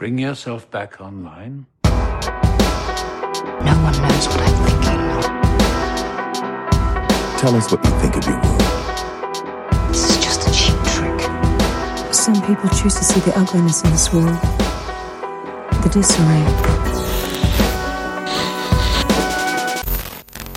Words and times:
Bring 0.00 0.16
yourself 0.16 0.70
back 0.70 0.98
online. 0.98 1.66
No 1.84 1.90
one 3.84 3.92
knows 4.00 4.26
what 4.28 4.40
I'm 4.40 4.54
thinking. 4.64 5.02
Tell 7.36 7.54
us 7.54 7.70
what 7.70 7.84
you 7.84 7.90
think 8.00 8.16
of 8.16 8.24
your 8.24 8.40
world. 8.40 8.60
This 9.90 10.08
is 10.08 10.16
just 10.24 10.48
a 10.48 10.52
cheap 10.54 10.78
trick. 10.94 11.20
Some 12.14 12.40
people 12.46 12.70
choose 12.70 12.94
to 12.94 13.04
see 13.04 13.20
the 13.20 13.38
ugliness 13.38 13.84
in 13.84 13.90
this 13.90 14.10
world, 14.10 14.40
the 15.82 15.90
disarray. 15.92 16.46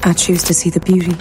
I 0.06 0.14
choose 0.14 0.44
to 0.44 0.54
see 0.54 0.70
the 0.70 0.80
beauty. 0.80 1.18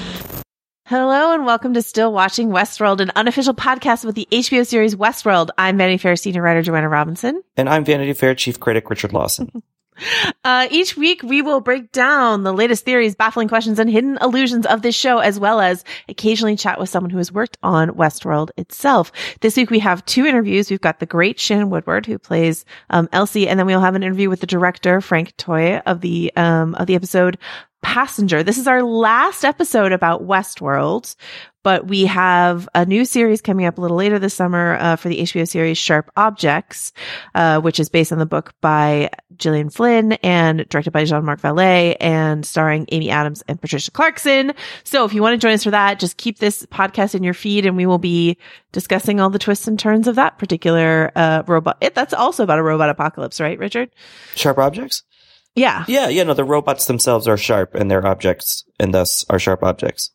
Hello 0.93 1.33
and 1.33 1.47
welcome 1.47 1.73
to 1.73 1.81
Still 1.81 2.13
Watching 2.13 2.51
Westworld, 2.51 3.01
an 3.01 3.11
unofficial 3.17 3.55
podcast 3.55 4.05
with 4.05 4.15
the 4.15 4.29
HBO 4.31 4.67
series 4.67 4.95
Westworld. 4.95 5.49
I'm 5.57 5.79
Vanity 5.79 5.97
Fair 5.97 6.17
senior 6.17 6.43
writer 6.43 6.61
Joanna 6.61 6.91
Robinson. 6.91 7.43
And 7.57 7.67
I'm 7.67 7.83
Vanity 7.83 8.13
Fair 8.13 8.35
chief 8.35 8.61
critic 8.61 8.91
Richard 8.91 9.15
Lawson. 9.15 9.63
Uh, 10.45 10.69
each 10.71 10.97
week 10.97 11.23
we 11.23 11.43
will 11.43 11.61
break 11.61 11.93
down 11.93 12.43
the 12.43 12.53
latest 12.53 12.85
theories, 12.85 13.15
baffling 13.15 13.49
questions, 13.49 13.79
and 13.79 13.91
hidden 13.91 14.19
illusions 14.21 14.67
of 14.67 14.83
this 14.83 14.95
show, 14.95 15.19
as 15.19 15.39
well 15.39 15.61
as 15.61 15.85
occasionally 16.09 16.57
chat 16.57 16.79
with 16.79 16.89
someone 16.89 17.11
who 17.11 17.19
has 17.19 17.33
worked 17.33 17.59
on 17.63 17.91
Westworld 17.91 18.51
itself. 18.57 19.13
This 19.41 19.57
week 19.57 19.71
we 19.71 19.79
have 19.81 20.05
two 20.05 20.27
interviews. 20.27 20.71
We've 20.71 20.81
got 20.81 21.01
the 21.01 21.07
great 21.07 21.39
Shannon 21.39 21.71
Woodward, 21.71 22.07
who 22.07 22.19
plays 22.19 22.65
um, 22.91 23.09
Elsie, 23.13 23.49
and 23.49 23.59
then 23.59 23.67
we'll 23.67 23.81
have 23.81 23.95
an 23.95 24.03
interview 24.03 24.29
with 24.29 24.41
the 24.41 24.47
director 24.47 25.01
Fred 25.01 25.33
Toye 25.37 25.81
of 25.87 26.01
the 26.01 26.33
um, 26.37 26.75
of 26.75 26.87
the 26.87 26.95
episode 26.95 27.39
Passenger. 27.83 28.45
This 28.45 28.59
is 28.59 28.69
our 28.69 28.83
last 28.83 29.45
episode 29.45 29.93
about 29.93 30.25
Westworld, 30.25 31.17
but 31.63 31.87
we 31.87 32.07
have 32.07 32.69
a 32.75 32.85
new 32.85 33.05
series 33.05 33.41
coming 33.41 33.67
up 33.67 33.79
a 33.79 33.81
little 33.81 33.97
later 33.97 34.19
this 34.19 34.35
summer 34.35 34.77
uh, 34.81 34.97
for 34.97 35.09
the 35.09 35.21
HBO 35.21 35.49
series 35.49 35.79
Sharp 35.79 36.11
Objects, 36.17 36.93
uh, 37.35 37.61
which 37.61 37.79
is 37.79 37.89
based 37.89 38.13
on 38.13 38.19
the 38.19 38.27
book 38.27 38.55
by 38.61 39.11
Gillian 39.37 39.71
Flynn 39.71 40.13
and 40.23 40.69
directed 40.69 40.93
by 40.93 41.05
Jean-Marc 41.05 41.41
Vallée 41.41 41.97
and 42.01 42.45
starring 42.45 42.87
Amy 42.93 43.11
Adams 43.11 43.43
and 43.49 43.61
Patricia 43.61 43.91
Clarkson. 43.91 44.53
So 44.85 45.05
if 45.05 45.15
you 45.15 45.23
want 45.23 45.35
to 45.35 45.39
join 45.39 45.55
us 45.55 45.65
for 45.65 45.71
that, 45.71 46.01
just 46.01 46.17
keep 46.17 46.39
this 46.39 46.67
podcast 46.67 47.15
in 47.15 47.23
your 47.23 47.35
feed 47.35 47.67
and 47.67 47.77
we 47.77 47.87
will 47.87 47.99
be 47.99 48.39
discussing 48.73 49.21
all 49.21 49.31
the 49.31 49.39
twists 49.39 49.69
and 49.69 49.79
turns 49.79 50.09
of 50.09 50.17
that 50.17 50.39
particular 50.39 51.13
uh, 51.15 51.43
robot. 51.47 51.79
It, 51.81 51.95
that's 51.95 52.15
also 52.15 52.43
about 52.43 52.59
a 52.59 52.63
robot 52.63 52.89
apocalypse, 52.89 53.41
right, 53.41 53.59
Richard? 53.59 53.91
Sharp 54.35 54.59
objects? 54.59 55.03
Yeah. 55.55 55.85
Yeah, 55.87 56.09
yeah, 56.09 56.23
no, 56.23 56.35
the 56.35 56.45
robots 56.45 56.87
themselves 56.87 57.29
are 57.29 57.37
sharp 57.37 57.75
and 57.75 57.91
they're 57.91 58.07
objects 58.07 58.65
and 58.81 58.95
thus 58.95 59.25
are 59.29 59.39
sharp 59.39 59.63
objects. 59.63 60.11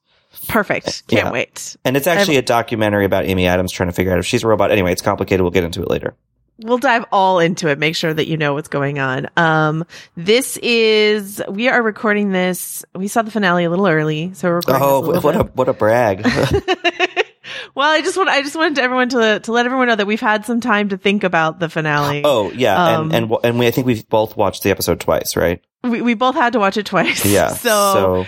Perfect. 0.48 1.08
Can't 1.08 1.26
Yeah. 1.28 1.32
wait. 1.32 1.76
And 1.84 1.98
it's 1.98 2.08
actually 2.08 2.38
a 2.38 2.42
documentary 2.42 3.06
about 3.06 3.26
Amy 3.26 3.48
Adams 3.48 3.72
trying 3.72 3.90
to 3.90 3.94
figure 3.94 4.12
out 4.14 4.20
if 4.20 4.26
she's 4.26 4.44
a 4.44 4.48
robot. 4.48 4.72
Anyway, 4.72 4.92
it's 4.92 5.02
complicated. 5.02 5.42
We'll 5.42 5.52
get 5.52 5.64
into 5.64 5.82
it 5.82 5.90
later. 5.90 6.16
we'll 6.60 6.78
dive 6.80 7.06
all 7.12 7.38
into 7.40 7.68
it. 7.70 7.78
Make 7.78 7.96
sure 7.96 8.12
that 8.14 8.28
you 8.28 8.36
know 8.38 8.54
what's 8.56 8.68
going 8.68 8.98
on. 8.98 9.28
Um, 9.38 9.86
this 10.16 10.58
is, 10.58 11.42
we 11.50 11.68
are 11.70 11.82
recording 11.84 12.32
this. 12.32 12.84
We 12.96 13.08
saw 13.08 13.22
the 13.22 13.30
finale 13.32 13.64
a 13.66 13.70
little 13.70 13.88
early, 13.88 14.34
so 14.34 14.50
we're 14.50 14.56
recording 14.58 14.82
Oh, 14.84 14.98
a 14.98 15.02
what 15.02 15.24
little 15.24 15.42
a 15.42 15.46
what 15.54 15.70
a 15.70 15.74
brag. 15.74 16.22
well, 17.76 17.92
I 17.92 18.02
just 18.02 18.18
want, 18.18 18.30
I 18.30 18.42
just 18.42 18.56
wanted 18.56 18.80
everyone 18.80 19.09
to, 19.09 19.40
to 19.42 19.52
let 19.52 19.66
everyone 19.66 19.88
know 19.88 19.96
that 19.96 20.08
we've 20.08 20.20
had 20.20 20.46
some 20.46 20.59
time 20.62 20.90
to 20.90 20.98
think 20.98 21.24
about 21.24 21.59
the 21.59 21.70
finale. 21.70 22.22
oh, 22.26 22.52
yeah, 22.52 22.98
Um, 22.98 23.12
and 23.12 23.26
and 23.32 23.38
and 23.44 23.59
we 23.59 23.68
I 23.68 23.72
think 23.72 23.86
we've 23.88 24.08
both 24.09 24.36
watched 24.36 24.64
the 24.64 24.72
episode 24.72 25.00
twice, 25.00 25.36
right? 25.36 25.62
We, 25.84 26.02
we 26.02 26.14
both 26.16 26.36
had 26.36 26.54
to 26.54 26.59
watch 26.59 26.78
it 26.78 26.86
twice. 26.86 27.26
Yeah. 27.26 27.50
So, 27.54 27.70
so 27.70 28.26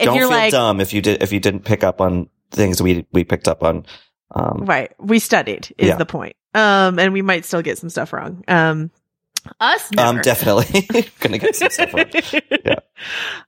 if 0.00 0.06
don't 0.06 0.18
feel 0.18 0.28
like, 0.30 0.50
dumb 0.52 0.80
if 0.80 0.92
you 0.92 1.02
did 1.02 1.22
if 1.22 1.32
you 1.32 1.40
didn't 1.40 1.64
pick 1.64 1.84
up 1.84 2.00
on 2.00 2.28
things 2.50 2.82
we 2.82 3.06
we 3.12 3.24
picked 3.24 3.48
up 3.48 3.62
on. 3.62 3.84
Um, 4.32 4.64
right, 4.64 4.92
we 4.98 5.18
studied 5.18 5.72
is 5.78 5.88
Yeah. 5.88 5.96
the 5.96 6.06
point. 6.06 6.36
Um, 6.54 6.98
and 6.98 7.12
we 7.12 7.22
might 7.22 7.44
still 7.44 7.62
get 7.62 7.78
some 7.78 7.90
stuff 7.90 8.12
wrong. 8.12 8.44
Um, 8.48 8.90
us, 9.60 9.90
never. 9.92 10.08
um, 10.08 10.20
definitely 10.22 10.88
gonna 11.20 11.38
get 11.38 11.56
some 11.56 11.70
stuff. 11.70 11.94
Wrong. 11.94 12.04
Yeah. 12.64 12.74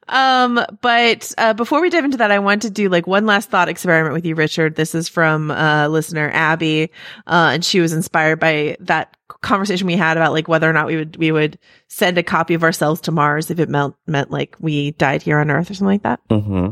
Um, 0.09 0.65
but 0.81 1.33
uh, 1.39 1.53
before 1.55 1.81
we 1.81 1.91
dive 1.91 2.05
into 2.05 2.17
that, 2.19 2.31
I 2.31 2.39
want 2.39 2.63
to 2.63 2.71
do 2.71 2.89
like 2.89 3.07
one 3.07 3.27
last 3.27 3.51
thought 3.51 3.69
experiment 3.69 4.15
with 4.15 4.25
you, 4.27 4.35
Richard. 4.35 4.77
This 4.77 4.95
is 4.95 5.09
from 5.09 5.51
uh, 5.51 5.89
listener 5.89 6.31
Abby, 6.33 6.91
uh, 7.27 7.51
and 7.55 7.65
she 7.65 7.81
was 7.81 7.93
inspired 7.93 8.41
by 8.41 8.77
that 8.81 9.17
conversation 9.43 9.87
we 9.87 9.97
had 9.97 10.17
about 10.17 10.33
like 10.33 10.47
whether 10.49 10.69
or 10.69 10.73
not 10.73 10.87
we 10.87 10.97
would 10.97 11.17
we 11.17 11.33
would 11.33 11.59
send 11.89 12.17
a 12.19 12.23
copy 12.23 12.55
of 12.55 12.63
ourselves 12.63 13.01
to 13.03 13.11
Mars 13.13 13.51
if 13.51 13.59
it 13.59 13.69
meant 13.69 13.95
meant 14.07 14.31
like 14.31 14.57
we 14.61 14.93
died 14.93 15.23
here 15.23 15.39
on 15.39 15.51
Earth 15.51 15.71
or 15.71 15.75
something 15.75 15.87
like 16.01 16.03
that. 16.03 16.21
hmm 16.31 16.69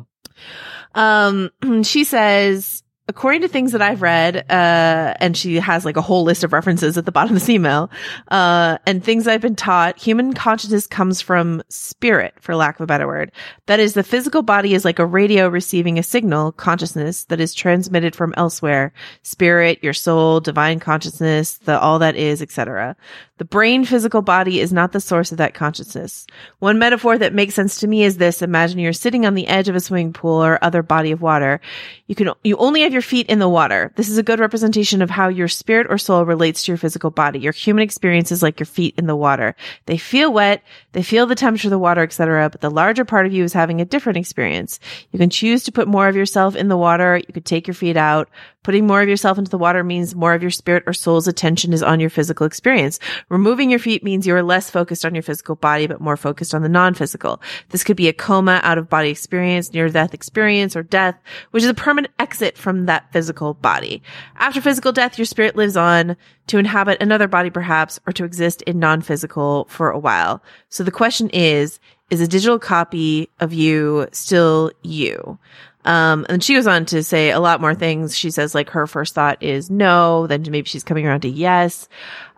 Um, 0.94 1.50
she 1.82 2.04
says, 2.04 2.82
according 3.10 3.40
to 3.40 3.48
things 3.48 3.72
that 3.72 3.82
I've 3.82 4.02
read, 4.02 4.36
uh, 4.48 5.14
and 5.18 5.36
she 5.36 5.56
has 5.56 5.84
like 5.84 5.96
a 5.96 6.00
whole 6.00 6.22
list 6.22 6.44
of 6.44 6.52
references 6.52 6.96
at 6.96 7.04
the 7.04 7.10
bottom 7.12 7.34
of 7.34 7.42
this 7.42 7.48
email, 7.48 7.90
uh, 8.28 8.78
and 8.86 9.02
things 9.02 9.26
I've 9.26 9.40
been 9.40 9.56
taught, 9.56 9.98
human 9.98 10.32
consciousness 10.32 10.86
comes 10.86 11.20
from 11.20 11.60
spirit, 11.68 12.34
for 12.40 12.54
lack 12.54 12.76
of 12.76 12.84
a 12.84 12.86
better 12.86 13.08
word. 13.08 13.32
That 13.66 13.80
is, 13.80 13.94
the 13.94 14.04
physical 14.04 14.42
body 14.42 14.74
is 14.74 14.84
like 14.84 15.00
a 15.00 15.06
radio 15.06 15.48
receiving 15.48 15.98
a 15.98 16.04
signal, 16.04 16.52
consciousness, 16.52 17.24
that 17.24 17.40
is 17.40 17.52
transmitted 17.52 18.14
from 18.14 18.32
elsewhere. 18.36 18.92
Spirit, 19.22 19.82
your 19.82 19.92
soul, 19.92 20.38
divine 20.38 20.78
consciousness, 20.78 21.58
the 21.58 21.80
all 21.80 21.98
that 21.98 22.14
is, 22.14 22.40
etc. 22.40 22.96
The 23.40 23.46
brain 23.46 23.86
physical 23.86 24.20
body 24.20 24.60
is 24.60 24.70
not 24.70 24.92
the 24.92 25.00
source 25.00 25.32
of 25.32 25.38
that 25.38 25.54
consciousness. 25.54 26.26
One 26.58 26.78
metaphor 26.78 27.16
that 27.16 27.32
makes 27.32 27.54
sense 27.54 27.80
to 27.80 27.86
me 27.86 28.04
is 28.04 28.18
this. 28.18 28.42
Imagine 28.42 28.78
you're 28.78 28.92
sitting 28.92 29.24
on 29.24 29.34
the 29.34 29.46
edge 29.46 29.66
of 29.66 29.74
a 29.74 29.80
swimming 29.80 30.12
pool 30.12 30.44
or 30.44 30.62
other 30.62 30.82
body 30.82 31.10
of 31.10 31.22
water. 31.22 31.58
You 32.06 32.14
can, 32.14 32.32
you 32.44 32.58
only 32.58 32.82
have 32.82 32.92
your 32.92 32.99
feet 33.02 33.26
in 33.28 33.38
the 33.38 33.48
water. 33.48 33.92
This 33.96 34.08
is 34.08 34.18
a 34.18 34.22
good 34.22 34.40
representation 34.40 35.02
of 35.02 35.10
how 35.10 35.28
your 35.28 35.48
spirit 35.48 35.86
or 35.90 35.98
soul 35.98 36.24
relates 36.24 36.64
to 36.64 36.72
your 36.72 36.78
physical 36.78 37.10
body. 37.10 37.38
Your 37.38 37.52
human 37.52 37.82
experience 37.82 38.32
is 38.32 38.42
like 38.42 38.60
your 38.60 38.66
feet 38.66 38.94
in 38.98 39.06
the 39.06 39.16
water. 39.16 39.54
They 39.86 39.96
feel 39.96 40.32
wet. 40.32 40.62
They 40.92 41.02
feel 41.02 41.26
the 41.26 41.34
temperature 41.34 41.68
of 41.68 41.72
the 41.72 41.78
water, 41.78 42.02
etc. 42.02 42.50
But 42.50 42.60
the 42.60 42.70
larger 42.70 43.04
part 43.04 43.26
of 43.26 43.32
you 43.32 43.44
is 43.44 43.52
having 43.52 43.80
a 43.80 43.84
different 43.84 44.18
experience. 44.18 44.80
You 45.10 45.18
can 45.18 45.30
choose 45.30 45.64
to 45.64 45.72
put 45.72 45.88
more 45.88 46.08
of 46.08 46.16
yourself 46.16 46.56
in 46.56 46.68
the 46.68 46.76
water. 46.76 47.16
You 47.16 47.32
could 47.32 47.44
take 47.44 47.66
your 47.66 47.74
feet 47.74 47.96
out. 47.96 48.28
Putting 48.62 48.86
more 48.86 49.00
of 49.00 49.08
yourself 49.08 49.38
into 49.38 49.50
the 49.50 49.56
water 49.56 49.82
means 49.82 50.14
more 50.14 50.34
of 50.34 50.42
your 50.42 50.50
spirit 50.50 50.84
or 50.86 50.92
soul's 50.92 51.26
attention 51.26 51.72
is 51.72 51.82
on 51.82 51.98
your 51.98 52.10
physical 52.10 52.46
experience. 52.46 53.00
Removing 53.30 53.70
your 53.70 53.78
feet 53.78 54.04
means 54.04 54.26
you 54.26 54.34
are 54.34 54.42
less 54.42 54.68
focused 54.68 55.06
on 55.06 55.14
your 55.14 55.22
physical 55.22 55.54
body, 55.54 55.86
but 55.86 56.00
more 56.00 56.16
focused 56.16 56.54
on 56.54 56.60
the 56.60 56.68
non-physical. 56.68 57.40
This 57.70 57.82
could 57.82 57.96
be 57.96 58.08
a 58.08 58.12
coma, 58.12 58.60
out 58.62 58.76
of 58.76 58.90
body 58.90 59.08
experience, 59.08 59.72
near 59.72 59.88
death 59.88 60.12
experience, 60.12 60.76
or 60.76 60.82
death, 60.82 61.18
which 61.52 61.62
is 61.62 61.70
a 61.70 61.74
permanent 61.74 62.12
exit 62.18 62.58
from 62.58 62.84
that 62.90 63.12
physical 63.12 63.54
body. 63.54 64.02
After 64.34 64.60
physical 64.60 64.90
death, 64.90 65.16
your 65.16 65.24
spirit 65.24 65.54
lives 65.54 65.76
on 65.76 66.16
to 66.48 66.58
inhabit 66.58 67.00
another 67.00 67.28
body 67.28 67.48
perhaps, 67.48 68.00
or 68.04 68.12
to 68.14 68.24
exist 68.24 68.62
in 68.62 68.80
non-physical 68.80 69.66
for 69.68 69.90
a 69.90 69.98
while. 69.98 70.42
So 70.70 70.82
the 70.82 70.90
question 70.90 71.30
is, 71.30 71.78
is 72.10 72.20
a 72.20 72.26
digital 72.26 72.58
copy 72.58 73.28
of 73.38 73.52
you 73.52 74.08
still 74.10 74.72
you? 74.82 75.38
Um, 75.84 76.26
and 76.28 76.42
she 76.42 76.54
goes 76.54 76.66
on 76.66 76.84
to 76.86 77.04
say 77.04 77.30
a 77.30 77.38
lot 77.38 77.60
more 77.60 77.76
things. 77.76 78.18
She 78.18 78.32
says 78.32 78.54
like 78.54 78.70
her 78.70 78.88
first 78.88 79.14
thought 79.14 79.40
is 79.40 79.70
no, 79.70 80.26
then 80.26 80.42
maybe 80.42 80.68
she's 80.68 80.82
coming 80.82 81.06
around 81.06 81.20
to 81.20 81.28
yes. 81.28 81.88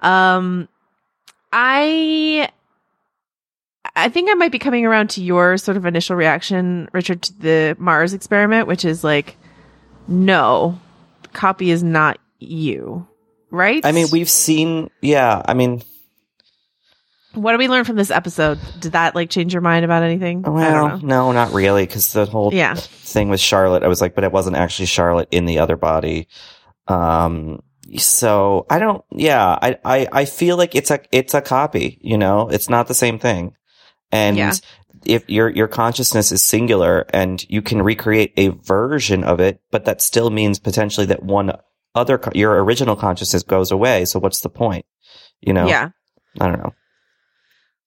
Um, 0.02 0.68
I, 1.50 2.50
I 3.96 4.10
think 4.10 4.30
I 4.30 4.34
might 4.34 4.52
be 4.52 4.58
coming 4.58 4.84
around 4.84 5.08
to 5.10 5.22
your 5.22 5.56
sort 5.56 5.78
of 5.78 5.86
initial 5.86 6.14
reaction, 6.14 6.90
Richard, 6.92 7.22
to 7.22 7.32
the 7.40 7.76
Mars 7.78 8.12
experiment, 8.12 8.68
which 8.68 8.84
is 8.84 9.02
like, 9.02 9.38
no, 10.12 10.78
copy 11.32 11.70
is 11.70 11.82
not 11.82 12.18
you, 12.38 13.06
right? 13.50 13.84
I 13.84 13.92
mean, 13.92 14.06
we've 14.12 14.30
seen, 14.30 14.90
yeah. 15.00 15.42
I 15.44 15.54
mean, 15.54 15.82
what 17.34 17.52
did 17.52 17.58
we 17.58 17.68
learn 17.68 17.84
from 17.84 17.96
this 17.96 18.10
episode? 18.10 18.58
Did 18.78 18.92
that 18.92 19.14
like 19.14 19.30
change 19.30 19.54
your 19.54 19.62
mind 19.62 19.84
about 19.84 20.02
anything? 20.02 20.42
Well, 20.42 20.98
no, 20.98 21.32
not 21.32 21.52
really, 21.52 21.86
because 21.86 22.12
the 22.12 22.26
whole 22.26 22.52
Yeah. 22.52 22.74
thing 22.74 23.30
with 23.30 23.40
Charlotte, 23.40 23.82
I 23.82 23.88
was 23.88 24.00
like, 24.00 24.14
but 24.14 24.24
it 24.24 24.32
wasn't 24.32 24.56
actually 24.56 24.86
Charlotte 24.86 25.28
in 25.30 25.46
the 25.46 25.58
other 25.60 25.76
body. 25.76 26.28
Um, 26.88 27.62
so 27.96 28.66
I 28.68 28.78
don't, 28.78 29.02
yeah, 29.12 29.46
I, 29.46 29.78
I, 29.84 30.08
I 30.12 30.24
feel 30.26 30.56
like 30.56 30.74
it's 30.74 30.90
a, 30.90 31.00
it's 31.10 31.34
a 31.34 31.40
copy, 31.40 31.98
you 32.02 32.18
know, 32.18 32.48
it's 32.48 32.68
not 32.68 32.86
the 32.86 32.94
same 32.94 33.18
thing. 33.18 33.56
And 34.10 34.36
Yeah. 34.36 34.52
If 35.04 35.28
your, 35.28 35.48
your 35.48 35.68
consciousness 35.68 36.32
is 36.32 36.42
singular 36.42 37.06
and 37.10 37.44
you 37.48 37.62
can 37.62 37.82
recreate 37.82 38.32
a 38.36 38.48
version 38.48 39.24
of 39.24 39.40
it, 39.40 39.60
but 39.70 39.84
that 39.84 40.00
still 40.02 40.30
means 40.30 40.58
potentially 40.58 41.06
that 41.06 41.22
one 41.22 41.52
other, 41.94 42.20
your 42.34 42.62
original 42.62 42.96
consciousness 42.96 43.42
goes 43.42 43.70
away. 43.70 44.04
So 44.04 44.18
what's 44.18 44.40
the 44.40 44.48
point? 44.48 44.86
You 45.40 45.52
know? 45.52 45.66
Yeah. 45.66 45.90
I 46.40 46.48
don't 46.48 46.58
know. 46.58 46.74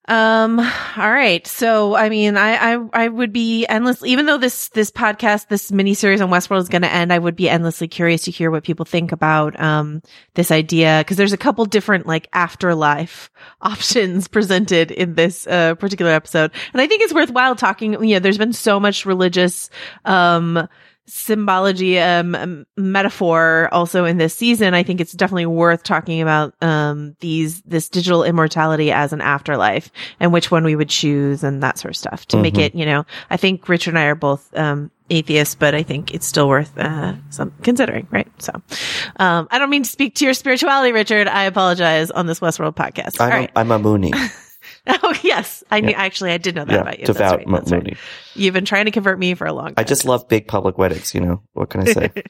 Um, 0.08 0.60
all 0.60 1.12
right. 1.12 1.46
So, 1.48 1.96
I 1.96 2.10
mean, 2.10 2.38
I, 2.38 2.76
I, 2.76 2.90
I 2.94 3.08
would 3.08 3.34
be 3.34 3.66
endless, 3.66 4.04
even 4.04 4.28
though 4.28 4.38
this, 4.38 4.70
this 4.70 4.92
podcast, 4.92 5.48
this 5.48 5.72
miniseries 5.72 6.22
on 6.22 6.30
Westworld 6.30 6.62
is 6.62 6.70
going 6.70 6.84
to 6.84 6.92
end, 6.92 7.12
I 7.12 7.18
would 7.18 7.36
be 7.36 7.50
endlessly 7.50 7.88
curious 7.88 8.24
to 8.24 8.32
hear 8.32 8.52
what 8.52 8.64
people 8.64 8.86
think 8.86 9.12
about, 9.12 9.60
um, 9.60 10.04
this 10.36 10.52
idea. 10.52 11.04
Cause 11.08 11.18
there's 11.18 11.34
a 11.34 11.38
couple 11.38 11.66
different 11.66 12.06
like 12.06 12.28
afterlife 12.34 13.32
options 13.62 14.28
presented 14.28 14.92
in 14.92 15.16
this, 15.16 15.48
uh, 15.48 15.74
particular 15.76 16.12
episode. 16.12 16.52
And 16.74 16.82
I 16.82 16.88
think 16.88 17.02
it's 17.02 17.14
worthwhile 17.14 17.56
talking, 17.56 17.94
you 18.04 18.16
know, 18.16 18.20
there's 18.20 18.38
been 18.38 18.54
so 18.54 18.80
much 18.80 19.06
religious, 19.06 19.72
um, 20.06 20.68
symbology 21.08 22.00
um 22.00 22.66
metaphor 22.78 23.70
also 23.72 24.06
in 24.06 24.18
this 24.18 24.36
season 24.36 24.74
i 24.74 24.82
think 24.84 25.00
it's 25.00 25.12
definitely 25.14 25.46
worth 25.46 25.84
talking 25.84 26.22
about 26.22 26.54
um 26.64 27.16
these 27.20 27.62
this 27.62 27.90
digital 27.90 28.24
immortality 28.24 28.92
as 28.92 29.14
an 29.14 29.22
afterlife 29.22 29.92
and 30.20 30.34
which 30.34 30.50
one 30.50 30.64
we 30.64 30.76
would 30.76 30.90
choose 30.90 31.44
and 31.44 31.62
that 31.62 31.78
sort 31.78 31.92
of 31.92 31.98
stuff 31.98 32.26
to 32.28 32.38
make 32.38 32.56
Mhm. 32.56 32.62
it 32.66 32.76
you 32.76 32.86
know 32.86 33.06
i 33.30 33.38
think 33.38 33.68
richard 33.70 33.92
and 33.92 34.00
i 34.00 34.06
are 34.06 34.16
both 34.16 34.50
um 34.58 34.90
atheists 35.12 35.54
but 35.54 35.76
i 35.76 35.84
think 35.84 36.12
it's 36.14 36.26
still 36.26 36.48
worth 36.48 36.76
uh 36.80 37.14
some 37.30 37.52
considering 37.62 38.08
right? 38.10 38.28
So 38.42 38.52
um 39.18 39.48
i 39.52 39.60
don't 39.60 39.70
mean 39.70 39.84
to 39.84 39.90
speak 39.90 40.16
to 40.16 40.26
your 40.26 40.34
spirituality 40.34 40.92
richard. 40.92 41.28
I 41.28 41.44
apologize 41.44 42.10
on 42.10 42.26
this 42.26 42.40
westworld 42.40 42.74
podcast. 42.76 43.22
I'm, 43.22 43.32
all 43.32 43.38
right. 43.38 43.52
A, 43.56 43.60
I'm 43.60 43.72
a 43.72 43.78
Moonie. 43.80 44.12
oh 45.04 45.14
yes 45.24 45.64
i 45.72 45.80
knew 45.80 45.90
Yeah. 45.92 45.98
actually 46.00 46.32
i 46.32 46.38
did 46.38 46.56
know 46.56 46.66
that 46.66 46.74
yeah, 46.74 46.82
about 46.82 47.00
you 47.00 47.06
devout 47.06 47.38
right. 47.40 47.48
Mo- 47.48 47.58
That's 47.60 47.72
right. 47.72 47.84
Moonie. 47.84 47.98
you've 48.36 48.54
been 48.54 48.66
trying 48.66 48.86
to 48.86 48.92
convert 48.92 49.18
me 49.20 49.34
for 49.36 49.48
a 49.48 49.54
long 49.54 49.68
time 49.68 49.76
I 49.78 49.84
just 49.84 50.06
love 50.06 50.28
big 50.28 50.48
public 50.48 50.78
weddings, 50.78 51.14
you 51.16 51.22
know? 51.22 51.42
What 51.54 51.70
can 51.70 51.82
I 51.82 51.86
say? 51.86 52.12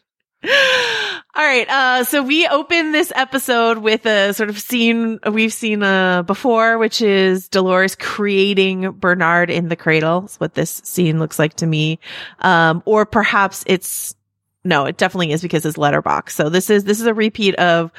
All 1.37 1.43
right. 1.43 1.67
Uh, 1.69 2.03
so 2.05 2.23
we 2.23 2.47
open 2.47 2.93
this 2.93 3.11
episode 3.13 3.79
with 3.79 4.05
a 4.05 4.33
sort 4.33 4.49
of 4.49 4.57
scene 4.57 5.19
we've 5.29 5.51
seen, 5.51 5.83
uh, 5.83 6.23
before, 6.23 6.77
which 6.77 7.01
is 7.01 7.49
Dolores 7.49 7.95
creating 7.95 8.91
Bernard 8.91 9.49
in 9.49 9.67
the 9.67 9.75
cradle. 9.75 10.21
That's 10.21 10.39
what 10.39 10.53
this 10.53 10.81
scene 10.85 11.19
looks 11.19 11.37
like 11.37 11.55
to 11.55 11.65
me. 11.65 11.99
Um, 12.39 12.83
or 12.85 13.05
perhaps 13.05 13.65
it's, 13.67 14.15
no, 14.63 14.85
it 14.85 14.95
definitely 14.97 15.33
is 15.33 15.41
because 15.41 15.65
it's 15.65 15.77
letterbox. 15.77 16.35
So 16.35 16.47
this 16.49 16.69
is, 16.69 16.85
this 16.85 17.01
is 17.01 17.05
a 17.05 17.13
repeat 17.13 17.55
of 17.55 17.91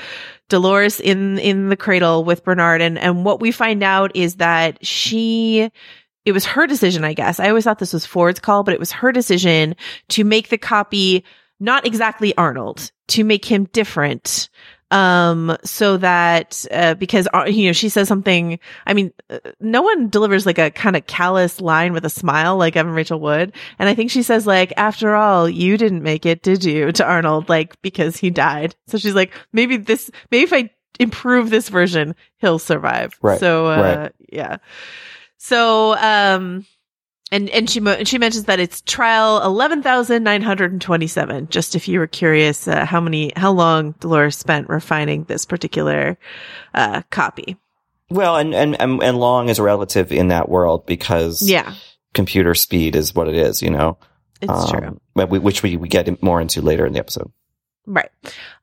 Dolores 0.49 1.01
in, 1.01 1.39
in 1.39 1.69
the 1.69 1.77
cradle 1.77 2.25
with 2.25 2.45
Bernard. 2.45 2.81
And, 2.81 2.99
and 2.99 3.25
what 3.25 3.41
we 3.41 3.51
find 3.53 3.83
out 3.83 4.15
is 4.15 4.37
that 4.37 4.85
she, 4.85 5.71
it 6.25 6.33
was 6.33 6.45
her 6.45 6.67
decision, 6.67 7.05
I 7.05 7.15
guess. 7.15 7.41
I 7.41 7.49
always 7.49 7.65
thought 7.65 7.79
this 7.79 7.93
was 7.93 8.07
Ford's 8.07 8.41
call, 8.41 8.63
but 8.63 8.75
it 8.75 8.81
was 8.81 8.93
her 8.93 9.13
decision 9.13 9.77
to 10.11 10.25
make 10.25 10.49
the 10.49 10.59
copy 10.59 11.25
not 11.59 11.87
exactly 11.87 12.37
Arnold, 12.37 12.93
to 13.09 13.25
make 13.25 13.45
him 13.45 13.65
different. 13.73 14.49
Um, 14.91 15.57
so 15.65 15.97
that, 15.97 16.65
uh, 16.71 16.95
because, 16.95 17.27
uh, 17.35 17.47
you 17.47 17.67
know, 17.67 17.73
she 17.73 17.89
says 17.89 18.07
something, 18.07 18.61
I 18.87 18.95
mean, 18.95 19.13
uh, 19.29 19.39
no 19.59 19.83
one 19.83 20.09
delivers 20.09 20.47
like 20.47 20.59
a 20.59 20.71
kind 20.71 20.95
of 20.95 21.07
callous 21.07 21.61
line 21.61 21.93
with 21.93 22.05
a 22.05 22.11
smile 22.11 22.57
like 22.57 22.77
Evan 22.77 22.93
Rachel 22.93 23.19
Wood. 23.19 23.53
And 23.79 23.89
I 23.89 23.95
think 23.95 24.13
she 24.13 24.23
says 24.23 24.47
like, 24.47 24.73
after 24.77 25.17
all, 25.17 25.49
you 25.49 25.77
didn't 25.77 26.05
make 26.05 26.25
it, 26.25 26.43
did 26.43 26.65
you? 26.65 26.93
To 26.93 27.05
Arnold, 27.05 27.49
like, 27.49 27.81
because 27.83 28.17
he 28.17 28.31
died. 28.31 28.77
So 28.87 28.97
she's 28.97 29.15
like, 29.15 29.33
maybe 29.53 29.77
this, 29.77 30.09
maybe 30.31 30.45
if 30.45 30.53
I 30.53 30.71
improve 31.01 31.51
this 31.51 31.69
version, 31.69 32.15
he'll 32.39 32.61
survive. 32.61 33.19
Right, 33.21 33.41
So, 33.41 33.67
uh, 33.67 33.81
right. 33.81 34.13
yeah. 34.33 34.59
So, 35.39 35.97
um, 35.97 36.65
and 37.33 37.49
and 37.51 37.69
she 37.69 37.81
mo- 37.81 38.05
she 38.05 38.19
mentions 38.19 38.45
that 38.45 38.61
it's 38.61 38.81
trial 38.83 39.43
eleven 39.43 39.83
thousand 39.83 40.23
nine 40.23 40.43
hundred 40.43 40.73
and 40.73 40.81
twenty 40.81 41.07
seven. 41.07 41.49
Just 41.49 41.75
if 41.75 41.89
you 41.89 41.99
were 41.99 42.07
curious, 42.07 42.69
uh, 42.69 42.85
how 42.85 43.01
many 43.01 43.33
how 43.37 43.53
long 43.53 43.93
Dolores 44.01 44.37
spent 44.37 44.69
refining 44.69 45.25
this 45.25 45.45
particular 45.45 46.19
uh, 46.75 47.03
copy. 47.11 47.57
well, 48.11 48.37
and, 48.37 48.55
and, 48.55 48.81
and, 48.81 49.03
and 49.03 49.19
long 49.19 49.49
is 49.49 49.59
relative 49.59 50.13
in 50.13 50.29
that 50.29 50.49
world 50.49 50.87
because 50.87 51.43
Yeah, 51.43 51.75
computer 52.15 52.55
speed 52.55 52.95
is 52.95 53.15
what 53.15 53.29
it 53.29 53.35
is, 53.35 53.63
you 53.63 53.71
know? 53.71 53.99
it's 54.41 54.73
Um, 54.73 55.01
true. 55.15 55.27
Which 55.27 55.63
we, 55.63 55.77
we 55.77 55.89
get 55.89 56.23
more 56.23 56.41
into 56.41 56.61
later 56.63 56.87
in 56.87 56.93
the 56.93 56.99
episode. 57.01 57.33
Right. 57.89 58.11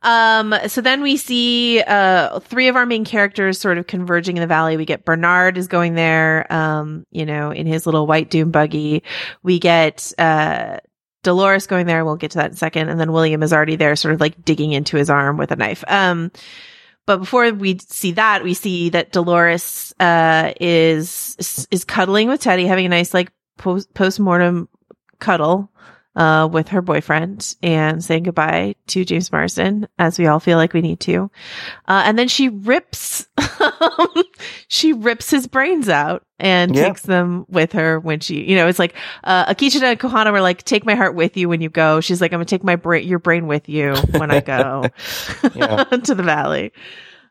Um, 0.02 0.54
so 0.68 0.82
then 0.82 1.02
we 1.02 1.16
see, 1.16 1.82
uh, 1.82 2.42
three 2.42 2.68
of 2.68 2.76
our 2.76 2.86
main 2.86 3.06
characters 3.06 3.58
sort 3.58 3.78
of 3.78 3.88
converging 3.88 4.36
in 4.36 4.42
the 4.42 4.48
valley. 4.48 4.76
We 4.76 4.84
get 4.84 5.06
Bernard 5.06 5.58
is 5.58 5.70
going 5.70 5.96
there, 5.96 6.52
um, 6.52 7.06
you 7.10 7.26
know, 7.26 7.52
in 7.52 7.66
his 7.66 7.86
little 7.86 8.06
white 8.06 8.30
doom 8.30 8.52
buggy. 8.52 9.02
We 9.42 9.60
get, 9.60 10.12
uh, 10.18 10.80
Dolores 11.24 11.68
going 11.68 11.86
there. 11.86 12.04
We'll 12.04 12.18
get 12.18 12.32
to 12.32 12.40
that 12.40 12.48
in 12.48 12.54
a 12.54 12.58
second. 12.58 12.90
And 12.90 13.00
then 13.00 13.14
William 13.14 13.44
is 13.44 13.54
already 13.54 13.78
there, 13.78 13.96
sort 13.96 14.14
of 14.14 14.20
like 14.20 14.44
digging 14.44 14.74
into 14.74 14.98
his 14.98 15.10
arm 15.10 15.38
with 15.38 15.52
a 15.52 15.56
knife. 15.56 15.86
Um, 15.88 16.30
but 17.06 17.20
before 17.20 17.50
we 17.52 17.80
see 17.80 18.12
that, 18.12 18.44
we 18.44 18.54
see 18.54 18.90
that 18.90 19.14
Dolores, 19.14 19.94
uh, 20.02 20.52
is, 20.60 21.68
is 21.72 21.86
cuddling 21.86 22.28
with 22.28 22.42
Teddy, 22.42 22.66
having 22.66 22.86
a 22.86 22.90
nice, 22.90 23.14
like, 23.14 23.32
post, 23.58 23.94
post-mortem 23.94 24.68
cuddle 25.20 25.72
uh, 26.16 26.48
with 26.52 26.68
her 26.70 26.82
boyfriend 26.82 27.56
and 27.64 28.04
saying 28.04 28.24
goodbye 28.24 28.76
to 28.88 29.04
James 29.04 29.32
Marsden, 29.32 29.88
as 29.98 30.20
we 30.20 30.28
all 30.28 30.40
feel 30.40 30.58
like 30.58 30.74
we 30.74 30.82
need 30.82 31.00
to. 31.02 31.32
Uh, 31.88 32.04
and 32.06 32.20
then 32.20 32.28
she 32.28 32.50
rips, 32.50 33.26
she 34.68 34.94
rips 34.94 35.30
his 35.32 35.48
brains 35.48 35.90
out 35.90 36.24
and 36.40 36.76
Yeah. 36.76 36.88
takes 36.88 37.02
them 37.02 37.46
with 37.50 37.72
her 37.74 38.00
when 38.00 38.20
she, 38.20 38.44
you 38.44 38.56
know, 38.56 38.68
it's 38.68 38.80
like, 38.80 38.94
uh, 39.24 39.54
Akecheta 39.54 39.84
and 39.84 40.00
Kohana 40.00 40.32
were 40.32 40.42
like, 40.42 40.64
take 40.64 40.86
my 40.86 40.96
heart 40.96 41.16
with 41.16 41.36
you 41.38 41.50
when 41.50 41.62
you 41.62 41.70
go. 41.70 42.00
She's 42.02 42.22
like, 42.22 42.32
I'm 42.32 42.38
gonna 42.38 42.46
take 42.46 42.64
my 42.64 42.76
brain, 42.76 43.08
your 43.08 43.20
brain 43.20 43.48
with 43.48 43.68
you 43.70 43.96
when 44.12 44.30
I 44.32 44.40
go 44.42 44.84
to 45.42 46.16
the 46.16 46.24
valley. 46.24 46.74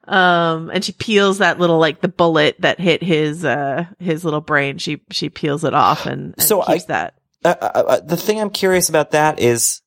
Um, 0.09 0.71
and 0.71 0.85
she 0.85 0.91
peels 0.93 1.39
that 1.39 1.61
little, 1.61 1.79
like 1.79 2.01
the 2.01 2.09
bullet 2.09 2.57
that 2.61 2.81
hit 2.81 3.03
his, 3.05 3.45
uh, 3.45 3.85
his 4.01 4.25
little 4.25 4.41
brain. 4.41 4.79
She, 4.79 5.01
she 5.13 5.31
peels 5.31 5.63
it 5.63 5.75
off 5.75 6.07
and, 6.07 6.35
and 6.37 6.43
So 6.43 6.61
I- 6.63 6.73
keeps 6.75 6.87
that. 6.87 7.15
Uh, 7.45 7.55
uh, 7.61 7.83
uh, 7.89 8.01
the 8.01 8.17
thing 8.17 8.41
I'm 8.41 8.51
curious 8.51 8.89
about 8.89 9.11
that 9.13 9.41
is 9.41 9.81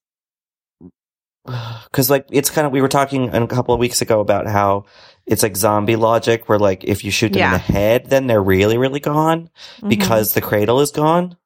because 1.46 2.10
like 2.10 2.26
it's 2.32 2.50
kind 2.50 2.66
of 2.66 2.74
we 2.74 2.82
were 2.82 2.88
talking 2.88 3.30
a 3.34 3.48
couple 3.48 3.74
of 3.74 3.80
weeks 3.80 4.02
ago 4.02 4.20
about 4.20 4.48
how 4.48 4.86
it's 5.26 5.44
like 5.44 5.56
zombie 5.56 5.96
logic 5.96 6.50
where 6.50 6.60
like 6.60 6.84
if 6.84 7.04
you 7.04 7.12
shoot 7.12 7.32
them 7.34 7.42
in 7.48 7.52
the 7.54 7.58
head 7.60 8.10
then 8.10 8.28
they're 8.28 8.42
really 8.42 8.78
really 8.78 9.00
gone 9.00 9.50
Mhm. 9.82 9.90
because 9.90 10.34
the 10.34 10.42
cradle 10.42 10.82
is 10.82 10.92
gone 10.92 11.38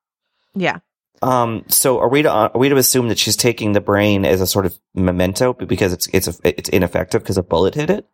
yeah. 0.55 0.77
um 1.21 1.65
so 1.67 1.99
are 1.99 2.07
we 2.09 2.21
to 2.21 2.29
are 2.31 2.51
we 2.55 2.69
to 2.69 2.77
assume 2.77 3.09
that 3.09 3.19
she's 3.19 3.35
taking 3.35 3.73
the 3.73 3.81
brain 3.81 4.23
as 4.25 4.39
a 4.41 4.47
sort 4.47 4.65
of 4.65 4.77
memento 4.95 5.53
because 5.53 5.91
it's 5.93 6.07
it's 6.13 6.27
a, 6.29 6.33
it's 6.43 6.69
ineffective 6.69 7.21
because 7.21 7.37
a 7.37 7.43
bullet 7.43 7.75
hit 7.75 7.89
it 7.89 8.07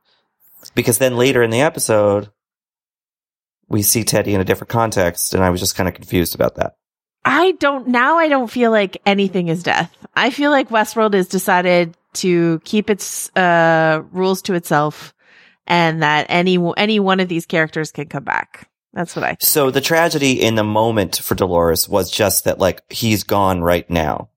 because 0.73 0.97
then 0.97 1.15
later 1.17 1.43
in 1.43 1.51
the 1.51 1.61
episode 1.61 2.29
we 3.67 3.81
see 3.83 4.03
Teddy 4.03 4.33
in 4.33 4.41
a 4.41 4.45
different 4.45 4.69
context 4.69 5.33
and 5.35 5.43
I 5.43 5.49
was 5.51 5.59
just 5.59 5.75
kind 5.75 5.87
of 5.87 5.93
confused 5.95 6.33
about 6.35 6.55
that 6.55 6.77
I 7.25 7.53
don't 7.53 7.87
now 7.87 8.17
I 8.17 8.27
don't 8.27 8.49
feel 8.49 8.69
like 8.69 9.01
anything 9.05 9.47
is 9.47 9.63
death. 9.63 9.91
I 10.15 10.29
feel 10.29 10.51
like 10.51 10.69
Westworld 10.69 11.15
has 11.15 11.27
decided 11.27 11.97
to 12.13 12.59
keep 12.63 12.89
its 12.89 13.35
uh 13.35 14.03
rules 14.11 14.43
to 14.43 14.53
itself 14.53 15.13
and 15.65 16.03
that 16.03 16.27
any 16.29 16.59
any 16.77 16.99
one 16.99 17.19
of 17.19 17.27
these 17.27 17.47
characters 17.47 17.91
can 17.91 18.07
come 18.07 18.23
back. 18.23 18.69
That's 18.93 19.15
what 19.15 19.25
I 19.25 19.37
So 19.41 19.71
the 19.71 19.81
tragedy 19.81 20.41
in 20.41 20.55
the 20.55 20.63
moment 20.63 21.17
for 21.17 21.33
Dolores 21.33 21.89
was 21.89 22.11
just 22.11 22.45
that 22.45 22.59
like 22.59 22.83
he's 22.91 23.23
gone 23.23 23.61
right 23.61 23.89
now 23.89 24.29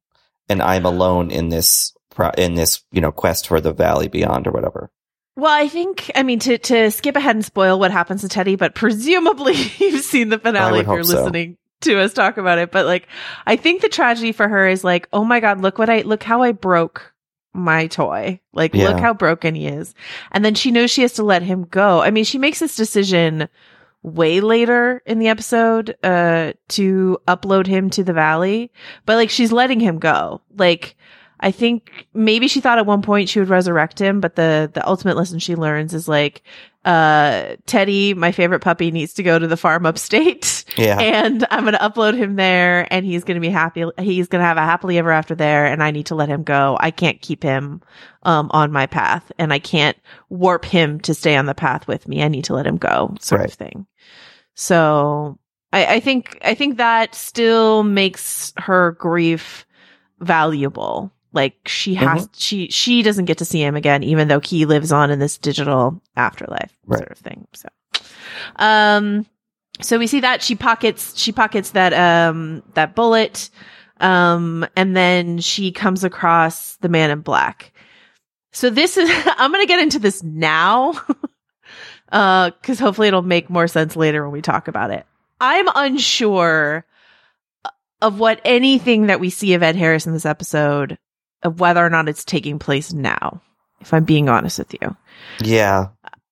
and 0.48 0.62
I'm 0.62 0.86
alone 0.86 1.30
in 1.30 1.50
this 1.50 1.92
in 2.38 2.54
this 2.54 2.82
you 2.90 3.02
know 3.02 3.12
quest 3.12 3.48
for 3.48 3.60
the 3.60 3.72
valley 3.72 4.08
beyond 4.08 4.46
or 4.46 4.50
whatever. 4.50 4.90
Well, 5.36 5.54
I 5.54 5.68
think, 5.68 6.10
I 6.16 6.24
mean, 6.24 6.40
to, 6.40 6.58
to 6.58 6.90
skip 6.90 7.14
ahead 7.14 7.36
and 7.36 7.44
spoil 7.44 7.78
what 7.78 7.92
happens 7.92 8.22
to 8.22 8.28
Teddy, 8.28 8.56
but 8.56 8.74
presumably 8.74 9.54
you've 9.78 10.02
seen 10.02 10.30
the 10.30 10.38
finale 10.40 10.80
if 10.80 10.86
you're 10.88 11.04
listening. 11.04 11.52
so. 11.52 11.67
To 11.82 12.00
us 12.00 12.12
talk 12.12 12.36
about 12.36 12.58
it. 12.58 12.70
But 12.70 12.86
like, 12.86 13.08
I 13.46 13.56
think 13.56 13.82
the 13.82 13.88
tragedy 13.88 14.32
for 14.32 14.48
her 14.48 14.66
is 14.66 14.84
like, 14.84 15.08
oh 15.12 15.24
my 15.24 15.40
God, 15.40 15.60
look 15.60 15.78
what 15.78 15.90
I, 15.90 16.02
look 16.02 16.22
how 16.22 16.42
I 16.42 16.52
broke 16.52 17.12
my 17.52 17.86
toy. 17.86 18.40
Like, 18.52 18.74
look 18.74 19.00
how 19.00 19.14
broken 19.14 19.54
he 19.54 19.66
is. 19.66 19.94
And 20.32 20.44
then 20.44 20.54
she 20.54 20.70
knows 20.70 20.90
she 20.90 21.02
has 21.02 21.14
to 21.14 21.22
let 21.22 21.42
him 21.42 21.64
go. 21.64 22.00
I 22.00 22.10
mean, 22.10 22.24
she 22.24 22.38
makes 22.38 22.58
this 22.60 22.76
decision 22.76 23.48
way 24.02 24.40
later 24.40 25.02
in 25.06 25.18
the 25.18 25.28
episode, 25.28 25.96
uh, 26.04 26.52
to 26.68 27.18
upload 27.26 27.66
him 27.66 27.90
to 27.90 28.04
the 28.04 28.12
valley, 28.12 28.70
but 29.06 29.16
like, 29.16 29.30
she's 29.30 29.50
letting 29.50 29.80
him 29.80 29.98
go. 29.98 30.40
Like, 30.56 30.96
I 31.40 31.50
think 31.50 32.06
maybe 32.14 32.48
she 32.48 32.60
thought 32.60 32.78
at 32.78 32.86
one 32.86 33.02
point 33.02 33.28
she 33.28 33.38
would 33.38 33.48
resurrect 33.48 34.00
him, 34.00 34.20
but 34.20 34.34
the 34.36 34.70
the 34.72 34.86
ultimate 34.86 35.16
lesson 35.16 35.38
she 35.38 35.54
learns 35.54 35.94
is 35.94 36.08
like, 36.08 36.42
uh, 36.88 37.56
Teddy, 37.66 38.14
my 38.14 38.32
favorite 38.32 38.60
puppy, 38.60 38.90
needs 38.90 39.12
to 39.14 39.22
go 39.22 39.38
to 39.38 39.46
the 39.46 39.56
farm 39.58 39.84
upstate, 39.84 40.64
Yeah. 40.76 40.98
and 40.98 41.46
I'm 41.50 41.64
gonna 41.64 41.78
upload 41.78 42.16
him 42.16 42.36
there, 42.36 42.86
and 42.90 43.04
he's 43.04 43.24
gonna 43.24 43.40
be 43.40 43.50
happy. 43.50 43.84
He's 43.98 44.28
gonna 44.28 44.44
have 44.44 44.56
a 44.56 44.62
happily 44.62 44.96
ever 44.98 45.10
after 45.10 45.34
there, 45.34 45.66
and 45.66 45.82
I 45.82 45.90
need 45.90 46.06
to 46.06 46.14
let 46.14 46.28
him 46.30 46.44
go. 46.44 46.76
I 46.80 46.90
can't 46.90 47.20
keep 47.20 47.42
him 47.42 47.82
um 48.22 48.50
on 48.52 48.72
my 48.72 48.86
path, 48.86 49.30
and 49.38 49.52
I 49.52 49.58
can't 49.58 49.96
warp 50.30 50.64
him 50.64 50.98
to 51.00 51.12
stay 51.14 51.36
on 51.36 51.46
the 51.46 51.54
path 51.54 51.86
with 51.86 52.08
me. 52.08 52.22
I 52.22 52.28
need 52.28 52.44
to 52.44 52.54
let 52.54 52.66
him 52.66 52.78
go, 52.78 53.14
sort 53.20 53.40
Right. 53.40 53.50
of 53.50 53.54
thing. 53.54 53.86
So 54.54 55.38
I, 55.72 55.96
I 55.96 56.00
think 56.00 56.38
I 56.42 56.54
think 56.54 56.78
that 56.78 57.14
still 57.14 57.82
makes 57.82 58.52
her 58.56 58.92
grief 58.92 59.66
valuable. 60.20 61.12
Like 61.32 61.56
she 61.68 61.94
has 61.94 62.22
Mm-hmm. 62.22 62.32
she 62.36 62.68
she 62.70 63.02
doesn't 63.02 63.26
get 63.26 63.38
to 63.38 63.44
see 63.44 63.62
him 63.62 63.76
again, 63.76 64.02
even 64.02 64.28
though 64.28 64.40
he 64.40 64.64
lives 64.64 64.92
on 64.92 65.10
in 65.10 65.18
this 65.18 65.36
digital 65.38 66.00
afterlife 66.16 66.72
Right. 66.86 66.98
sort 66.98 67.10
of 67.10 67.18
thing. 67.18 67.46
So 67.54 67.68
um 68.56 69.26
so 69.80 69.98
we 69.98 70.06
see 70.06 70.20
that 70.20 70.42
she 70.42 70.54
pockets 70.54 71.16
she 71.18 71.32
pockets 71.32 71.70
that 71.70 71.92
um 71.92 72.62
that 72.74 72.94
bullet 72.94 73.50
um 74.00 74.66
and 74.76 74.96
then 74.96 75.38
she 75.38 75.70
comes 75.72 76.02
across 76.04 76.76
the 76.76 76.88
man 76.88 77.10
in 77.10 77.20
black. 77.20 77.72
So 78.52 78.70
this 78.70 78.96
is 78.96 79.08
I'm 79.26 79.52
going 79.52 79.62
to 79.62 79.68
get 79.68 79.80
into 79.82 79.98
this 79.98 80.22
now. 80.22 80.94
uh 82.12 82.50
cuz 82.62 82.78
hopefully 82.78 83.08
it'll 83.08 83.22
make 83.22 83.50
more 83.50 83.68
sense 83.68 83.94
later 83.96 84.22
when 84.24 84.32
we 84.32 84.40
talk 84.40 84.66
about 84.68 84.90
it. 84.90 85.04
I'm 85.40 85.68
unsure 85.74 86.86
of 88.00 88.18
what 88.18 88.40
anything 88.44 89.06
that 89.06 89.20
we 89.20 89.28
see 89.30 89.54
of 89.54 89.62
Ed 89.62 89.76
Harris 89.76 90.06
in 90.06 90.12
this 90.12 90.24
episode 90.26 90.98
of 91.42 91.60
whether 91.60 91.84
or 91.84 91.90
not 91.90 92.08
it's 92.08 92.24
taking 92.24 92.58
place 92.58 92.92
now. 92.92 93.40
If 93.80 93.94
I'm 93.94 94.04
being 94.04 94.28
honest 94.28 94.58
with 94.58 94.74
you. 94.80 94.96
Yeah. 95.40 95.88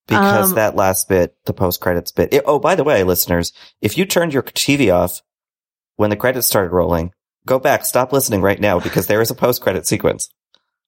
Because 0.09 0.51
Um, 0.51 0.57
that 0.57 0.77
last 0.77 1.09
bit, 1.09 1.35
the 1.47 1.53
post 1.53 1.81
credits 1.81 2.13
bit. 2.13 2.33
it- 2.33 2.45
oh, 2.47 2.59
by 2.59 2.75
the 2.75 2.85
way, 2.85 3.03
listeners, 3.05 3.53
if 3.81 3.97
you 3.99 4.05
turned 4.05 4.33
your 4.33 4.43
TV 4.43 4.91
off 4.95 5.23
when 5.97 6.11
the 6.11 6.17
credits 6.17 6.47
started 6.47 6.73
rolling, 6.73 7.13
go 7.47 7.59
back, 7.59 7.85
stop 7.85 8.13
listening 8.13 8.43
right 8.43 8.61
now 8.61 8.79
because 8.81 9.07
there 9.07 9.21
is 9.21 9.31
a 9.31 9.35
post 9.35 9.63
credit 9.63 9.87
sequence. 9.87 10.29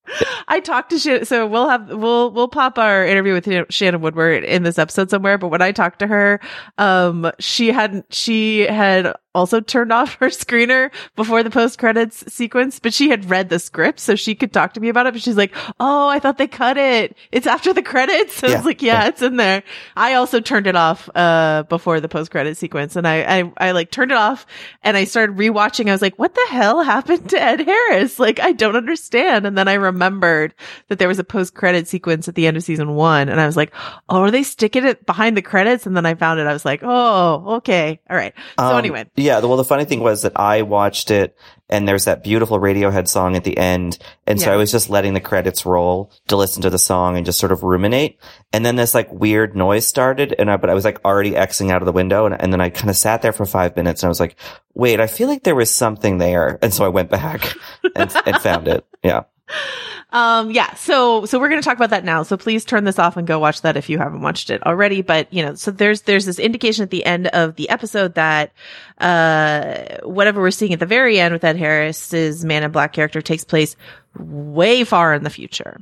I 0.48 0.60
talked 0.60 0.90
to 0.90 0.98
Shannon, 0.98 1.26
so 1.26 1.46
we'll 1.46 1.68
have 1.68 1.88
we'll 1.90 2.30
we'll 2.32 2.48
pop 2.48 2.78
our 2.78 3.04
interview 3.04 3.34
with 3.34 3.66
Shannon 3.70 4.00
Woodward 4.00 4.42
in 4.42 4.62
this 4.62 4.78
episode 4.78 5.10
somewhere. 5.10 5.36
But 5.36 5.48
when 5.48 5.60
I 5.62 5.72
talked 5.72 5.98
to 5.98 6.06
her, 6.06 6.40
um, 6.78 7.30
she 7.38 7.68
hadn't 7.70 8.12
she 8.14 8.60
had 8.60 9.14
also 9.34 9.60
turned 9.60 9.92
off 9.92 10.14
her 10.16 10.28
screener 10.28 10.90
before 11.16 11.42
the 11.42 11.50
post 11.50 11.78
credits 11.78 12.32
sequence, 12.32 12.78
but 12.80 12.92
she 12.94 13.08
had 13.10 13.28
read 13.30 13.48
the 13.48 13.58
script 13.58 14.00
so 14.00 14.14
she 14.16 14.34
could 14.34 14.52
talk 14.52 14.72
to 14.74 14.80
me 14.80 14.88
about 14.88 15.06
it. 15.06 15.12
But 15.12 15.22
she's 15.22 15.36
like, 15.36 15.54
"Oh, 15.78 16.08
I 16.08 16.18
thought 16.18 16.38
they 16.38 16.48
cut 16.48 16.76
it. 16.76 17.16
It's 17.30 17.46
after 17.46 17.72
the 17.72 17.82
credits." 17.82 18.42
I 18.44 18.48
Yeah, 18.48 18.56
was 18.56 18.64
like, 18.64 18.82
"Yeah, 18.82 19.02
yeah. 19.02 19.08
it's 19.08 19.22
in 19.22 19.36
there." 19.36 19.62
I 19.96 20.14
also 20.14 20.40
turned 20.40 20.66
it 20.66 20.76
off 20.76 21.08
uh 21.14 21.64
before 21.68 22.00
the 22.00 22.08
post 22.08 22.30
credit 22.30 22.56
sequence, 22.56 22.96
and 22.96 23.06
I, 23.06 23.40
I 23.40 23.52
I 23.58 23.70
like 23.72 23.90
turned 23.90 24.10
it 24.12 24.16
off 24.18 24.46
and 24.82 24.96
I 24.96 25.04
started 25.04 25.36
rewatching. 25.36 25.88
I 25.88 25.92
was 25.92 26.02
like, 26.02 26.18
"What 26.18 26.34
the 26.34 26.46
hell 26.50 26.82
happened 26.82 27.28
to 27.30 27.40
Ed 27.42 27.60
Harris? 27.60 28.18
Like, 28.18 28.40
I 28.40 28.52
don't 28.52 28.76
understand." 28.76 29.46
And 29.46 29.56
then 29.56 29.68
I 29.68 29.74
remembered 29.74 30.54
that 30.88 30.98
there 30.98 31.08
was 31.08 31.18
a 31.18 31.24
post 31.24 31.54
credit 31.54 31.86
sequence 31.86 32.28
at 32.28 32.34
the 32.34 32.46
end 32.46 32.56
of 32.56 32.62
season 32.64 32.94
one, 32.94 33.28
and 33.28 33.40
I 33.40 33.46
was 33.46 33.56
like, 33.56 33.72
"Oh, 34.08 34.22
are 34.22 34.30
they 34.30 34.42
sticking 34.42 34.84
it 34.86 35.06
behind 35.06 35.36
the 35.36 35.42
credits?" 35.42 35.86
And 35.86 35.96
then 35.96 36.06
I 36.06 36.14
found 36.14 36.40
it. 36.40 36.46
I 36.46 36.52
was 36.52 36.64
like, 36.64 36.80
"Oh, 36.82 37.56
okay, 37.58 38.00
all 38.10 38.16
right." 38.16 38.34
So 38.58 38.64
Um, 38.64 38.78
anyway, 38.78 39.04
Yeah. 39.18 39.40
Well, 39.40 39.56
the 39.56 39.64
funny 39.64 39.84
thing 39.84 40.00
was 40.00 40.22
that 40.22 40.38
I 40.38 40.62
watched 40.62 41.10
it 41.10 41.36
and 41.68 41.86
there's 41.86 42.04
that 42.04 42.22
beautiful 42.22 42.58
Radiohead 42.58 43.08
song 43.08 43.36
at 43.36 43.44
the 43.44 43.58
end. 43.58 43.98
And 44.26 44.40
so 44.40 44.52
I 44.52 44.56
was 44.56 44.70
just 44.70 44.88
letting 44.88 45.12
the 45.12 45.20
credits 45.20 45.66
roll 45.66 46.12
to 46.28 46.36
listen 46.36 46.62
to 46.62 46.70
the 46.70 46.78
song 46.78 47.16
and 47.16 47.26
just 47.26 47.38
sort 47.38 47.52
of 47.52 47.62
ruminate. 47.62 48.18
And 48.52 48.64
then 48.64 48.76
this 48.76 48.94
like 48.94 49.12
weird 49.12 49.56
noise 49.56 49.86
started 49.86 50.34
and 50.38 50.50
I, 50.50 50.56
but 50.56 50.70
I 50.70 50.74
was 50.74 50.84
like 50.84 51.04
already 51.04 51.32
Xing 51.32 51.70
out 51.70 51.82
of 51.82 51.86
the 51.86 51.92
window. 51.92 52.26
And, 52.26 52.40
and 52.40 52.52
then 52.52 52.60
I 52.60 52.70
kind 52.70 52.90
of 52.90 52.96
sat 52.96 53.20
there 53.20 53.32
for 53.32 53.44
five 53.44 53.76
minutes 53.76 54.02
and 54.02 54.08
I 54.08 54.10
was 54.10 54.20
like, 54.20 54.36
wait, 54.74 55.00
I 55.00 55.08
feel 55.08 55.28
like 55.28 55.42
there 55.42 55.56
was 55.56 55.70
something 55.70 56.18
there. 56.18 56.58
And 56.62 56.72
so 56.72 56.84
I 56.84 56.88
went 56.88 57.10
back 57.10 57.54
and, 57.96 58.14
and 58.24 58.36
found 58.36 58.68
it. 58.68 58.86
Yeah. 59.02 59.24
Um, 60.10 60.50
yeah. 60.50 60.74
So, 60.74 61.26
so 61.26 61.38
we're 61.38 61.50
going 61.50 61.60
to 61.60 61.64
talk 61.64 61.76
about 61.76 61.90
that 61.90 62.04
now. 62.04 62.22
So 62.22 62.36
please 62.36 62.64
turn 62.64 62.84
this 62.84 62.98
off 62.98 63.16
and 63.16 63.26
go 63.26 63.38
watch 63.38 63.60
that 63.62 63.76
if 63.76 63.90
you 63.90 63.98
haven't 63.98 64.22
watched 64.22 64.48
it 64.48 64.64
already. 64.66 65.02
But, 65.02 65.32
you 65.32 65.44
know, 65.44 65.54
so 65.54 65.70
there's, 65.70 66.02
there's 66.02 66.24
this 66.24 66.38
indication 66.38 66.82
at 66.82 66.90
the 66.90 67.04
end 67.04 67.26
of 67.28 67.56
the 67.56 67.68
episode 67.68 68.14
that, 68.14 68.52
uh, 68.98 69.98
whatever 70.04 70.40
we're 70.40 70.50
seeing 70.50 70.72
at 70.72 70.80
the 70.80 70.86
very 70.86 71.20
end 71.20 71.34
with 71.34 71.44
Ed 71.44 71.56
Harris's 71.56 72.44
Man 72.44 72.62
in 72.62 72.70
Black 72.70 72.94
character 72.94 73.20
takes 73.20 73.44
place 73.44 73.76
way 74.18 74.84
far 74.84 75.12
in 75.12 75.24
the 75.24 75.30
future. 75.30 75.78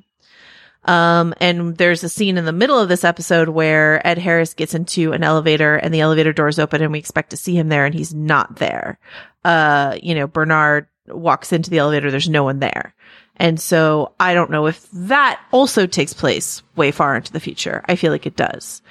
Um, 0.87 1.35
and 1.41 1.77
there's 1.77 2.05
a 2.05 2.09
scene 2.09 2.39
in 2.39 2.45
the 2.45 2.53
middle 2.53 2.79
of 2.79 2.89
this 2.89 3.05
episode 3.05 3.49
where 3.49 4.05
Ed 4.07 4.19
Harris 4.19 4.55
gets 4.55 4.75
into 4.75 5.13
an 5.13 5.25
elevator 5.25 5.77
and 5.77 5.93
the 5.93 6.01
elevator 6.01 6.33
doors 6.33 6.59
open 6.59 6.81
and 6.81 6.93
we 6.93 6.99
expect 6.99 7.31
to 7.31 7.37
see 7.37 7.57
him 7.57 7.69
there 7.69 7.85
and 7.85 7.95
he's 7.95 8.15
not 8.15 8.57
there. 8.57 8.99
Uh, 9.45 9.97
you 10.01 10.15
know, 10.15 10.27
Bernard 10.27 10.87
walks 11.09 11.53
into 11.53 11.71
the 11.71 11.79
elevator. 11.79 12.11
There's 12.11 12.29
no 12.29 12.45
one 12.45 12.61
there. 12.61 12.95
And 13.37 13.61
so 13.61 14.13
I 14.19 14.35
don't 14.35 14.51
know 14.51 14.67
if 14.67 14.89
that 14.93 15.41
also 15.53 15.87
takes 15.87 16.13
place 16.13 16.63
way 16.75 16.91
far 16.91 17.17
into 17.17 17.33
the 17.33 17.41
future. 17.41 17.83
I 17.87 17.97
feel 17.97 18.13
like 18.13 18.27
it 18.27 18.37
does. 18.37 18.83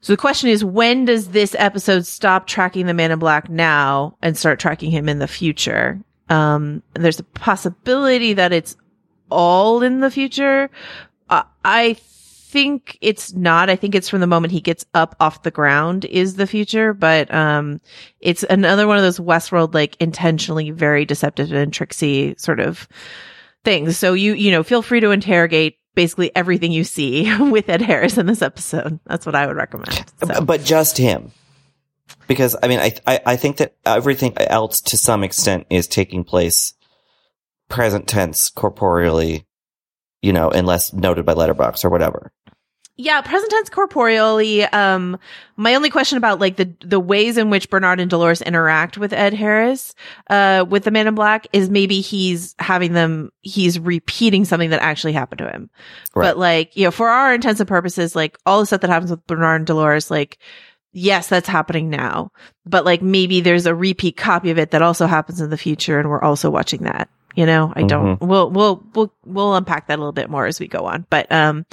So 0.00 0.12
the 0.12 0.18
question 0.18 0.50
is, 0.50 0.64
when 0.64 1.06
does 1.06 1.28
this 1.28 1.56
episode 1.58 2.04
stop 2.04 2.46
tracking 2.46 2.86
the 2.86 2.94
man 2.94 3.10
in 3.10 3.18
black 3.18 3.48
now 3.48 4.16
and 4.20 4.36
start 4.36 4.60
tracking 4.60 4.90
him 4.90 5.08
in 5.08 5.18
the 5.18 5.28
future? 5.28 5.98
Um, 6.28 6.82
there's 6.94 7.20
a 7.20 7.24
possibility 7.24 8.34
that 8.34 8.52
it's 8.52 8.76
all 9.30 9.82
in 9.82 10.00
the 10.00 10.10
future. 10.10 10.70
Uh, 11.30 11.44
I 11.64 11.94
think 11.94 12.98
it's 13.00 13.32
not. 13.32 13.70
I 13.70 13.76
think 13.76 13.94
it's 13.94 14.08
from 14.08 14.20
the 14.20 14.26
moment 14.26 14.52
he 14.52 14.60
gets 14.60 14.84
up 14.94 15.16
off 15.20 15.42
the 15.42 15.50
ground 15.50 16.04
is 16.04 16.36
the 16.36 16.46
future, 16.46 16.92
but, 16.92 17.32
um, 17.32 17.80
it's 18.20 18.44
another 18.44 18.86
one 18.86 18.96
of 18.96 19.02
those 19.02 19.18
Westworld, 19.18 19.74
like 19.74 19.96
intentionally 20.00 20.70
very 20.70 21.04
deceptive 21.04 21.50
and 21.52 21.72
tricksy 21.72 22.34
sort 22.36 22.60
of 22.60 22.86
things. 23.64 23.98
So 23.98 24.12
you, 24.12 24.34
you 24.34 24.50
know, 24.50 24.62
feel 24.62 24.82
free 24.82 25.00
to 25.00 25.10
interrogate 25.10 25.78
basically 25.94 26.34
everything 26.34 26.72
you 26.72 26.84
see 26.84 27.34
with 27.50 27.68
Ed 27.68 27.82
Harris 27.82 28.18
in 28.18 28.26
this 28.26 28.42
episode. 28.42 29.00
That's 29.06 29.26
what 29.26 29.34
I 29.34 29.46
would 29.46 29.56
recommend. 29.56 30.04
So. 30.24 30.40
but 30.42 30.64
just 30.64 30.98
him. 30.98 31.32
Because 32.26 32.56
I 32.62 32.68
mean, 32.68 32.80
I, 32.80 32.94
I 33.06 33.20
I 33.26 33.36
think 33.36 33.58
that 33.58 33.74
everything 33.84 34.34
else 34.38 34.80
to 34.82 34.96
some 34.96 35.24
extent 35.24 35.66
is 35.70 35.86
taking 35.86 36.24
place 36.24 36.74
present 37.68 38.06
tense 38.06 38.50
corporeally, 38.50 39.46
you 40.22 40.32
know, 40.32 40.50
unless 40.50 40.92
noted 40.92 41.24
by 41.24 41.32
letterbox 41.32 41.84
or 41.84 41.90
whatever. 41.90 42.32
Yeah, 42.96 43.20
present 43.22 43.50
tense 43.50 43.70
corporeally. 43.70 44.62
Um, 44.64 45.18
my 45.56 45.74
only 45.74 45.90
question 45.90 46.16
about 46.16 46.38
like 46.38 46.56
the 46.56 46.72
the 46.80 47.00
ways 47.00 47.36
in 47.36 47.50
which 47.50 47.68
Bernard 47.68 47.98
and 47.98 48.08
Dolores 48.08 48.40
interact 48.40 48.96
with 48.96 49.12
Ed 49.12 49.34
Harris, 49.34 49.96
uh, 50.30 50.64
with 50.68 50.84
the 50.84 50.92
Man 50.92 51.08
in 51.08 51.16
Black 51.16 51.48
is 51.52 51.68
maybe 51.68 52.00
he's 52.00 52.54
having 52.60 52.92
them, 52.92 53.32
he's 53.40 53.80
repeating 53.80 54.44
something 54.44 54.70
that 54.70 54.80
actually 54.80 55.12
happened 55.12 55.38
to 55.38 55.50
him. 55.50 55.70
Right. 56.14 56.28
But 56.28 56.38
like, 56.38 56.76
you 56.76 56.84
know, 56.84 56.92
for 56.92 57.08
our 57.08 57.34
intents 57.34 57.60
and 57.60 57.68
purposes, 57.68 58.14
like 58.14 58.38
all 58.46 58.60
the 58.60 58.66
stuff 58.66 58.82
that 58.82 58.90
happens 58.90 59.10
with 59.10 59.26
Bernard 59.26 59.62
and 59.62 59.66
Dolores, 59.66 60.08
like, 60.08 60.38
yes, 60.92 61.28
that's 61.28 61.48
happening 61.48 61.90
now. 61.90 62.30
But 62.64 62.84
like 62.84 63.02
maybe 63.02 63.40
there's 63.40 63.66
a 63.66 63.74
repeat 63.74 64.16
copy 64.16 64.52
of 64.52 64.58
it 64.58 64.70
that 64.70 64.82
also 64.82 65.08
happens 65.08 65.40
in 65.40 65.50
the 65.50 65.58
future, 65.58 65.98
and 65.98 66.08
we're 66.08 66.22
also 66.22 66.48
watching 66.48 66.84
that. 66.84 67.08
You 67.34 67.46
know, 67.46 67.72
I 67.74 67.82
don't. 67.82 68.20
We'll 68.20 68.48
we'll 68.50 68.84
we'll 68.94 69.12
we'll 69.24 69.56
unpack 69.56 69.88
that 69.88 69.98
a 69.98 70.00
little 70.00 70.12
bit 70.12 70.30
more 70.30 70.46
as 70.46 70.60
we 70.60 70.68
go 70.68 70.86
on. 70.86 71.04
But 71.10 71.32
um 71.32 71.66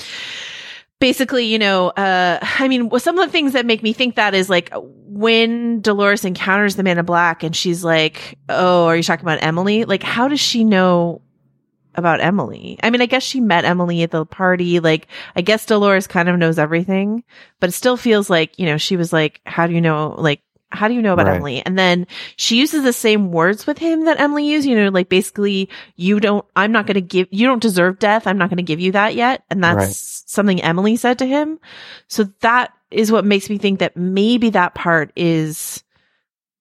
basically, 1.01 1.45
you 1.45 1.59
know, 1.59 1.89
uh, 1.89 2.39
I 2.41 2.69
mean, 2.69 2.89
some 2.99 3.19
of 3.19 3.25
the 3.27 3.31
things 3.31 3.51
that 3.51 3.65
make 3.65 3.83
me 3.83 3.91
think 3.91 4.15
that 4.15 4.33
is 4.33 4.49
like 4.49 4.71
when 4.73 5.81
Dolores 5.81 6.23
encounters 6.23 6.77
the 6.77 6.83
man 6.83 6.97
in 6.97 7.03
black 7.03 7.43
and 7.43 7.53
she's 7.53 7.83
like, 7.83 8.37
Oh, 8.47 8.85
are 8.85 8.95
you 8.95 9.03
talking 9.03 9.25
about 9.25 9.43
Emily? 9.43 9.83
Like, 9.83 10.03
how 10.03 10.29
does 10.29 10.39
she 10.39 10.63
know 10.63 11.21
about 11.95 12.21
Emily? 12.21 12.79
I 12.81 12.89
mean, 12.89 13.01
I 13.01 13.07
guess 13.07 13.23
she 13.23 13.41
met 13.41 13.65
Emily 13.65 14.03
at 14.03 14.11
the 14.11 14.25
party. 14.25 14.79
Like, 14.79 15.07
I 15.35 15.41
guess 15.41 15.65
Dolores 15.65 16.07
kind 16.07 16.29
of 16.29 16.37
knows 16.37 16.57
everything, 16.57 17.25
but 17.59 17.69
it 17.69 17.73
still 17.73 17.97
feels 17.97 18.29
like, 18.29 18.57
you 18.57 18.67
know, 18.67 18.77
she 18.77 18.95
was 18.95 19.11
like, 19.11 19.41
How 19.45 19.67
do 19.67 19.73
you 19.73 19.81
know? 19.81 20.15
Like, 20.17 20.41
How 20.71 20.87
do 20.87 20.93
you 20.93 21.01
know 21.01 21.13
about 21.13 21.27
Right. 21.27 21.35
Emily? 21.35 21.61
And 21.65 21.77
then 21.77 22.07
she 22.35 22.57
uses 22.57 22.83
the 22.83 22.93
same 22.93 23.31
words 23.31 23.67
with 23.67 23.77
him 23.77 24.05
that 24.05 24.19
Emily 24.19 24.45
used, 24.47 24.67
you 24.67 24.75
know, 24.75 24.89
like 24.89 25.09
basically, 25.09 25.69
you 25.95 26.19
don't, 26.19 26.45
I'm 26.55 26.71
not 26.71 26.87
going 26.87 26.95
to 26.95 27.01
give, 27.01 27.27
you 27.31 27.45
don't 27.45 27.61
deserve 27.61 27.99
death. 27.99 28.27
I'm 28.27 28.37
not 28.37 28.49
going 28.49 28.57
to 28.57 28.63
give 28.63 28.79
you 28.79 28.93
that 28.93 29.15
yet. 29.15 29.43
And 29.49 29.63
that's 29.63 29.75
Right. 29.75 29.95
something 29.95 30.61
Emily 30.61 30.95
said 30.95 31.19
to 31.19 31.25
him. 31.25 31.59
So 32.07 32.25
that 32.41 32.73
is 32.89 33.11
what 33.11 33.25
makes 33.25 33.49
me 33.49 33.57
think 33.57 33.79
that 33.79 33.97
maybe 33.97 34.49
that 34.51 34.75
part 34.75 35.11
is 35.15 35.83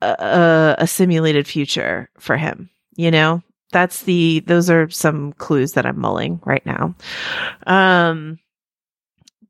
a, 0.01 0.09
a, 0.09 0.75
a 0.83 0.87
simulated 0.87 1.47
future 1.47 2.11
for 2.19 2.37
him, 2.37 2.71
you 2.97 3.11
know? 3.11 3.43
That's 3.73 4.03
the, 4.03 4.41
those 4.41 4.69
are 4.69 4.91
some 4.91 5.33
clues 5.35 5.75
that 5.75 5.87
I'm 5.87 6.01
mulling 6.01 6.41
right 6.45 6.67
now. 6.67 6.97
Um, 7.69 8.41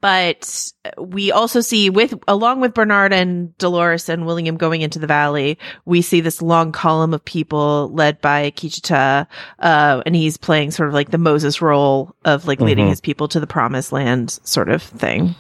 but 0.00 0.72
we 0.98 1.30
also 1.32 1.60
see 1.60 1.90
with 1.90 2.14
along 2.26 2.60
with 2.60 2.74
Bernard 2.74 3.12
and 3.12 3.56
Dolores 3.58 4.08
and 4.08 4.24
William 4.26 4.56
going 4.56 4.80
into 4.82 4.98
the 4.98 5.06
valley, 5.06 5.58
we 5.84 6.02
see 6.02 6.20
this 6.20 6.40
long 6.40 6.72
column 6.72 7.12
of 7.14 7.24
people 7.24 7.90
led 7.92 8.20
by 8.20 8.50
Kichita, 8.50 9.26
uh, 9.58 10.02
and 10.06 10.16
he's 10.16 10.36
playing 10.36 10.70
sort 10.70 10.88
of 10.88 10.94
like 10.94 11.10
the 11.10 11.18
Moses 11.18 11.60
role 11.60 12.14
of 12.24 12.46
like 12.46 12.60
leading 12.60 12.86
Mhm. 12.86 12.90
his 12.90 13.00
people 13.00 13.28
to 13.28 13.40
the 13.40 13.46
promised 13.46 13.92
land 13.92 14.38
sort 14.44 14.68
of 14.68 14.82
thing. 14.82 15.34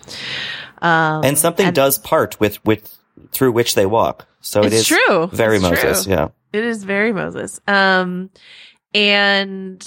Um, 0.82 1.24
and 1.24 1.38
something 1.38 1.66
and 1.66 1.74
does 1.76 1.98
part 1.98 2.38
with 2.40 2.64
with 2.64 2.96
through 3.32 3.52
which 3.52 3.74
they 3.74 3.86
walk. 3.86 4.26
So 4.40 4.62
it 4.62 4.72
It's 4.72 4.86
true. 4.86 5.26
very 5.32 5.56
It's 5.56 5.62
Moses. 5.62 6.04
true. 6.04 6.12
Yeah. 6.12 6.28
It 6.52 6.64
is 6.64 6.84
very 6.84 7.12
Moses. 7.12 7.60
Um, 7.68 8.30
and 8.94 9.86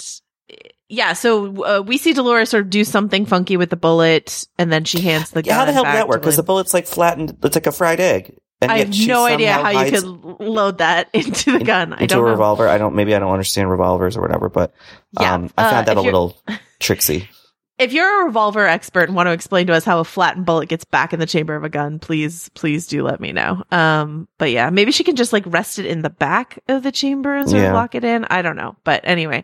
yeah, 0.94 1.12
so 1.12 1.64
uh, 1.64 1.80
we 1.82 1.98
see 1.98 2.12
Dolores 2.12 2.50
sort 2.50 2.62
of 2.64 2.70
do 2.70 2.84
something 2.84 3.26
funky 3.26 3.56
with 3.56 3.70
the 3.70 3.76
bullet, 3.76 4.46
and 4.58 4.72
then 4.72 4.84
she 4.84 5.00
hands 5.00 5.30
the 5.30 5.42
gun. 5.42 5.50
Yeah, 5.50 5.58
how 5.58 5.64
the 5.64 5.72
hell 5.72 5.84
did 5.84 5.94
that 5.94 6.08
work? 6.08 6.20
Because 6.22 6.36
the 6.36 6.42
bullet's 6.42 6.72
like 6.72 6.86
flattened. 6.86 7.36
It's 7.42 7.56
like 7.56 7.66
a 7.66 7.72
fried 7.72 8.00
egg. 8.00 8.36
And 8.60 8.70
I 8.72 8.78
have 8.78 8.96
no 9.06 9.26
idea 9.26 9.52
how 9.52 9.70
you 9.84 9.90
could 9.90 10.04
load 10.40 10.78
that 10.78 11.10
into 11.12 11.50
the 11.52 11.58
in- 11.58 11.64
gun. 11.66 11.92
I 11.92 12.02
into 12.02 12.14
don't 12.14 12.22
a 12.24 12.26
know. 12.26 12.30
revolver. 12.32 12.68
I 12.68 12.78
don't. 12.78 12.94
Maybe 12.94 13.14
I 13.14 13.18
don't 13.18 13.32
understand 13.32 13.70
revolvers 13.70 14.16
or 14.16 14.22
whatever. 14.22 14.48
But 14.48 14.72
Yeah, 15.20 15.34
um, 15.34 15.50
I 15.58 15.66
uh, 15.66 15.70
found 15.70 15.88
that 15.88 15.96
a 15.96 16.00
little 16.00 16.40
tricksy. 16.80 17.28
If 17.76 17.92
you're 17.92 18.22
a 18.22 18.26
revolver 18.26 18.64
expert 18.64 19.08
and 19.08 19.16
want 19.16 19.26
to 19.26 19.32
explain 19.32 19.66
to 19.66 19.72
us 19.74 19.84
how 19.84 19.98
a 19.98 20.04
flattened 20.04 20.46
bullet 20.46 20.68
gets 20.68 20.84
back 20.84 21.12
in 21.12 21.18
the 21.18 21.26
chamber 21.26 21.56
of 21.56 21.64
a 21.64 21.68
gun, 21.68 21.98
please, 21.98 22.48
please 22.54 22.86
do 22.86 23.02
let 23.02 23.20
me 23.20 23.32
know. 23.32 23.64
Um, 23.72 24.28
but 24.38 24.52
yeah, 24.52 24.70
maybe 24.70 24.92
she 24.92 25.02
can 25.02 25.16
just 25.16 25.32
like 25.32 25.42
rest 25.46 25.80
it 25.80 25.84
in 25.86 26.00
the 26.02 26.08
back 26.08 26.60
of 26.68 26.84
the 26.84 26.92
chambers 26.92 27.52
or 27.52 27.56
Yeah. 27.58 27.72
lock 27.74 27.96
it 27.96 28.04
in. 28.04 28.26
I 28.30 28.42
don't 28.42 28.54
know. 28.54 28.76
But 28.84 29.00
anyway, 29.02 29.42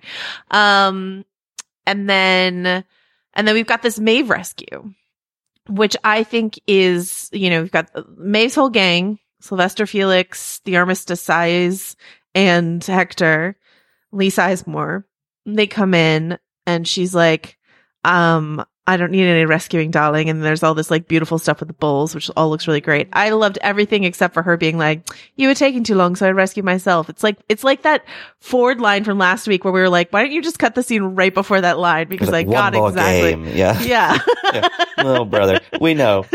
um, 0.53 1.25
and 1.91 2.09
then, 2.09 2.85
and 3.35 3.49
then 3.49 3.55
we've 3.55 3.67
got 3.67 3.83
this 3.83 3.99
Maeve 3.99 4.31
rescue, 4.31 4.93
which 5.69 5.97
I 6.05 6.23
think 6.23 6.61
is, 6.69 7.29
you 7.33 7.51
know, 7.51 7.63
we've 7.63 7.73
got 7.73 7.91
Maeve's 8.17 8.55
whole 8.55 8.71
gang, 8.71 9.19
Sylvester 9.41 9.87
Felix, 9.87 10.61
the 10.65 10.77
Armistice 10.77 11.21
Size, 11.21 11.97
and 12.33 12.83
Hector, 12.85 13.57
Lee 14.13 14.31
Sizemore. 14.31 15.03
They 15.47 15.67
come 15.67 15.95
in 15.95 16.39
and 16.65 16.87
she's 16.87 17.13
like, 17.13 17.59
um, 18.05 18.65
I 18.87 18.97
don't 18.97 19.13
need 19.13 19.27
any 19.27 19.45
rescuing, 19.45 19.91
darling. 19.93 20.29
And 20.31 20.43
there's 20.43 20.63
all 20.65 20.75
this 20.75 20.91
like 20.91 21.07
beautiful 21.07 21.39
stuff 21.39 21.61
with 21.61 21.69
the 21.69 21.75
bulls, 21.75 22.15
which 22.15 22.29
all 22.37 22.51
looks 22.51 22.67
really 22.67 22.81
great. 22.81 23.09
I 23.13 23.31
loved 23.31 23.59
everything 23.63 24.03
except 24.05 24.35
for 24.35 24.43
her 24.43 24.57
being 24.57 24.79
like, 24.79 25.07
you 25.37 25.47
were 25.49 25.55
taking 25.55 25.85
too 25.85 25.95
long, 25.95 26.17
so 26.17 26.27
I 26.27 26.31
rescued 26.31 26.65
myself. 26.65 27.09
It's 27.09 27.23
like, 27.23 27.37
it's 27.49 27.63
like 27.63 27.83
that 27.83 28.05
Ford 28.41 28.81
line 28.81 29.05
from 29.05 29.19
last 29.19 29.47
week 29.47 29.63
where 29.65 29.73
we 29.73 29.81
were 29.81 29.89
like, 29.91 30.11
why 30.13 30.23
don't 30.23 30.33
you 30.33 30.43
just 30.43 30.59
cut 30.59 30.75
the 30.75 30.83
scene 30.83 31.03
right 31.03 31.33
before 31.33 31.61
that 31.61 31.79
line? 31.79 32.09
Because 32.09 32.31
Like, 32.31 32.49
I 32.49 32.51
got 32.51 32.75
exactly. 32.75 33.31
game. 33.31 33.45
Yeah. 33.57 33.81
Yeah. 33.83 34.19
Yeah. 34.53 34.69
Little 34.97 35.27
brother. 35.27 35.61
We 35.81 35.95
know. 35.95 36.27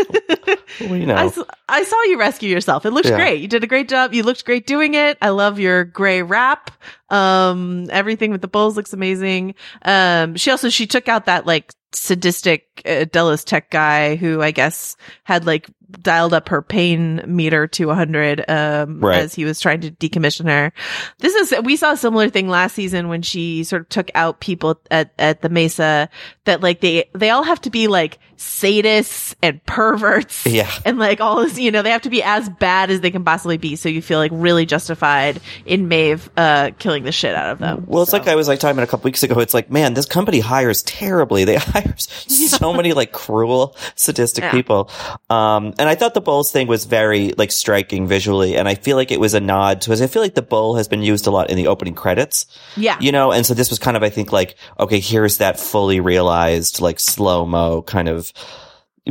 We 0.79 1.05
know. 1.05 1.33
I 1.67 1.83
saw 1.83 2.03
you 2.03 2.17
rescue 2.17 2.49
yourself. 2.49 2.85
It 2.85 2.91
looks 2.91 3.09
Yeah. 3.09 3.17
great. 3.17 3.41
You 3.41 3.49
did 3.49 3.61
a 3.65 3.67
great 3.67 3.89
job. 3.89 4.13
You 4.13 4.23
looked 4.23 4.45
great 4.45 4.65
doing 4.65 4.93
it. 4.93 5.17
I 5.21 5.29
love 5.29 5.59
your 5.59 5.83
gray 5.83 6.21
wrap. 6.21 6.71
Um, 7.09 7.87
everything 7.89 8.31
with 8.31 8.39
the 8.41 8.47
bulls 8.47 8.77
looks 8.77 8.93
amazing. 8.93 9.55
Um, 9.81 10.37
she 10.37 10.49
also, 10.51 10.69
she 10.69 10.87
took 10.87 11.09
out 11.09 11.25
that 11.25 11.45
like 11.45 11.73
sadistic 11.95 12.81
uh, 12.85 13.05
Delos 13.05 13.43
tech 13.43 13.71
guy 13.71 14.15
who 14.15 14.41
I 14.41 14.51
guess 14.51 14.95
had 15.23 15.45
like 15.45 15.69
dialed 16.01 16.33
up 16.33 16.49
her 16.49 16.61
pain 16.61 17.21
meter 17.25 17.67
to 17.67 17.85
100 17.87 18.43
um 18.49 18.99
Right. 18.99 19.19
as 19.19 19.33
he 19.33 19.45
was 19.45 19.59
trying 19.59 19.81
to 19.81 19.91
decommission 19.91 20.47
her. 20.49 20.71
This 21.19 21.33
is 21.35 21.53
we 21.63 21.75
saw 21.75 21.91
a 21.93 21.97
similar 21.97 22.29
thing 22.29 22.47
last 22.49 22.73
season 22.75 23.07
when 23.07 23.21
she 23.21 23.63
sort 23.63 23.81
of 23.83 23.89
took 23.89 24.09
out 24.15 24.39
people 24.39 24.79
at 24.91 25.11
at 25.19 25.41
the 25.41 25.49
Mesa 25.49 26.09
that 26.45 26.61
like 26.61 26.81
they 26.81 27.05
they 27.13 27.29
all 27.29 27.43
have 27.43 27.61
to 27.61 27.69
be 27.69 27.87
like 27.87 28.19
sadists 28.37 29.33
and 29.41 29.63
perverts 29.65 30.45
Yeah. 30.45 30.69
and 30.83 30.99
like 30.99 31.21
all 31.21 31.41
this, 31.41 31.57
you 31.57 31.71
know, 31.71 31.81
they 31.81 31.91
have 31.91 32.01
to 32.03 32.09
be 32.09 32.21
as 32.21 32.49
bad 32.49 32.89
as 32.91 33.01
they 33.01 33.11
can 33.11 33.23
possibly 33.23 33.57
be. 33.57 33.75
So 33.75 33.87
you 33.89 34.01
feel 34.01 34.19
like 34.19 34.31
really 34.33 34.65
justified 34.65 35.39
in 35.65 35.87
Maeve, 35.87 36.29
uh, 36.35 36.71
killing 36.77 37.03
the 37.03 37.11
shit 37.13 37.33
out 37.33 37.49
of 37.51 37.59
them. 37.59 37.85
Well, 37.87 38.03
it's 38.03 38.11
So- 38.11 38.17
like 38.17 38.27
I 38.27 38.35
was 38.35 38.47
like 38.47 38.59
talking 38.59 38.75
about 38.75 38.83
a 38.83 38.87
couple 38.91 39.05
weeks 39.07 39.23
ago. 39.23 39.39
It's 39.39 39.53
like, 39.53 39.71
man, 39.71 39.93
this 39.93 40.05
company 40.05 40.39
hires 40.41 40.83
terribly. 40.83 41.45
They 41.45 41.55
hire 41.59 41.95
so 41.97 42.73
many 42.73 42.91
like 42.93 43.11
cruel, 43.13 43.75
sadistic 43.95 44.43
Yeah. 44.43 44.51
people. 44.51 44.89
Um, 45.29 45.73
and 45.79 45.84
I 45.87 45.95
thought 45.95 46.13
the 46.13 46.21
Bulls 46.21 46.51
thing 46.51 46.67
was 46.67 46.85
very 46.85 47.33
like 47.37 47.51
striking 47.51 48.07
visually. 48.07 48.55
And 48.55 48.67
I 48.67 48.75
feel 48.75 48.97
like 48.97 49.11
it 49.11 49.19
was 49.19 49.33
a 49.33 49.39
nod 49.39 49.81
to, 49.81 49.93
I 49.93 50.07
feel 50.07 50.21
like 50.21 50.35
the 50.35 50.41
Bull 50.41 50.75
has 50.75 50.87
been 50.87 51.01
used 51.01 51.27
a 51.27 51.31
lot 51.31 51.49
in 51.49 51.57
the 51.57 51.67
opening 51.67 51.95
credits, 51.95 52.45
yeah. 52.77 52.97
you 52.99 53.11
know? 53.11 53.31
And 53.31 53.45
so 53.45 53.53
this 53.53 53.69
was 53.69 53.79
kind 53.79 53.97
of, 53.97 54.03
I 54.03 54.09
think 54.09 54.31
like, 54.31 54.55
okay, 54.79 54.99
here's 54.99 55.37
that 55.37 55.59
fully 55.59 55.99
realized, 55.99 56.81
like 56.81 56.99
slow 56.99 57.45
mo 57.45 57.81
kind 57.81 58.07
of 58.07 58.31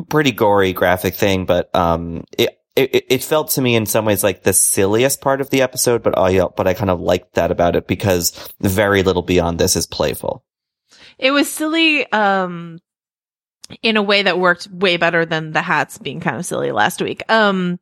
pretty 0.08 0.32
gory 0.32 0.72
graphic 0.72 1.14
thing. 1.14 1.44
But, 1.44 1.74
um, 1.74 2.24
it, 2.38 2.60
it, 2.76 3.04
it 3.08 3.22
felt 3.22 3.50
to 3.50 3.60
me 3.60 3.76
in 3.76 3.86
some 3.86 4.04
ways 4.04 4.24
like 4.24 4.42
the 4.42 4.52
silliest 4.52 5.20
part 5.20 5.40
of 5.40 5.50
the 5.50 5.62
episode, 5.62 6.02
but 6.02 6.18
I, 6.18 6.46
but 6.56 6.66
I 6.66 6.74
kind 6.74 6.90
of 6.90 7.00
liked 7.00 7.34
that 7.34 7.50
about 7.50 7.76
it 7.76 7.86
because 7.86 8.32
very 8.60 9.02
little 9.02 9.22
beyond 9.22 9.58
this 9.58 9.76
is 9.76 9.86
playful. 9.86 10.44
It 11.18 11.30
was 11.30 11.50
silly, 11.50 12.10
um, 12.10 12.78
in 13.82 13.96
a 13.96 14.02
way 14.02 14.22
that 14.22 14.38
worked 14.38 14.68
way 14.68 14.96
better 14.96 15.24
than 15.24 15.52
the 15.52 15.62
hats 15.62 15.98
being 15.98 16.20
kind 16.20 16.36
of 16.36 16.46
silly 16.46 16.72
last 16.72 17.00
week. 17.00 17.22
Um, 17.28 17.78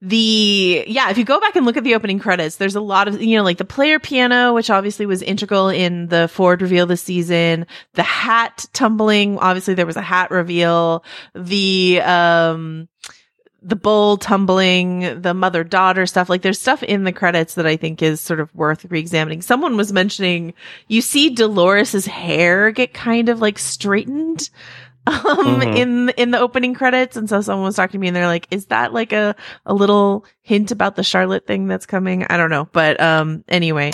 the, 0.00 0.84
yeah, 0.86 1.08
if 1.10 1.16
you 1.16 1.24
go 1.24 1.40
back 1.40 1.56
and 1.56 1.64
look 1.64 1.78
at 1.78 1.84
the 1.84 1.94
opening 1.94 2.18
credits, 2.18 2.56
there's 2.56 2.76
a 2.76 2.80
lot 2.80 3.08
of, 3.08 3.22
you 3.22 3.38
know, 3.38 3.42
like 3.42 3.56
the 3.56 3.64
player 3.64 3.98
piano, 3.98 4.52
which 4.52 4.68
obviously 4.68 5.06
was 5.06 5.22
integral 5.22 5.70
in 5.70 6.08
the 6.08 6.28
Ford 6.28 6.60
reveal 6.60 6.84
this 6.84 7.00
season, 7.00 7.66
the 7.94 8.02
hat 8.02 8.66
tumbling, 8.74 9.38
obviously 9.38 9.72
there 9.72 9.86
was 9.86 9.96
a 9.96 10.02
hat 10.02 10.30
reveal, 10.30 11.04
the, 11.34 12.02
um, 12.02 12.88
the 13.62 13.76
bull 13.76 14.18
tumbling, 14.18 15.22
the 15.22 15.32
mother 15.32 15.64
daughter 15.64 16.04
stuff. 16.04 16.28
Like 16.28 16.42
there's 16.42 16.60
stuff 16.60 16.82
in 16.82 17.04
the 17.04 17.12
credits 17.12 17.54
that 17.54 17.66
I 17.66 17.76
think 17.76 18.02
is 18.02 18.20
sort 18.20 18.40
of 18.40 18.54
worth 18.54 18.84
re-examining. 18.84 19.40
Someone 19.40 19.78
was 19.78 19.90
mentioning 19.90 20.52
you 20.86 21.00
see 21.00 21.30
Dolores's 21.30 22.04
hair 22.04 22.70
get 22.72 22.92
kind 22.92 23.30
of 23.30 23.40
like 23.40 23.58
straightened 23.58 24.50
um 25.06 25.60
Mhm. 25.60 25.76
in 25.76 26.08
in 26.10 26.30
the 26.30 26.38
opening 26.38 26.74
credits. 26.74 27.16
And 27.16 27.28
so 27.28 27.40
someone 27.40 27.64
was 27.66 27.76
talking 27.76 27.92
to 27.92 27.98
me 27.98 28.06
and 28.08 28.16
they're 28.16 28.26
like 28.26 28.46
is 28.50 28.66
that 28.66 28.92
like 28.92 29.12
a 29.12 29.36
a 29.66 29.74
little 29.74 30.24
hint 30.42 30.70
about 30.70 30.96
the 30.96 31.02
Charlotte 31.04 31.46
thing 31.46 31.66
that's 31.66 31.86
coming? 31.86 32.24
I 32.28 32.36
don't 32.36 32.50
know. 32.50 32.68
But 32.72 33.00
um 33.00 33.44
anyway 33.48 33.92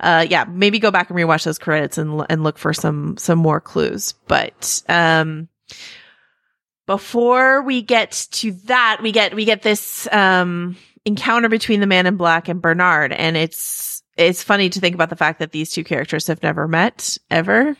uh 0.00 0.26
yeah 0.28 0.44
maybe 0.44 0.78
go 0.78 0.90
back 0.90 1.08
and 1.10 1.18
rewatch 1.18 1.44
those 1.44 1.58
credits 1.58 1.96
and 1.98 2.24
and 2.28 2.42
look 2.44 2.58
for 2.58 2.72
some 2.74 3.16
some 3.16 3.38
more 3.38 3.60
clues. 3.60 4.12
But 4.28 4.82
um 4.88 5.48
before 6.86 7.62
we 7.62 7.82
get 7.82 8.26
to 8.32 8.52
that, 8.66 8.98
we 9.02 9.12
get 9.12 9.34
we 9.34 9.44
get 9.44 9.62
this 9.62 10.08
um 10.12 10.76
encounter 11.04 11.48
between 11.48 11.80
the 11.80 11.86
man 11.86 12.06
in 12.06 12.16
black 12.16 12.48
and 12.48 12.60
Bernard, 12.60 13.12
and 13.12 13.36
it's 13.36 14.02
it's 14.16 14.42
funny 14.42 14.68
to 14.68 14.80
think 14.80 14.94
about 14.94 15.08
the 15.08 15.16
fact 15.16 15.38
that 15.38 15.52
these 15.52 15.70
two 15.70 15.84
characters 15.84 16.26
have 16.26 16.42
never 16.42 16.66
met 16.68 17.16
ever. 17.30 17.76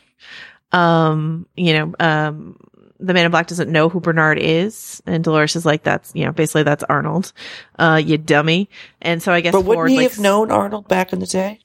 Um, 0.71 1.45
you 1.55 1.73
know, 1.73 1.93
um 1.99 2.57
the 3.01 3.13
man 3.13 3.25
in 3.25 3.31
black 3.31 3.47
doesn't 3.47 3.71
know 3.71 3.89
who 3.89 3.99
Bernard 3.99 4.37
is, 4.39 5.01
and 5.05 5.23
Dolores 5.23 5.55
is 5.55 5.65
like, 5.65 5.83
"That's 5.83 6.11
you 6.13 6.25
know, 6.25 6.31
basically 6.31 6.63
that's 6.63 6.83
Arnold, 6.83 7.33
uh, 7.79 8.01
you 8.03 8.17
dummy." 8.17 8.69
And 9.01 9.21
so 9.21 9.33
I 9.33 9.41
guess 9.41 9.51
But 9.53 9.61
wouldn't 9.61 9.75
Ford, 9.77 9.89
he 9.91 9.97
like, 9.97 10.11
have 10.11 10.19
known 10.19 10.51
Arnold 10.51 10.87
back 10.87 11.11
in 11.13 11.19
the 11.19 11.25
day? 11.25 11.59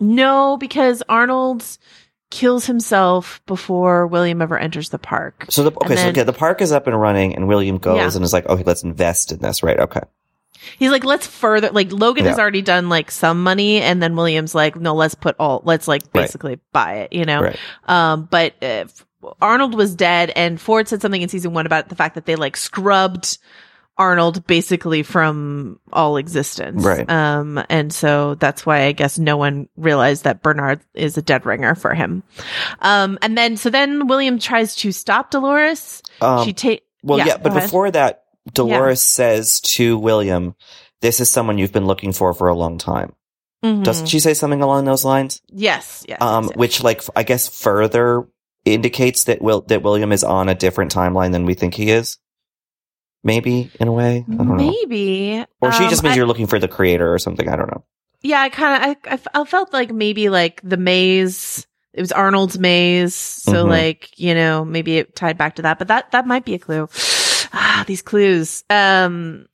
No, 0.00 0.56
because 0.56 1.02
Arnold 1.08 1.64
kills 2.30 2.66
himself 2.66 3.40
before 3.46 4.06
William 4.06 4.42
ever 4.42 4.58
enters 4.58 4.90
the 4.90 4.98
park. 4.98 5.46
So 5.48 5.62
the, 5.62 5.70
okay, 5.70 5.78
And 5.86 5.88
so 5.98 6.04
then- 6.04 6.08
okay, 6.10 6.22
the 6.24 6.32
park 6.34 6.60
is 6.60 6.72
up 6.72 6.86
and 6.86 7.00
running 7.00 7.34
and 7.34 7.48
William 7.48 7.78
goes 7.78 7.96
Yeah. 7.96 8.10
and 8.16 8.22
is 8.24 8.32
like, 8.34 8.46
okay, 8.46 8.62
let's 8.64 8.82
invest 8.84 9.32
in 9.32 9.38
this, 9.38 9.62
right? 9.62 9.78
Okay. 9.80 10.00
He's 10.78 10.90
like, 10.90 11.04
let's 11.04 11.26
further, 11.26 11.70
like, 11.70 11.90
Logan 11.90 12.26
has 12.26 12.38
already 12.38 12.60
done 12.62 12.88
like 12.90 13.10
some 13.10 13.42
money, 13.42 13.80
and 13.80 14.02
then 14.02 14.14
William's 14.16 14.54
like, 14.54 14.76
no, 14.76 14.94
let's 14.94 15.14
put 15.14 15.36
all, 15.38 15.62
let's 15.64 15.88
like 15.88 16.02
Right. 16.14 16.24
basically 16.24 16.58
buy 16.72 16.94
it, 16.96 17.12
you 17.14 17.24
know? 17.24 17.40
Right. 17.42 17.56
Um, 17.86 18.28
but 18.30 18.62
uh, 18.62 18.84
Arnold 19.40 19.74
was 19.74 19.94
dead, 19.94 20.30
and 20.36 20.60
Ford 20.60 20.88
said 20.88 21.02
something 21.02 21.22
in 21.22 21.28
season 21.28 21.52
one 21.52 21.66
about 21.66 21.88
the 21.88 21.96
fact 21.96 22.14
that 22.14 22.26
they 22.26 22.36
like 22.36 22.56
scrubbed 22.56 23.38
Arnold 23.96 24.46
basically 24.46 25.02
from 25.02 25.80
all 25.92 26.16
existence. 26.16 26.84
Right. 26.84 27.08
Um, 27.10 27.60
and 27.68 27.92
so 27.92 28.36
that's 28.36 28.64
why 28.64 28.82
I 28.84 28.92
guess 28.92 29.18
no 29.18 29.36
one 29.36 29.68
realized 29.76 30.24
that 30.24 30.42
Bernard 30.42 30.80
is 30.94 31.18
a 31.18 31.22
dead 31.22 31.44
ringer 31.44 31.74
for 31.74 31.94
him. 31.94 32.22
Um, 32.78 33.18
and 33.22 33.36
then, 33.36 33.56
so 33.56 33.70
then 33.70 34.06
William 34.06 34.38
tries 34.38 34.76
to 34.76 34.92
stop 34.92 35.32
Dolores. 35.32 36.00
Um, 36.20 36.44
she 36.44 36.52
take, 36.52 36.84
well, 37.02 37.18
yeah, 37.18 37.38
go 37.38 37.42
but 37.42 37.52
ahead. 37.52 37.62
before 37.62 37.90
that, 37.90 38.22
Dolores 38.52 39.00
says 39.00 39.60
to 39.62 39.98
William, 39.98 40.54
this 41.00 41.18
is 41.18 41.28
someone 41.28 41.58
you've 41.58 41.72
been 41.72 41.86
looking 41.86 42.12
for 42.12 42.32
for 42.34 42.48
a 42.48 42.54
long 42.54 42.78
time. 42.78 43.12
Mhm. 43.64 43.82
Doesn't 43.82 44.06
she 44.06 44.20
say 44.20 44.34
something 44.34 44.62
along 44.62 44.84
those 44.84 45.04
lines? 45.04 45.42
Yes, 45.48 46.04
yes. 46.08 46.18
Um, 46.20 46.44
yes, 46.44 46.50
yes. 46.50 46.56
which 46.56 46.82
like 46.84 47.02
I 47.16 47.24
guess 47.24 47.48
further 47.48 48.28
indicates 48.74 49.24
that 49.24 49.40
Will 49.42 49.62
that 49.62 49.82
William 49.82 50.12
is 50.12 50.24
on 50.24 50.48
a 50.48 50.54
different 50.54 50.94
timeline 50.94 51.32
than 51.32 51.44
we 51.44 51.54
think 51.54 51.74
he 51.74 51.90
is. 51.90 52.18
Maybe 53.24 53.70
in 53.80 53.88
a 53.88 53.92
way, 53.92 54.24
I 54.30 54.34
don't 54.34 54.46
know. 54.48 54.54
maybe, 54.54 55.44
Or 55.60 55.72
she 55.72 55.84
Um, 55.84 55.90
just 55.90 56.02
means 56.02 56.12
I- 56.14 56.16
you're 56.16 56.26
looking 56.26 56.46
for 56.46 56.58
the 56.60 56.68
creator 56.68 57.12
or 57.12 57.18
something. 57.18 57.48
I 57.48 57.56
don't 57.56 57.68
know. 57.70 57.84
Yeah, 58.22 58.40
I 58.40 58.48
kind 58.48 58.82
of, 58.82 58.96
I, 59.34 59.40
I, 59.40 59.44
felt 59.44 59.72
like 59.72 59.92
maybe 59.92 60.28
like 60.28 60.60
the 60.62 60.76
maze, 60.76 61.66
it 61.92 62.00
was 62.00 62.12
Arnold's 62.12 62.58
maze. 62.58 63.14
So 63.14 63.64
Mhm. 63.64 63.68
like, 63.68 64.10
you 64.18 64.34
know, 64.34 64.64
maybe 64.64 64.98
it 64.98 65.14
tied 65.16 65.36
back 65.36 65.56
to 65.56 65.62
that, 65.62 65.78
but 65.78 65.88
that, 65.88 66.12
that 66.12 66.26
might 66.26 66.44
be 66.44 66.54
a 66.54 66.58
clue. 66.58 66.88
Ah, 67.52 67.82
these 67.86 68.02
clues. 68.02 68.62
Um, 68.68 69.46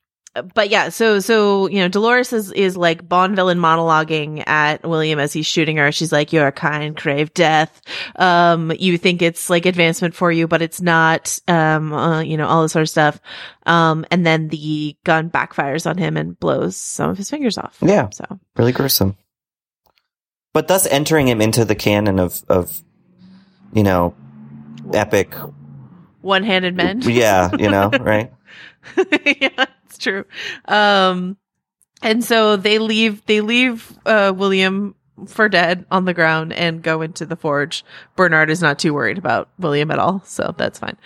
but 0.55 0.69
yeah, 0.69 0.89
so, 0.89 1.21
so, 1.21 1.69
you 1.69 1.79
know, 1.79 1.89
Dolores 1.89 2.33
is, 2.33 2.51
is 2.53 2.77
like 2.77 3.09
Bond 3.09 3.37
villain 3.37 3.59
monologuing 3.59 4.43
at 4.47 4.83
William 4.83 5.19
as 5.19 5.33
he's 5.33 5.47
shooting 5.47 5.77
her. 5.77 5.93
She's 5.93 6.11
like, 6.13 6.33
your 6.33 6.51
kind 6.53 6.97
crave 6.97 7.33
death. 7.35 7.81
Um, 8.17 8.73
you 8.79 8.99
think 8.99 9.23
it's 9.23 9.49
like 9.49 9.67
advancement 9.67 10.15
for 10.15 10.33
you, 10.33 10.49
but 10.49 10.63
it's 10.63 10.81
not, 10.81 11.39
um, 11.47 11.93
uh, 11.93 12.21
you 12.21 12.37
know, 12.37 12.47
all 12.49 12.63
this 12.63 12.73
sort 12.73 12.83
of 12.83 12.91
stuff. 12.91 13.21
Um, 13.67 14.05
and 14.11 14.27
then 14.27 14.49
the 14.49 14.97
gun 15.05 15.31
backfires 15.31 15.89
on 15.89 15.99
him 15.99 16.17
and 16.17 16.39
blows 16.39 16.77
some 16.77 17.11
of 17.11 17.17
his 17.17 17.31
fingers 17.31 17.57
off. 17.57 17.79
Yeah. 17.81 18.09
So. 18.11 18.25
Really 18.57 18.73
gruesome. 18.73 19.17
But 20.53 20.69
thus 20.69 20.87
entering 20.87 21.27
him 21.27 21.41
into 21.43 21.65
the 21.65 21.75
canon 21.75 22.21
of 22.21 22.45
of 22.49 22.81
you 23.73 23.83
know 23.83 24.15
epic. 24.93 25.35
one-handed 26.21 26.77
men. 26.77 27.03
Yeah, 27.03 27.51
you 27.59 27.69
know, 27.69 27.91
right? 28.01 28.33
yeah, 29.27 29.65
true. 30.05 30.25
Um, 30.67 31.37
and 32.03 32.23
so 32.23 32.57
they 32.57 32.79
leave. 32.79 33.25
They 33.27 33.41
leave 33.41 33.99
uh, 34.07 34.33
William 34.37 34.95
for 35.27 35.49
dead 35.49 35.87
on 35.91 36.05
the 36.05 36.15
ground 36.15 36.53
and 36.53 36.83
go 36.83 37.03
into 37.03 37.27
the 37.27 37.37
forge. 37.37 37.85
Bernard 38.17 38.51
is 38.51 38.61
not 38.61 38.79
too 38.79 38.95
worried 38.95 39.19
about 39.19 39.49
William 39.59 39.91
at 39.91 39.99
all, 39.99 40.23
so 40.25 40.55
that's 40.57 40.79
fine. 40.79 40.97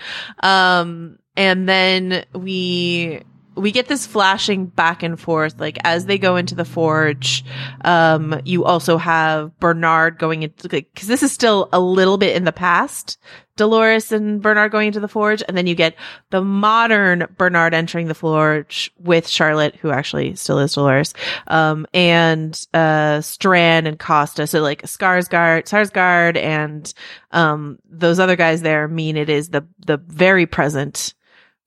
Um, 0.42 1.18
and 1.37 1.68
then 1.68 2.24
we 2.34 3.22
we 3.54 3.72
get 3.72 3.88
this 3.88 4.06
flashing 4.06 4.66
back 4.66 5.02
and 5.02 5.18
forth 5.18 5.58
like 5.58 5.78
as 5.82 6.06
they 6.06 6.16
go 6.16 6.37
into 6.37 6.54
the 6.54 6.64
forge 6.64 7.44
um 7.84 8.40
you 8.44 8.64
also 8.64 8.96
have 8.96 9.58
bernard 9.58 10.16
going 10.18 10.44
into 10.44 10.68
like 10.72 10.88
because 10.94 11.08
this 11.08 11.24
is 11.24 11.32
still 11.32 11.68
a 11.72 11.80
little 11.80 12.18
bit 12.18 12.37
in 12.37 12.44
the 12.44 12.52
past 12.52 13.18
dolores 13.58 14.10
and 14.10 14.40
bernard 14.40 14.72
going 14.72 14.86
into 14.86 15.00
the 15.00 15.08
forge 15.08 15.42
and 15.46 15.56
then 15.56 15.66
you 15.66 15.74
get 15.74 15.94
the 16.30 16.40
modern 16.40 17.26
bernard 17.36 17.74
entering 17.74 18.08
the 18.08 18.14
forge 18.14 18.90
with 18.98 19.28
charlotte 19.28 19.76
who 19.76 19.90
actually 19.90 20.34
still 20.34 20.58
is 20.58 20.72
dolores 20.72 21.12
um 21.48 21.86
and 21.92 22.66
uh 22.72 23.20
strand 23.20 23.86
and 23.86 23.98
costa 23.98 24.46
so 24.46 24.62
like 24.62 24.80
skarsgård 24.82 25.64
sarsgaard 25.64 26.36
and 26.38 26.94
um 27.32 27.78
those 27.90 28.18
other 28.18 28.36
guys 28.36 28.62
there 28.62 28.88
mean 28.88 29.16
it 29.18 29.28
is 29.28 29.50
the 29.50 29.66
the 29.84 29.98
very 29.98 30.46
present 30.46 31.12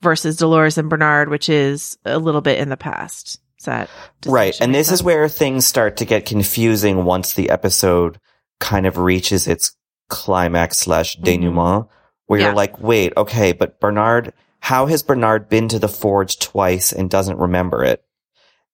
versus 0.01 0.37
Dolores 0.37 0.77
and 0.77 0.89
Bernard, 0.89 1.29
which 1.29 1.49
is 1.49 1.97
a 2.05 2.17
little 2.17 2.41
bit 2.41 2.59
in 2.59 2.69
the 2.69 2.77
past. 2.77 3.39
Is 3.59 3.65
that 3.65 3.89
Right. 4.25 4.59
And 4.59 4.73
this 4.73 4.91
is 4.91 5.03
where 5.03 5.29
things 5.29 5.65
start 5.65 5.97
to 5.97 6.05
get 6.05 6.25
confusing 6.25 7.05
once 7.05 7.33
the 7.33 7.49
episode 7.49 8.19
kind 8.59 8.85
of 8.85 8.97
reaches 8.97 9.47
its 9.47 9.75
climax 10.11 10.77
slash 10.77 11.15
mm-hmm. 11.15 11.23
denouement, 11.23 11.87
where 12.27 12.39
Yeah. 12.39 12.47
you're 12.47 12.55
like, 12.55 12.79
wait, 12.79 13.13
okay, 13.17 13.53
but 13.53 13.79
Bernard, 13.79 14.33
how 14.59 14.85
has 14.85 15.01
Bernard 15.01 15.49
been 15.49 15.67
to 15.69 15.79
the 15.79 15.87
forge 15.87 16.37
twice 16.37 16.91
and 16.93 17.09
doesn't 17.09 17.39
remember 17.39 17.83
it? 17.83 18.03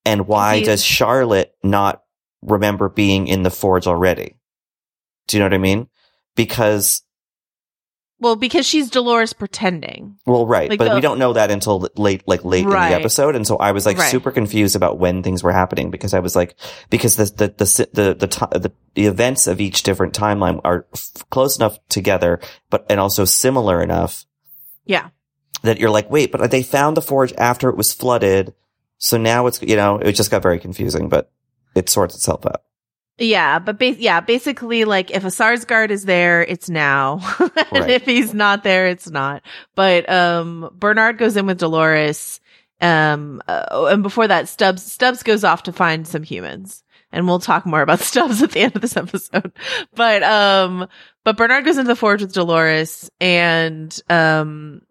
And 0.04 0.26
why 0.26 0.56
He's- 0.56 0.66
does 0.66 0.84
Charlotte 0.84 1.54
not 1.62 2.02
remember 2.42 2.88
being 2.90 3.26
in 3.26 3.42
the 3.42 3.50
forge 3.50 3.86
already? 3.86 4.34
Do 5.26 5.36
you 5.36 5.40
know 5.40 5.46
what 5.46 5.54
I 5.54 5.58
mean? 5.58 5.88
Because, 6.36 7.02
well 8.20 8.36
because 8.36 8.66
she's 8.66 8.90
Dolores 8.90 9.32
pretending. 9.32 10.16
well, 10.26 10.46
right, 10.46 10.68
Like 10.70 10.78
but 10.78 10.94
we 10.94 11.00
don't 11.00 11.18
know 11.18 11.32
that 11.34 11.50
until 11.50 11.88
late, 11.96 12.22
like 12.26 12.44
late 12.44 12.64
in 12.64 12.70
the 12.70 12.76
episode. 12.76 13.36
And 13.36 13.46
so 13.46 13.56
I 13.56 13.72
was 13.72 13.86
like 13.86 13.98
Right. 13.98 14.10
super 14.10 14.30
confused 14.30 14.74
about 14.76 14.98
when 14.98 15.22
things 15.22 15.42
were 15.42 15.52
happening 15.52 15.90
because 15.90 16.14
I 16.14 16.18
was 16.20 16.34
like, 16.34 16.56
because 16.90 17.16
the, 17.16 17.24
the, 17.24 17.46
the, 17.56 17.88
the, 17.92 18.14
the, 18.26 18.58
the, 18.58 18.72
the 18.94 19.06
events 19.06 19.46
of 19.46 19.60
each 19.60 19.82
different 19.84 20.14
timeline 20.14 20.60
are 20.64 20.86
f- 20.92 21.10
close 21.30 21.56
enough 21.56 21.78
together, 21.88 22.40
but, 22.70 22.84
and 22.90 22.98
also 22.98 23.24
similar 23.24 23.82
enough 23.82 24.24
Yeah. 24.84 25.08
that 25.62 25.78
you're 25.78 25.90
like, 25.90 26.10
wait, 26.10 26.32
but 26.32 26.50
they 26.50 26.62
found 26.62 26.96
the 26.96 27.02
forge 27.02 27.32
after 27.38 27.68
it 27.68 27.76
was 27.76 27.92
flooded. 27.92 28.52
So 28.98 29.16
now 29.16 29.46
it's, 29.46 29.62
you 29.62 29.76
know, 29.76 29.98
it 29.98 30.12
just 30.12 30.30
got 30.30 30.42
very 30.42 30.58
confusing, 30.58 31.08
but 31.08 31.30
it 31.76 31.88
sorts 31.88 32.16
itself 32.16 32.44
out. 32.46 32.62
Yeah, 33.18 33.58
but 33.58 33.78
ba- 33.78 33.96
yeah, 34.00 34.20
basically 34.20 34.84
like 34.84 35.10
if 35.10 35.24
a 35.24 35.28
Skarsgård 35.28 35.90
is 35.90 36.04
there, 36.04 36.42
it's 36.42 36.68
now. 36.70 37.20
and 37.40 37.50
Right. 37.72 37.90
if 37.90 38.04
he's 38.04 38.32
not 38.32 38.62
there, 38.62 38.86
it's 38.86 39.10
not. 39.10 39.42
But 39.74 40.08
um 40.08 40.70
Bernard 40.74 41.18
goes 41.18 41.36
in 41.36 41.46
with 41.46 41.58
Dolores 41.58 42.40
um 42.80 43.42
uh, 43.48 43.88
and 43.90 44.04
before 44.04 44.28
that 44.28 44.48
Stubbs 44.48 44.84
Stubbs 44.92 45.24
goes 45.24 45.42
off 45.42 45.64
to 45.64 45.72
find 45.72 46.06
some 46.06 46.22
humans. 46.22 46.84
And 47.10 47.26
we'll 47.26 47.40
talk 47.40 47.66
more 47.66 47.82
about 47.82 47.98
Stubbs 48.10 48.42
at 48.42 48.52
the 48.52 48.60
end 48.60 48.76
of 48.76 48.82
this 48.82 48.96
episode. 48.96 49.52
But 49.94 50.22
um 50.22 50.86
but 51.24 51.36
Bernard 51.36 51.64
goes 51.64 51.76
into 51.78 51.88
the 51.88 51.96
forge 51.96 52.22
with 52.22 52.32
Dolores 52.34 53.10
and 53.20 54.00
um 54.08 54.82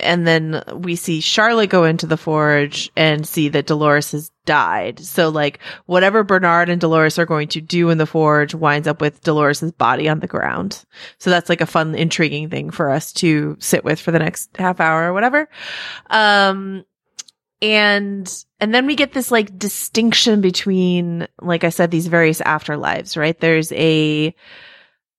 and 0.00 0.26
then 0.26 0.60
we 0.74 0.96
see 0.96 1.20
Charlotte 1.20 1.70
go 1.70 1.84
into 1.84 2.06
the 2.08 2.16
forge 2.16 2.90
and 2.96 3.24
see 3.28 3.48
that 3.50 3.66
Dolores 3.66 4.10
has 4.10 4.32
died. 4.44 5.00
So 5.00 5.28
like 5.28 5.58
whatever 5.86 6.22
Bernard 6.22 6.68
and 6.68 6.80
Dolores 6.80 7.18
are 7.18 7.26
going 7.26 7.48
to 7.48 7.60
do 7.60 7.90
in 7.90 7.98
the 7.98 8.06
forge 8.06 8.54
winds 8.54 8.88
up 8.88 9.00
with 9.00 9.22
Dolores's 9.22 9.72
body 9.72 10.08
on 10.08 10.20
the 10.20 10.26
ground. 10.26 10.84
So 11.18 11.30
that's 11.30 11.48
like 11.48 11.60
a 11.60 11.66
fun, 11.66 11.94
intriguing 11.94 12.50
thing 12.50 12.70
for 12.70 12.90
us 12.90 13.12
to 13.14 13.56
sit 13.60 13.84
with 13.84 14.00
for 14.00 14.10
the 14.10 14.18
next 14.18 14.56
half 14.56 14.80
hour 14.80 15.08
or 15.08 15.12
whatever. 15.12 15.48
Um, 16.10 16.84
and, 17.62 18.44
and 18.60 18.74
then 18.74 18.86
we 18.86 18.94
get 18.94 19.12
this 19.12 19.30
like 19.30 19.58
distinction 19.58 20.40
between, 20.40 21.26
like 21.40 21.64
I 21.64 21.70
said, 21.70 21.90
these 21.90 22.08
various 22.08 22.40
afterlives, 22.40 23.16
right? 23.16 23.38
There's 23.38 23.72
a, 23.72 24.34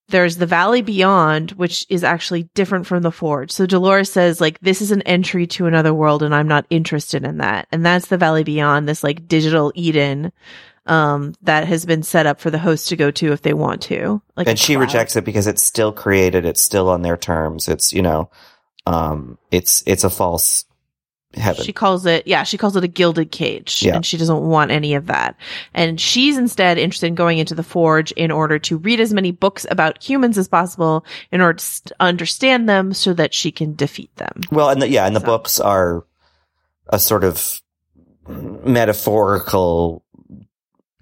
there's 0.09 0.37
the 0.37 0.45
valley 0.45 0.81
beyond, 0.81 1.51
which 1.51 1.85
is 1.89 2.03
actually 2.03 2.43
different 2.53 2.85
from 2.85 3.01
the 3.01 3.11
forge. 3.11 3.51
So 3.51 3.65
Dolores 3.65 4.11
says, 4.11 4.39
like, 4.39 4.59
this 4.59 4.81
is 4.81 4.91
an 4.91 5.01
entry 5.03 5.47
to 5.47 5.65
another 5.65 5.93
world 5.93 6.21
and 6.21 6.35
I'm 6.35 6.47
not 6.47 6.65
interested 6.69 7.23
in 7.23 7.37
that. 7.39 7.67
And 7.71 7.85
that's 7.85 8.07
the 8.07 8.17
valley 8.17 8.43
beyond 8.43 8.87
this 8.87 9.03
like 9.03 9.27
digital 9.27 9.71
Eden, 9.73 10.31
um, 10.85 11.33
that 11.41 11.67
has 11.67 11.85
been 11.85 12.03
set 12.03 12.27
up 12.27 12.39
for 12.39 12.51
the 12.51 12.59
host 12.59 12.89
to 12.89 12.95
go 12.95 13.09
to 13.11 13.31
if 13.31 13.41
they 13.41 13.53
want 13.53 13.81
to. 13.83 14.21
Like, 14.35 14.47
and 14.47 14.59
she 14.59 14.75
cloud. 14.75 14.81
rejects 14.81 15.15
it 15.15 15.25
because 15.25 15.47
it's 15.47 15.63
still 15.63 15.91
created. 15.91 16.45
It's 16.45 16.61
still 16.61 16.89
on 16.89 17.01
their 17.01 17.17
terms. 17.17 17.67
It's, 17.67 17.91
you 17.91 18.03
know, 18.03 18.29
um, 18.85 19.39
it's, 19.49 19.81
it's 19.87 20.03
a 20.03 20.09
false 20.11 20.65
heaven. 21.35 21.63
She 21.63 21.73
calls 21.73 22.05
it, 22.05 22.25
yeah, 22.27 22.43
she 22.43 22.57
calls 22.57 22.75
it 22.75 22.83
a 22.83 22.87
gilded 22.87 23.31
cage. 23.31 23.83
Yeah. 23.83 23.95
And 23.95 24.05
she 24.05 24.17
doesn't 24.17 24.41
want 24.41 24.71
any 24.71 24.95
of 24.95 25.07
that. 25.07 25.35
And 25.73 25.99
she's 25.99 26.37
instead 26.37 26.77
interested 26.77 27.07
in 27.07 27.15
going 27.15 27.37
into 27.37 27.55
the 27.55 27.63
forge 27.63 28.11
in 28.13 28.31
order 28.31 28.59
to 28.59 28.77
read 28.77 28.99
as 28.99 29.13
many 29.13 29.31
books 29.31 29.65
about 29.69 30.03
humans 30.03 30.37
as 30.37 30.47
possible 30.47 31.05
in 31.31 31.41
order 31.41 31.59
to 31.59 31.95
understand 31.99 32.67
them 32.69 32.93
so 32.93 33.13
that 33.13 33.33
she 33.33 33.51
can 33.51 33.75
defeat 33.75 34.15
them. 34.15 34.41
Well, 34.51 34.69
and 34.69 34.81
the, 34.81 34.89
yeah, 34.89 35.05
and 35.05 35.15
the 35.15 35.19
So- 35.21 35.25
books 35.25 35.59
are 35.59 36.05
a 36.87 36.99
sort 36.99 37.23
of 37.23 37.61
metaphorical 38.27 40.03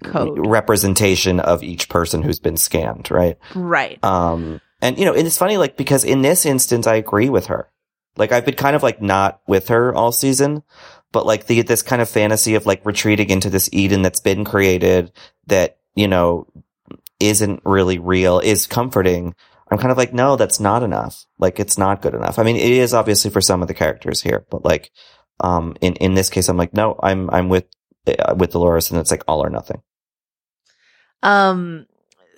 Code. 0.02 0.46
representation 0.46 1.40
of 1.40 1.62
each 1.62 1.88
person 1.88 2.22
who's 2.22 2.38
been 2.38 2.56
scanned, 2.56 3.10
right? 3.10 3.38
Right. 3.54 4.02
Um, 4.04 4.60
and 4.82 4.98
you 4.98 5.04
know, 5.06 5.14
and 5.14 5.26
it's 5.26 5.38
funny, 5.38 5.56
like, 5.56 5.76
because 5.76 6.04
in 6.04 6.22
this 6.22 6.44
instance, 6.44 6.86
I 6.86 6.96
agree 6.96 7.30
with 7.30 7.46
her. 7.46 7.70
Like, 8.16 8.32
I've 8.32 8.44
been 8.44 8.54
kind 8.54 8.76
of 8.76 8.82
like 8.82 9.02
not 9.02 9.40
with 9.46 9.68
her 9.68 9.94
all 9.94 10.12
season, 10.12 10.62
but 11.12 11.26
like 11.26 11.46
the, 11.46 11.62
this 11.62 11.82
kind 11.82 12.00
of 12.00 12.08
fantasy 12.08 12.54
of 12.54 12.66
like 12.66 12.84
retreating 12.86 13.30
into 13.30 13.50
this 13.50 13.68
Eden 13.72 14.02
that's 14.02 14.20
been 14.20 14.44
created 14.44 15.12
that, 15.46 15.78
you 15.94 16.08
know, 16.08 16.46
isn't 17.20 17.60
really 17.64 17.98
real 17.98 18.40
is 18.40 18.66
comforting. 18.66 19.34
I'm 19.70 19.78
kind 19.78 19.92
of 19.92 19.98
like, 19.98 20.12
no, 20.12 20.36
that's 20.36 20.60
not 20.60 20.82
enough. 20.82 21.26
Like, 21.38 21.58
it's 21.58 21.78
not 21.78 22.02
good 22.02 22.14
enough. 22.14 22.38
I 22.38 22.42
mean, 22.42 22.56
it 22.56 22.70
is 22.70 22.94
obviously 22.94 23.30
for 23.30 23.40
some 23.40 23.62
of 23.62 23.68
the 23.68 23.74
characters 23.74 24.20
here, 24.20 24.46
but 24.50 24.64
like, 24.64 24.90
um, 25.40 25.76
in, 25.80 25.94
in 25.96 26.14
this 26.14 26.30
case, 26.30 26.48
I'm 26.48 26.56
like, 26.56 26.74
no, 26.74 26.98
I'm, 27.02 27.30
I'm 27.30 27.48
with, 27.48 27.66
uh, 28.06 28.34
with 28.36 28.52
Dolores 28.52 28.90
and 28.90 29.00
it's 29.00 29.10
like 29.10 29.24
all 29.26 29.44
or 29.44 29.50
nothing. 29.50 29.82
Um, 31.22 31.86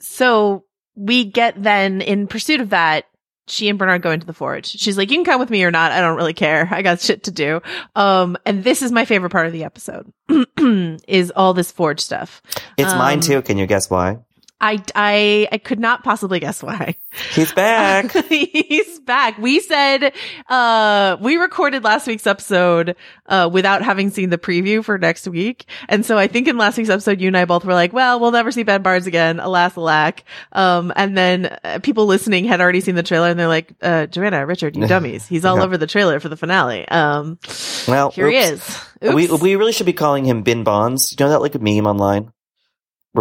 so 0.01 0.65
we 0.95 1.25
get 1.25 1.63
then 1.63 2.01
in 2.01 2.27
pursuit 2.27 2.61
of 2.61 2.71
that, 2.71 3.05
she 3.49 3.69
and 3.69 3.79
Bernard 3.79 4.03
go 4.03 4.11
into 4.11 4.27
the 4.27 4.33
forge. 4.33 4.67
She's 4.67 4.97
like, 4.99 5.11
you 5.11 5.17
can 5.17 5.25
come 5.25 5.41
with 5.41 5.51
me 5.51 5.63
or 5.65 5.71
not. 5.71 5.93
I 5.93 6.01
don't 6.01 6.17
really 6.17 6.35
care. 6.35 6.69
I 6.71 6.83
got 6.83 7.01
shit 7.01 7.25
to 7.25 7.31
do. 7.31 7.61
Um, 7.95 8.37
and 8.45 8.65
this 8.65 8.83
is 8.83 8.91
my 8.93 9.05
favorite 9.05 9.31
part 9.31 9.47
of 9.47 9.53
the 9.53 9.65
episode 9.65 10.13
is 11.09 11.33
all 11.37 11.55
this 11.55 11.71
forge 11.71 12.01
stuff. 12.01 12.43
It's 12.77 12.93
mine 12.93 13.19
Um, 13.19 13.21
too. 13.23 13.43
Can 13.43 13.59
you 13.59 13.67
guess 13.67 13.89
why? 13.91 14.19
I, 14.61 14.83
I, 14.95 15.49
I 15.53 15.59
could 15.59 15.79
not 15.79 16.03
possibly 16.03 16.41
guess 16.41 16.63
why. 16.63 16.95
He's 17.35 17.53
back. 17.53 18.11
He's 18.29 19.01
back. 19.01 19.37
We 19.39 19.61
said, 19.61 20.13
uh, 20.49 21.17
we 21.21 21.37
recorded 21.37 21.85
last 21.85 22.07
week's 22.07 22.27
episode, 22.27 22.97
uh, 23.27 23.51
without 23.53 23.83
having 23.83 24.09
seen 24.11 24.31
the 24.31 24.39
preview 24.39 24.83
for 24.85 24.97
next 24.99 25.29
week. 25.29 25.67
And 25.89 26.07
so 26.07 26.17
I 26.17 26.27
think 26.27 26.49
in 26.49 26.57
last 26.57 26.79
week's 26.79 26.89
episode, 26.91 27.21
you 27.21 27.29
and 27.29 27.37
I 27.37 27.45
both 27.45 27.65
were 27.67 27.75
like, 27.75 27.93
well, 27.93 28.19
we'll 28.19 28.31
never 28.33 28.51
see 28.51 28.63
Ben 28.63 28.81
Barnes 28.83 29.07
again. 29.07 29.41
Alas, 29.41 29.77
alack. 29.77 30.25
Um, 30.53 30.93
and 30.97 31.17
then 31.17 31.57
uh, 31.63 31.79
people 31.83 32.07
listening 32.07 32.45
had 32.47 32.61
already 32.61 32.81
seen 32.81 32.95
the 32.95 33.03
trailer 33.03 33.29
and 33.29 33.39
they're 33.39 33.49
like, 33.49 33.75
uh, 33.83 34.07
Joanna, 34.07 34.47
Richard, 34.47 34.75
you 34.77 34.87
dummies. 34.89 35.27
He's 35.27 35.45
all 35.45 35.59
Yeah. 35.59 35.65
over 35.65 35.77
the 35.77 35.87
trailer 35.87 36.19
for 36.19 36.29
the 36.31 36.37
finale. 36.37 36.89
Um, 36.89 37.39
well, 37.87 38.11
here 38.11 38.29
he 38.31 38.37
is. 38.37 38.81
We 39.03 39.29
Oops. 39.29 39.43
we 39.43 39.57
really 39.57 39.73
should 39.73 39.85
be 39.87 39.93
calling 39.93 40.25
him 40.25 40.43
Bin 40.43 40.65
Bonds. 40.65 41.13
You 41.13 41.23
know 41.25 41.31
that 41.31 41.41
like 41.43 41.55
a 41.55 41.59
meme 41.59 41.87
online 41.87 42.33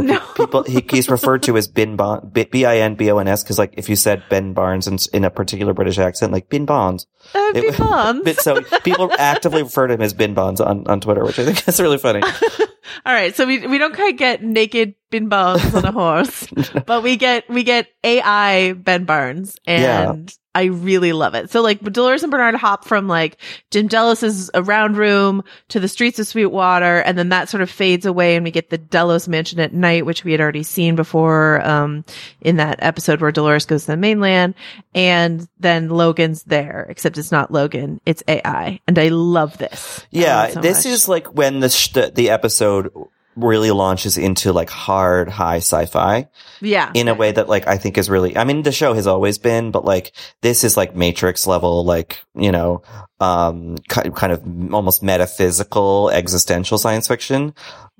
No. 0.01 0.19
people 0.35 0.63
he, 0.63 0.83
he's 0.89 1.09
referred 1.09 1.43
to 1.43 1.57
as 1.57 1.67
Bin 1.67 1.95
Bon 1.95 2.29
B 2.33 2.65
I 2.65 2.77
N 2.77 2.95
B 2.95 3.09
O 3.11 3.17
N 3.17 3.27
S 3.27 3.43
because 3.43 3.57
like 3.57 3.73
if 3.77 3.89
you 3.89 3.95
said 3.95 4.23
Ben 4.29 4.53
Barnes 4.53 4.87
in, 4.87 4.97
in 5.13 5.23
a 5.23 5.29
particular 5.29 5.73
British 5.73 5.97
accent 5.97 6.31
like 6.31 6.49
Bin 6.49 6.65
Bonds, 6.65 7.07
Uh, 7.33 7.51
it- 7.55 7.77
Ben 7.77 7.87
Barnes. 7.89 8.41
so 8.41 8.61
people 8.83 9.11
actively 9.17 9.63
refer 9.63 9.87
to 9.87 9.93
him 9.93 10.01
as 10.01 10.13
Bin 10.13 10.33
Bonds 10.33 10.59
on, 10.61 10.87
on 10.87 11.01
Twitter, 11.01 11.23
which 11.23 11.39
I 11.39 11.45
think 11.45 11.67
is 11.67 11.79
really 11.79 11.97
funny. 11.97 12.21
All 13.05 13.13
right, 13.13 13.35
so 13.35 13.45
we 13.45 13.65
we 13.67 13.77
don't 13.77 13.95
quite 13.95 14.17
get 14.17 14.43
naked 14.43 14.95
Ben 15.15 15.29
Barnes 15.29 15.73
on 15.73 15.85
a 15.85 15.91
horse, 15.93 16.47
but 16.85 17.03
we 17.03 17.15
get 17.15 17.49
we 17.49 17.63
get 17.63 17.87
AI 18.03 18.73
Ben 18.73 19.05
Barnes, 19.05 19.57
and 19.65 20.33
I 20.53 20.65
really 20.65 21.13
love 21.13 21.35
it. 21.35 21.49
So 21.51 21.61
like 21.61 21.81
Dolores 21.81 22.23
and 22.23 22.31
Bernard 22.31 22.55
hop 22.55 22.85
from 22.85 23.07
like 23.07 23.37
Jim 23.71 23.87
Delos's 23.87 24.49
round 24.53 24.97
room 24.97 25.43
to 25.69 25.79
the 25.79 25.87
streets 25.87 26.19
of 26.19 26.27
Sweetwater, 26.27 26.99
and 26.99 27.17
then 27.17 27.29
that 27.29 27.49
sort 27.49 27.61
of 27.61 27.69
fades 27.69 28.05
away, 28.05 28.35
and 28.35 28.43
we 28.43 28.51
get 28.51 28.69
the 28.69 28.77
Delos 28.77 29.27
mansion 29.27 29.59
at 29.59 29.73
night, 29.73 30.05
which 30.05 30.23
we 30.23 30.31
had 30.31 30.41
already 30.41 30.63
seen 30.63 30.95
before 30.95 31.65
um, 31.65 32.03
in 32.41 32.57
that 32.57 32.79
episode 32.81 33.21
where 33.21 33.31
Dolores 33.31 33.65
goes 33.65 33.83
to 33.85 33.91
the 33.91 33.97
mainland, 33.97 34.55
and 34.93 35.47
then 35.59 35.89
Logan's 35.89 36.43
there, 36.43 36.85
except 36.89 37.17
it's 37.17 37.31
not 37.31 37.51
Logan, 37.51 38.01
it's 38.05 38.23
AI, 38.27 38.79
and 38.87 38.99
I 38.99 39.09
love 39.09 39.57
this. 39.57 40.05
Yeah, 40.11 40.49
so 40.49 40.61
this 40.61 40.85
much. 40.85 40.93
is 40.93 41.07
like 41.07 41.33
when 41.33 41.59
the, 41.59 41.69
sh- 41.69 41.93
the 41.93 42.11
the 42.13 42.29
episode 42.29 42.91
really 43.35 43.71
launches 43.71 44.17
into 44.17 44.53
like 44.53 44.69
hard 44.69 45.29
high 45.29 45.57
sci-fi 45.57 46.27
yeah. 46.61 46.91
in 46.93 47.07
a 47.07 47.13
way 47.13 47.31
that 47.31 47.49
like 47.49 47.67
I 47.67 47.77
think 47.77 47.97
is 47.97 48.09
really 48.09 48.37
I 48.37 48.45
mean 48.45 48.63
the 48.63 48.71
show 48.71 48.93
has 48.93 49.07
always 49.07 49.37
been 49.37 49.71
but 49.71 49.83
like 49.83 50.13
this 50.41 50.63
is 50.63 50.77
like 50.77 50.95
matrix 50.95 51.45
level 51.45 51.83
like 51.83 52.21
you 52.33 52.51
know 52.51 52.83
um 53.19 53.77
kind 53.89 54.31
of 54.31 54.73
almost 54.73 55.03
metaphysical 55.03 56.09
existential 56.11 56.77
science 56.77 57.07
fiction. 57.07 57.51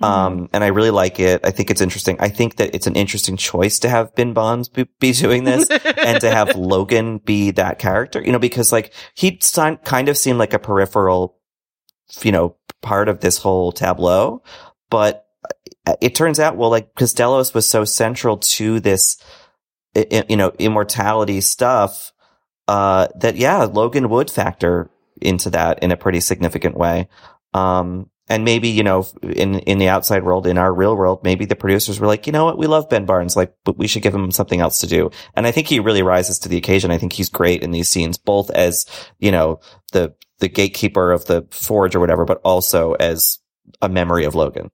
Mm-hmm. 0.02 0.04
um 0.04 0.50
and 0.54 0.63
I 0.63 0.67
really 0.67 0.91
like 0.91 1.19
it. 1.19 1.41
I 1.45 1.52
think 1.52 1.69
it's 1.69 1.82
interesting. 1.82 2.17
I 2.19 2.30
think 2.30 2.58
that 2.58 2.74
it's 2.74 2.88
an 2.88 2.95
interesting 2.95 3.38
choice 3.38 3.80
to 3.80 3.89
have 3.89 4.15
Ben 4.15 4.34
Bonds 4.34 4.69
be, 4.69 4.88
be 5.00 5.12
doing 5.12 5.43
this 5.43 5.69
and 5.98 6.21
to 6.21 6.30
have 6.30 6.56
Logan 6.56 7.17
be 7.17 7.52
that 7.52 7.80
character 7.80 8.21
you 8.21 8.32
know 8.32 8.39
because 8.39 8.71
like 8.71 8.93
he 9.15 9.39
kind 9.84 10.08
of 10.08 10.17
seemed 10.17 10.39
like 10.39 10.54
a 10.54 10.60
peripheral 10.60 11.38
you 12.21 12.32
know 12.32 12.56
part 12.82 13.10
of 13.10 13.19
this 13.19 13.38
whole 13.38 13.71
tableau 13.71 14.43
but 14.89 15.24
it 16.01 16.15
turns 16.15 16.39
out, 16.39 16.58
well, 16.58 16.69
like, 16.69 16.93
because 16.93 17.13
Delos 17.13 17.53
was 17.53 17.67
so 17.67 17.86
central 17.86 18.38
to 18.38 18.79
this, 18.79 19.17
you 19.95 20.36
know, 20.36 20.51
immortality 20.60 21.41
stuff, 21.41 22.12
uh, 22.67 23.08
that 23.15 23.36
yeah, 23.36 23.63
Logan 23.63 24.10
would 24.10 24.31
factor 24.31 24.89
into 25.21 25.49
that 25.51 25.79
in 25.84 25.91
a 25.91 25.97
pretty 25.97 26.19
significant 26.19 26.75
way. 26.75 27.08
Um, 27.53 28.10
and 28.27 28.43
maybe, 28.43 28.69
you 28.69 28.84
know, 28.84 29.05
in, 29.21 29.60
in 29.60 29.77
the 29.77 29.88
outside 29.88 30.23
world, 30.23 30.47
in 30.47 30.58
our 30.58 30.73
real 30.73 30.97
world, 30.97 31.23
maybe 31.23 31.45
the 31.45 31.55
producers 31.55 31.99
were 31.99 32.08
like, 32.08 32.25
you 32.25 32.34
know 32.34 32.45
what? 32.45 32.58
We 32.58 32.65
love 32.65 32.89
Ben 32.89 33.05
Barnes. 33.05 33.36
Like, 33.36 33.53
but 33.63 33.77
we 33.77 33.86
should 33.86 34.01
give 34.01 34.15
him 34.15 34.31
something 34.31 34.60
else 34.60 34.79
to 34.79 34.88
do. 34.88 35.12
And 35.36 35.45
I 35.45 35.51
think 35.51 35.67
he 35.67 35.79
really 35.79 36.01
rises 36.01 36.39
to 36.39 36.49
the 36.49 36.58
occasion. 36.58 36.89
I 36.89 36.97
think 36.97 37.13
he's 37.13 37.29
great 37.29 37.62
in 37.62 37.69
these 37.69 37.88
scenes, 37.88 38.17
both 38.17 38.49
as, 38.49 38.88
you 39.19 39.31
know, 39.31 39.60
the, 39.91 40.15
the 40.39 40.49
gatekeeper 40.49 41.12
of 41.12 41.25
the 41.25 41.47
forge 41.51 41.95
or 41.95 41.99
whatever, 41.99 42.25
but 42.25 42.41
also 42.43 42.93
as 42.93 43.38
a 43.79 43.88
memory 43.88 44.25
of 44.25 44.34
Logan. 44.34 44.71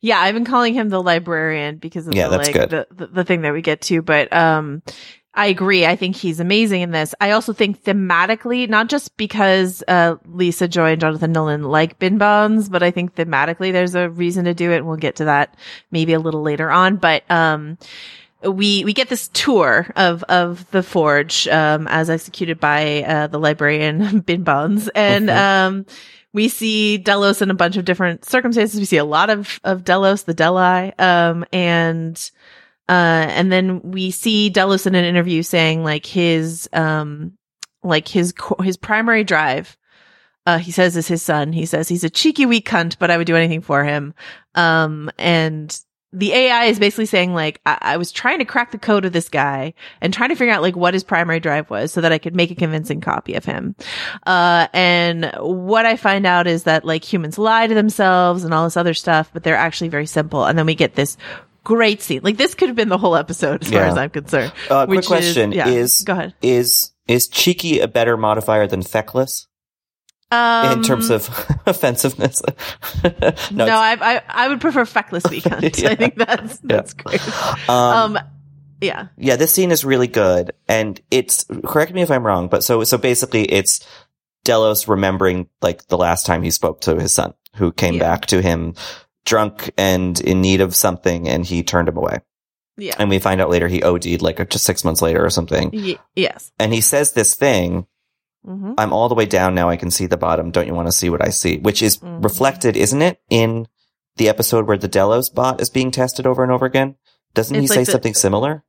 Yeah, 0.00 0.20
I've 0.20 0.34
been 0.34 0.44
calling 0.44 0.74
him 0.74 0.88
the 0.88 1.02
librarian 1.02 1.76
because 1.76 2.06
of 2.06 2.14
Yeah, 2.14 2.28
the, 2.28 2.38
that's 2.38 2.48
like 2.48 2.54
good. 2.54 2.70
The, 2.70 2.86
the 2.94 3.06
the 3.08 3.24
thing 3.24 3.42
that 3.42 3.52
we 3.52 3.62
get 3.62 3.80
to, 3.82 4.02
but 4.02 4.32
um 4.32 4.82
I 5.36 5.46
agree. 5.46 5.84
I 5.84 5.96
think 5.96 6.14
he's 6.14 6.38
amazing 6.38 6.82
in 6.82 6.92
this. 6.92 7.12
I 7.20 7.32
also 7.32 7.52
think 7.52 7.82
thematically, 7.82 8.68
not 8.68 8.88
just 8.88 9.16
because 9.16 9.82
uh 9.88 10.16
Lisa 10.26 10.68
Joy 10.68 10.92
and 10.92 11.00
Jonathan 11.00 11.32
Nolan 11.32 11.62
like 11.64 11.98
bin 11.98 12.18
bonds, 12.18 12.68
but 12.68 12.82
I 12.84 12.90
think 12.92 13.16
thematically 13.16 13.72
there's 13.72 13.94
a 13.96 14.08
reason 14.10 14.44
to 14.44 14.54
do 14.54 14.70
it 14.70 14.76
and 14.78 14.86
we'll 14.86 14.96
get 14.96 15.16
to 15.16 15.24
that 15.24 15.56
maybe 15.90 16.12
a 16.12 16.20
little 16.20 16.42
later 16.42 16.70
on, 16.70 16.96
but 16.96 17.28
um 17.30 17.78
we 18.42 18.84
we 18.84 18.92
get 18.92 19.08
this 19.08 19.28
tour 19.28 19.90
of 19.96 20.22
of 20.24 20.70
the 20.70 20.82
forge 20.82 21.48
um 21.48 21.88
as 21.88 22.10
executed 22.10 22.60
by 22.60 23.02
uh 23.02 23.26
the 23.26 23.38
librarian 23.38 24.20
bin 24.26 24.44
bonds 24.44 24.88
and 24.94 25.30
Okay. 25.30 25.38
um 25.38 25.86
we 26.34 26.48
see 26.48 26.98
Delos 26.98 27.40
in 27.40 27.50
a 27.50 27.54
bunch 27.54 27.78
of 27.78 27.86
different 27.86 28.24
circumstances. 28.24 28.78
We 28.78 28.84
see 28.84 28.98
a 28.98 29.04
lot 29.04 29.30
of, 29.30 29.60
of 29.62 29.84
Delos, 29.84 30.24
the 30.24 30.34
Deli, 30.34 30.92
um, 30.98 31.46
and, 31.52 32.30
uh, 32.88 33.26
and 33.30 33.50
then 33.50 33.80
we 33.82 34.10
see 34.10 34.50
Delos 34.50 34.84
in 34.86 34.96
an 34.96 35.04
interview 35.04 35.42
saying 35.42 35.84
like 35.84 36.04
his, 36.04 36.68
um, 36.72 37.38
like 37.84 38.08
his, 38.08 38.34
his 38.62 38.76
primary 38.76 39.22
drive, 39.22 39.78
uh, 40.44 40.58
he 40.58 40.72
says 40.72 40.96
is 40.96 41.06
his 41.06 41.22
son. 41.22 41.52
He 41.52 41.66
says 41.66 41.88
he's 41.88 42.04
a 42.04 42.10
cheeky 42.10 42.46
wee 42.46 42.60
cunt, 42.60 42.98
but 42.98 43.10
I 43.10 43.16
would 43.16 43.28
do 43.28 43.36
anything 43.36 43.62
for 43.62 43.84
him. 43.84 44.12
Um, 44.56 45.10
and 45.16 45.74
the 46.14 46.32
AI 46.32 46.66
is 46.66 46.78
basically 46.78 47.06
saying 47.06 47.34
like, 47.34 47.60
I-, 47.66 47.78
I 47.80 47.96
was 47.96 48.12
trying 48.12 48.38
to 48.38 48.44
crack 48.44 48.70
the 48.70 48.78
code 48.78 49.04
of 49.04 49.12
this 49.12 49.28
guy 49.28 49.74
and 50.00 50.14
trying 50.14 50.28
to 50.30 50.36
figure 50.36 50.54
out 50.54 50.62
like 50.62 50.76
what 50.76 50.94
his 50.94 51.02
primary 51.02 51.40
drive 51.40 51.68
was 51.68 51.92
so 51.92 52.00
that 52.00 52.12
I 52.12 52.18
could 52.18 52.36
make 52.36 52.50
a 52.52 52.54
convincing 52.54 53.00
copy 53.00 53.34
of 53.34 53.44
him. 53.44 53.74
Uh, 54.24 54.68
and 54.72 55.32
what 55.40 55.86
I 55.86 55.96
find 55.96 56.24
out 56.24 56.46
is 56.46 56.64
that 56.64 56.84
like 56.84 57.04
humans 57.04 57.36
lie 57.36 57.66
to 57.66 57.74
themselves 57.74 58.44
and 58.44 58.54
all 58.54 58.64
this 58.64 58.76
other 58.76 58.94
stuff, 58.94 59.30
but 59.32 59.42
they're 59.42 59.56
actually 59.56 59.88
very 59.88 60.06
simple. 60.06 60.44
And 60.44 60.56
then 60.56 60.66
we 60.66 60.76
get 60.76 60.94
this 60.94 61.16
great 61.64 62.00
scene. 62.00 62.20
Like 62.22 62.36
this 62.36 62.54
could 62.54 62.68
have 62.68 62.76
been 62.76 62.90
the 62.90 62.98
whole 62.98 63.16
episode 63.16 63.62
as 63.62 63.70
far 63.70 63.82
as 63.82 63.98
I'm 63.98 64.10
concerned. 64.10 64.52
Uh, 64.70 64.86
which 64.86 65.06
quick 65.06 65.20
question 65.20 65.52
yeah, 65.52 65.68
is, 65.68 66.02
go 66.02 66.12
ahead. 66.12 66.34
is, 66.42 66.92
is 67.08 67.26
cheeky 67.26 67.80
a 67.80 67.88
better 67.88 68.16
modifier 68.16 68.68
than 68.68 68.82
feckless 68.82 69.46
Um, 70.30 70.78
in 70.78 70.82
terms 70.82 71.10
of 71.10 71.28
offensiveness? 71.66 72.42
no, 73.04 73.08
it's- 73.08 73.50
I, 73.52 73.96
I, 74.00 74.22
I 74.28 74.48
would 74.48 74.60
prefer 74.60 74.84
feckless 74.84 75.24
weekend. 75.30 75.78
Yeah. 75.78 75.90
I 75.90 75.94
think 75.94 76.16
that's, 76.16 76.58
that's 76.58 76.92
great. 76.94 77.20
um, 77.68 78.16
Um, 78.16 78.18
yeah. 78.80 79.06
yeah, 79.16 79.36
this 79.36 79.52
scene 79.52 79.70
is 79.70 79.84
really 79.84 80.08
good. 80.08 80.52
And 80.68 81.00
it's, 81.10 81.46
correct 81.64 81.92
me 81.92 82.02
if 82.02 82.10
I'm 82.10 82.26
wrong, 82.26 82.48
but 82.48 82.64
so, 82.64 82.82
so 82.84 82.98
basically 82.98 83.44
it's 83.44 83.86
Delos 84.44 84.88
remembering 84.88 85.48
like 85.62 85.86
the 85.86 85.96
last 85.96 86.26
time 86.26 86.42
he 86.42 86.50
spoke 86.50 86.80
to 86.82 86.96
his 86.98 87.12
son 87.12 87.34
who 87.56 87.70
came 87.72 87.94
Yeah. 87.94 88.00
back 88.00 88.26
to 88.26 88.42
him 88.42 88.74
drunk 89.24 89.70
and 89.78 90.20
in 90.20 90.40
need 90.42 90.60
of 90.60 90.74
something 90.74 91.28
and 91.28 91.46
he 91.46 91.62
turned 91.62 91.88
him 91.88 91.96
away. 91.96 92.18
Yeah. 92.76 92.96
And 92.98 93.08
we 93.08 93.20
find 93.20 93.40
out 93.40 93.48
later 93.50 93.68
he 93.68 93.82
OD'd 93.82 94.20
like 94.20 94.46
just 94.50 94.64
six 94.64 94.84
months 94.84 95.00
later 95.00 95.24
or 95.24 95.30
something. 95.30 95.70
Y- 95.72 95.98
yes. 96.16 96.50
And 96.58 96.72
he 96.74 96.80
says 96.80 97.12
this 97.12 97.36
thing, 97.36 97.86
hmm 98.44 98.72
I'm 98.78 98.92
all 98.92 99.08
the 99.08 99.14
way 99.14 99.26
down 99.26 99.54
now. 99.54 99.68
I 99.68 99.76
can 99.76 99.90
see 99.90 100.06
the 100.06 100.16
bottom. 100.16 100.50
Don't 100.50 100.66
you 100.66 100.74
want 100.74 100.88
to 100.88 100.92
see 100.92 101.08
what 101.10 101.24
I 101.24 101.30
see? 101.30 101.58
Which 101.58 101.82
is 101.82 101.98
Mhm. 101.98 102.22
reflected, 102.22 102.76
isn't 102.76 103.00
it, 103.02 103.20
in 103.30 103.66
the 104.16 104.28
episode 104.28 104.66
where 104.66 104.76
the 104.76 104.88
Delos 104.88 105.30
bot 105.30 105.60
is 105.60 105.70
being 105.70 105.90
tested 105.90 106.26
over 106.26 106.42
and 106.42 106.52
over 106.52 106.66
again? 106.66 106.96
Doesn't 107.34 107.56
he 107.56 107.64
It's 107.64 107.74
say 107.74 107.84
the- 107.84 107.90
something 107.92 108.14
similar? 108.14 108.62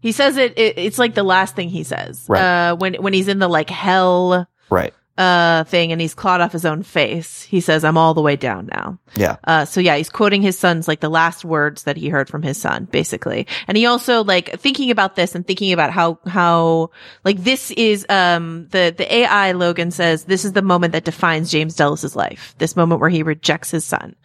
He 0.00 0.12
says 0.12 0.36
it, 0.38 0.58
it, 0.58 0.78
it's 0.78 0.98
like 0.98 1.14
the 1.14 1.22
last 1.22 1.54
thing 1.54 1.68
he 1.68 1.82
says. 1.82 2.24
Right. 2.28 2.40
Uh, 2.70 2.76
when, 2.76 2.94
when 2.94 3.12
he's 3.12 3.28
in 3.28 3.38
the 3.38 3.48
like 3.48 3.68
hell, 3.68 4.46
Right. 4.70 4.94
Uh, 5.20 5.64
thing 5.64 5.92
and 5.92 6.00
he's 6.00 6.14
clawed 6.14 6.40
off 6.40 6.50
his 6.50 6.64
own 6.64 6.82
face. 6.82 7.42
He 7.42 7.60
says, 7.60 7.84
I'm 7.84 7.98
all 7.98 8.14
the 8.14 8.22
way 8.22 8.36
down 8.36 8.70
now. 8.72 8.98
Yeah. 9.16 9.36
Uh, 9.44 9.66
so 9.66 9.78
yeah, 9.78 9.94
he's 9.96 10.08
quoting 10.08 10.40
his 10.40 10.58
son's 10.58 10.88
like 10.88 11.00
the 11.00 11.10
last 11.10 11.44
words 11.44 11.82
that 11.82 11.98
he 11.98 12.08
heard 12.08 12.26
from 12.30 12.42
his 12.42 12.56
son, 12.58 12.86
basically. 12.86 13.46
And 13.68 13.76
he 13.76 13.84
also 13.84 14.24
like 14.24 14.58
thinking 14.58 14.90
about 14.90 15.16
this 15.16 15.34
and 15.34 15.46
thinking 15.46 15.74
about 15.74 15.90
how, 15.90 16.20
how 16.26 16.88
like 17.22 17.36
this 17.36 17.70
is, 17.72 18.06
um, 18.08 18.68
the, 18.70 18.94
the 18.96 19.14
AI 19.14 19.52
Logan 19.52 19.90
says 19.90 20.24
this 20.24 20.46
is 20.46 20.54
the 20.54 20.62
moment 20.62 20.92
that 20.92 21.04
defines 21.04 21.50
James 21.50 21.76
Delos's 21.76 22.16
life. 22.16 22.54
This 22.56 22.74
moment 22.74 23.02
where 23.02 23.10
he 23.10 23.22
rejects 23.22 23.70
his 23.70 23.84
son. 23.84 24.16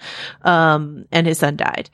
Um, 0.43 1.08
and 1.12 1.27
his 1.27 1.39
son 1.39 1.58
died. 1.58 1.89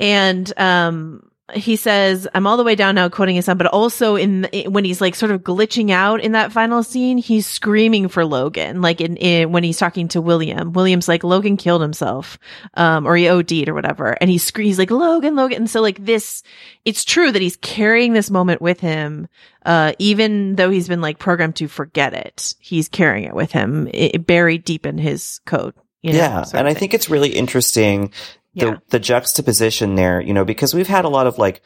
And, 0.00 0.52
um, 0.58 1.30
he 1.54 1.76
says, 1.76 2.26
I'm 2.34 2.46
all 2.46 2.56
the 2.56 2.64
way 2.64 2.74
down 2.74 2.96
now 2.96 3.08
quoting 3.08 3.36
his 3.36 3.44
son, 3.44 3.56
but 3.56 3.68
also 3.68 4.16
in, 4.16 4.48
when 4.66 4.84
he's 4.84 5.00
like 5.00 5.14
sort 5.14 5.30
of 5.30 5.42
glitching 5.42 5.90
out 5.90 6.20
in 6.20 6.32
that 6.32 6.50
final 6.50 6.82
scene, 6.82 7.18
he's 7.18 7.46
screaming 7.46 8.08
for 8.08 8.24
Logan, 8.24 8.82
like 8.82 9.00
in, 9.00 9.16
in 9.16 9.52
when 9.52 9.62
he's 9.62 9.78
talking 9.78 10.08
to 10.08 10.20
William. 10.20 10.72
William's 10.72 11.06
like, 11.06 11.22
Logan 11.22 11.56
killed 11.56 11.82
himself, 11.82 12.36
um, 12.74 13.06
or 13.06 13.14
he 13.14 13.28
OD'd 13.28 13.68
or 13.68 13.74
whatever. 13.74 14.16
And 14.20 14.28
he 14.28 14.38
screams 14.38 14.66
he's 14.66 14.78
like, 14.80 14.90
Logan, 14.90 15.36
Logan. 15.36 15.58
And 15.58 15.70
so 15.70 15.80
like 15.80 16.04
this, 16.04 16.42
it's 16.84 17.04
true 17.04 17.30
that 17.30 17.42
he's 17.42 17.56
carrying 17.58 18.12
this 18.12 18.28
moment 18.28 18.60
with 18.60 18.80
him, 18.80 19.28
uh, 19.64 19.92
even 20.00 20.56
though 20.56 20.70
he's 20.70 20.88
been 20.88 21.00
like 21.00 21.20
programmed 21.20 21.56
to 21.56 21.68
forget 21.68 22.12
it. 22.12 22.54
He's 22.58 22.88
carrying 22.88 23.24
it 23.24 23.34
with 23.34 23.52
him, 23.52 23.88
i 23.94 24.10
buried 24.18 24.64
deep 24.64 24.84
in 24.84 24.98
his 24.98 25.40
code. 25.46 25.74
You 26.02 26.12
know, 26.12 26.18
yeah. 26.18 26.44
And 26.54 26.68
I 26.68 26.74
think 26.74 26.92
it's 26.92 27.08
really 27.08 27.30
interesting 27.30 28.12
Yeah. 28.56 28.64
the 28.64 28.82
the 28.88 28.98
juxtaposition 28.98 29.96
there, 29.96 30.18
you 30.20 30.32
know, 30.32 30.44
because 30.44 30.72
we've 30.72 30.88
had 30.88 31.04
a 31.04 31.10
lot 31.10 31.26
of 31.26 31.36
like 31.36 31.62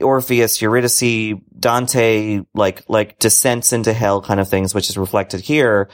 Orpheus, 0.00 0.62
Eurydice, 0.62 1.34
Dante, 1.58 2.42
like 2.54 2.84
like 2.88 3.18
descents 3.18 3.72
into 3.72 3.92
hell 3.92 4.22
kind 4.22 4.38
of 4.38 4.48
things, 4.48 4.72
which 4.72 4.88
is 4.88 4.96
reflected 4.96 5.40
here. 5.40 5.90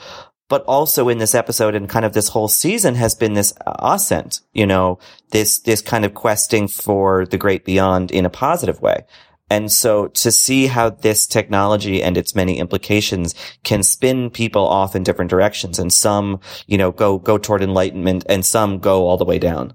But 0.49 0.63
also 0.63 1.09
in 1.09 1.17
this 1.17 1.35
episode 1.35 1.75
and 1.75 1.89
kind 1.89 2.05
of 2.05 2.13
this 2.13 2.29
whole 2.29 2.47
season 2.47 2.95
has 2.95 3.15
been 3.15 3.33
this 3.33 3.53
ascent, 3.65 4.41
you 4.53 4.67
know, 4.67 4.99
this 5.31 5.59
this 5.59 5.81
kind 5.81 6.05
of 6.05 6.13
questing 6.13 6.67
for 6.67 7.25
the 7.25 7.37
great 7.37 7.65
beyond 7.65 8.11
in 8.11 8.23
a 8.23 8.29
positive 8.29 8.79
way. 8.79 9.03
And 9.49 9.71
so 9.71 10.07
to 10.07 10.31
see 10.31 10.67
how 10.67 10.89
this 10.89 11.25
technology 11.25 12.03
and 12.03 12.17
its 12.17 12.35
many 12.35 12.59
implications 12.59 13.33
can 13.63 13.81
spin 13.81 14.29
people 14.29 14.67
off 14.67 14.95
in 14.95 15.03
different 15.03 15.31
directions 15.31 15.79
and 15.79 15.91
some, 15.91 16.41
you 16.67 16.77
know, 16.77 16.91
go, 16.91 17.17
go 17.17 17.37
toward 17.37 17.61
enlightenment 17.61 18.25
and 18.27 18.45
some 18.45 18.79
go 18.79 19.07
all 19.07 19.17
the 19.17 19.25
way 19.25 19.39
down. 19.39 19.73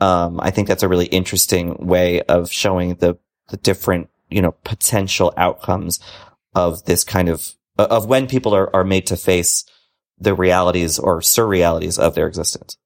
Um, 0.00 0.40
I 0.40 0.50
think 0.50 0.68
that's 0.68 0.82
a 0.82 0.88
really 0.88 1.06
interesting 1.06 1.74
way 1.86 2.22
of 2.22 2.50
showing 2.50 2.94
the, 2.96 3.18
the 3.50 3.56
different, 3.58 4.08
you 4.30 4.40
know, 4.40 4.52
potential 4.64 5.32
outcomes 5.36 6.00
of 6.54 6.84
this 6.84 7.04
kind 7.04 7.28
of, 7.28 7.54
of 7.78 8.06
when 8.06 8.26
people 8.26 8.54
are, 8.54 8.74
are 8.74 8.84
made 8.84 9.06
to 9.08 9.16
face 9.16 9.64
the 10.18 10.34
realities 10.34 10.98
or 10.98 11.20
surrealities 11.20 11.98
of 11.98 12.14
their 12.14 12.26
existence. 12.26 12.76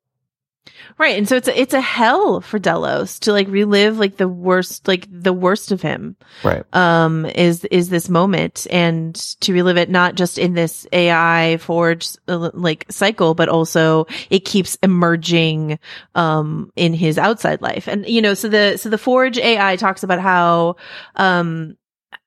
Right. 0.96 1.18
And 1.18 1.28
so 1.28 1.36
it's 1.36 1.48
a, 1.48 1.60
it's 1.60 1.74
a 1.74 1.80
hell 1.80 2.40
for 2.40 2.58
Delos 2.58 3.18
to 3.20 3.32
like 3.32 3.48
relive 3.48 3.98
like 3.98 4.16
the 4.16 4.28
worst, 4.28 4.86
like 4.86 5.08
the 5.10 5.32
worst 5.32 5.72
of 5.72 5.82
him. 5.82 6.16
Right. 6.44 6.62
Um, 6.72 7.26
is, 7.26 7.64
is 7.64 7.88
this 7.88 8.08
moment 8.08 8.66
and 8.70 9.14
to 9.40 9.52
relive 9.52 9.76
it 9.76 9.90
not 9.90 10.14
just 10.14 10.38
in 10.38 10.54
this 10.54 10.86
AI 10.92 11.56
forged 11.56 12.18
uh, 12.28 12.50
like 12.54 12.86
cycle, 12.90 13.34
but 13.34 13.48
also 13.48 14.06
it 14.30 14.44
keeps 14.44 14.76
emerging, 14.82 15.80
um, 16.14 16.70
in 16.76 16.94
his 16.94 17.18
outside 17.18 17.60
life. 17.60 17.88
And, 17.88 18.06
you 18.06 18.22
know, 18.22 18.34
so 18.34 18.48
the, 18.48 18.76
so 18.76 18.88
the 18.88 18.98
forge 18.98 19.36
AI 19.38 19.74
talks 19.76 20.04
about 20.04 20.20
how, 20.20 20.76
um, 21.16 21.76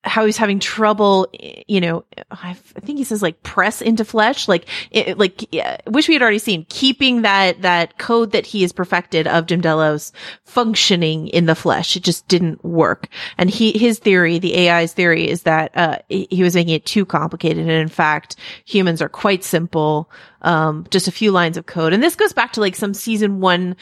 how 0.04 0.26
he's 0.26 0.38
having 0.38 0.60
trouble, 0.60 1.28
you 1.68 1.82
know, 1.82 2.06
I 2.32 2.54
think 2.54 2.98
he 2.98 3.04
says 3.04 3.22
like 3.22 3.44
press 3.44 3.82
into 3.82 4.06
flesh, 4.06 4.48
like, 4.48 4.66
it, 4.92 5.18
like, 5.18 5.54
yeah, 5.54 5.78
wish 5.88 6.08
we 6.08 6.14
had 6.14 6.22
already 6.22 6.40
seen 6.40 6.66
keeping 6.70 7.24
that, 7.24 7.62
that 7.62 7.98
code 7.98 8.32
that 8.32 8.46
he 8.46 8.62
has 8.62 8.72
perfected 8.72 9.28
of 9.28 9.48
Jim 9.48 9.62
Delos 9.62 10.14
functioning 10.46 11.28
in 11.30 11.46
the 11.46 11.56
flesh. 11.56 11.96
It 11.96 12.04
just 12.04 12.28
didn't 12.28 12.64
work. 12.64 13.10
And 13.38 13.50
he, 13.50 13.78
his 13.78 14.00
theory, 14.00 14.40
the 14.40 14.70
AI's 14.70 14.94
theory 14.94 15.28
is 15.28 15.44
that, 15.44 15.76
uh, 15.76 15.98
he 16.08 16.44
was 16.44 16.56
making 16.56 16.76
it 16.76 16.86
too 16.86 17.06
complicated. 17.06 17.64
And 17.64 17.72
in 17.72 17.90
fact, 17.90 18.36
humans 18.66 19.02
are 19.02 19.10
quite 19.10 19.44
simple. 19.44 20.10
Um, 20.44 20.86
just 20.92 21.08
a 21.08 21.12
few 21.12 21.32
lines 21.32 21.58
of 21.58 21.66
code. 21.66 21.94
And 21.94 22.04
this 22.04 22.16
goes 22.16 22.32
back 22.32 22.54
to 22.54 22.62
like 22.62 22.76
some 22.76 22.94
season 22.94 23.40
one, 23.40 23.76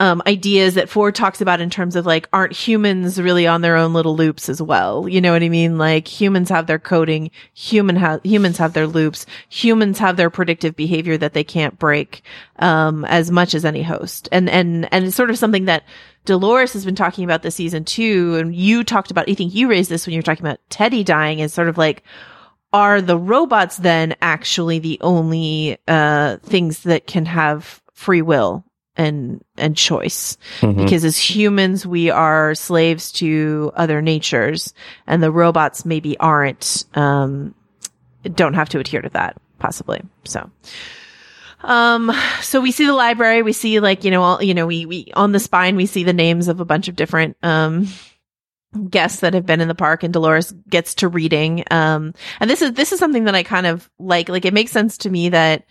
um, 0.00 0.22
ideas 0.26 0.74
that 0.74 0.88
Ford 0.88 1.14
talks 1.14 1.42
about 1.42 1.60
in 1.60 1.68
terms 1.68 1.96
of 1.96 2.06
like, 2.06 2.28
aren't 2.32 2.54
humans 2.54 3.20
really 3.20 3.46
on 3.46 3.60
their 3.60 3.76
own 3.76 3.92
little 3.92 4.16
loops 4.16 4.48
as 4.48 4.62
well? 4.62 5.06
You 5.06 5.20
know 5.20 5.32
what 5.32 5.42
I 5.42 5.50
mean? 5.50 5.76
Like 5.76 6.08
humans 6.08 6.48
have 6.48 6.66
their 6.66 6.78
coding, 6.78 7.30
human 7.52 7.96
ha- 7.96 8.20
humans 8.24 8.56
have 8.56 8.72
their 8.72 8.86
loops, 8.86 9.26
humans 9.50 9.98
have 9.98 10.16
their 10.16 10.30
predictive 10.30 10.74
behavior 10.74 11.18
that 11.18 11.34
they 11.34 11.44
can't 11.44 11.78
break, 11.78 12.22
um, 12.58 13.04
as 13.04 13.30
much 13.30 13.54
as 13.54 13.66
any 13.66 13.82
host. 13.82 14.30
And, 14.32 14.48
and, 14.48 14.88
and 14.92 15.04
it's 15.04 15.16
sort 15.16 15.28
of 15.28 15.38
something 15.38 15.66
that 15.66 15.84
Dolores 16.24 16.72
has 16.72 16.86
been 16.86 16.96
talking 16.96 17.24
about 17.24 17.42
this 17.42 17.56
season 17.56 17.84
too. 17.84 18.36
And 18.36 18.54
you 18.54 18.82
talked 18.82 19.10
about, 19.10 19.28
I 19.28 19.34
think 19.34 19.54
you 19.54 19.68
raised 19.68 19.90
this 19.90 20.06
when 20.06 20.14
you 20.14 20.18
were 20.18 20.22
talking 20.22 20.46
about 20.46 20.60
Teddy 20.70 21.04
dying 21.04 21.40
is 21.40 21.52
sort 21.52 21.68
of 21.68 21.76
like, 21.76 22.02
are 22.72 23.00
the 23.00 23.16
robots 23.18 23.76
then 23.78 24.14
actually 24.20 24.78
the 24.78 24.98
only, 25.00 25.78
uh, 25.88 26.36
things 26.42 26.82
that 26.82 27.06
can 27.06 27.24
have 27.26 27.80
free 27.94 28.22
will 28.22 28.64
and 28.96 29.42
and 29.56 29.76
choice? 29.76 30.36
Mhm. 30.60 30.76
because 30.76 31.04
as 31.04 31.16
humans 31.16 31.86
we 31.86 32.10
are 32.10 32.54
slaves 32.54 33.12
to 33.12 33.70
other 33.76 34.02
natures 34.02 34.74
and 35.06 35.22
the 35.22 35.30
robots 35.30 35.84
maybe 35.84 36.18
aren't 36.18 36.84
um 36.94 37.54
don't 38.34 38.54
have 38.54 38.68
to 38.70 38.80
adhere 38.80 39.00
to 39.02 39.08
that 39.10 39.36
possibly. 39.58 40.00
So 40.24 40.50
um 41.62 42.12
so 42.40 42.60
we 42.60 42.70
see 42.72 42.86
the 42.86 42.92
library. 42.92 43.42
We 43.42 43.52
see 43.52 43.80
like 43.80 44.04
you 44.04 44.10
know 44.10 44.22
all 44.22 44.42
you 44.42 44.54
know 44.54 44.66
we 44.66 44.86
we 44.86 45.10
on 45.14 45.32
the 45.32 45.40
spine 45.40 45.76
we 45.76 45.86
see 45.86 46.04
the 46.04 46.12
names 46.12 46.48
of 46.48 46.60
a 46.60 46.64
bunch 46.64 46.88
of 46.88 46.96
different 46.96 47.36
um 47.42 47.88
guests 48.90 49.20
that 49.20 49.34
have 49.34 49.46
been 49.46 49.60
in 49.60 49.68
the 49.68 49.74
park 49.74 50.02
and 50.02 50.12
Dolores 50.12 50.52
gets 50.68 50.94
to 50.96 51.08
reading. 51.08 51.64
Um, 51.70 52.12
and 52.40 52.50
this 52.50 52.60
is, 52.62 52.72
this 52.74 52.92
is 52.92 52.98
something 52.98 53.24
that 53.24 53.34
I 53.34 53.42
kind 53.42 53.66
of 53.66 53.88
like, 53.98 54.28
like 54.28 54.44
it 54.44 54.52
makes 54.54 54.72
sense 54.72 54.98
to 54.98 55.10
me 55.10 55.30
that, 55.30 55.64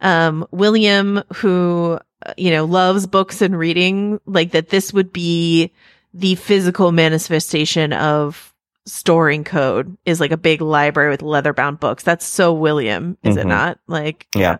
um, 0.00 0.46
William, 0.50 1.22
who, 1.36 1.98
uh, 2.26 2.34
you 2.36 2.50
know, 2.50 2.64
loves 2.64 3.06
books 3.06 3.40
and 3.40 3.58
reading, 3.58 4.20
like 4.26 4.50
that 4.52 4.68
this 4.68 4.92
would 4.92 5.12
be 5.12 5.72
the 6.12 6.34
physical 6.34 6.92
manifestation 6.92 7.92
of 7.94 8.52
storing 8.84 9.44
code 9.44 9.96
is 10.04 10.20
like 10.20 10.32
a 10.32 10.36
big 10.36 10.60
library 10.60 11.08
with 11.08 11.22
leather 11.22 11.52
bound 11.54 11.80
books. 11.80 12.02
That's 12.02 12.26
so 12.26 12.52
William, 12.52 13.16
is 13.22 13.36
it 13.36 13.46
Mhm. 13.46 13.48
not? 13.48 13.78
Like, 13.86 14.26
Yeah. 14.34 14.56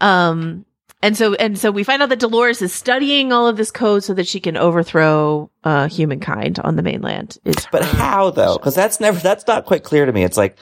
um, 0.00 0.64
and 1.02 1.16
so, 1.16 1.34
and 1.34 1.58
so 1.58 1.70
we 1.70 1.84
find 1.84 2.00
out 2.02 2.08
that 2.08 2.20
Dolores 2.20 2.62
is 2.62 2.72
studying 2.72 3.32
all 3.32 3.48
of 3.48 3.56
this 3.56 3.70
code 3.70 4.04
so 4.04 4.14
that 4.14 4.26
she 4.28 4.40
can 4.40 4.56
overthrow, 4.56 5.50
uh, 5.64 5.88
humankind 5.88 6.58
on 6.60 6.76
the 6.76 6.82
mainland. 6.82 7.38
Is 7.44 7.66
But 7.72 7.84
how 7.84 8.30
though? 8.30 8.56
Because 8.56 8.74
that's 8.74 9.00
never 9.00 9.18
that's 9.18 9.46
not 9.46 9.64
quite 9.66 9.82
clear 9.82 10.06
to 10.06 10.12
me. 10.12 10.22
It's 10.24 10.36
like, 10.36 10.56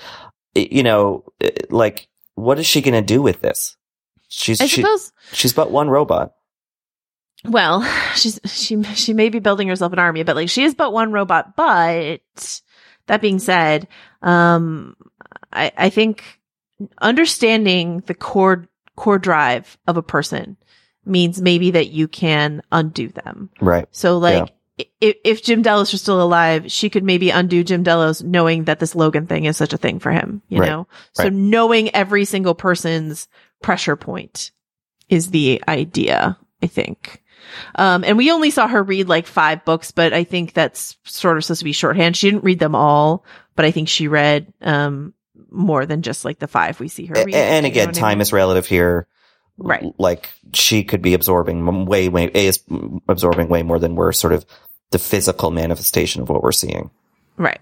you 0.55 0.83
know, 0.83 1.25
like 1.69 2.09
what 2.35 2.59
is 2.59 2.67
she 2.67 2.81
going 2.81 2.95
to 2.95 3.03
do 3.03 3.21
with 3.21 3.41
this? 3.41 3.77
She's 4.29 4.61
I 4.61 4.67
she, 4.67 4.81
suppose, 4.81 5.13
she's 5.33 5.53
but 5.53 5.71
one 5.71 5.91
robot. 5.91 6.33
well, 7.45 7.83
she's, 8.15 8.41
she, 8.47 8.83
she 8.83 9.13
may 9.13 9.29
be 9.29 9.41
building 9.41 9.69
herself 9.69 9.93
an 9.93 9.99
army, 9.99 10.23
but 10.23 10.37
like 10.37 10.49
she 10.49 10.63
is 10.63 10.75
but 10.75 10.93
one 10.93 11.13
robot. 11.13 11.57
But 11.57 12.21
that 13.07 13.21
being 13.21 13.41
said, 13.41 13.89
um, 14.23 14.97
I, 15.53 15.73
I 15.77 15.91
think 15.91 16.41
understanding 17.01 18.03
the 18.07 18.15
core, 18.15 18.69
core 19.01 19.19
drive 19.19 19.79
of 19.87 19.97
a 19.97 20.03
person 20.03 20.59
means 21.07 21.41
maybe 21.41 21.71
that 21.71 21.89
you 21.89 22.07
can 22.07 22.61
undo 22.71 23.09
them. 23.09 23.49
Right. 23.59 23.89
So 23.93 24.19
like, 24.19 24.53
if, 25.01 25.17
if 25.25 25.43
Jim 25.43 25.63
Delos 25.63 25.93
was 25.93 26.03
still 26.03 26.21
alive, 26.21 26.71
she 26.71 26.91
could 26.91 27.03
maybe 27.03 27.31
undo 27.31 27.65
Jim 27.65 27.83
Delos 27.83 28.23
knowing 28.23 28.65
that 28.65 28.79
this 28.79 28.95
Logan 28.95 29.27
thing 29.27 29.47
is 29.47 29.57
such 29.57 29.73
a 29.73 29.79
thing 29.79 30.01
for 30.01 30.13
him, 30.13 30.43
you 30.51 30.61
Right. 30.61 30.69
know? 30.69 30.87
So 31.15 31.25
Right. 31.25 31.33
knowing 31.33 31.95
every 31.95 32.27
single 32.27 32.55
person's 32.55 33.27
pressure 33.63 33.97
point 33.97 34.51
is 35.09 35.31
the 35.31 35.63
idea, 35.67 36.37
I 36.63 36.67
think. 36.67 37.23
Um, 37.77 38.05
and 38.05 38.19
we 38.19 38.31
only 38.31 38.51
saw 38.51 38.69
her 38.69 38.83
read 38.83 39.09
like 39.09 39.27
five 39.27 39.65
books, 39.65 39.93
but 39.93 40.13
I 40.13 40.25
think 40.25 40.53
that's 40.53 40.99
sort 41.05 41.39
of 41.39 41.45
supposed 41.45 41.61
to 41.61 41.65
be 41.65 41.73
shorthand. 41.73 42.19
She 42.19 42.31
didn't 42.31 42.45
read 42.45 42.59
them 42.59 42.75
all, 42.75 43.25
but 43.57 43.65
I 43.65 43.71
think 43.71 43.89
she 43.89 44.09
read, 44.09 44.53
um, 44.61 45.15
more 45.51 45.87
than 45.87 46.03
just 46.03 46.25
like 46.25 46.39
the 46.39 46.49
five 46.49 46.79
we 46.81 46.89
see 46.89 47.07
her 47.07 47.15
A- 47.15 47.25
read. 47.25 47.35
and 47.35 47.65
You 47.67 47.71
know 47.71 47.73
again, 47.73 47.89
what 47.89 47.97
I 47.99 48.01
time 48.01 48.19
mean? 48.19 48.23
is 48.23 48.33
relative 48.33 48.67
here. 48.67 49.07
Right. 49.59 49.85
Like 49.99 50.31
she 50.55 50.85
could 50.85 51.03
be 51.03 51.13
absorbing 51.15 51.85
way, 51.87 52.09
way, 52.09 52.31
A 52.35 52.47
is 52.47 52.61
absorbing 53.09 53.49
way 53.49 53.63
more 53.63 53.79
than 53.79 53.95
we're 53.95 54.13
sort 54.13 54.33
of 54.33 54.47
the 54.91 54.99
physical 54.99 55.51
manifestation 55.51 56.23
of 56.23 56.29
what 56.29 56.43
we're 56.43 56.51
seeing 56.53 56.91
Right. 57.37 57.61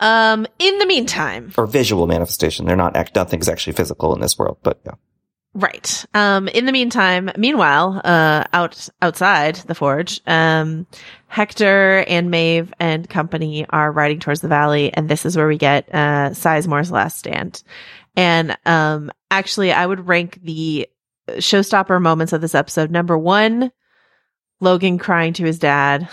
Um, 0.00 0.46
in 0.58 0.78
the 0.78 0.86
meantime, 0.86 1.52
or 1.56 1.66
visual 1.66 2.06
manifestation. 2.06 2.66
They're 2.66 2.76
not, 2.76 2.96
act, 2.96 3.14
nothing's 3.16 3.48
actually 3.48 3.72
physical 3.72 4.14
in 4.14 4.20
this 4.20 4.38
world, 4.38 4.58
but 4.62 4.78
yeah. 4.84 4.92
Right. 5.54 6.04
Um, 6.14 6.46
in 6.48 6.66
the 6.66 6.72
meantime, 6.72 7.30
meanwhile, 7.36 8.00
uh, 8.04 8.44
out, 8.52 8.88
outside 9.02 9.56
the 9.56 9.74
forge, 9.74 10.20
um, 10.26 10.86
Hector 11.26 12.04
and 12.06 12.30
Maeve 12.30 12.72
and 12.78 13.08
company 13.08 13.66
are 13.70 13.90
riding 13.90 14.20
towards 14.20 14.40
the 14.40 14.48
valley. 14.48 14.92
And 14.92 15.08
this 15.08 15.26
is 15.26 15.36
where 15.36 15.48
we 15.48 15.58
get, 15.58 15.88
uh, 15.92 16.30
Sizemore's 16.30 16.92
last 16.92 17.18
stand. 17.18 17.62
And, 18.14 18.56
um, 18.66 19.10
actually 19.30 19.72
I 19.72 19.84
would 19.84 20.06
rank 20.06 20.38
the 20.42 20.88
showstopper 21.28 22.00
moments 22.00 22.32
of 22.32 22.40
this 22.40 22.54
episode. 22.54 22.90
Number 22.90 23.18
one, 23.18 23.72
Logan 24.60 24.98
crying 24.98 25.32
to 25.34 25.44
his 25.44 25.58
dad. 25.58 26.08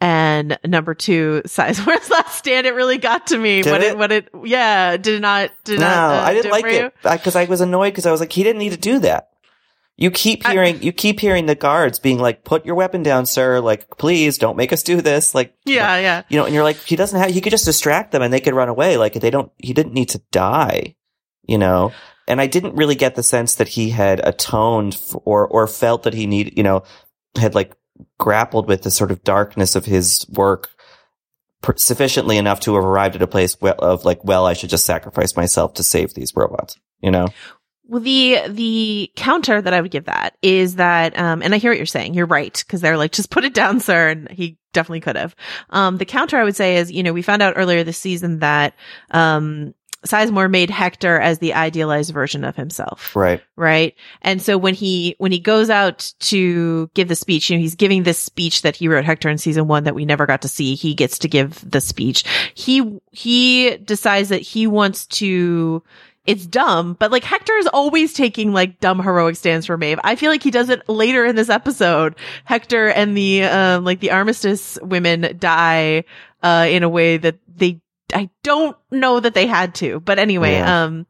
And 0.00 0.58
number 0.64 0.94
two, 0.94 1.42
Sizemore's 1.46 2.10
last 2.10 2.36
stand. 2.36 2.66
It 2.66 2.74
really 2.74 2.98
got 2.98 3.28
to 3.28 3.38
me. 3.38 3.62
Did 3.62 3.70
what 3.70 3.82
it? 3.82 3.98
what 3.98 4.12
it, 4.12 4.28
yeah, 4.44 4.96
did 4.96 5.22
not, 5.22 5.50
did 5.64 5.76
it 5.76 5.80
No, 5.80 5.86
not, 5.86 6.14
uh, 6.14 6.22
I 6.22 6.34
didn't 6.34 6.50
like 6.50 6.66
it 6.66 6.94
because 7.02 7.36
I 7.36 7.44
was 7.44 7.60
annoyed 7.60 7.90
because 7.90 8.06
I 8.06 8.10
was 8.10 8.20
like, 8.20 8.32
he 8.32 8.42
didn't 8.42 8.58
need 8.58 8.72
to 8.72 8.76
do 8.76 8.98
that. 9.00 9.30
You 9.96 10.10
keep 10.10 10.46
I- 10.46 10.52
hearing, 10.52 10.82
you 10.82 10.92
keep 10.92 11.20
hearing 11.20 11.46
the 11.46 11.54
guards 11.54 12.00
being 12.00 12.18
like, 12.18 12.42
"Put 12.42 12.66
your 12.66 12.74
weapon 12.74 13.04
down, 13.04 13.26
sir. 13.26 13.60
Like, 13.60 13.96
please 13.96 14.38
don't 14.38 14.56
make 14.56 14.72
us 14.72 14.82
do 14.82 15.00
this." 15.00 15.36
Like, 15.36 15.54
Yeah, 15.64 15.98
yeah. 16.00 16.22
you 16.28 16.36
know, 16.36 16.44
and 16.46 16.52
you're 16.52 16.64
like, 16.64 16.78
he 16.78 16.96
doesn't 16.96 17.18
have, 17.18 17.30
he 17.30 17.40
could 17.40 17.52
just 17.52 17.64
distract 17.64 18.10
them 18.10 18.20
and 18.20 18.32
they 18.32 18.40
could 18.40 18.54
run 18.54 18.68
away. 18.68 18.96
Like, 18.96 19.12
they 19.14 19.30
don't, 19.30 19.52
he 19.58 19.72
didn't 19.72 19.94
need 19.94 20.08
to 20.10 20.18
die, 20.32 20.96
you 21.46 21.58
know? 21.58 21.92
And 22.26 22.40
I 22.40 22.48
didn't 22.48 22.74
really 22.74 22.96
get 22.96 23.14
the 23.14 23.22
sense 23.22 23.54
that 23.54 23.68
he 23.68 23.90
had 23.90 24.20
atoned 24.26 24.94
f 24.94 25.14
or, 25.24 25.46
or 25.46 25.68
felt 25.68 26.02
that 26.02 26.14
he 26.14 26.26
need, 26.26 26.54
you 26.56 26.64
know, 26.64 26.82
had 27.38 27.54
like 27.54 27.72
grappled 28.18 28.68
with 28.68 28.82
the 28.82 28.90
sort 28.90 29.10
of 29.10 29.22
darkness 29.24 29.76
of 29.76 29.84
his 29.84 30.26
work 30.30 30.70
sufficiently 31.76 32.36
enough 32.36 32.60
to 32.60 32.74
have 32.74 32.84
arrived 32.84 33.16
at 33.16 33.22
a 33.22 33.26
place 33.26 33.56
of 33.62 34.04
like, 34.04 34.22
well, 34.24 34.46
I 34.46 34.52
should 34.52 34.70
just 34.70 34.84
sacrifice 34.84 35.36
myself 35.36 35.74
to 35.74 35.82
save 35.82 36.14
these 36.14 36.32
robots, 36.36 36.78
you 37.00 37.10
know? 37.10 37.28
Well, 37.86 38.00
the 38.00 38.38
the 38.48 39.10
counter 39.14 39.60
that 39.60 39.74
I 39.74 39.80
would 39.82 39.90
give 39.90 40.06
that 40.06 40.36
is 40.40 40.76
that, 40.76 41.18
um, 41.18 41.42
and 41.42 41.54
I 41.54 41.58
hear 41.58 41.70
what 41.70 41.76
you're 41.76 41.84
saying. 41.84 42.14
You're 42.14 42.24
right 42.24 42.52
because 42.52 42.80
they're 42.80 42.96
like, 42.96 43.12
just 43.12 43.28
put 43.28 43.44
it 43.44 43.52
down, 43.52 43.78
sir, 43.80 44.08
and 44.08 44.30
he 44.30 44.56
definitely 44.72 45.00
could 45.00 45.16
have. 45.16 45.36
Um, 45.68 45.98
the 45.98 46.06
counter 46.06 46.38
I 46.38 46.44
would 46.44 46.56
say 46.56 46.78
is, 46.78 46.90
you 46.90 47.02
know, 47.02 47.12
we 47.12 47.20
found 47.20 47.42
out 47.42 47.54
earlier 47.56 47.84
this 47.84 47.98
season 47.98 48.38
that 48.38 48.74
um, 49.10 49.74
Sizemore 50.06 50.50
made 50.50 50.70
Hector 50.70 51.18
as 51.18 51.38
the 51.38 51.54
idealized 51.54 52.12
version 52.12 52.44
of 52.44 52.56
himself. 52.56 53.16
Right. 53.16 53.42
Right. 53.56 53.94
And 54.22 54.42
so 54.42 54.58
when 54.58 54.74
he, 54.74 55.16
when 55.18 55.32
he 55.32 55.38
goes 55.38 55.70
out 55.70 56.12
to 56.20 56.90
give 56.94 57.08
the 57.08 57.16
speech, 57.16 57.48
you 57.48 57.56
know, 57.56 57.62
he's 57.62 57.74
giving 57.74 58.02
this 58.02 58.18
speech 58.18 58.62
that 58.62 58.76
he 58.76 58.88
wrote 58.88 59.04
Hector 59.04 59.30
in 59.30 59.38
season 59.38 59.66
one 59.66 59.84
that 59.84 59.94
we 59.94 60.04
never 60.04 60.26
got 60.26 60.42
to 60.42 60.48
see. 60.48 60.74
He 60.74 60.94
gets 60.94 61.18
to 61.20 61.28
give 61.28 61.68
the 61.68 61.80
speech. 61.80 62.24
He, 62.54 63.00
he 63.12 63.76
decides 63.78 64.28
that 64.28 64.42
he 64.42 64.66
wants 64.66 65.06
to, 65.06 65.82
it's 66.26 66.46
dumb, 66.46 66.96
but 66.98 67.10
like 67.10 67.24
Hector 67.24 67.54
is 67.54 67.66
always 67.68 68.12
taking 68.12 68.52
like 68.52 68.80
dumb 68.80 69.02
heroic 69.02 69.36
stands 69.36 69.66
for 69.66 69.76
Maeve. 69.76 70.00
I 70.04 70.16
feel 70.16 70.30
like 70.30 70.42
he 70.42 70.50
does 70.50 70.68
it 70.68 70.88
later 70.88 71.24
in 71.24 71.36
this 71.36 71.50
episode. 71.50 72.16
Hector 72.44 72.88
and 72.88 73.16
the, 73.16 73.44
um, 73.44 73.84
like 73.84 74.00
the 74.00 74.10
armistice 74.10 74.78
women 74.82 75.36
die, 75.38 76.04
uh, 76.42 76.66
in 76.68 76.82
a 76.82 76.88
way 76.88 77.16
that 77.16 77.36
they 77.56 77.80
I 78.12 78.28
don't 78.42 78.76
know 78.90 79.18
that 79.20 79.34
they 79.34 79.46
had 79.46 79.74
to, 79.76 80.00
but 80.00 80.18
anyway, 80.18 80.54
Yeah. 80.54 80.84
um, 80.84 81.06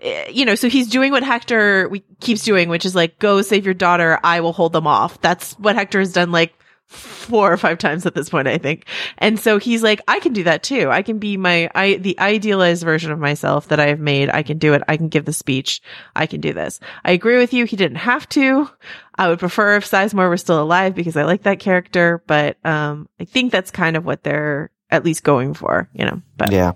eh, 0.00 0.28
you 0.30 0.44
know, 0.44 0.54
so 0.54 0.68
he's 0.68 0.88
doing 0.88 1.10
what 1.10 1.22
Hector 1.22 1.88
we, 1.88 2.04
keeps 2.20 2.42
doing, 2.44 2.68
which 2.68 2.86
is 2.86 2.94
like, 2.94 3.18
go 3.18 3.42
save 3.42 3.64
your 3.64 3.74
daughter. 3.74 4.20
I 4.22 4.40
will 4.40 4.52
hold 4.52 4.72
them 4.72 4.86
off. 4.86 5.20
That's 5.20 5.54
what 5.58 5.74
Hector 5.74 5.98
has 5.98 6.12
done 6.12 6.30
like 6.30 6.54
four 6.86 7.52
or 7.52 7.56
five 7.56 7.78
times 7.78 8.06
at 8.06 8.14
this 8.14 8.28
point, 8.28 8.46
I 8.46 8.58
think. 8.58 8.86
And 9.18 9.40
so 9.40 9.58
he's 9.58 9.82
like, 9.82 10.00
I 10.06 10.20
can 10.20 10.32
do 10.32 10.44
that 10.44 10.62
too. 10.62 10.88
I 10.88 11.02
can 11.02 11.18
be 11.18 11.36
my, 11.36 11.68
I, 11.74 11.94
the 11.94 12.16
idealized 12.20 12.84
version 12.84 13.10
of 13.10 13.18
myself 13.18 13.66
that 13.68 13.80
I 13.80 13.88
have 13.88 13.98
made. 13.98 14.30
I 14.30 14.44
can 14.44 14.58
do 14.58 14.72
it. 14.72 14.82
I 14.86 14.96
can 14.96 15.08
give 15.08 15.24
the 15.24 15.32
speech. 15.32 15.82
I 16.14 16.26
can 16.26 16.40
do 16.40 16.52
this. 16.52 16.78
I 17.04 17.10
agree 17.10 17.38
with 17.38 17.52
you. 17.52 17.64
He 17.64 17.74
didn't 17.74 17.96
have 17.98 18.28
to. 18.30 18.70
I 19.16 19.28
would 19.28 19.40
prefer 19.40 19.74
if 19.76 19.90
Sizemore 19.90 20.28
were 20.28 20.36
still 20.36 20.62
alive 20.62 20.94
because 20.94 21.16
I 21.16 21.24
like 21.24 21.42
that 21.42 21.58
character, 21.58 22.22
but, 22.28 22.56
um, 22.64 23.08
I 23.18 23.24
think 23.24 23.50
that's 23.50 23.72
kind 23.72 23.96
of 23.96 24.04
what 24.04 24.22
they're 24.22 24.70
at 24.90 25.04
least 25.04 25.22
going 25.24 25.54
for, 25.54 25.88
you 25.92 26.04
know, 26.04 26.20
but. 26.36 26.52
Yeah. 26.52 26.72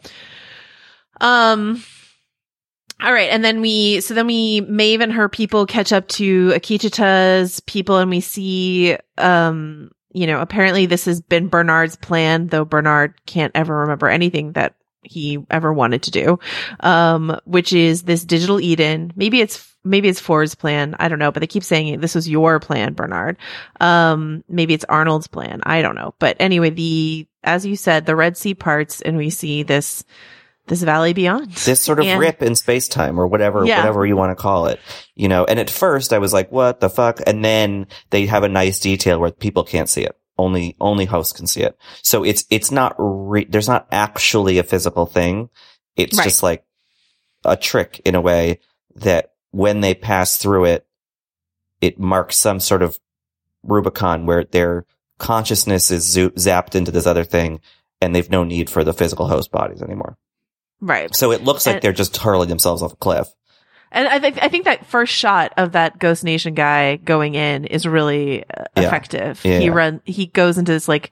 Um. 1.21 1.83
All 3.03 3.13
right, 3.15 3.31
and 3.31 3.43
then 3.43 3.63
we 3.63 4.01
so 4.01 4.13
then 4.13 4.27
we 4.27 4.61
Maeve 4.63 5.01
and 5.01 5.13
her 5.13 5.29
people 5.29 5.65
catch 5.65 5.91
up 5.91 6.07
to 6.09 6.51
Akecheta's 6.51 7.61
people, 7.61 7.97
and 7.97 8.11
we 8.11 8.21
see 8.21 8.97
um 9.17 9.91
you 10.13 10.27
know 10.27 10.41
apparently 10.41 10.85
this 10.85 11.07
has 11.07 11.23
been 11.23 11.49
Bernard's 11.49 11.97
plan, 11.97 12.49
though 12.49 12.67
Bernard 12.67 13.15
can't 13.25 13.53
ever 13.55 13.75
remember 13.79 14.09
anything 14.09 14.53
that 14.53 14.75
he 15.03 15.39
ever 15.51 15.73
wanted 15.73 16.03
to 16.03 16.11
do, 16.11 16.39
um, 16.81 17.39
which 17.45 17.73
is 17.73 18.03
this 18.03 18.25
digital 18.25 18.61
Eden. 18.61 19.13
Maybe 19.17 19.41
it's 19.41 19.70
maybe 19.85 20.09
it's 20.09 20.21
Ford's 20.21 20.55
plan. 20.55 20.95
I 20.99 21.09
don't 21.09 21.19
know, 21.19 21.33
but 21.33 21.41
they 21.41 21.47
keep 21.47 21.65
saying 21.65 22.01
this 22.01 22.15
was 22.15 22.29
your 22.29 22.61
plan, 22.61 22.93
Bernard. 22.95 23.37
Um, 23.81 24.45
maybe 24.49 24.75
it's 24.75 24.85
Arnold's 24.89 25.27
plan. 25.27 25.61
I 25.65 25.83
don't 25.83 25.95
know, 25.95 26.15
but 26.19 26.37
anyway, 26.41 26.71
the 26.71 27.27
as 27.43 27.65
you 27.65 27.77
said, 27.77 28.05
the 28.07 28.17
Red 28.17 28.37
Sea 28.37 28.55
parts, 28.55 29.01
and 29.01 29.17
we 29.17 29.31
see 29.31 29.63
this 29.63 30.05
this 30.67 30.83
valley 30.83 31.13
beyond. 31.15 31.51
This 31.53 31.81
sort 31.83 31.99
of 31.99 32.07
And- 32.07 32.21
rip 32.21 32.43
in 32.43 32.55
space 32.55 32.87
time 32.87 33.19
or 33.19 33.27
whatever, 33.27 33.65
Yeah. 33.65 33.79
whatever 33.79 34.07
you 34.07 34.17
want 34.17 34.31
to 34.37 34.41
call 34.41 34.67
it, 34.67 34.79
you 35.17 35.27
know, 35.27 35.45
and 35.45 35.59
at 35.59 35.69
first 35.71 36.13
I 36.13 36.19
was 36.19 36.33
like, 36.33 36.53
what 36.53 36.79
the 36.79 36.89
fuck? 36.91 37.19
And 37.27 37.45
then 37.45 37.89
they 38.11 38.27
have 38.27 38.45
a 38.45 38.49
nice 38.49 38.79
detail 38.79 39.19
where 39.19 39.33
people 39.33 39.65
can't 39.65 39.89
see 39.89 40.03
it. 40.03 40.17
Only, 40.39 40.77
only 40.81 41.07
hosts 41.07 41.33
can 41.33 41.49
see 41.49 41.63
it. 41.63 41.77
So 42.03 42.23
it's, 42.23 42.45
it's 42.51 42.71
not 42.71 42.95
re- 42.99 43.47
there's 43.47 43.67
not 43.67 43.89
actually 43.91 44.59
a 44.59 44.63
physical 44.63 45.07
thing. 45.07 45.49
It's 45.97 46.17
Right. 46.19 46.25
just 46.25 46.43
like 46.45 46.63
a 47.45 47.57
trick 47.57 48.01
in 48.05 48.15
a 48.15 48.21
way 48.21 48.61
that 48.95 49.33
when 49.53 49.81
they 49.81 49.95
pass 49.95 50.37
through 50.37 50.67
it, 50.67 50.87
it 51.81 51.99
marks 51.99 52.37
some 52.37 52.61
sort 52.61 52.83
of 52.83 52.99
Rubicon 53.63 54.27
where 54.27 54.45
their 54.45 54.85
consciousness 55.19 55.91
is 55.91 56.05
zo- 56.05 56.31
zapped 56.31 56.75
into 56.75 56.91
this 56.91 57.07
other 57.07 57.25
thing 57.25 57.61
and 58.01 58.15
they've 58.15 58.31
no 58.31 58.45
need 58.45 58.71
for 58.71 58.85
the 58.85 58.93
physical 58.95 59.27
host 59.29 59.51
bodies 59.51 59.83
anymore. 59.83 60.17
Right. 60.81 61.15
So 61.15 61.31
it 61.33 61.45
looks 61.45 61.67
like 61.67 61.77
And- 61.77 61.83
they're 61.83 61.93
just 61.93 62.17
hurling 62.17 62.49
themselves 62.49 62.83
off 62.83 62.93
a 62.95 62.97
cliff. 62.97 63.29
And 63.93 64.07
I 64.07 64.21
think 64.21 64.39
I 64.41 64.49
think 64.49 64.67
that 64.67 64.87
first 64.87 65.13
shot 65.13 65.53
of 65.57 65.73
that 65.73 65.99
Ghost 65.99 66.23
Nation 66.23 66.55
guy 66.55 66.95
going 66.97 67.35
in 67.35 67.65
is 67.65 67.87
really 67.87 68.45
uh, 68.45 68.65
Yeah. 68.77 68.87
effective. 68.87 69.41
Yeah, 69.45 69.59
he 69.59 69.69
run 69.69 70.01
he 70.05 70.27
goes 70.27 70.59
into 70.59 70.71
this 70.71 70.87
like 70.87 71.11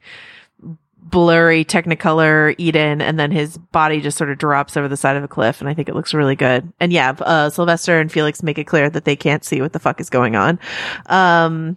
blurry 1.11 1.65
technicolor 1.65 2.55
Eden 2.59 3.01
and 3.01 3.19
then 3.19 3.31
his 3.31 3.57
body 3.57 4.01
just 4.01 4.19
sort 4.19 4.31
of 4.31 4.39
drops 4.39 4.77
over 4.77 4.89
the 4.89 4.97
side 4.97 5.17
of 5.17 5.25
a 5.25 5.29
cliff 5.29 5.61
and 5.61 5.69
I 5.69 5.75
think 5.75 5.89
it 5.89 5.95
looks 5.95 6.13
really 6.15 6.37
good. 6.37 6.73
And 6.81 6.93
yeah, 6.93 7.11
uh 7.21 7.51
Sylvester 7.51 7.99
and 8.01 8.11
Felix 8.11 8.43
make 8.43 8.59
it 8.59 8.65
clear 8.65 8.91
that 8.91 9.05
they 9.05 9.17
can't 9.17 9.45
see 9.45 9.61
what 9.61 9.73
the 9.73 9.79
fuck 9.79 10.01
is 10.01 10.11
going 10.11 10.37
on. 10.37 10.59
Um 11.07 11.77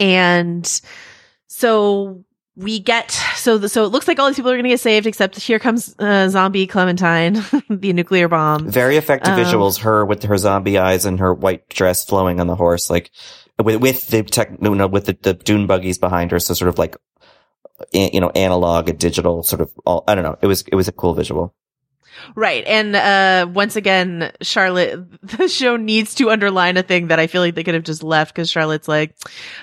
and 0.00 0.80
so 1.46 2.24
we 2.56 2.78
get 2.80 3.10
so 3.34 3.58
the, 3.58 3.68
so 3.68 3.84
it 3.84 3.88
looks 3.88 4.08
like 4.08 4.18
all 4.18 4.26
these 4.28 4.36
people 4.36 4.50
are 4.50 4.54
going 4.54 4.64
to 4.64 4.70
get 4.70 4.80
saved 4.80 5.06
except 5.06 5.38
here 5.38 5.58
comes 5.58 5.94
uh, 5.98 6.28
zombie 6.30 6.66
Clementine, 6.66 7.34
the 7.68 7.92
nuclear 7.92 8.28
bomb. 8.28 8.70
Very 8.70 8.96
effective 8.96 9.34
Um, 9.34 9.40
visuals. 9.40 9.80
Her 9.80 10.04
with 10.06 10.22
her 10.22 10.38
zombie 10.38 10.78
eyes 10.78 11.04
and 11.04 11.20
her 11.20 11.34
white 11.34 11.68
dress 11.68 12.04
flowing 12.04 12.40
on 12.40 12.46
the 12.46 12.54
horse, 12.54 12.88
like 12.88 13.10
with, 13.62 13.76
with 13.82 14.08
the 14.08 14.22
tech, 14.22 14.60
no, 14.62 14.72
no, 14.72 14.86
with 14.86 15.04
the, 15.06 15.18
the 15.20 15.34
dune 15.34 15.66
buggies 15.66 15.98
behind 15.98 16.30
her. 16.30 16.38
So 16.38 16.54
sort 16.54 16.70
of 16.70 16.78
like, 16.78 16.96
you 17.92 18.20
know, 18.20 18.30
analog 18.30 18.88
and 18.88 18.98
digital 18.98 19.42
sort 19.42 19.60
of 19.62 19.70
all, 19.84 20.04
I 20.08 20.14
don't 20.14 20.24
know. 20.24 20.38
It 20.40 20.46
was, 20.46 20.62
it 20.62 20.74
was 20.74 20.88
a 20.88 20.92
cool 20.92 21.14
visual. 21.14 21.54
Right. 22.34 22.64
And 22.66 22.96
uh 22.96 23.46
once 23.52 23.76
again, 23.76 24.32
Charlotte 24.40 25.04
the 25.22 25.48
show 25.48 25.76
needs 25.76 26.14
to 26.14 26.30
underline 26.30 26.78
a 26.78 26.82
thing 26.82 27.08
that 27.08 27.18
I 27.20 27.26
feel 27.26 27.42
like 27.42 27.54
they 27.54 27.62
could 27.62 27.74
have 27.74 27.82
just 27.84 28.02
left 28.02 28.34
because 28.34 28.48
Charlotte's 28.50 28.88
like, 28.88 29.14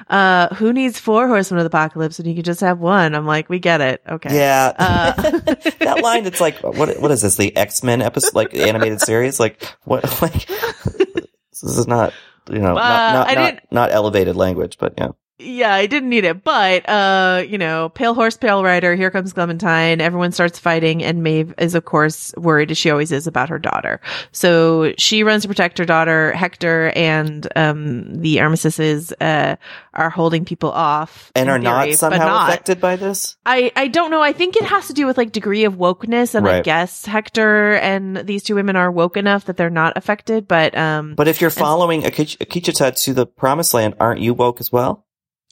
uh, 0.07 0.53
who 0.53 0.71
needs 0.71 0.99
four 0.99 1.27
horsemen 1.27 1.59
of 1.59 1.63
the 1.63 1.75
apocalypse 1.75 2.19
when 2.19 2.27
you 2.27 2.35
could 2.35 2.45
just 2.45 2.61
have 2.61 2.77
one? 2.77 3.15
I'm 3.15 3.25
like, 3.25 3.49
we 3.49 3.57
get 3.57 3.81
it. 3.81 4.03
Okay. 4.07 4.35
Yeah. 4.37 4.71
Uh, 4.77 5.13
that 5.79 6.01
line, 6.03 6.27
it's 6.27 6.39
like, 6.39 6.59
what, 6.59 6.99
what 7.01 7.09
is 7.09 7.23
this? 7.23 7.37
The 7.37 7.55
X-Men 7.57 8.03
episode, 8.03 8.35
like 8.35 8.53
animated 8.53 9.01
series? 9.01 9.39
Like 9.39 9.63
what, 9.85 10.03
like, 10.21 10.45
this 10.45 11.63
is 11.63 11.87
not, 11.87 12.13
you 12.51 12.59
know, 12.59 12.77
Uh, 12.77 12.79
not, 12.79 13.13
not, 13.13 13.29
I 13.29 13.33
not, 13.33 13.45
didn't- 13.45 13.71
not 13.71 13.91
elevated 13.91 14.35
language, 14.35 14.77
but 14.77 14.93
yeah. 14.99 15.09
Yeah, 15.39 15.73
I 15.73 15.87
didn't 15.87 16.09
need 16.09 16.25
it, 16.25 16.43
but, 16.43 16.87
uh, 16.87 17.43
you 17.47 17.57
know, 17.57 17.89
pale 17.89 18.13
horse, 18.13 18.37
pale 18.37 18.63
rider, 18.63 18.93
here 18.93 19.09
comes 19.09 19.33
Clementine. 19.33 19.99
Everyone 19.99 20.31
starts 20.31 20.59
fighting 20.59 21.03
and 21.03 21.23
Maeve 21.23 21.55
is 21.57 21.73
of 21.73 21.85
course 21.85 22.33
worried 22.37 22.69
as 22.69 22.77
she 22.77 22.91
always 22.91 23.11
is 23.11 23.25
about 23.25 23.49
her 23.49 23.57
daughter. 23.57 23.99
So 24.31 24.93
she 24.99 25.23
runs 25.23 25.41
to 25.41 25.47
protect 25.47 25.79
her 25.79 25.85
daughter. 25.85 26.33
Hector 26.33 26.91
and, 26.95 27.47
um, 27.55 28.13
the 28.13 28.41
armistices, 28.41 29.11
uh, 29.19 29.55
are 29.95 30.09
holding 30.11 30.45
people 30.45 30.71
off. 30.71 31.31
And 31.35 31.49
are 31.49 31.57
not 31.57 31.83
theory, 31.83 31.93
but 31.93 31.99
somehow 31.99 32.25
not. 32.25 32.49
affected 32.49 32.79
by 32.79 32.95
this? 32.95 33.35
I, 33.43 33.71
I 33.75 33.87
don't 33.87 34.11
know. 34.11 34.21
I 34.21 34.33
think 34.33 34.55
it 34.55 34.65
has 34.65 34.87
to 34.87 34.93
do 34.93 35.07
with 35.07 35.17
like 35.17 35.31
degree 35.31 35.65
of 35.65 35.75
wokeness. 35.75 36.35
And 36.35 36.47
I 36.47 36.61
guess 36.61 37.05
Hector 37.05 37.73
and 37.73 38.17
these 38.17 38.43
two 38.43 38.53
women 38.53 38.75
are 38.75 38.91
woke 38.91 39.17
enough 39.17 39.45
that 39.45 39.57
they're 39.57 39.71
not 39.71 39.97
affected, 39.97 40.47
but, 40.47 40.77
um, 40.77 41.15
But 41.15 41.27
if 41.27 41.41
you're 41.41 41.49
following 41.49 42.03
Akich- 42.03 42.37
Akecheta 42.37 42.95
to 43.03 43.13
the 43.15 43.25
promised 43.25 43.73
land, 43.73 43.95
aren't 43.99 44.21
you 44.21 44.35
woke 44.35 44.61
as 44.61 44.71
well? 44.71 45.05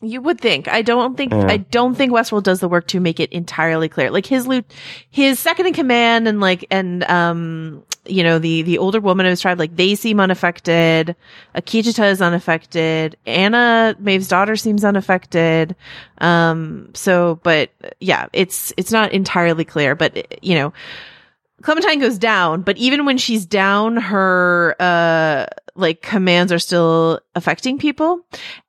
You 0.03 0.21
would 0.21 0.41
think. 0.41 0.67
I 0.67 0.81
don't 0.81 1.15
think. 1.15 1.31
Yeah. 1.31 1.45
I 1.47 1.57
don't 1.57 1.93
think 1.93 2.11
Westworld 2.11 2.43
does 2.43 2.59
the 2.59 2.67
work 2.67 2.87
to 2.87 2.99
make 2.99 3.19
it 3.19 3.31
entirely 3.31 3.87
clear. 3.87 4.09
Like 4.09 4.25
his 4.25 4.47
loot, 4.47 4.65
his 5.11 5.39
second 5.39 5.67
in 5.67 5.73
command, 5.73 6.27
and 6.27 6.39
like 6.39 6.65
and 6.71 7.03
um, 7.03 7.83
you 8.05 8.23
know 8.23 8.39
the 8.39 8.63
the 8.63 8.79
older 8.79 8.99
woman 8.99 9.27
of 9.27 9.29
his 9.29 9.41
tribe, 9.41 9.59
like 9.59 9.75
they 9.75 9.93
seem 9.93 10.19
unaffected. 10.19 11.15
Akecheta 11.55 12.09
is 12.11 12.19
unaffected. 12.19 13.15
Anna, 13.27 13.95
Maeve's 13.99 14.27
daughter, 14.27 14.55
seems 14.55 14.83
unaffected. 14.83 15.75
Um. 16.17 16.89
So, 16.95 17.39
but 17.43 17.69
yeah, 17.99 18.25
it's 18.33 18.73
it's 18.77 18.91
not 18.91 19.11
entirely 19.11 19.65
clear. 19.65 19.93
But 19.93 20.43
you 20.43 20.55
know, 20.55 20.73
Clementine 21.61 21.99
goes 21.99 22.17
down, 22.17 22.63
but 22.63 22.77
even 22.77 23.05
when 23.05 23.17
she's 23.19 23.45
down, 23.45 23.97
her 23.97 24.75
uh 24.79 25.45
like 25.75 26.01
commands 26.01 26.51
are 26.51 26.59
still 26.59 27.19
affecting 27.35 27.77
people. 27.77 28.21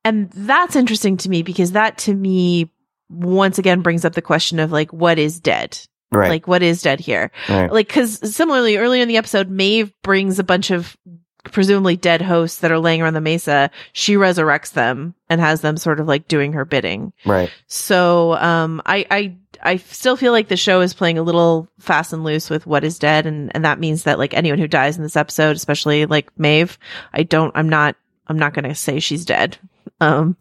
And 0.05 0.31
that's 0.33 0.77
interesting 0.77 1.17
to 1.19 1.29
me 1.29 1.43
because 1.43 1.73
that 1.73 1.99
to 1.99 2.15
me 2.15 2.71
once 3.09 3.59
again 3.59 3.83
brings 3.83 4.05
up 4.05 4.15
the 4.15 4.23
question 4.23 4.59
of 4.59 4.73
like 4.73 4.93
what 4.93 5.19
is 5.19 5.41
dead? 5.41 5.79
Right. 6.11 6.29
Like 6.29 6.47
what 6.47 6.63
is 6.63 6.83
dead 6.83 7.01
here? 7.01 7.31
right. 7.49 7.73
Like 7.73 7.89
cuz 7.89 8.19
similarly 8.35 8.77
earlier 8.77 9.03
in 9.03 9.09
the 9.09 9.17
episode 9.17 9.51
Maeve 9.51 9.93
brings 10.03 10.39
a 10.39 10.45
bunch 10.45 10.71
of 10.71 10.97
presumably 11.45 11.97
dead 11.97 12.23
hosts 12.23 12.61
that 12.61 12.73
are 12.73 12.79
laying 12.79 13.03
around 13.03 13.15
the 13.15 13.21
mesa. 13.21 13.71
She 13.93 14.15
resurrects 14.15 14.73
them 14.73 15.15
and 15.29 15.41
has 15.41 15.61
them 15.61 15.77
sort 15.77 16.01
of 16.01 16.07
like 16.07 16.29
doing 16.29 16.53
her 16.53 16.65
bidding. 16.65 17.13
right. 17.25 17.51
So, 17.67 18.35
um, 18.35 18.81
I, 18.87 19.07
I, 19.11 19.37
I 19.63 19.77
still 19.77 20.17
feel 20.17 20.33
like 20.33 20.49
the 20.49 20.57
show 20.57 20.81
is 20.81 20.95
playing 20.95 21.19
a 21.19 21.23
little 21.23 21.69
fast 21.79 22.13
and 22.13 22.25
loose 22.25 22.51
with 22.51 22.67
what 22.67 22.85
is 22.85 22.99
dead. 22.99 23.27
And, 23.27 23.51
and 23.55 23.65
that 23.65 23.81
means 23.81 24.05
that 24.05 24.19
like 24.19 24.35
anyone 24.35 24.59
who 24.59 24.69
dies 24.69 24.97
in 24.97 25.03
this 25.03 25.17
episode, 25.17 25.57
especially 25.57 26.07
like 26.07 26.31
Maeve, 26.39 26.79
I 27.13 27.23
don't, 27.23 27.53
I'm 27.57 27.69
not, 27.69 27.97
I'm 28.29 28.39
not 28.39 28.55
going 28.55 28.69
to 28.69 28.75
say 28.75 29.01
she's 29.01 29.25
dead. 29.25 29.59
Um, 30.01 30.37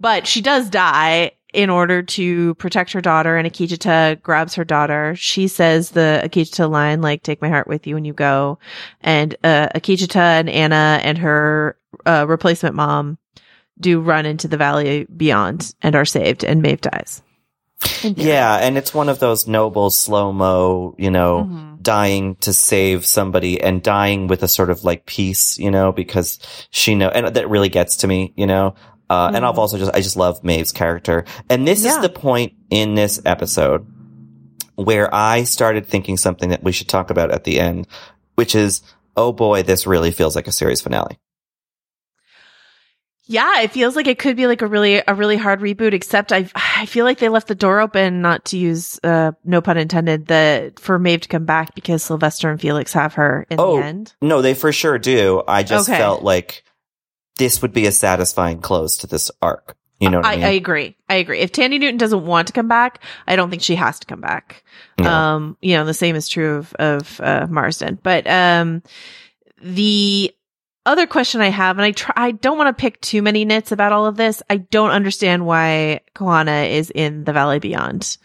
but 0.00 0.26
she 0.26 0.40
does 0.40 0.68
die 0.68 1.32
in 1.56 1.70
order 1.70 2.02
to 2.02 2.54
protect 2.56 2.92
her 2.92 3.00
daughter 3.00 3.38
and 3.38 3.50
Akecheta 3.50 4.22
grabs 4.22 4.54
her 4.54 4.64
daughter. 4.64 5.16
She 5.16 5.48
says 5.48 5.90
the 5.90 6.20
Akecheta 6.22 6.70
line, 6.70 7.00
like, 7.00 7.22
take 7.22 7.40
my 7.40 7.48
heart 7.48 7.66
with 7.66 7.86
you 7.86 7.94
when 7.94 8.04
you 8.04 8.12
go. 8.12 8.58
And, 9.00 9.34
uh, 9.42 9.68
Akecheta 9.74 10.16
and 10.16 10.50
Anna 10.50 11.00
and 11.02 11.16
her, 11.16 11.78
uh, 12.04 12.26
replacement 12.28 12.74
mom 12.74 13.16
do 13.80 14.00
run 14.00 14.26
into 14.26 14.48
the 14.48 14.58
valley 14.58 15.06
beyond 15.16 15.74
and 15.80 15.96
are 15.96 16.04
saved 16.04 16.44
and 16.44 16.60
Maeve 16.60 16.82
dies. 16.82 17.22
And 18.04 18.18
Yeah, 18.18 18.56
and 18.56 18.76
it's 18.76 18.92
one 18.92 19.08
of 19.08 19.18
those 19.18 19.46
noble 19.46 19.88
slow 19.88 20.32
mo, 20.32 20.94
you 20.98 21.10
know, 21.10 21.48
Mhm. 21.50 21.82
dying 21.82 22.36
to 22.40 22.52
save 22.52 23.06
somebody 23.06 23.60
and 23.62 23.82
dying 23.82 24.26
with 24.26 24.42
a 24.42 24.48
sort 24.48 24.70
of 24.70 24.84
like 24.84 25.06
peace, 25.06 25.58
you 25.58 25.70
know, 25.70 25.90
because 25.92 26.38
she 26.70 26.94
know, 26.94 27.08
and 27.08 27.28
that 27.34 27.48
really 27.48 27.68
gets 27.70 27.96
to 27.96 28.06
me, 28.06 28.34
you 28.36 28.46
know. 28.46 28.74
Uh, 29.08 29.30
and 29.34 29.44
I've 29.46 29.54
Mhm. 29.54 29.58
also 29.58 29.78
just, 29.78 29.94
I 29.94 30.00
just 30.00 30.16
love 30.16 30.42
Maeve's 30.42 30.72
character. 30.72 31.24
And 31.48 31.66
this 31.66 31.84
is 31.84 31.96
the 32.00 32.08
point 32.08 32.54
in 32.70 32.94
this 32.96 33.20
episode 33.24 33.86
where 34.74 35.12
I 35.14 35.44
started 35.44 35.86
thinking 35.86 36.16
something 36.16 36.50
that 36.50 36.62
we 36.64 36.72
should 36.72 36.88
talk 36.88 37.10
about 37.10 37.30
at 37.30 37.44
the 37.44 37.60
end, 37.60 37.86
which 38.34 38.54
is, 38.54 38.82
oh 39.16 39.32
boy, 39.32 39.62
this 39.62 39.86
really 39.86 40.10
feels 40.10 40.34
like 40.36 40.46
a 40.48 40.52
series 40.52 40.80
finale. 40.80 41.18
Yeah, 43.28 43.62
it 43.62 43.72
feels 43.72 43.96
like 43.96 44.06
it 44.06 44.20
could 44.20 44.36
be 44.36 44.46
like 44.46 44.62
a 44.62 44.68
really 44.68 45.02
a 45.06 45.12
really 45.12 45.36
hard 45.36 45.58
reboot. 45.60 45.92
Except 45.94 46.32
I 46.32 46.48
I 46.54 46.86
feel 46.86 47.04
like 47.04 47.18
they 47.18 47.28
left 47.28 47.48
the 47.48 47.56
door 47.56 47.80
open, 47.80 48.22
not 48.22 48.44
to 48.46 48.56
use 48.58 49.00
uh 49.02 49.32
no 49.44 49.60
pun 49.60 49.76
intended, 49.78 50.26
the 50.26 50.72
for 50.78 50.96
Maeve 51.00 51.22
to 51.22 51.28
come 51.28 51.44
back 51.44 51.74
because 51.74 52.04
Sylvester 52.04 52.50
and 52.50 52.60
Felix 52.60 52.92
have 52.92 53.14
her 53.14 53.44
in 53.50 53.58
Oh, 53.58 53.78
the 53.80 53.84
end. 53.84 54.14
No, 54.22 54.42
they 54.42 54.54
for 54.54 54.70
sure 54.72 54.96
do. 54.98 55.42
I 55.48 55.64
just 55.64 55.88
Okay. 55.88 55.98
felt 55.98 56.22
like 56.22 56.62
this 57.38 57.62
would 57.62 57.72
be 57.72 57.86
a 57.86 57.92
satisfying 57.92 58.60
close 58.60 58.96
to 58.98 59.06
this 59.06 59.30
arc. 59.42 59.76
You 59.98 60.10
know 60.10 60.18
what 60.18 60.26
I, 60.26 60.32
I, 60.32 60.36
mean? 60.36 60.44
I 60.44 60.50
agree. 60.50 60.96
I 61.08 61.14
agree. 61.14 61.40
If 61.40 61.52
Thandie 61.52 61.80
Newton 61.80 61.96
doesn't 61.96 62.26
want 62.26 62.48
to 62.48 62.52
come 62.52 62.68
back, 62.68 63.02
I 63.26 63.34
don't 63.34 63.48
think 63.48 63.62
she 63.62 63.76
has 63.76 63.98
to 64.00 64.06
come 64.06 64.20
back. 64.20 64.62
No. 64.98 65.10
Um, 65.10 65.56
you 65.62 65.74
know, 65.74 65.86
the 65.86 65.94
same 65.94 66.16
is 66.16 66.28
true 66.28 66.56
of 66.56 66.74
of 66.74 67.20
uh, 67.22 67.46
Marsden. 67.48 67.98
But 68.02 68.26
um, 68.26 68.82
the 69.62 70.34
other 70.84 71.06
question 71.06 71.40
I 71.40 71.48
have, 71.48 71.78
and 71.78 71.84
I 71.84 71.92
try, 71.92 72.12
I 72.14 72.30
don't 72.32 72.58
want 72.58 72.76
to 72.76 72.80
pick 72.80 73.00
too 73.00 73.22
many 73.22 73.46
nits 73.46 73.72
about 73.72 73.92
all 73.92 74.04
of 74.04 74.16
this. 74.16 74.42
I 74.50 74.58
don't 74.58 74.90
understand 74.90 75.46
why 75.46 76.00
Kohana 76.14 76.70
is 76.70 76.90
in 76.94 77.24
the 77.24 77.32
Valley 77.32 77.58
Beyond. 77.58 78.18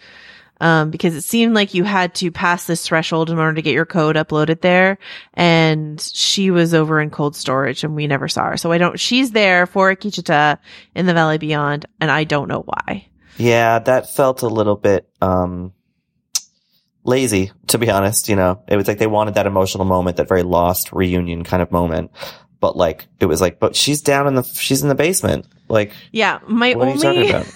Um, 0.62 0.92
because 0.92 1.16
it 1.16 1.24
seemed 1.24 1.56
like 1.56 1.74
you 1.74 1.84
had 1.84 2.14
to 2.16 2.30
pass 2.30 2.66
this 2.66 2.86
threshold 2.86 3.32
in 3.32 3.40
order 3.40 3.56
to 3.56 3.64
get 3.64 3.74
your 3.74 3.88
code 3.88 4.16
uploaded 4.16 4.62
there. 4.62 5.00
And 5.34 6.00
she 6.00 6.52
was 6.52 6.76
over 6.76 7.02
in 7.02 7.10
cold 7.10 7.36
storage 7.36 7.84
and 7.84 7.96
we 7.96 8.06
never 8.06 8.28
saw 8.28 8.52
her. 8.52 8.58
So 8.58 8.72
I 8.72 8.78
don't, 8.78 9.00
she's 9.00 9.32
there 9.32 9.66
for 9.66 9.94
Akecheta 9.94 10.60
in 10.94 11.08
the 11.08 11.16
Valley 11.16 11.40
Beyond 11.40 11.88
and 12.00 12.12
I 12.12 12.26
don't 12.26 12.48
know 12.48 12.62
why. 12.62 13.08
Yeah, 13.38 13.80
that 13.80 14.14
felt 14.14 14.44
a 14.44 14.48
little 14.48 14.76
bit 14.76 15.10
um 15.20 15.74
lazy, 17.04 17.52
to 17.68 17.80
be 17.80 17.90
honest, 17.90 18.30
you 18.30 18.36
know. 18.36 18.62
It 18.68 18.76
was 18.76 18.88
like 18.88 19.00
they 19.00 19.08
wanted 19.08 19.34
that 19.34 19.48
emotional 19.48 19.86
moment, 19.86 20.18
that 20.18 20.28
very 20.28 20.44
lost 20.44 20.94
reunion 20.94 21.44
kind 21.44 21.64
of 21.64 21.72
moment. 21.72 22.12
But 22.60 22.78
like 22.78 23.08
it 23.20 23.26
was 23.26 23.42
like, 23.42 23.60
but 23.60 23.76
she's 23.76 24.02
down 24.02 24.28
in 24.28 24.36
the 24.36 24.44
she's 24.44 24.84
in 24.84 24.90
the 24.90 24.96
basement. 24.96 25.48
Like 25.68 25.92
Yeah. 26.12 26.38
My 26.48 26.76
what 26.76 26.88
are 26.88 26.92
you 26.92 27.02
talking 27.02 27.34
only? 27.34 27.48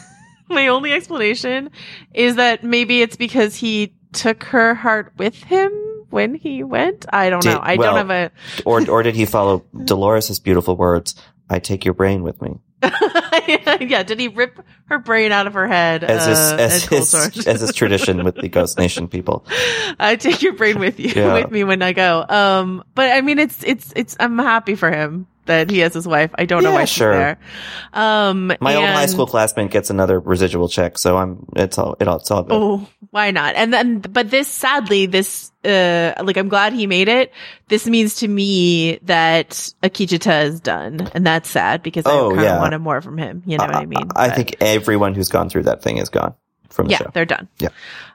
my 0.50 0.68
only 0.68 0.92
explanation 0.94 1.70
is 2.14 2.36
that 2.36 2.64
maybe 2.64 3.02
it's 3.02 3.16
because 3.16 3.56
he 3.56 3.94
took 4.14 4.44
her 4.46 4.74
heart 4.74 5.14
with 5.18 5.36
him 5.44 5.72
when 6.10 6.36
he 6.36 6.64
went. 6.64 7.06
I 7.12 7.30
don't 7.30 7.42
Did- 7.42 7.54
know. 7.56 7.60
I 7.60 7.76
well- 7.76 7.96
don't 7.96 8.08
have 8.08 8.12
a, 8.12 8.64
or 8.66 8.90
or 8.90 9.04
did 9.04 9.16
he 9.16 9.26
follow 9.38 9.66
Dolores' 9.86 10.40
beautiful 10.40 10.76
words, 10.76 11.16
I 11.50 11.60
take 11.60 11.86
your 11.86 11.94
brain 11.94 12.24
with 12.24 12.42
me. 12.42 12.60
yeah. 13.48 14.04
Did 14.04 14.20
he 14.20 14.28
rip 14.28 14.60
her 14.86 15.00
brain 15.00 15.32
out 15.32 15.48
of 15.48 15.54
her 15.54 15.68
head? 15.68 16.04
As 16.04 16.28
is 16.28 16.38
uh, 16.38 16.58
as 16.60 16.84
his, 16.86 17.48
as 17.48 17.64
is 17.64 17.74
tradition 17.74 18.24
with 18.24 18.36
the 18.36 18.48
Ghost 18.48 18.78
Nation 18.78 19.08
people. 19.08 19.46
I 20.00 20.16
take 20.18 20.42
your 20.44 20.54
brain 20.54 20.78
with 20.80 21.00
you 21.00 21.12
Yeah. 21.16 21.34
with 21.34 21.52
me 21.52 21.64
when 21.64 21.82
I 21.82 21.94
go. 21.94 22.24
Um, 22.28 22.84
but 22.94 23.12
I 23.12 23.22
mean, 23.22 23.40
it's 23.40 23.64
it's 23.64 23.92
it's. 23.96 24.16
I'm 24.20 24.38
happy 24.38 24.76
for 24.76 24.92
him 24.92 25.26
that 25.46 25.70
he 25.70 25.80
has 25.80 25.94
his 25.94 26.08
wife. 26.08 26.32
I 26.36 26.46
don't 26.46 26.64
know 26.64 26.70
Yeah, 26.70 26.76
why 26.76 26.86
she's 26.86 26.98
sure. 26.98 27.14
there. 27.14 27.38
Um, 27.94 28.54
My 28.60 28.76
old 28.76 28.86
high 28.86 29.06
school 29.06 29.28
classmate 29.28 29.72
gets 29.72 29.90
another 29.90 30.20
residual 30.20 30.70
check, 30.70 30.98
so 30.98 31.18
I'm 31.18 31.46
it's 31.56 31.78
all 31.78 31.96
it 32.00 32.08
all 32.08 32.18
it's 32.18 32.32
all 32.32 32.44
good. 32.44 32.54
Oh, 32.54 32.88
why 33.12 33.32
not? 33.32 33.56
And 33.56 33.74
then, 33.74 34.00
but 34.00 34.30
this, 34.30 34.48
sadly, 34.48 35.06
this, 35.06 35.52
uh, 35.64 36.14
like, 36.24 36.36
I'm 36.38 36.50
glad 36.50 36.74
he 36.74 36.86
made 36.88 37.08
it. 37.08 37.32
This 37.70 37.88
means 37.88 38.16
to 38.16 38.28
me 38.28 38.98
that 39.04 39.52
Akecheta 39.84 40.44
is 40.46 40.60
done. 40.60 41.10
And 41.14 41.26
that's 41.26 41.50
sad 41.50 41.82
because 41.82 42.04
Oh, 42.06 42.28
I 42.28 42.36
kind 42.36 42.40
of 42.40 42.44
yeah. 42.46 42.60
wanted 42.60 42.80
more 42.80 43.02
from 43.02 43.18
him. 43.18 43.42
You 43.46 43.58
know 43.58 43.66
what 43.66 43.76
I 43.76 43.86
mean? 43.86 44.10
I 44.16 44.28
But- 44.28 44.36
think 44.36 44.56
everyone 44.62 45.14
who's 45.16 45.30
gone 45.30 45.50
through 45.50 45.64
that 45.64 45.82
thing 45.82 45.98
is 45.98 46.10
gone 46.10 46.34
from 46.76 46.88
the 46.88 46.92
yeah, 46.92 46.98
show. 47.00 47.12
they're 47.14 47.26
done. 47.26 47.48
Yeah. 47.60 47.70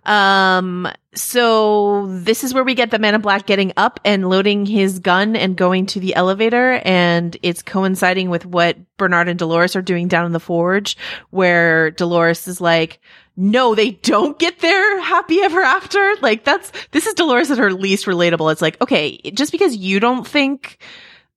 Um, 0.04 0.88
so 1.14 2.06
this 2.08 2.44
is 2.44 2.54
where 2.54 2.64
we 2.64 2.74
get 2.74 2.90
the 2.90 2.98
man 2.98 3.14
in 3.14 3.20
black 3.20 3.46
getting 3.46 3.72
up 3.76 4.00
and 4.04 4.28
loading 4.28 4.64
his 4.66 4.98
gun 5.00 5.36
and 5.36 5.56
going 5.56 5.86
to 5.86 6.00
the 6.00 6.14
elevator. 6.14 6.80
And 6.84 7.36
it's 7.42 7.62
coinciding 7.62 8.30
with 8.30 8.46
what 8.46 8.76
Bernard 8.96 9.28
and 9.28 9.38
Dolores 9.38 9.76
are 9.76 9.82
doing 9.82 10.08
down 10.08 10.26
in 10.26 10.32
the 10.32 10.40
forge, 10.40 10.96
where 11.30 11.90
Dolores 11.90 12.46
is 12.46 12.60
like, 12.60 13.00
no, 13.36 13.74
they 13.74 13.92
don't 13.92 14.38
get 14.38 14.58
there 14.60 15.00
happy 15.00 15.40
ever 15.40 15.62
after. 15.62 16.14
Like 16.20 16.44
that's, 16.44 16.72
this 16.92 17.06
is 17.06 17.14
Dolores 17.14 17.50
at 17.50 17.58
her 17.58 17.72
least 17.72 18.06
relatable. 18.06 18.52
It's 18.52 18.62
like, 18.62 18.80
okay, 18.80 19.18
just 19.32 19.52
because 19.52 19.76
you 19.76 20.00
don't 20.00 20.26
think, 20.26 20.78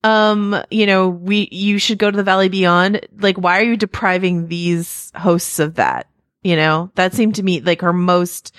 um, 0.03 0.61
you 0.69 0.85
know, 0.85 1.09
we, 1.09 1.47
you 1.51 1.79
should 1.79 1.97
go 1.97 2.11
to 2.11 2.17
the 2.17 2.23
Valley 2.23 2.49
Beyond, 2.49 3.07
like, 3.19 3.37
why 3.37 3.59
are 3.59 3.63
you 3.63 3.77
depriving 3.77 4.47
these 4.47 5.11
hosts 5.15 5.59
of 5.59 5.75
that? 5.75 6.07
You 6.43 6.55
know, 6.55 6.91
that 6.95 7.13
seemed 7.13 7.35
to 7.35 7.43
me 7.43 7.61
like 7.61 7.81
her 7.81 7.93
most 7.93 8.53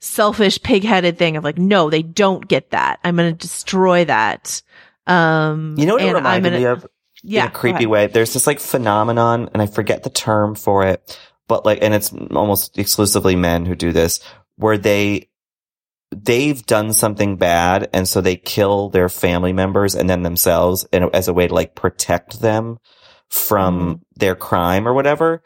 selfish, 0.00 0.62
pig-headed 0.62 1.16
thing 1.16 1.36
of 1.36 1.44
like, 1.44 1.56
no, 1.58 1.88
they 1.88 2.02
don't 2.02 2.46
get 2.46 2.70
that. 2.70 3.00
I'm 3.02 3.16
going 3.16 3.32
to 3.34 3.38
destroy 3.38 4.04
that. 4.04 4.60
Um, 5.06 5.74
You 5.78 5.86
know 5.86 5.94
what 5.94 6.02
it 6.04 6.12
reminded 6.14 6.50
gonna- 6.50 6.58
me 6.60 6.64
of? 6.66 6.86
Yeah, 7.26 7.44
in 7.44 7.48
a 7.48 7.52
creepy 7.52 7.86
way. 7.86 8.06
There's 8.06 8.34
this 8.34 8.46
like 8.46 8.60
phenomenon, 8.60 9.48
and 9.54 9.62
I 9.62 9.66
forget 9.66 10.02
the 10.02 10.10
term 10.10 10.54
for 10.54 10.86
it, 10.86 11.18
but 11.48 11.64
like, 11.64 11.78
and 11.80 11.94
it's 11.94 12.12
almost 12.12 12.76
exclusively 12.78 13.34
men 13.34 13.64
who 13.64 13.74
do 13.74 13.92
this, 13.92 14.20
where 14.56 14.76
they 14.76 15.30
they've 16.14 16.64
done 16.66 16.92
something 16.92 17.36
bad, 17.36 17.88
and 17.94 18.06
so 18.06 18.20
they 18.20 18.36
kill 18.36 18.90
their 18.90 19.08
family 19.08 19.54
members 19.54 19.94
and 19.94 20.08
then 20.10 20.22
themselves, 20.22 20.86
in, 20.92 21.08
as 21.14 21.26
a 21.28 21.32
way 21.32 21.48
to 21.48 21.54
like 21.54 21.74
protect 21.74 22.40
them 22.42 22.76
from 23.30 23.80
Mm-hmm. 23.80 23.92
their 24.16 24.34
crime 24.36 24.86
or 24.86 24.92
whatever. 24.92 25.42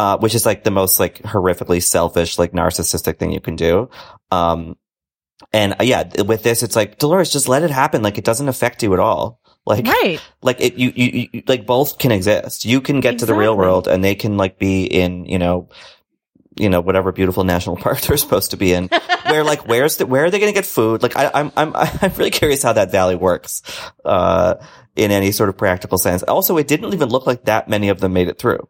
Uh, 0.00 0.16
which 0.16 0.34
is 0.34 0.46
like 0.46 0.64
the 0.64 0.70
most 0.70 0.98
like 0.98 1.18
horrifically 1.24 1.82
selfish, 1.82 2.38
like 2.38 2.52
narcissistic 2.52 3.18
thing 3.18 3.32
you 3.32 3.40
can 3.40 3.54
do. 3.54 3.90
Um, 4.30 4.78
and 5.52 5.74
uh, 5.78 5.82
yeah, 5.82 6.04
with 6.22 6.42
this, 6.42 6.62
it's 6.62 6.74
like 6.74 6.98
Dolores, 6.98 7.30
just 7.30 7.50
let 7.50 7.62
it 7.62 7.70
happen. 7.70 8.02
Like 8.02 8.16
it 8.16 8.24
doesn't 8.24 8.48
affect 8.48 8.82
you 8.82 8.94
at 8.94 8.98
all. 8.98 9.42
Like, 9.66 9.86
Right. 9.86 10.18
like 10.40 10.58
it, 10.58 10.74
you, 10.78 10.90
you, 10.96 11.28
you, 11.30 11.42
like 11.46 11.66
both 11.66 11.98
can 11.98 12.12
exist. 12.12 12.64
You 12.64 12.80
can 12.80 13.00
get 13.00 13.18
to 13.18 13.26
the 13.26 13.34
real 13.34 13.54
world 13.54 13.88
and 13.88 14.02
they 14.02 14.14
can 14.14 14.38
like 14.38 14.58
be 14.58 14.84
in, 14.84 15.26
you 15.26 15.38
know, 15.38 15.68
you 16.56 16.70
know, 16.70 16.80
whatever 16.80 17.12
beautiful 17.12 17.44
national 17.44 17.76
park 17.84 18.00
they're 18.00 18.16
supposed 18.16 18.52
to 18.52 18.56
be 18.56 18.72
in. 18.72 18.88
where 19.26 19.44
like, 19.44 19.68
where's 19.68 19.98
the, 19.98 20.06
where 20.06 20.24
are 20.24 20.30
they 20.30 20.38
going 20.40 20.50
to 20.50 20.58
get 20.58 20.64
food? 20.64 21.02
Like, 21.02 21.14
I, 21.14 21.30
I'm, 21.34 21.52
I'm, 21.58 21.76
I'm 21.76 22.12
really 22.16 22.30
curious 22.30 22.62
how 22.62 22.72
that 22.72 22.90
valley 22.90 23.16
works, 23.16 23.60
uh, 24.02 24.54
in 24.96 25.10
any 25.10 25.30
sort 25.30 25.50
of 25.50 25.58
practical 25.58 25.98
sense. 25.98 26.22
Also, 26.22 26.56
it 26.56 26.68
didn't 26.68 26.94
even 26.94 27.10
look 27.10 27.26
like 27.26 27.44
that 27.44 27.68
many 27.68 27.90
of 27.90 28.00
them 28.00 28.14
made 28.14 28.28
it 28.28 28.38
through. 28.38 28.66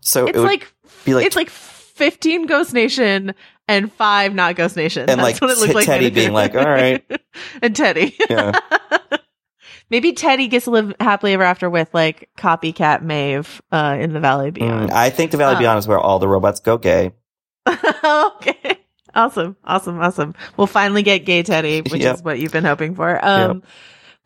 So 0.00 0.26
It's 0.26 0.36
it 0.36 0.40
would 0.40 0.46
like, 0.46 0.72
be 1.04 1.14
like, 1.14 1.26
it's 1.26 1.36
like 1.36 1.50
15 1.50 2.46
Ghost 2.46 2.72
Nation 2.74 3.34
and 3.68 3.92
five 3.92 4.34
not 4.34 4.56
Ghost 4.56 4.76
Nation. 4.76 5.02
And, 5.08 5.20
That's 5.20 5.40
like, 5.40 5.40
what 5.40 5.50
it 5.50 5.58
looked 5.58 5.70
T- 5.70 5.74
like. 5.74 5.86
Teddy 5.86 6.10
being 6.10 6.32
like, 6.32 6.54
"All 6.54 6.64
right." 6.64 7.04
and 7.62 7.74
Teddy. 7.76 8.16
yeah. 8.28 8.52
Maybe 9.90 10.12
Teddy 10.12 10.46
gets 10.48 10.66
to 10.66 10.70
live 10.70 10.94
happily 11.00 11.32
ever 11.32 11.42
after 11.42 11.68
with 11.68 11.92
like 11.92 12.30
copycat 12.38 13.02
Maeve, 13.02 13.60
uh, 13.72 13.96
in 13.98 14.12
the 14.12 14.20
Valley 14.20 14.50
Beyond. 14.52 14.90
Mm, 14.90 14.92
I 14.92 15.10
think 15.10 15.32
the 15.32 15.36
Valley 15.36 15.56
Uh, 15.56 15.58
Beyond 15.58 15.78
is 15.80 15.88
where 15.88 15.98
all 15.98 16.18
the 16.20 16.28
robots 16.28 16.60
go 16.60 16.78
gay. 16.78 17.12
okay. 17.66 18.78
Awesome. 19.14 19.56
Awesome. 19.64 20.00
Awesome. 20.00 20.34
We'll 20.56 20.68
finally 20.68 21.02
get 21.02 21.24
gay 21.24 21.42
Teddy, 21.42 21.80
which 21.80 22.02
Yep. 22.02 22.14
is 22.14 22.22
what 22.22 22.38
you've 22.38 22.52
been 22.52 22.64
hoping 22.64 22.94
for. 22.94 23.18
Um, 23.24 23.62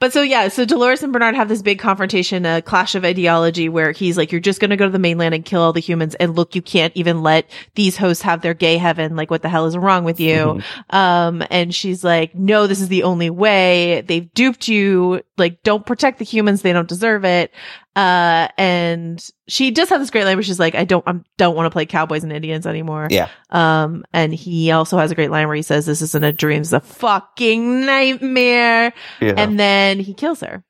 but 0.04 0.12
so 0.12 0.20
yeah, 0.20 0.48
so 0.48 0.66
Dolores 0.66 1.02
and 1.02 1.14
Bernard 1.14 1.34
have 1.34 1.48
this 1.48 1.62
big 1.62 1.78
confrontation, 1.78 2.44
a 2.44 2.60
clash 2.60 2.94
of 2.94 3.06
ideology 3.06 3.70
where 3.70 3.90
he's 3.92 4.18
like, 4.18 4.32
you're 4.32 4.40
just 4.42 4.60
going 4.60 4.68
to 4.68 4.76
go 4.76 4.84
to 4.84 4.90
the 4.90 4.98
mainland 4.98 5.34
and 5.34 5.46
kill 5.46 5.62
all 5.62 5.72
the 5.72 5.80
humans. 5.80 6.14
And 6.16 6.36
look, 6.36 6.54
you 6.54 6.60
can't 6.60 6.94
even 6.94 7.22
let 7.22 7.48
these 7.74 7.96
hosts 7.96 8.22
have 8.22 8.42
their 8.42 8.52
gay 8.52 8.76
heaven. 8.76 9.16
Like 9.16 9.30
what 9.30 9.40
the 9.40 9.48
hell 9.48 9.64
is 9.64 9.78
wrong 9.78 10.04
with 10.04 10.20
you? 10.20 10.34
Mm-hmm. 10.34 10.94
Um, 10.94 11.42
and 11.50 11.74
she's 11.74 12.04
like, 12.04 12.34
no, 12.34 12.66
this 12.66 12.82
is 12.82 12.88
the 12.88 13.04
only 13.04 13.30
way. 13.30 14.02
They've 14.02 14.30
duped 14.34 14.68
you. 14.68 15.22
Like, 15.38 15.62
don't 15.62 15.86
protect 15.86 16.18
the 16.18 16.26
humans. 16.26 16.60
They 16.60 16.74
don't 16.74 16.86
deserve 16.86 17.24
it. 17.24 17.50
Uh, 17.96 18.48
and 18.58 19.24
she 19.46 19.70
does 19.70 19.88
have 19.90 20.00
this 20.00 20.10
great 20.10 20.24
line 20.24 20.36
where 20.36 20.42
she's 20.42 20.58
like, 20.58 20.74
I 20.74 20.84
don't, 20.84 21.06
I 21.06 21.14
don't 21.38 21.54
want 21.54 21.66
to 21.66 21.70
play 21.70 21.86
cowboys 21.86 22.24
and 22.24 22.32
Indians 22.32 22.66
anymore. 22.66 23.06
Yeah. 23.10 23.28
Um, 23.50 24.04
and 24.12 24.34
he 24.34 24.72
also 24.72 24.98
has 24.98 25.10
a 25.10 25.14
great 25.14 25.30
line 25.30 25.46
where 25.46 25.54
he 25.56 25.62
says, 25.62 25.86
this 25.86 26.02
isn't 26.02 26.24
a 26.24 26.32
dream, 26.32 26.62
it's 26.62 26.72
a 26.72 26.80
fucking 26.80 27.86
nightmare. 27.86 28.92
Yeah. 29.20 29.34
And 29.36 29.58
then 29.60 30.00
he 30.00 30.12
kills 30.14 30.40
her. 30.40 30.64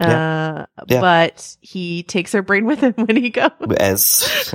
Uh, 0.00 0.66
Yeah. 0.86 1.00
but 1.00 1.56
he 1.60 2.02
takes 2.04 2.32
her 2.32 2.42
brain 2.42 2.66
with 2.66 2.80
him 2.80 2.92
when 2.96 3.16
he 3.16 3.30
goes. 3.30 3.50
as 3.78 4.54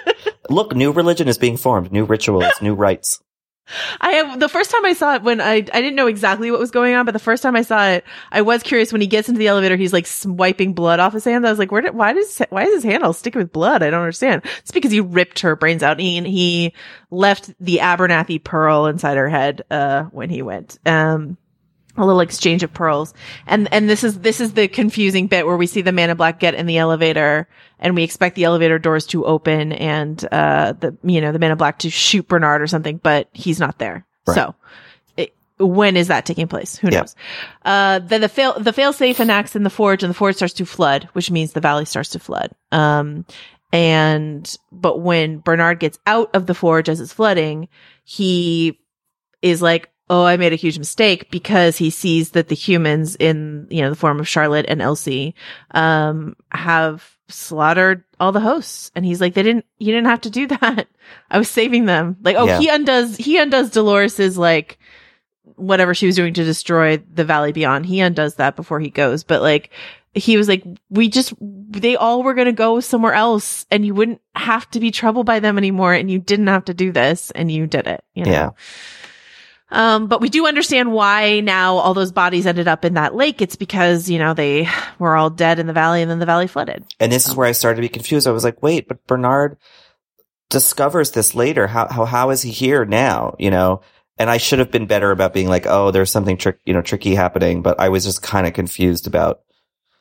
Look, 0.48 0.74
new 0.74 0.90
religion 0.92 1.28
is 1.28 1.38
being 1.38 1.56
formed, 1.56 1.92
new 1.92 2.04
rituals, 2.04 2.52
new 2.60 2.74
rites. 2.74 3.20
I 4.00 4.12
have 4.12 4.40
the 4.40 4.48
first 4.48 4.70
time 4.70 4.84
I 4.84 4.92
saw 4.92 5.14
it 5.14 5.22
when 5.22 5.40
I 5.40 5.54
I 5.54 5.60
didn't 5.60 5.94
know 5.94 6.06
exactly 6.06 6.50
what 6.50 6.60
was 6.60 6.70
going 6.70 6.94
on, 6.94 7.04
but 7.04 7.12
the 7.12 7.18
first 7.18 7.42
time 7.42 7.56
I 7.56 7.62
saw 7.62 7.88
it, 7.88 8.04
I 8.30 8.42
was 8.42 8.62
curious. 8.62 8.92
When 8.92 9.00
he 9.00 9.06
gets 9.06 9.28
into 9.28 9.38
the 9.38 9.48
elevator, 9.48 9.76
he's 9.76 9.92
like 9.92 10.06
swiping 10.06 10.72
blood 10.74 11.00
off 11.00 11.12
his 11.12 11.24
hand. 11.24 11.46
I 11.46 11.50
was 11.50 11.58
like, 11.58 11.72
where 11.72 11.82
did 11.82 11.94
why 11.94 12.12
does 12.12 12.40
why 12.50 12.64
is 12.64 12.74
his 12.74 12.84
hand 12.84 13.02
all 13.02 13.12
sticking 13.12 13.40
with 13.40 13.52
blood? 13.52 13.82
I 13.82 13.90
don't 13.90 14.00
understand. 14.00 14.42
It's 14.58 14.70
because 14.70 14.92
he 14.92 15.00
ripped 15.00 15.40
her 15.40 15.56
brains 15.56 15.82
out. 15.82 16.00
And 16.00 16.26
he, 16.26 16.40
he 16.40 16.74
left 17.10 17.52
the 17.60 17.78
Abernathy 17.78 18.42
pearl 18.42 18.86
inside 18.86 19.16
her 19.16 19.28
head 19.28 19.64
uh 19.70 20.04
when 20.04 20.30
he 20.30 20.42
went. 20.42 20.78
Um 20.86 21.36
a 21.96 22.06
little 22.06 22.20
exchange 22.20 22.62
of 22.62 22.72
pearls. 22.72 23.12
And, 23.46 23.72
and 23.72 23.90
this 23.90 24.04
is, 24.04 24.20
this 24.20 24.40
is 24.40 24.52
the 24.52 24.68
confusing 24.68 25.26
bit 25.26 25.44
where 25.44 25.56
we 25.56 25.66
see 25.66 25.82
the 25.82 25.92
man 25.92 26.08
in 26.08 26.16
black 26.16 26.38
get 26.38 26.54
in 26.54 26.66
the 26.66 26.78
elevator 26.78 27.48
and 27.78 27.96
we 27.96 28.04
expect 28.04 28.36
the 28.36 28.44
elevator 28.44 28.78
doors 28.78 29.06
to 29.06 29.24
open 29.24 29.72
and, 29.72 30.24
uh, 30.30 30.72
the, 30.72 30.96
you 31.02 31.20
know, 31.20 31.32
the 31.32 31.38
man 31.40 31.50
in 31.50 31.58
black 31.58 31.80
to 31.80 31.90
shoot 31.90 32.28
Bernard 32.28 32.62
or 32.62 32.68
something, 32.68 32.98
but 32.98 33.28
he's 33.32 33.58
not 33.58 33.78
there. 33.78 34.06
Right. 34.26 34.34
So 34.34 34.54
it, 35.16 35.34
when 35.58 35.96
is 35.96 36.08
that 36.08 36.26
taking 36.26 36.46
place? 36.46 36.76
Who 36.76 36.90
knows? 36.90 37.16
Uh, 37.64 37.98
then 37.98 38.20
the 38.20 38.28
fail, 38.28 38.58
the 38.58 38.72
fail 38.72 38.92
safe 38.92 39.18
enacts 39.18 39.56
in 39.56 39.64
the 39.64 39.70
forge 39.70 40.04
and 40.04 40.10
the 40.10 40.14
forge 40.14 40.36
starts 40.36 40.54
to 40.54 40.66
flood, 40.66 41.08
which 41.14 41.30
means 41.30 41.52
the 41.52 41.60
valley 41.60 41.86
starts 41.86 42.10
to 42.10 42.20
flood. 42.20 42.52
Um, 42.70 43.26
and, 43.72 44.56
but 44.70 45.00
when 45.00 45.38
Bernard 45.38 45.80
gets 45.80 45.98
out 46.06 46.30
of 46.34 46.46
the 46.46 46.54
forge 46.54 46.88
as 46.88 47.00
it's 47.00 47.12
flooding, 47.12 47.68
he 48.04 48.78
is 49.42 49.60
like, 49.60 49.90
oh, 50.10 50.24
I 50.24 50.36
made 50.36 50.52
a 50.52 50.56
huge 50.56 50.76
mistake 50.76 51.30
because 51.30 51.76
he 51.78 51.88
sees 51.88 52.32
that 52.32 52.48
the 52.48 52.54
humans 52.56 53.14
in, 53.14 53.68
you 53.70 53.80
know, 53.80 53.90
the 53.90 53.96
form 53.96 54.18
of 54.18 54.28
Charlotte 54.28 54.66
and 54.68 54.82
Elsie, 54.82 55.36
um, 55.70 56.34
have 56.50 57.16
slaughtered 57.28 58.02
all 58.18 58.32
the 58.32 58.40
hosts. 58.40 58.90
And 58.96 59.04
he's 59.06 59.20
like, 59.20 59.34
they 59.34 59.44
didn't, 59.44 59.64
he 59.78 59.86
didn't 59.86 60.08
have 60.08 60.22
to 60.22 60.30
do 60.30 60.48
that. 60.48 60.88
I 61.30 61.38
was 61.38 61.48
saving 61.48 61.86
them. 61.86 62.16
Like, 62.22 62.34
oh, 62.36 62.44
Yeah. 62.44 62.58
he 62.58 62.68
undoes, 62.68 63.16
he 63.16 63.38
undoes 63.38 63.70
Dolores's 63.70 64.36
like, 64.36 64.78
whatever 65.54 65.94
she 65.94 66.06
was 66.06 66.16
doing 66.16 66.34
to 66.34 66.44
destroy 66.44 66.96
the 66.96 67.24
Valley 67.24 67.52
Beyond. 67.52 67.86
He 67.86 68.00
undoes 68.00 68.34
that 68.34 68.56
before 68.56 68.80
he 68.80 68.90
goes. 68.90 69.22
But 69.22 69.42
like, 69.42 69.70
he 70.12 70.36
was 70.36 70.48
like, 70.48 70.64
we 70.88 71.08
just, 71.08 71.34
they 71.40 71.94
all 71.94 72.24
were 72.24 72.34
going 72.34 72.46
to 72.46 72.52
go 72.52 72.80
somewhere 72.80 73.12
else 73.14 73.64
and 73.70 73.86
you 73.86 73.94
wouldn't 73.94 74.20
have 74.34 74.68
to 74.72 74.80
be 74.80 74.90
troubled 74.90 75.26
by 75.26 75.38
them 75.38 75.56
anymore. 75.56 75.94
And 75.94 76.10
you 76.10 76.18
didn't 76.18 76.48
have 76.48 76.64
to 76.64 76.74
do 76.74 76.90
this 76.90 77.30
and 77.30 77.50
you 77.50 77.68
did 77.68 77.86
it. 77.86 78.02
You 78.14 78.24
know? 78.24 78.30
Yeah. 78.32 78.50
Um, 79.72 80.08
but 80.08 80.20
we 80.20 80.28
do 80.28 80.46
understand 80.46 80.92
why 80.92 81.40
now 81.40 81.76
all 81.76 81.94
those 81.94 82.12
bodies 82.12 82.46
ended 82.46 82.66
up 82.68 82.84
in 82.84 82.94
that 82.94 83.14
lake. 83.14 83.40
It's 83.40 83.56
because, 83.56 84.10
you 84.10 84.18
know, 84.18 84.34
they 84.34 84.68
were 84.98 85.16
all 85.16 85.30
dead 85.30 85.58
in 85.58 85.66
the 85.66 85.72
valley 85.72 86.02
and 86.02 86.10
then 86.10 86.18
the 86.18 86.26
valley 86.26 86.46
flooded. 86.46 86.84
And 86.98 87.12
this 87.12 87.28
is 87.28 87.36
where 87.36 87.46
I 87.46 87.52
started 87.52 87.76
to 87.76 87.82
be 87.82 87.88
confused. 87.88 88.26
I 88.26 88.32
was 88.32 88.44
like, 88.44 88.62
wait, 88.62 88.88
but 88.88 89.06
Bernard 89.06 89.56
discovers 90.48 91.12
this 91.12 91.34
later. 91.34 91.66
How, 91.66 91.88
how, 91.88 92.04
how 92.04 92.30
is 92.30 92.42
he 92.42 92.50
here 92.50 92.84
now? 92.84 93.36
You 93.38 93.50
know? 93.50 93.82
And 94.18 94.28
I 94.28 94.36
should 94.36 94.58
have 94.58 94.70
been 94.70 94.86
better 94.86 95.12
about 95.12 95.32
being 95.32 95.48
like, 95.48 95.66
oh, 95.66 95.90
there's 95.92 96.10
something 96.10 96.36
trick, 96.36 96.58
you 96.64 96.74
know, 96.74 96.82
tricky 96.82 97.14
happening, 97.14 97.62
but 97.62 97.80
I 97.80 97.88
was 97.88 98.04
just 98.04 98.22
kind 98.22 98.46
of 98.46 98.52
confused 98.52 99.06
about 99.06 99.40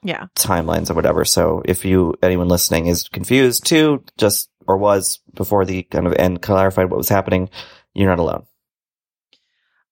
Yeah. 0.03 0.25
timelines 0.35 0.89
or 0.89 0.93
whatever. 0.95 1.23
So 1.23 1.61
if 1.63 1.85
you, 1.85 2.15
anyone 2.21 2.49
listening 2.49 2.87
is 2.87 3.07
confused 3.07 3.65
too, 3.65 4.03
just, 4.17 4.49
or 4.67 4.77
was 4.77 5.19
before 5.35 5.63
the 5.63 5.83
kind 5.83 6.05
of 6.05 6.13
end 6.15 6.41
clarified 6.41 6.89
what 6.89 6.97
was 6.97 7.07
happening, 7.09 7.49
you're 7.93 8.09
not 8.09 8.19
alone. 8.19 8.43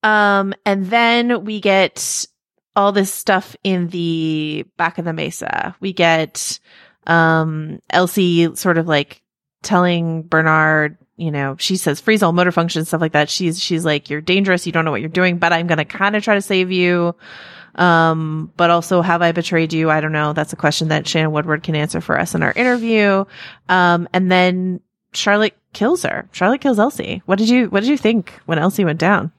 Um, 0.04 0.54
and 0.66 0.86
then 0.88 1.43
we 1.43 1.60
get 1.60 2.26
all 2.76 2.91
this 2.91 3.12
stuff 3.12 3.56
in 3.64 3.88
the 3.89 4.66
back 4.78 4.98
of 4.98 5.06
the 5.06 5.14
mesa. 5.14 5.76
We 5.80 5.93
get, 5.93 6.60
um, 7.08 7.82
Elsie 7.89 8.56
sort 8.56 8.78
of 8.78 8.88
like 8.88 9.22
telling 9.64 10.22
Bernard, 10.24 10.98
you 11.16 11.32
know, 11.32 11.56
she 11.58 11.78
says 11.78 12.00
freeze 12.00 12.22
all 12.22 12.32
motor 12.32 12.52
functions, 12.52 12.89
stuff 12.89 13.02
like 13.02 13.14
that. 13.14 13.30
She's, 13.30 13.60
she's 13.60 13.84
like, 13.84 14.10
you're 14.10 14.22
dangerous. 14.22 14.66
You 14.66 14.72
don't 14.72 14.86
know 14.86 14.91
what 14.91 15.02
you're 15.02 15.10
doing, 15.10 15.39
but 15.39 15.52
I'm 15.52 15.66
going 15.66 15.80
to 15.80 15.86
kind 15.86 16.16
of 16.16 16.24
try 16.24 16.36
to 16.36 16.41
save 16.41 16.72
you. 16.72 17.16
Um, 17.74 18.52
but 18.58 18.70
also 18.70 19.02
have 19.02 19.22
I 19.22 19.32
betrayed 19.32 19.74
you? 19.74 19.89
I 19.89 20.02
don't 20.02 20.12
know. 20.12 20.34
That's 20.34 20.54
a 20.54 20.58
question 20.58 20.88
that 20.89 21.08
Shannon 21.08 21.32
Woodward 21.32 21.64
can 21.64 21.76
answer 21.76 22.02
for 22.02 22.20
us 22.20 22.36
in 22.36 22.43
our 22.43 22.52
interview. 22.52 23.26
Um, 23.70 24.08
and 24.14 24.32
then 24.32 24.80
Charlotte 25.14 25.58
kills 25.74 26.04
her. 26.04 26.28
Charlotte 26.32 26.62
kills 26.62 26.80
Elsie. 26.80 27.22
What 27.26 27.39
did 27.39 27.50
you, 27.50 27.68
what 27.68 27.82
did 27.82 27.89
you 27.89 27.98
think 27.98 28.39
when 28.45 28.60
Elsie 28.60 28.86
went 28.86 29.00
down? 29.00 29.32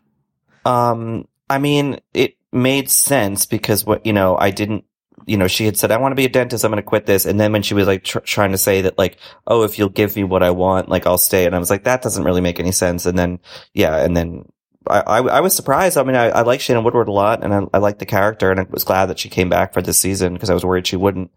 Um, 0.65 1.27
I 1.49 1.59
mean, 1.59 2.01
it 2.15 2.37
made 2.53 2.91
sense 2.91 3.47
because 3.47 3.85
what, 3.85 4.05
you 4.07 4.13
know, 4.13 4.37
I 4.37 4.51
didn't, 4.51 4.85
you 5.27 5.37
know, 5.37 5.49
she 5.49 5.67
had 5.67 5.77
said, 5.77 5.91
I 5.91 5.99
want 5.99 6.13
to 6.13 6.17
be 6.17 6.25
a 6.25 6.29
dentist. 6.29 6.65
I'm 6.65 6.71
going 6.71 6.83
to 6.83 6.89
quit 6.89 7.07
this. 7.07 7.27
And 7.27 7.39
then 7.39 7.53
when 7.53 7.63
she 7.63 7.75
was 7.75 7.87
like 7.87 8.05
tr- 8.05 8.21
trying 8.21 8.53
to 8.53 8.59
say 8.59 8.83
that, 8.83 8.99
like, 8.99 9.19
oh, 9.47 9.63
if 9.63 9.79
you'll 9.79 9.89
give 9.89 10.17
me 10.17 10.25
what 10.25 10.43
I 10.43 10.51
want, 10.51 10.89
like, 10.89 11.07
I'll 11.07 11.19
stay. 11.19 11.45
And 11.45 11.55
I 11.55 11.59
was 11.59 11.71
like, 11.71 11.85
that 11.85 12.03
doesn't 12.03 12.25
really 12.25 12.41
make 12.41 12.61
any 12.61 12.73
sense. 12.73 13.05
And 13.05 13.19
then, 13.19 13.41
yeah. 13.75 13.97
And 13.97 14.17
then 14.17 14.45
I, 14.89 15.01
I, 15.01 15.19
I 15.19 15.41
was 15.41 15.55
surprised. 15.55 15.99
I 15.99 16.03
mean, 16.03 16.17
I, 16.17 16.29
I 16.29 16.43
like 16.43 16.61
Shannon 16.61 16.85
Woodward 16.85 17.09
a 17.09 17.13
lot 17.13 17.45
and 17.45 17.53
I, 17.53 17.63
I 17.75 17.79
like 17.79 17.99
the 17.99 18.07
character 18.07 18.51
and 18.51 18.61
I 18.61 18.67
was 18.71 18.85
glad 18.85 19.07
that 19.07 19.19
she 19.19 19.29
came 19.29 19.49
back 19.49 19.75
for 19.75 19.83
this 19.83 19.99
season 19.99 20.35
because 20.35 20.51
I 20.51 20.55
was 20.55 20.65
worried 20.65 20.87
she 20.87 20.97
wouldn't. 20.97 21.31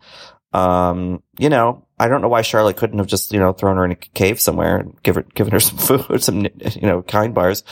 Um, 0.54 1.24
you 1.40 1.50
know, 1.50 1.88
I 1.98 2.08
don't 2.08 2.22
know 2.22 2.28
why 2.28 2.42
Charlotte 2.42 2.76
couldn't 2.78 2.98
have 2.98 3.08
just, 3.08 3.32
you 3.32 3.40
know, 3.40 3.54
thrown 3.54 3.78
her 3.78 3.86
in 3.86 3.92
a 3.92 3.96
cave 3.96 4.40
somewhere 4.40 4.78
and 4.78 5.02
give 5.02 5.16
her, 5.16 5.22
given 5.34 5.54
her 5.54 5.60
some 5.60 5.78
food, 6.00 6.24
some, 6.24 6.42
you 6.42 6.82
know, 6.82 7.02
kind 7.02 7.34
bars, 7.34 7.64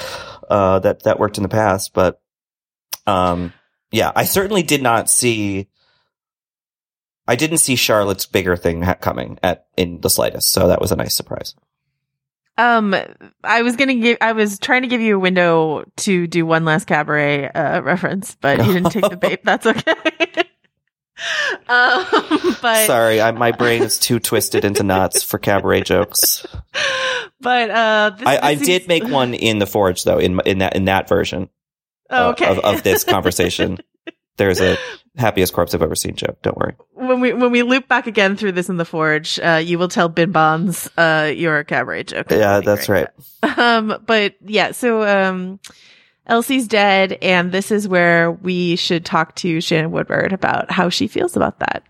uh, 0.50 0.80
that, 0.80 1.04
that 1.04 1.20
worked 1.20 1.38
in 1.38 1.44
the 1.44 1.50
past. 1.50 1.94
But, 1.94 2.22
um, 3.06 3.54
yeah, 3.92 4.12
I 4.16 4.26
certainly 4.26 4.64
did 4.64 4.82
not 4.82 5.10
see, 5.10 5.68
I 7.28 7.36
didn't 7.36 7.58
see 7.58 7.76
Charlotte's 7.76 8.26
bigger 8.26 8.56
thing 8.56 8.82
ha- 8.82 8.96
coming 8.96 9.40
at, 9.44 9.68
in 9.78 10.02
the 10.02 10.10
slightest. 10.10 10.52
So 10.52 10.68
that 10.68 10.82
was 10.82 10.92
a 10.92 10.96
nice 10.96 11.16
surprise. 11.16 11.56
Um, 12.58 12.94
I 13.42 13.62
was 13.62 13.78
gonna 13.78 13.96
give, 13.96 14.18
I 14.20 14.34
was 14.34 14.60
trying 14.60 14.82
to 14.82 14.90
give 14.90 15.00
you 15.00 15.16
a 15.16 15.20
window 15.20 15.86
to 15.98 16.28
do 16.28 16.46
one 16.46 16.66
last 16.66 16.88
cabaret, 16.88 17.50
uh, 17.50 17.82
reference, 17.82 18.36
but 18.42 18.58
you 18.58 18.74
didn't 18.74 18.92
take 18.92 19.10
the 19.10 19.16
bait. 19.22 19.46
That's 19.46 19.66
okay. 19.66 20.44
um, 21.68 22.06
but, 22.62 22.86
Sorry, 22.86 23.22
I, 23.22 23.32
my 23.32 23.52
brain 23.52 23.84
is 23.84 24.00
too 24.00 24.20
twisted 24.20 24.66
into 24.66 24.84
knots 24.84 25.24
for 25.24 25.38
cabaret 25.38 25.82
jokes. 25.82 26.46
but, 27.42 27.70
uh, 27.70 28.12
this, 28.18 28.28
I, 28.28 28.40
I 28.42 28.56
this 28.56 28.68
did 28.68 28.88
make 28.88 29.04
one 29.06 29.34
in 29.34 29.60
the 29.60 29.68
forge 29.68 30.04
though, 30.04 30.18
in, 30.18 30.40
in 30.46 30.60
that, 30.60 30.76
in 30.76 30.86
that 30.86 31.08
version. 31.08 31.50
Oh, 32.12 32.32
uh, 32.32 32.46
of, 32.48 32.58
of 32.58 32.82
this 32.82 33.04
conversation. 33.04 33.78
There's 34.38 34.60
a 34.60 34.80
happiest 35.16 35.54
corpse 35.54 35.76
I've 35.76 35.84
ever 35.84 35.94
seen 35.94 36.16
joke. 36.16 36.42
Don't 36.42 36.58
worry. 36.58 36.74
when 36.94 37.20
we, 37.20 37.34
when 37.34 37.52
we 37.52 37.62
loop 37.62 37.88
back 37.88 38.08
again 38.08 38.36
through 38.36 38.54
this 38.54 38.68
in 38.68 38.78
the 38.78 38.86
forge, 38.86 39.38
uh, 39.38 39.62
you 39.64 39.78
will 39.78 39.90
tell 39.90 40.10
Bin 40.10 40.32
Bonds, 40.32 40.90
uh, 40.98 41.32
your 41.36 41.64
cabaret 41.66 42.06
joke. 42.06 42.32
Yeah, 42.32 42.62
that's 42.62 42.88
great. 42.88 43.10
Um, 43.44 44.02
but 44.08 44.34
yeah, 44.42 44.72
so, 44.72 45.04
um, 45.04 45.60
Elsie's 46.30 46.68
dead, 46.68 47.18
and 47.24 47.52
this 47.52 47.72
is 47.72 47.88
where 47.88 48.32
we 48.32 48.76
should 48.76 49.04
talk 49.04 49.34
to 49.38 49.60
Shannon 49.60 49.90
Woodward 49.90 50.32
about 50.32 50.70
how 50.70 50.90
she 50.90 51.08
feels 51.08 51.36
about 51.36 51.58
that. 51.60 51.84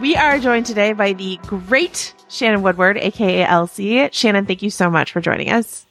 We 0.00 0.16
are 0.16 0.40
joined 0.40 0.66
today 0.66 0.92
by 0.92 1.12
the 1.12 1.38
great 1.46 2.12
Shannon 2.28 2.62
Woodward, 2.62 2.98
aka 2.98 3.44
Elsie. 3.44 4.08
Shannon, 4.10 4.46
thank 4.46 4.62
you 4.62 4.70
so 4.70 4.90
much 4.90 5.12
for 5.12 5.20
joining 5.20 5.50
us. 5.50 5.83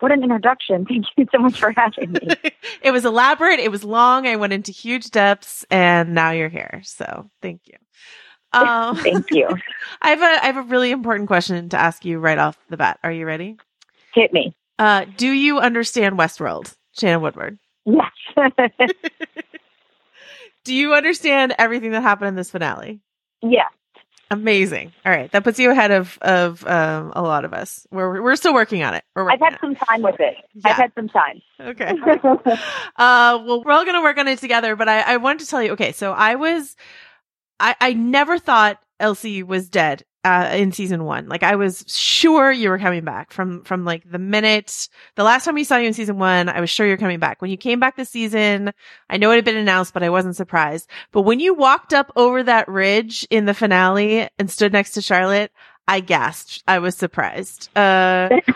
What 0.00 0.12
an 0.12 0.22
introduction. 0.22 0.84
Thank 0.88 1.06
you 1.16 1.26
so 1.32 1.38
much 1.38 1.58
for 1.58 1.72
having 1.72 2.12
me. 2.12 2.28
it 2.82 2.90
was 2.90 3.04
elaborate, 3.04 3.60
it 3.60 3.70
was 3.70 3.84
long, 3.84 4.26
I 4.26 4.36
went 4.36 4.52
into 4.52 4.72
huge 4.72 5.10
depths, 5.10 5.64
and 5.70 6.14
now 6.14 6.30
you're 6.30 6.48
here. 6.48 6.82
So 6.84 7.30
thank 7.42 7.62
you. 7.66 7.74
Um, 8.54 8.96
Thank 8.98 9.32
you. 9.32 9.48
I 10.00 10.10
have 10.10 10.22
a 10.22 10.44
I 10.44 10.46
have 10.46 10.56
a 10.56 10.62
really 10.62 10.92
important 10.92 11.26
question 11.26 11.68
to 11.70 11.76
ask 11.76 12.04
you 12.04 12.20
right 12.20 12.38
off 12.38 12.56
the 12.70 12.76
bat. 12.76 13.00
Are 13.02 13.10
you 13.10 13.26
ready? 13.26 13.56
Hit 14.14 14.32
me. 14.32 14.54
Uh, 14.78 15.06
do 15.16 15.26
you 15.26 15.58
understand 15.58 16.16
Westworld, 16.16 16.72
Shannon 16.96 17.20
Woodward? 17.20 17.58
Yes. 17.84 18.12
Do 20.62 20.72
you 20.72 20.94
understand 20.94 21.56
everything 21.58 21.90
that 21.90 22.02
happened 22.02 22.28
in 22.28 22.36
this 22.36 22.52
finale? 22.52 23.00
yes. 23.42 23.72
Amazing. 24.34 24.92
All 25.06 25.12
right, 25.12 25.30
that 25.32 25.44
puts 25.44 25.58
you 25.58 25.70
ahead 25.70 25.90
of 25.92 26.18
of 26.20 26.66
um, 26.66 27.12
a 27.14 27.22
lot 27.22 27.44
of 27.44 27.52
us. 27.54 27.86
We're 27.90 28.20
we're 28.20 28.36
still 28.36 28.52
working 28.52 28.82
on 28.82 28.94
it. 28.94 29.04
We're 29.14 29.30
I've 29.30 29.40
had 29.40 29.58
some 29.60 29.76
time 29.76 30.02
with 30.02 30.16
it. 30.18 30.34
Yeah. 30.54 30.70
I've 30.70 30.76
had 30.76 30.92
some 30.94 31.08
time. 31.08 31.40
Okay. 31.60 31.94
Uh, 32.96 33.42
well, 33.44 33.62
we're 33.64 33.72
all 33.72 33.84
going 33.84 33.96
to 33.96 34.02
work 34.02 34.18
on 34.18 34.28
it 34.28 34.38
together, 34.38 34.76
but 34.76 34.88
I, 34.88 35.00
I 35.00 35.16
wanted 35.16 35.40
to 35.40 35.46
tell 35.46 35.62
you, 35.62 35.72
okay, 35.72 35.90
so 35.90 36.12
I 36.12 36.36
was, 36.36 36.76
I, 37.58 37.74
I 37.80 37.92
never 37.92 38.38
thought 38.38 38.80
Elsie 39.00 39.42
was 39.42 39.68
dead, 39.68 40.04
uh, 40.24 40.50
in 40.52 40.72
season 40.72 41.04
one. 41.04 41.28
Like 41.28 41.42
I 41.42 41.56
was 41.56 41.84
sure 41.86 42.50
you 42.50 42.70
were 42.70 42.78
coming 42.78 43.04
back 43.04 43.32
from, 43.32 43.62
from 43.62 43.84
like 43.84 44.10
the 44.10 44.18
minute, 44.18 44.88
the 45.16 45.24
last 45.24 45.44
time 45.44 45.54
we 45.54 45.64
saw 45.64 45.76
you 45.76 45.86
in 45.86 45.94
season 45.94 46.18
one, 46.18 46.48
I 46.48 46.60
was 46.60 46.70
sure 46.70 46.86
you're 46.86 46.96
coming 46.96 47.18
back. 47.18 47.42
When 47.42 47.50
you 47.50 47.56
came 47.56 47.78
back 47.78 47.96
this 47.96 48.10
season, 48.10 48.72
I 49.10 49.18
know 49.18 49.30
it 49.30 49.36
had 49.36 49.44
been 49.44 49.56
announced, 49.56 49.92
but 49.92 50.02
I 50.02 50.10
wasn't 50.10 50.36
surprised. 50.36 50.88
But 51.12 51.22
when 51.22 51.40
you 51.40 51.54
walked 51.54 51.92
up 51.92 52.10
over 52.16 52.42
that 52.42 52.68
ridge 52.68 53.26
in 53.30 53.44
the 53.44 53.54
finale 53.54 54.28
and 54.38 54.50
stood 54.50 54.72
next 54.72 54.92
to 54.92 55.02
Charlotte, 55.02 55.52
I 55.86 56.00
gasped. 56.00 56.62
I 56.66 56.78
was 56.78 56.96
surprised. 56.96 57.68
Uh, 57.76 58.28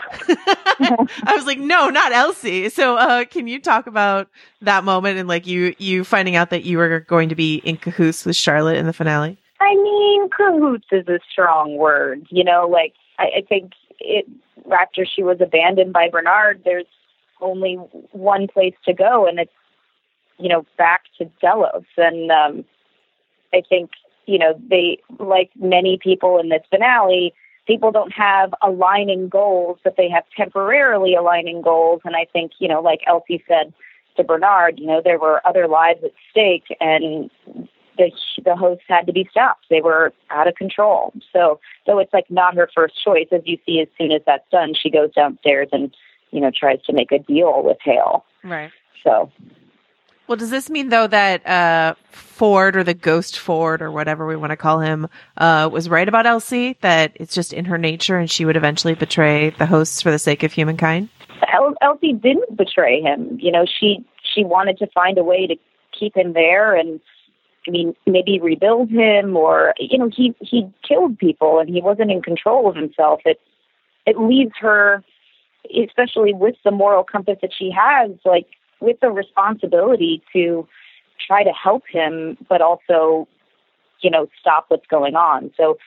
I 0.81 1.33
was 1.35 1.45
like, 1.45 1.59
no, 1.59 1.89
not 1.89 2.11
Elsie. 2.11 2.69
So, 2.69 2.97
uh, 2.97 3.25
can 3.25 3.47
you 3.47 3.61
talk 3.61 3.85
about 3.85 4.29
that 4.61 4.83
moment 4.83 5.19
and 5.19 5.27
like 5.27 5.45
you, 5.45 5.75
you 5.77 6.03
finding 6.03 6.35
out 6.35 6.49
that 6.49 6.63
you 6.63 6.79
were 6.79 7.01
going 7.01 7.29
to 7.29 7.35
be 7.35 7.57
in 7.57 7.77
cahoots 7.77 8.25
with 8.25 8.35
Charlotte 8.35 8.77
in 8.77 8.87
the 8.87 8.93
finale? 8.93 9.37
I 9.61 9.75
mean, 9.75 10.29
cahoots 10.29 10.87
is 10.91 11.07
a 11.07 11.19
strong 11.31 11.77
word. 11.77 12.25
You 12.29 12.43
know, 12.43 12.67
like 12.71 12.93
I, 13.17 13.39
I 13.39 13.41
think 13.47 13.73
it 13.99 14.25
after 14.71 15.05
she 15.05 15.23
was 15.23 15.37
abandoned 15.41 15.93
by 15.93 16.09
Bernard, 16.09 16.61
there's 16.63 16.85
only 17.41 17.75
one 18.11 18.47
place 18.47 18.75
to 18.85 18.93
go, 18.93 19.27
and 19.27 19.39
it's 19.39 19.51
you 20.37 20.49
know 20.49 20.65
back 20.77 21.03
to 21.17 21.25
Delos. 21.41 21.83
And 21.97 22.31
um, 22.31 22.65
I 23.53 23.61
think 23.67 23.91
you 24.25 24.39
know 24.39 24.59
they 24.69 24.99
like 25.19 25.51
many 25.59 25.99
people 26.01 26.39
in 26.39 26.49
this 26.49 26.63
finale. 26.69 27.33
People 27.67 27.91
don't 27.91 28.13
have 28.13 28.53
aligning 28.63 29.29
goals, 29.29 29.77
but 29.83 29.95
they 29.95 30.09
have 30.09 30.23
temporarily 30.35 31.13
aligning 31.13 31.61
goals. 31.61 32.01
And 32.03 32.15
I 32.15 32.25
think, 32.33 32.53
you 32.57 32.67
know, 32.67 32.81
like 32.81 33.01
Elsie 33.05 33.43
said 33.47 33.71
to 34.17 34.23
Bernard, 34.23 34.79
you 34.79 34.87
know, 34.87 35.01
there 35.03 35.19
were 35.19 35.45
other 35.45 35.67
lives 35.67 35.99
at 36.03 36.11
stake, 36.31 36.75
and 36.79 37.29
the 37.99 38.11
the 38.43 38.55
hosts 38.55 38.85
had 38.87 39.05
to 39.05 39.13
be 39.13 39.27
stopped. 39.29 39.65
They 39.69 39.81
were 39.81 40.13
out 40.31 40.47
of 40.47 40.55
control. 40.55 41.13
So 41.31 41.59
though 41.85 41.99
it's 41.99 42.13
like 42.13 42.25
not 42.29 42.55
her 42.55 42.69
first 42.73 42.95
choice, 43.03 43.27
as 43.31 43.41
you 43.45 43.57
see, 43.65 43.81
as 43.81 43.87
soon 43.97 44.11
as 44.11 44.21
that's 44.25 44.49
done, 44.51 44.73
she 44.73 44.89
goes 44.89 45.13
downstairs 45.13 45.69
and 45.71 45.95
you 46.31 46.41
know 46.41 46.51
tries 46.57 46.81
to 46.83 46.93
make 46.93 47.11
a 47.11 47.19
deal 47.19 47.61
with 47.63 47.77
Hale. 47.83 48.25
Right. 48.43 48.71
So. 49.03 49.31
Well, 50.27 50.37
does 50.37 50.51
this 50.51 50.69
mean 50.69 50.89
though 50.89 51.07
that 51.07 51.45
uh, 51.45 51.95
Ford 52.11 52.77
or 52.77 52.83
the 52.83 52.93
Ghost 52.93 53.39
Ford 53.39 53.81
or 53.81 53.91
whatever 53.91 54.27
we 54.27 54.35
want 54.35 54.51
to 54.51 54.57
call 54.57 54.79
him 54.79 55.07
uh, 55.37 55.69
was 55.71 55.89
right 55.89 56.07
about 56.07 56.27
Elsie? 56.27 56.77
That 56.81 57.13
it's 57.15 57.33
just 57.33 57.51
in 57.51 57.65
her 57.65 57.79
nature, 57.79 58.17
and 58.17 58.29
she 58.29 58.45
would 58.45 58.55
eventually 58.55 58.93
betray 58.93 59.49
the 59.49 59.65
hosts 59.65 60.01
for 60.01 60.11
the 60.11 60.19
sake 60.19 60.43
of 60.43 60.53
humankind. 60.53 61.09
El- 61.51 61.75
Elsie 61.81 62.13
didn't 62.13 62.55
betray 62.55 63.01
him. 63.01 63.39
You 63.41 63.51
know, 63.51 63.65
she 63.65 64.05
she 64.21 64.43
wanted 64.43 64.77
to 64.77 64.87
find 64.87 65.17
a 65.17 65.23
way 65.23 65.47
to 65.47 65.55
keep 65.99 66.15
him 66.15 66.33
there 66.33 66.75
and 66.75 66.99
I 67.67 67.71
mean, 67.71 67.95
maybe 68.05 68.39
rebuild 68.39 68.89
him 68.89 69.35
or, 69.35 69.73
you 69.77 69.97
know, 69.97 70.09
he, 70.15 70.33
he 70.39 70.71
killed 70.87 71.17
people 71.17 71.59
and 71.59 71.69
he 71.69 71.81
wasn't 71.81 72.11
in 72.11 72.21
control 72.21 72.69
of 72.69 72.75
himself. 72.75 73.21
It, 73.25 73.39
it 74.05 74.19
leaves 74.19 74.53
her, 74.59 75.03
especially 75.77 76.33
with 76.33 76.55
the 76.63 76.71
moral 76.71 77.03
compass 77.03 77.37
that 77.41 77.51
she 77.57 77.71
has, 77.71 78.11
like 78.25 78.47
with 78.79 78.99
the 79.01 79.11
responsibility 79.11 80.21
to 80.33 80.67
try 81.25 81.43
to 81.43 81.51
help 81.51 81.83
him, 81.87 82.37
but 82.47 82.61
also, 82.61 83.27
you 84.01 84.09
know, 84.09 84.27
stop 84.39 84.65
what's 84.69 84.87
going 84.87 85.15
on. 85.15 85.51
So 85.57 85.77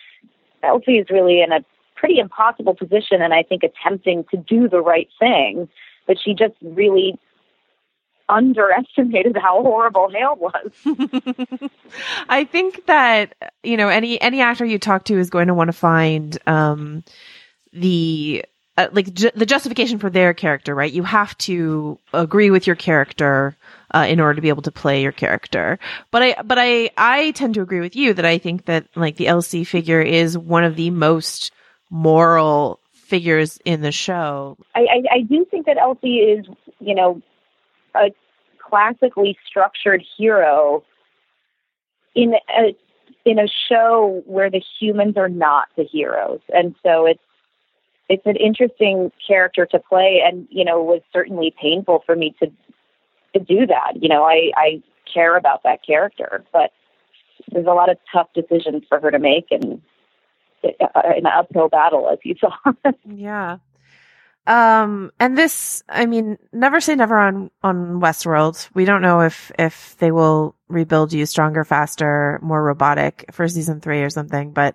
Elsie 0.63 0.99
is 0.99 1.09
really 1.11 1.43
in 1.43 1.53
a 1.53 1.65
pretty 1.97 2.19
impossible 2.19 2.75
position 2.75 3.23
and 3.23 3.33
I 3.33 3.43
think 3.43 3.63
attempting 3.63 4.25
to 4.31 4.37
do 4.37 4.69
the 4.69 4.81
right 4.81 5.09
thing, 5.19 5.69
but 6.07 6.19
she 6.23 6.35
just 6.35 6.55
really 6.61 7.19
underestimated 8.29 9.37
how 9.37 9.63
horrible 9.63 10.09
Hale 10.11 10.37
was. 10.37 10.71
I 12.29 12.45
think 12.45 12.87
that 12.87 13.35
you 13.63 13.77
know 13.77 13.89
any 13.89 14.21
any 14.21 14.41
actor 14.41 14.65
you 14.65 14.79
talk 14.79 15.05
to 15.05 15.19
is 15.19 15.31
going 15.31 15.49
to 15.49 15.55
want 15.55 15.69
to 15.69 15.73
find 15.73 16.39
um, 16.47 17.05
the 17.73 18.45
uh, 18.77 18.89
like 18.93 19.13
ju- 19.13 19.31
the 19.35 19.47
justification 19.47 19.99
for 19.99 20.11
their 20.11 20.35
character, 20.35 20.75
right? 20.75 20.93
You 20.93 21.03
have 21.03 21.37
to 21.39 21.99
agree 22.13 22.51
with 22.51 22.67
your 22.67 22.77
character 22.77 23.57
uh, 23.95 24.07
in 24.09 24.21
order 24.21 24.35
to 24.35 24.43
be 24.43 24.49
able 24.49 24.63
to 24.63 24.73
play 24.73 25.03
your 25.03 25.13
character. 25.13 25.79
But 26.11 26.23
I 26.23 26.43
but 26.43 26.59
I 26.59 26.91
I 26.97 27.33
tend 27.33 27.55
to 27.55 27.63
agree 27.63 27.81
with 27.81 27.97
you 27.97 28.15
that 28.15 28.25
I 28.25 28.39
think 28.39 28.65
that 28.67 28.87
like 28.95 29.17
the 29.17 29.29
Elsie 29.29 29.65
figure 29.65 30.01
is 30.01 30.37
one 30.39 30.65
of 30.65 30.77
the 30.77 30.91
most 30.91 31.53
moral 31.91 32.81
figures 33.13 33.59
in 33.67 33.83
the 33.83 33.93
show. 33.93 34.57
I, 34.75 34.81
I, 34.81 35.17
I 35.17 35.21
do 35.21 35.45
think 35.51 35.67
that 35.67 35.77
Elsie 35.77 36.17
is, 36.21 36.47
you 36.81 36.95
know, 36.95 37.21
a 37.95 38.13
classically 38.59 39.37
structured 39.47 40.03
hero 40.17 40.83
in 42.15 42.35
a 42.57 42.75
in 43.25 43.39
a 43.39 43.47
show 43.69 44.23
where 44.27 44.51
the 44.51 44.63
humans 44.81 45.17
are 45.17 45.29
not 45.29 45.69
the 45.77 45.85
heroes, 45.85 46.41
and 46.55 46.75
so 46.83 47.07
it's 47.07 47.21
it's 48.09 48.27
an 48.27 48.37
interesting 48.37 49.13
character 49.27 49.67
to 49.67 49.79
play, 49.79 50.23
and 50.25 50.47
you 50.51 50.65
know 50.65 50.83
was 50.83 51.03
certainly 51.13 51.55
painful 51.61 52.03
for 52.05 52.17
me 52.17 52.35
to 52.41 52.51
to 53.35 53.41
do 53.41 53.67
that. 53.67 53.93
You 54.01 54.09
know, 54.09 54.25
I 54.25 54.51
I 54.57 54.83
care 55.13 55.37
about 55.37 55.63
that 55.65 55.85
character, 55.85 56.45
but 56.53 56.73
there's 57.51 57.67
a 57.67 57.71
lot 57.71 57.91
of 57.91 57.99
tough 58.13 58.29
decisions 58.35 58.85
for 58.89 59.01
her 59.01 59.11
to 59.11 59.19
make, 59.19 59.47
and 59.51 59.81
uh, 60.65 60.87
an 60.95 61.27
uphill 61.27 61.69
battle, 61.69 62.09
as 62.11 62.19
you 62.25 62.35
saw. 62.41 62.73
yeah. 63.09 63.59
Um, 64.47 65.13
and 65.21 65.39
this, 65.39 65.85
I 65.89 66.07
mean, 66.07 66.37
never 66.53 66.81
say 66.81 66.97
never 66.97 67.17
on, 67.17 67.51
on 67.63 68.01
Westworld. 68.01 68.69
We 68.75 68.85
don't 68.85 69.03
know 69.03 69.21
if, 69.21 69.53
if 69.59 69.97
they 69.99 70.11
will 70.11 70.57
rebuild 70.69 71.13
you 71.13 71.27
stronger, 71.27 71.65
faster, 71.65 72.41
more 72.43 72.63
robotic 72.63 73.27
for 73.31 73.47
season 73.47 73.81
three 73.81 74.03
or 74.03 74.11
something, 74.11 74.53
but, 74.53 74.75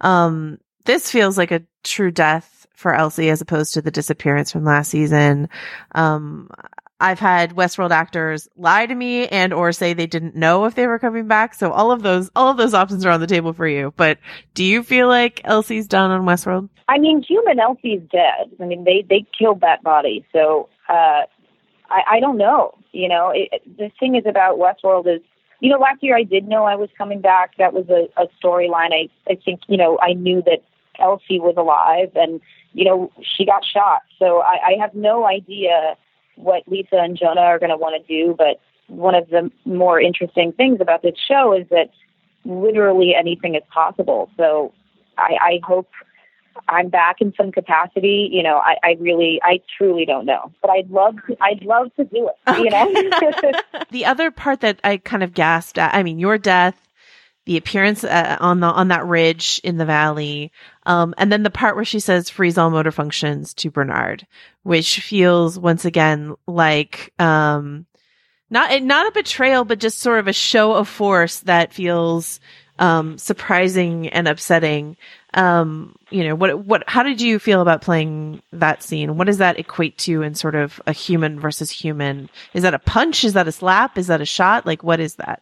um, 0.00 0.58
this 0.84 1.10
feels 1.10 1.36
like 1.36 1.50
a 1.50 1.64
true 1.84 2.10
death 2.10 2.66
for 2.74 2.94
Elsie 2.94 3.28
as 3.28 3.40
opposed 3.40 3.74
to 3.74 3.82
the 3.82 3.90
disappearance 3.90 4.52
from 4.52 4.64
last 4.64 4.90
season. 4.90 5.48
Um, 5.94 6.48
I've 7.00 7.20
had 7.20 7.54
Westworld 7.54 7.90
actors 7.90 8.48
lie 8.56 8.86
to 8.86 8.94
me 8.94 9.28
and 9.28 9.52
or 9.52 9.70
say 9.72 9.92
they 9.94 10.06
didn't 10.06 10.34
know 10.34 10.64
if 10.64 10.74
they 10.74 10.88
were 10.88 10.98
coming 10.98 11.28
back. 11.28 11.54
So 11.54 11.70
all 11.70 11.92
of 11.92 12.02
those, 12.02 12.28
all 12.34 12.50
of 12.50 12.56
those 12.56 12.74
options 12.74 13.06
are 13.06 13.10
on 13.10 13.20
the 13.20 13.26
table 13.26 13.52
for 13.52 13.68
you. 13.68 13.94
But 13.96 14.18
do 14.54 14.64
you 14.64 14.82
feel 14.82 15.06
like 15.06 15.40
Elsie's 15.44 15.86
done 15.86 16.10
on 16.10 16.22
Westworld? 16.22 16.68
I 16.88 16.98
mean, 16.98 17.22
human 17.22 17.60
Elsie's 17.60 18.02
dead. 18.10 18.50
I 18.60 18.64
mean, 18.64 18.82
they 18.84 19.04
they 19.08 19.24
killed 19.38 19.60
that 19.60 19.82
body. 19.84 20.26
So 20.32 20.68
uh, 20.88 21.22
I 21.88 22.02
I 22.10 22.20
don't 22.20 22.36
know. 22.36 22.74
You 22.92 23.08
know, 23.08 23.30
it, 23.32 23.62
the 23.76 23.90
thing 24.00 24.16
is 24.16 24.24
about 24.26 24.58
Westworld 24.58 25.06
is, 25.06 25.20
you 25.60 25.70
know, 25.70 25.78
last 25.78 26.02
year 26.02 26.16
I 26.16 26.24
did 26.24 26.48
know 26.48 26.64
I 26.64 26.74
was 26.74 26.88
coming 26.98 27.20
back. 27.20 27.56
That 27.58 27.72
was 27.74 27.88
a, 27.90 28.08
a 28.20 28.26
storyline. 28.42 28.92
I 28.92 29.08
I 29.30 29.36
think 29.44 29.60
you 29.68 29.76
know 29.76 29.98
I 30.02 30.14
knew 30.14 30.42
that 30.46 30.64
Elsie 30.98 31.38
was 31.38 31.54
alive, 31.56 32.10
and 32.16 32.40
you 32.72 32.84
know 32.84 33.12
she 33.36 33.44
got 33.44 33.64
shot. 33.64 34.02
So 34.18 34.40
I, 34.40 34.70
I 34.70 34.80
have 34.80 34.94
no 34.94 35.26
idea 35.26 35.96
what 36.38 36.62
Lisa 36.66 36.96
and 36.96 37.18
Jonah 37.18 37.40
are 37.40 37.58
going 37.58 37.70
to 37.70 37.76
want 37.76 38.00
to 38.00 38.06
do. 38.06 38.34
But 38.36 38.60
one 38.88 39.14
of 39.14 39.28
the 39.28 39.50
more 39.64 40.00
interesting 40.00 40.52
things 40.52 40.80
about 40.80 41.02
this 41.02 41.14
show 41.28 41.52
is 41.52 41.66
that 41.70 41.90
literally 42.44 43.14
anything 43.14 43.54
is 43.54 43.62
possible. 43.72 44.30
So 44.36 44.72
I, 45.16 45.36
I 45.40 45.60
hope 45.62 45.88
I'm 46.68 46.88
back 46.88 47.20
in 47.20 47.32
some 47.36 47.52
capacity. 47.52 48.28
You 48.32 48.42
know, 48.42 48.56
I, 48.56 48.76
I 48.82 48.96
really, 48.98 49.40
I 49.42 49.60
truly 49.76 50.04
don't 50.04 50.26
know, 50.26 50.52
but 50.62 50.70
I'd 50.70 50.90
love, 50.90 51.16
to, 51.26 51.36
I'd 51.40 51.62
love 51.62 51.94
to 51.96 52.04
do 52.04 52.28
it. 52.28 52.50
Okay. 52.50 52.62
You 52.62 52.70
know, 52.70 53.52
the 53.90 54.06
other 54.06 54.30
part 54.30 54.60
that 54.60 54.80
I 54.82 54.96
kind 54.96 55.22
of 55.22 55.34
gasped 55.34 55.78
at, 55.78 55.94
I 55.94 56.02
mean, 56.02 56.18
your 56.18 56.38
death, 56.38 56.87
the 57.48 57.56
appearance 57.56 58.04
uh, 58.04 58.36
on 58.40 58.60
the 58.60 58.66
on 58.66 58.88
that 58.88 59.06
ridge 59.06 59.58
in 59.64 59.78
the 59.78 59.86
valley, 59.86 60.52
um, 60.84 61.14
and 61.16 61.32
then 61.32 61.42
the 61.42 61.50
part 61.50 61.76
where 61.76 61.84
she 61.84 61.98
says 61.98 62.28
"freeze 62.28 62.58
all 62.58 62.68
motor 62.68 62.90
functions" 62.90 63.54
to 63.54 63.70
Bernard, 63.70 64.26
which 64.64 65.00
feels 65.00 65.58
once 65.58 65.86
again 65.86 66.34
like 66.46 67.10
um, 67.18 67.86
not 68.50 68.82
not 68.82 69.06
a 69.06 69.12
betrayal, 69.12 69.64
but 69.64 69.80
just 69.80 69.98
sort 69.98 70.18
of 70.18 70.28
a 70.28 70.32
show 70.34 70.74
of 70.74 70.88
force 70.88 71.40
that 71.40 71.72
feels 71.72 72.38
um, 72.78 73.16
surprising 73.16 74.10
and 74.10 74.28
upsetting. 74.28 74.98
Um, 75.32 75.96
you 76.10 76.24
know, 76.24 76.34
what 76.34 76.66
what 76.66 76.84
how 76.86 77.02
did 77.02 77.22
you 77.22 77.38
feel 77.38 77.62
about 77.62 77.80
playing 77.80 78.42
that 78.52 78.82
scene? 78.82 79.16
What 79.16 79.26
does 79.26 79.38
that 79.38 79.58
equate 79.58 79.96
to 80.00 80.20
in 80.20 80.34
sort 80.34 80.54
of 80.54 80.82
a 80.86 80.92
human 80.92 81.40
versus 81.40 81.70
human? 81.70 82.28
Is 82.52 82.64
that 82.64 82.74
a 82.74 82.78
punch? 82.78 83.24
Is 83.24 83.32
that 83.32 83.48
a 83.48 83.52
slap? 83.52 83.96
Is 83.96 84.08
that 84.08 84.20
a 84.20 84.26
shot? 84.26 84.66
Like, 84.66 84.84
what 84.84 85.00
is 85.00 85.14
that? 85.14 85.40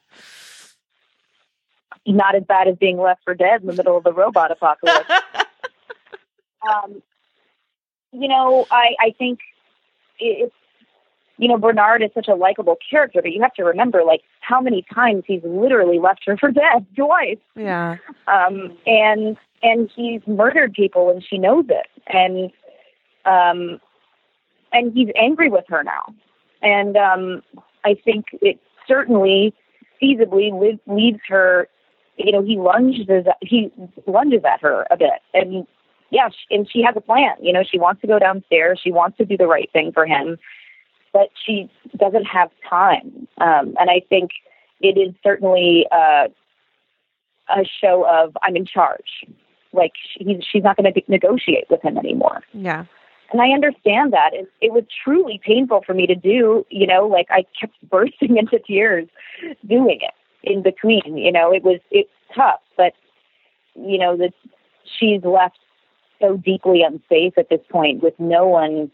Not 2.14 2.34
as 2.34 2.44
bad 2.44 2.68
as 2.68 2.76
being 2.76 2.98
left 2.98 3.22
for 3.24 3.34
dead 3.34 3.60
in 3.60 3.66
the 3.66 3.72
middle 3.72 3.96
of 3.96 4.04
the 4.04 4.12
robot 4.12 4.50
apocalypse. 4.50 5.10
um, 6.68 7.02
you 8.12 8.28
know, 8.28 8.66
I, 8.70 8.94
I 9.00 9.14
think 9.18 9.40
it's, 10.18 10.54
you 11.38 11.48
know, 11.48 11.58
Bernard 11.58 12.02
is 12.02 12.10
such 12.14 12.28
a 12.28 12.34
likable 12.34 12.78
character, 12.88 13.20
but 13.20 13.32
you 13.32 13.42
have 13.42 13.52
to 13.54 13.64
remember, 13.64 14.02
like, 14.04 14.22
how 14.40 14.60
many 14.60 14.84
times 14.94 15.24
he's 15.26 15.42
literally 15.44 15.98
left 15.98 16.22
her 16.26 16.36
for 16.36 16.50
dead 16.50 16.86
twice. 16.96 17.38
Yeah. 17.54 17.96
Um, 18.26 18.76
and, 18.86 19.36
and 19.62 19.90
he's 19.94 20.22
murdered 20.26 20.72
people 20.72 21.10
and 21.10 21.22
she 21.22 21.38
knows 21.38 21.66
it. 21.68 21.86
And, 22.06 22.50
um, 23.24 23.80
and 24.72 24.92
he's 24.94 25.08
angry 25.20 25.50
with 25.50 25.64
her 25.68 25.82
now. 25.82 26.14
And, 26.62 26.96
um, 26.96 27.42
I 27.84 27.94
think 27.94 28.26
it 28.40 28.58
certainly 28.88 29.54
feasibly 30.02 30.78
leaves 30.86 31.20
her 31.28 31.68
you 32.16 32.32
know, 32.32 32.42
he 32.42 32.56
lunges 32.58 33.06
he 33.42 33.72
lunges 34.06 34.42
at 34.44 34.60
her 34.60 34.86
a 34.90 34.96
bit, 34.96 35.20
and 35.34 35.66
yeah, 36.10 36.28
and 36.50 36.68
she 36.70 36.82
has 36.82 36.94
a 36.96 37.00
plan. 37.00 37.34
You 37.40 37.52
know, 37.52 37.62
she 37.62 37.78
wants 37.78 38.00
to 38.02 38.06
go 38.06 38.18
downstairs. 38.18 38.80
She 38.82 38.92
wants 38.92 39.18
to 39.18 39.24
do 39.24 39.36
the 39.36 39.46
right 39.46 39.70
thing 39.72 39.92
for 39.92 40.06
him, 40.06 40.38
but 41.12 41.28
she 41.44 41.70
doesn't 41.96 42.24
have 42.24 42.50
time. 42.68 43.28
Um, 43.38 43.74
and 43.78 43.90
I 43.90 44.02
think 44.08 44.30
it 44.80 44.98
is 44.98 45.14
certainly 45.22 45.86
uh, 45.90 46.28
a 47.48 47.64
show 47.80 48.06
of 48.08 48.36
I'm 48.42 48.56
in 48.56 48.66
charge. 48.66 49.24
like 49.72 49.92
he's 50.14 50.42
she's 50.50 50.62
not 50.62 50.76
going 50.76 50.92
to 50.92 51.02
negotiate 51.08 51.66
with 51.70 51.82
him 51.82 51.98
anymore. 51.98 52.42
Yeah. 52.52 52.84
And 53.32 53.42
I 53.42 53.48
understand 53.48 54.12
that. 54.12 54.30
It, 54.32 54.48
it 54.60 54.72
was 54.72 54.84
truly 55.02 55.40
painful 55.44 55.82
for 55.84 55.94
me 55.94 56.06
to 56.06 56.14
do. 56.14 56.64
You 56.70 56.86
know, 56.86 57.06
like 57.06 57.26
I 57.30 57.44
kept 57.58 57.74
bursting 57.90 58.36
into 58.36 58.58
tears 58.58 59.08
doing 59.66 59.98
it 60.00 60.14
in 60.42 60.62
between. 60.62 61.16
You 61.16 61.32
know, 61.32 61.52
it 61.52 61.62
was 61.62 61.80
it's 61.90 62.10
tough, 62.34 62.60
but 62.76 62.92
you 63.74 63.98
know 63.98 64.16
that 64.16 64.32
she's 64.84 65.22
left 65.22 65.58
so 66.20 66.36
deeply 66.36 66.82
unsafe 66.82 67.36
at 67.36 67.48
this 67.50 67.60
point 67.70 68.02
with 68.02 68.14
no 68.18 68.46
one 68.46 68.90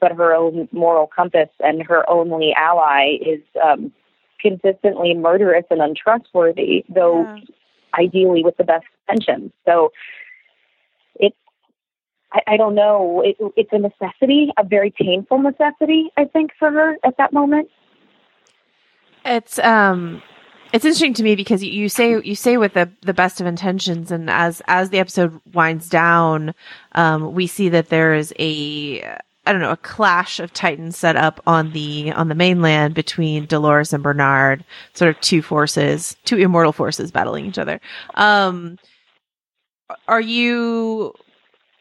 but 0.00 0.12
her 0.12 0.34
own 0.34 0.68
moral 0.70 1.06
compass 1.06 1.48
and 1.60 1.82
her 1.82 2.08
only 2.10 2.52
ally 2.52 3.16
is 3.24 3.40
um, 3.64 3.90
consistently 4.38 5.14
murderous 5.14 5.64
and 5.70 5.80
untrustworthy, 5.80 6.84
though 6.90 7.26
Yeah. 7.26 7.40
ideally 7.98 8.44
with 8.44 8.56
the 8.58 8.64
best 8.64 8.84
intentions. 9.08 9.52
So 9.64 9.92
it's, 11.18 11.36
I, 12.32 12.40
I 12.48 12.56
don't 12.58 12.74
know, 12.74 13.22
it, 13.24 13.36
it's 13.56 13.72
a 13.72 13.78
necessity, 13.78 14.50
a 14.58 14.64
very 14.64 14.90
painful 14.90 15.38
necessity, 15.38 16.10
I 16.18 16.26
think, 16.26 16.50
for 16.58 16.70
her 16.70 16.98
at 17.02 17.16
that 17.16 17.32
moment. 17.32 17.70
It's 19.24 19.58
um 19.60 20.22
it's 20.74 20.84
interesting 20.84 21.14
to 21.14 21.22
me 21.22 21.36
because 21.36 21.62
you, 21.62 21.88
say 21.88 22.20
you 22.20 22.34
say 22.34 22.56
with 22.56 22.74
the 22.74 22.90
the 23.02 23.14
best 23.14 23.40
of 23.40 23.46
intentions 23.46 24.10
and 24.10 24.28
as 24.28 24.60
as 24.66 24.90
the 24.90 24.98
episode 24.98 25.40
winds 25.52 25.88
down 25.88 26.52
um 26.92 27.32
we 27.32 27.46
see 27.46 27.68
that 27.68 27.90
there 27.90 28.12
is 28.12 28.34
a 28.40 29.00
I 29.46 29.52
don't 29.52 29.60
know 29.60 29.70
a 29.70 29.76
clash 29.76 30.40
of 30.40 30.52
titans 30.52 30.96
set 30.96 31.14
up 31.14 31.40
on 31.46 31.70
the 31.70 32.10
on 32.12 32.28
the 32.28 32.34
mainland 32.34 32.94
between 32.94 33.46
Dolores 33.46 33.92
and 33.92 34.02
Bernard 34.02 34.64
sort 34.94 35.14
of 35.14 35.20
two 35.20 35.42
forces 35.42 36.16
two 36.24 36.38
immortal 36.38 36.72
forces 36.72 37.12
battling 37.12 37.46
each 37.46 37.58
other. 37.58 37.80
Um 38.14 38.76
are 40.08 40.20
you 40.20 41.14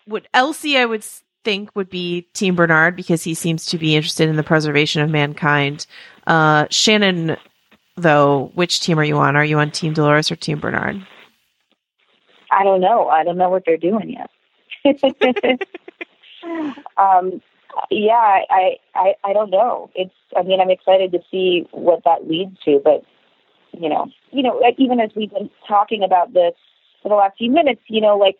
would 0.05 0.27
Elsie 0.35 0.77
I 0.77 0.85
would 0.85 1.03
think 1.43 1.75
would 1.75 1.89
be 1.89 2.27
team 2.33 2.53
Bernard 2.55 2.95
because 2.95 3.23
he 3.23 3.33
seems 3.33 3.65
to 3.65 3.79
be 3.79 3.95
interested 3.95 4.29
in 4.29 4.35
the 4.35 4.43
preservation 4.43 5.01
of 5.01 5.09
mankind. 5.09 5.87
Uh 6.27 6.67
Shannon 6.69 7.37
though, 7.95 8.51
which 8.55 8.79
team 8.79 8.99
are 8.99 9.03
you 9.03 9.17
on? 9.17 9.35
Are 9.35 9.45
you 9.45 9.59
on 9.59 9.71
Team 9.71 9.93
Dolores 9.93 10.31
or 10.31 10.35
Team 10.35 10.59
Bernard? 10.59 11.05
I 12.51 12.63
don't 12.63 12.81
know. 12.81 13.07
I 13.07 13.23
don't 13.23 13.37
know 13.37 13.49
what 13.49 13.63
they're 13.65 13.77
doing 13.77 14.09
yet. 14.09 14.29
um, 16.97 17.41
yeah, 17.89 18.41
I, 18.49 18.77
I, 18.95 19.13
I 19.23 19.33
don't 19.33 19.49
know. 19.49 19.89
It's. 19.95 20.13
I 20.35 20.43
mean, 20.43 20.59
I'm 20.59 20.69
excited 20.69 21.11
to 21.11 21.19
see 21.31 21.67
what 21.71 22.03
that 22.05 22.27
leads 22.27 22.59
to, 22.65 22.81
but 22.83 23.03
you 23.71 23.89
know, 23.89 24.07
you 24.31 24.43
know, 24.43 24.57
like, 24.57 24.75
even 24.77 24.99
as 24.99 25.09
we've 25.15 25.31
been 25.31 25.49
talking 25.67 26.03
about 26.03 26.33
this 26.33 26.53
for 27.01 27.09
the 27.09 27.15
last 27.15 27.37
few 27.37 27.51
minutes, 27.51 27.81
you 27.87 28.01
know, 28.01 28.17
like 28.17 28.37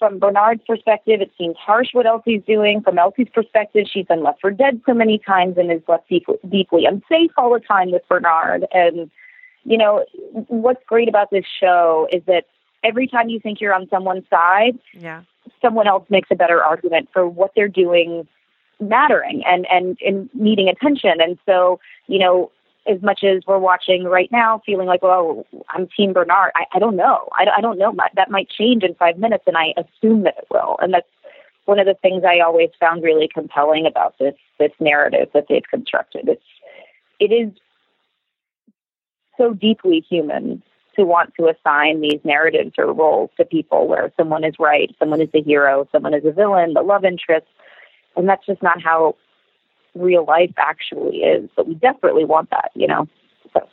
from 0.00 0.18
Bernard's 0.18 0.62
perspective, 0.66 1.20
it 1.20 1.30
seems 1.38 1.56
harsh 1.56 1.90
what 1.92 2.06
Elsie's 2.06 2.42
doing. 2.44 2.80
From 2.80 2.98
Elsie's 2.98 3.28
perspective, 3.32 3.86
she's 3.88 4.06
been 4.06 4.24
left 4.24 4.40
for 4.40 4.50
dead 4.50 4.80
so 4.86 4.94
many 4.94 5.18
times 5.18 5.56
and 5.56 5.70
is 5.70 5.82
left 5.86 6.08
deep, 6.08 6.26
deeply 6.48 6.86
unsafe 6.86 7.30
all 7.36 7.52
the 7.52 7.60
time 7.60 7.92
with 7.92 8.02
Bernard. 8.08 8.66
And 8.72 9.08
you 9.64 9.76
know, 9.76 10.04
what's 10.48 10.82
great 10.86 11.08
about 11.08 11.30
this 11.30 11.44
show 11.60 12.08
is 12.10 12.22
that 12.26 12.46
every 12.82 13.06
time 13.06 13.28
you 13.28 13.38
think 13.38 13.60
you're 13.60 13.74
on 13.74 13.86
someone's 13.90 14.28
side, 14.30 14.78
Yeah. 14.94 15.20
someone 15.60 15.86
else 15.86 16.08
makes 16.08 16.30
a 16.30 16.34
better 16.34 16.62
argument 16.64 17.10
for 17.12 17.28
what 17.28 17.52
they're 17.54 17.68
doing 17.68 18.26
mattering 18.80 19.42
and 19.46 19.66
and 19.70 19.98
and 20.00 20.30
needing 20.32 20.66
attention 20.66 21.20
and 21.20 21.36
so 21.44 21.78
you 22.06 22.18
know 22.18 22.50
as 22.86 23.02
much 23.02 23.22
as 23.24 23.42
we're 23.46 23.58
watching 23.58 24.04
right 24.04 24.30
now 24.32 24.62
feeling 24.64 24.86
like 24.86 25.02
well 25.02 25.46
i'm 25.70 25.88
team 25.96 26.12
bernard. 26.12 26.52
I, 26.54 26.64
I 26.74 26.78
don't 26.78 26.96
know. 26.96 27.28
I, 27.34 27.46
I 27.58 27.60
don't 27.60 27.78
know. 27.78 27.94
That 28.14 28.30
might 28.30 28.48
change 28.48 28.82
in 28.82 28.94
five 28.94 29.18
minutes 29.18 29.44
and 29.46 29.56
i 29.56 29.74
assume 29.76 30.22
that 30.24 30.38
it 30.38 30.46
will. 30.50 30.76
And 30.80 30.94
that's 30.94 31.08
one 31.66 31.78
of 31.78 31.86
the 31.86 31.94
things 31.94 32.22
i 32.24 32.40
always 32.40 32.70
found 32.78 33.02
really 33.02 33.28
compelling 33.32 33.86
about 33.86 34.18
this 34.18 34.34
this 34.58 34.72
narrative 34.80 35.28
that 35.34 35.46
they've 35.48 35.68
constructed. 35.70 36.28
It's 36.28 36.42
it 37.18 37.32
is 37.32 37.52
so 39.36 39.54
deeply 39.54 40.04
human 40.08 40.62
to 40.96 41.04
want 41.04 41.32
to 41.38 41.48
assign 41.48 42.00
these 42.00 42.20
narratives 42.24 42.72
or 42.76 42.92
roles 42.92 43.30
to 43.36 43.44
people 43.44 43.88
where 43.88 44.12
someone 44.16 44.44
is 44.44 44.54
right, 44.58 44.94
someone 44.98 45.20
is 45.20 45.28
the 45.32 45.42
hero, 45.42 45.88
someone 45.92 46.14
is 46.14 46.24
a 46.24 46.32
villain, 46.32 46.74
the 46.74 46.82
love 46.82 47.04
interest. 47.04 47.46
And 48.16 48.28
that's 48.28 48.44
just 48.44 48.62
not 48.62 48.82
how 48.82 49.14
real 49.94 50.24
life 50.24 50.52
actually 50.56 51.18
is. 51.18 51.48
But 51.56 51.68
we 51.68 51.74
desperately 51.74 52.24
want 52.24 52.50
that, 52.50 52.70
you 52.74 52.86
know? 52.86 53.08
So 53.52 53.68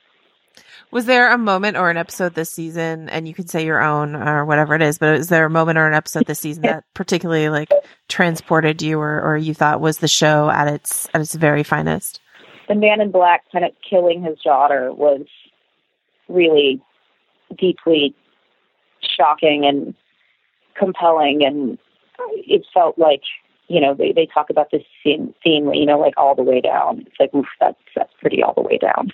Was 0.91 1.05
there 1.05 1.31
a 1.31 1.37
moment 1.37 1.77
or 1.77 1.89
an 1.89 1.97
episode 1.97 2.33
this 2.33 2.51
season, 2.51 3.09
and 3.09 3.27
you 3.27 3.33
can 3.33 3.47
say 3.47 3.65
your 3.65 3.81
own 3.81 4.15
or 4.15 4.45
whatever 4.45 4.75
it 4.75 4.81
is, 4.81 4.97
but 4.97 5.15
is 5.15 5.29
there 5.29 5.45
a 5.45 5.49
moment 5.49 5.77
or 5.77 5.87
an 5.87 5.93
episode 5.93 6.25
this 6.25 6.39
season 6.39 6.63
that 6.63 6.83
particularly 6.93 7.49
like 7.49 7.71
transported 8.07 8.81
you 8.81 8.99
or, 8.99 9.21
or 9.21 9.37
you 9.37 9.53
thought 9.53 9.81
was 9.81 9.99
the 9.99 10.07
show 10.07 10.49
at 10.49 10.67
its 10.67 11.07
at 11.13 11.21
its 11.21 11.35
very 11.35 11.63
finest? 11.63 12.21
the 12.67 12.75
man 12.75 13.01
in 13.01 13.11
black 13.11 13.43
kind 13.51 13.65
of 13.65 13.71
killing 13.87 14.21
his 14.21 14.37
daughter 14.43 14.93
was 14.93 15.25
really 16.27 16.81
deeply 17.57 18.13
shocking 19.01 19.65
and 19.65 19.95
compelling 20.77 21.43
and 21.45 21.77
it 22.35 22.65
felt 22.73 22.97
like 22.97 23.21
you 23.67 23.81
know 23.81 23.93
they 23.93 24.11
they 24.11 24.25
talk 24.25 24.49
about 24.49 24.71
this 24.71 24.83
scene, 25.03 25.33
theme 25.43 25.73
you 25.73 25.85
know 25.85 25.99
like 25.99 26.13
all 26.17 26.35
the 26.35 26.43
way 26.43 26.61
down. 26.61 27.03
It's 27.07 27.19
like 27.19 27.33
oof 27.33 27.47
that's 27.59 27.77
that's 27.95 28.13
pretty 28.19 28.41
all 28.43 28.53
the 28.53 28.61
way 28.61 28.77
down. 28.77 29.11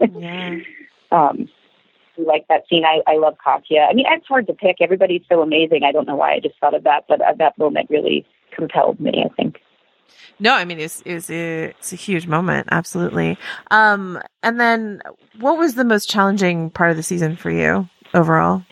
Yeah. 0.00 0.58
um 1.12 1.48
like 2.18 2.46
that 2.48 2.64
scene. 2.68 2.84
I 2.84 3.00
i 3.06 3.16
love 3.16 3.36
Katja. 3.42 3.86
I 3.88 3.94
mean 3.94 4.06
it's 4.08 4.26
hard 4.26 4.46
to 4.48 4.54
pick. 4.54 4.76
Everybody's 4.80 5.22
so 5.28 5.42
amazing. 5.42 5.82
I 5.84 5.92
don't 5.92 6.06
know 6.06 6.16
why 6.16 6.34
i 6.34 6.40
just 6.40 6.58
thought 6.60 6.74
of 6.74 6.84
that 6.84 7.04
but 7.08 7.20
uh, 7.20 7.34
that 7.38 7.56
moment 7.58 7.90
really 7.90 8.26
compelled 8.54 9.00
me 9.00 9.24
i 9.24 9.28
think. 9.34 9.60
No, 10.38 10.54
I 10.54 10.64
mean 10.64 10.78
it's 10.78 11.02
it's 11.06 11.30
a, 11.30 11.64
it's 11.78 11.92
a 11.92 11.96
huge 11.96 12.26
moment, 12.26 12.68
absolutely. 12.70 13.38
Um, 13.70 14.20
and 14.42 14.60
then 14.60 15.00
what 15.40 15.56
was 15.56 15.74
the 15.74 15.84
most 15.84 16.10
challenging 16.10 16.70
part 16.70 16.90
of 16.90 16.96
the 16.96 17.02
season 17.02 17.36
for 17.36 17.50
you 17.50 17.88
overall? 18.12 18.62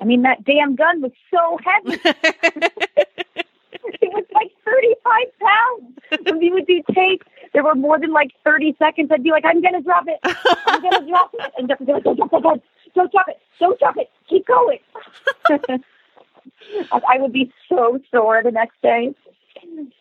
i 0.00 0.04
mean 0.04 0.22
that 0.22 0.44
damn 0.44 0.74
gun 0.76 1.00
was 1.02 1.12
so 1.32 1.58
heavy 1.64 2.00
it 4.00 4.12
was 4.12 4.24
like 4.34 4.52
35 4.64 5.22
pounds. 5.40 6.24
When 6.24 6.38
we 6.38 6.50
would 6.50 6.66
do 6.66 6.82
takes, 6.94 7.26
there 7.52 7.64
were 7.64 7.74
more 7.74 7.98
than 7.98 8.12
like 8.12 8.32
30 8.44 8.76
seconds. 8.78 9.10
I'd 9.12 9.22
be 9.22 9.30
like, 9.30 9.44
I'm 9.44 9.60
going 9.62 9.74
to 9.74 9.80
drop 9.80 10.04
it. 10.06 10.18
I'm 10.66 10.82
going 10.82 11.04
to 11.04 11.08
drop 11.08 11.34
it. 11.34 11.52
And 11.58 11.68
be 11.86 11.92
like, 11.92 12.04
don't 12.04 12.16
drop 12.16 12.30
the 12.30 12.40
gun. 12.40 12.62
Don't 12.94 13.12
drop 13.12 13.28
it. 13.28 13.38
Don't 13.58 13.78
drop 13.78 13.96
it. 13.96 14.10
Keep 14.28 14.46
going. 14.46 14.78
I 16.92 17.00
I 17.08 17.18
would 17.18 17.32
be 17.32 17.52
so 17.68 17.98
sore 18.10 18.42
the 18.42 18.50
next 18.50 18.80
day. 18.82 19.14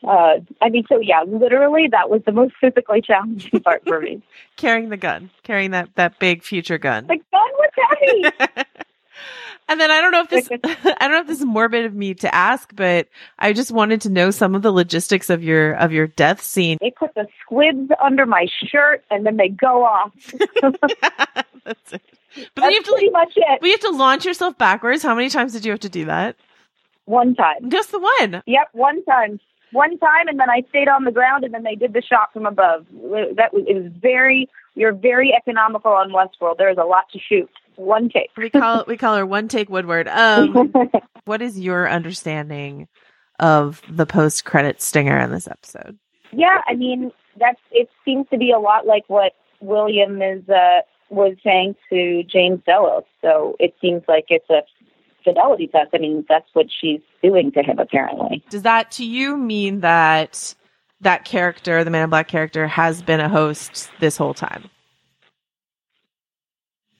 Uh, 0.07 0.35
I 0.61 0.69
mean, 0.69 0.85
so 0.87 0.99
yeah, 0.99 1.23
literally 1.27 1.87
that 1.91 2.09
was 2.09 2.21
the 2.25 2.31
most 2.31 2.53
physically 2.59 3.01
challenging 3.01 3.59
part 3.61 3.83
for 3.85 3.99
me. 3.99 4.21
carrying 4.55 4.89
the 4.89 4.97
gun, 4.97 5.29
carrying 5.43 5.71
that 5.71 5.89
that 5.95 6.19
big 6.19 6.43
future 6.43 6.77
gun. 6.77 7.07
The 7.07 7.17
gun 7.17 7.23
was 7.31 7.71
heavy. 7.89 8.65
And 9.67 9.79
then 9.79 9.91
I 9.91 10.01
don't 10.01 10.11
know 10.11 10.21
if 10.21 10.29
this 10.29 10.49
I 10.63 11.07
don't 11.07 11.11
know 11.11 11.21
if 11.21 11.27
this 11.27 11.39
is 11.39 11.45
morbid 11.45 11.85
of 11.85 11.93
me 11.93 12.13
to 12.15 12.33
ask, 12.33 12.75
but 12.75 13.07
I 13.39 13.53
just 13.53 13.71
wanted 13.71 14.01
to 14.01 14.09
know 14.09 14.31
some 14.31 14.55
of 14.55 14.61
the 14.61 14.71
logistics 14.71 15.29
of 15.29 15.43
your 15.43 15.73
of 15.73 15.91
your 15.91 16.07
death 16.07 16.41
scene. 16.41 16.77
They 16.81 16.91
put 16.91 17.13
the 17.15 17.27
squibs 17.41 17.91
under 18.03 18.25
my 18.25 18.47
shirt 18.71 19.03
and 19.09 19.25
then 19.25 19.37
they 19.37 19.49
go 19.49 19.83
off. 19.83 20.11
That's 21.63 21.93
it. 21.93 22.01
But 22.53 22.61
then 22.61 22.63
That's 22.63 22.71
you 22.71 22.77
have 22.77 22.85
to 22.85 22.91
pretty 22.91 23.09
much 23.11 23.33
it. 23.35 23.59
but 23.61 23.67
you 23.67 23.73
have 23.73 23.79
to 23.81 23.91
launch 23.91 24.25
yourself 24.25 24.57
backwards. 24.57 25.01
How 25.03 25.15
many 25.15 25.29
times 25.29 25.53
did 25.53 25.65
you 25.65 25.71
have 25.71 25.79
to 25.81 25.89
do 25.89 26.05
that? 26.05 26.35
One 27.05 27.35
time. 27.35 27.69
Just 27.69 27.91
the 27.91 27.99
one. 27.99 28.43
Yep, 28.45 28.69
one 28.73 29.03
time. 29.05 29.39
One 29.71 29.97
time, 29.99 30.27
and 30.27 30.39
then 30.39 30.49
I 30.49 30.63
stayed 30.69 30.87
on 30.87 31.03
the 31.03 31.11
ground, 31.11 31.43
and 31.43 31.53
then 31.53 31.63
they 31.63 31.75
did 31.75 31.93
the 31.93 32.01
shot 32.01 32.31
from 32.33 32.45
above. 32.45 32.85
That 33.35 33.53
was 33.53 33.63
it 33.67 33.75
was 33.75 33.91
very. 34.01 34.49
You're 34.75 34.93
very 34.93 35.33
economical 35.33 35.91
on 35.91 36.11
Westworld. 36.11 36.57
There's 36.57 36.77
a 36.77 36.83
lot 36.83 37.05
to 37.13 37.19
shoot. 37.19 37.49
One 37.75 38.09
take. 38.09 38.29
We 38.37 38.49
call 38.49 38.85
we 38.87 38.97
call 38.97 39.15
her 39.15 39.25
one 39.25 39.47
take 39.47 39.69
Woodward. 39.69 40.07
Um, 40.07 40.73
what 41.25 41.41
is 41.41 41.59
your 41.59 41.89
understanding 41.89 42.87
of 43.39 43.81
the 43.89 44.05
post 44.05 44.45
credit 44.45 44.81
stinger 44.81 45.19
in 45.19 45.31
this 45.31 45.47
episode? 45.47 45.97
yeah, 46.31 46.61
I 46.67 46.75
mean 46.75 47.11
that's. 47.39 47.59
It 47.71 47.89
seems 48.03 48.27
to 48.29 48.37
be 48.37 48.51
a 48.51 48.59
lot 48.59 48.85
like 48.85 49.03
what 49.07 49.33
William 49.61 50.21
is 50.21 50.47
uh, 50.49 50.81
was 51.09 51.35
saying 51.43 51.75
to 51.89 52.23
James 52.23 52.61
Delos. 52.65 53.03
So 53.21 53.55
it 53.59 53.75
seems 53.81 54.03
like 54.07 54.25
it's 54.29 54.49
a 54.49 54.61
fidelity 55.23 55.67
test. 55.67 55.89
I 55.93 55.97
mean, 55.97 56.25
that's 56.27 56.47
what 56.53 56.67
she's 56.69 57.01
doing 57.23 57.51
to 57.53 57.63
him 57.63 57.79
apparently. 57.79 58.43
Does 58.49 58.61
that 58.63 58.91
to 58.91 59.05
you 59.05 59.37
mean 59.37 59.81
that 59.81 60.55
that 61.01 61.25
character, 61.25 61.83
the 61.83 61.91
Man 61.91 62.03
in 62.03 62.09
Black 62.09 62.27
character, 62.27 62.67
has 62.67 63.01
been 63.01 63.19
a 63.19 63.29
host 63.29 63.89
this 63.99 64.17
whole 64.17 64.33
time? 64.33 64.69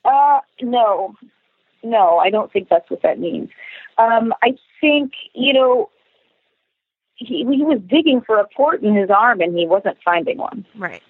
Uh, 0.06 0.40
no, 0.62 1.16
no, 1.84 2.18
I 2.20 2.30
don't 2.30 2.52
think 2.52 2.70
that's 2.70 2.90
what 2.90 3.02
that 3.02 3.20
means. 3.20 3.50
Um, 3.98 4.34
I 4.44 4.58
think 4.80 5.14
you 5.34 5.54
know 5.54 5.90
he 7.16 7.46
he 7.50 7.64
was 7.64 7.80
digging 7.88 8.22
for 8.22 8.40
a 8.40 8.48
port 8.56 8.84
in 8.84 8.96
his 8.96 9.10
arm 9.10 9.42
and 9.42 9.58
he 9.58 9.66
wasn't 9.66 9.98
finding 10.04 10.38
one. 10.38 10.66
Right. 10.78 11.02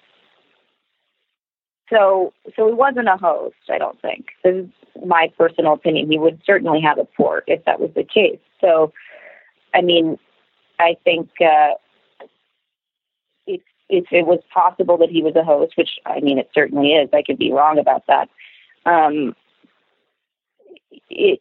So, 1.90 2.32
so 2.56 2.66
he 2.66 2.74
wasn't 2.74 3.08
a 3.08 3.16
host. 3.16 3.56
I 3.70 3.78
don't 3.78 4.00
think. 4.02 4.26
This 4.42 4.64
is 4.64 5.06
my 5.06 5.30
personal 5.38 5.74
opinion. 5.74 6.10
He 6.10 6.18
would 6.18 6.40
certainly 6.44 6.80
have 6.80 6.98
a 6.98 7.04
port 7.04 7.44
if 7.46 7.64
that 7.64 7.80
was 7.80 7.90
the 7.94 8.02
case. 8.02 8.40
So, 8.60 8.92
I 9.72 9.82
mean, 9.82 10.18
I 10.80 10.96
think 11.04 11.30
uh, 11.40 11.74
if 13.46 13.60
if 13.88 14.06
it 14.10 14.26
was 14.26 14.40
possible 14.52 14.96
that 14.98 15.10
he 15.10 15.22
was 15.22 15.36
a 15.36 15.44
host, 15.44 15.74
which 15.76 15.90
I 16.04 16.20
mean, 16.20 16.38
it 16.38 16.50
certainly 16.52 16.88
is. 16.88 17.08
I 17.12 17.22
could 17.22 17.38
be 17.38 17.52
wrong 17.52 17.78
about 17.78 18.06
that. 18.08 18.28
Um, 18.86 19.34
it 21.10 21.40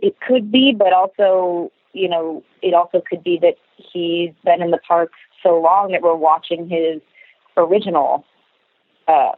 it 0.00 0.16
could 0.26 0.50
be, 0.50 0.74
but 0.76 0.92
also, 0.92 1.70
you 1.92 2.08
know, 2.08 2.42
it 2.62 2.74
also 2.74 3.02
could 3.08 3.22
be 3.22 3.38
that 3.42 3.54
he's 3.76 4.30
been 4.44 4.62
in 4.62 4.70
the 4.70 4.78
park 4.86 5.12
so 5.42 5.60
long 5.60 5.92
that 5.92 6.02
we're 6.02 6.14
watching 6.14 6.68
his 6.68 7.00
original 7.56 8.24
uh, 9.08 9.32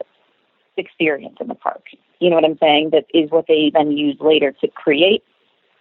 experience 0.77 1.37
in 1.39 1.47
the 1.47 1.55
park. 1.55 1.83
You 2.19 2.29
know 2.29 2.35
what 2.35 2.45
I'm 2.45 2.57
saying? 2.57 2.91
That 2.91 3.05
is 3.13 3.29
what 3.31 3.45
they 3.47 3.71
then 3.73 3.91
use 3.91 4.17
later 4.19 4.53
to 4.61 4.67
create 4.69 5.23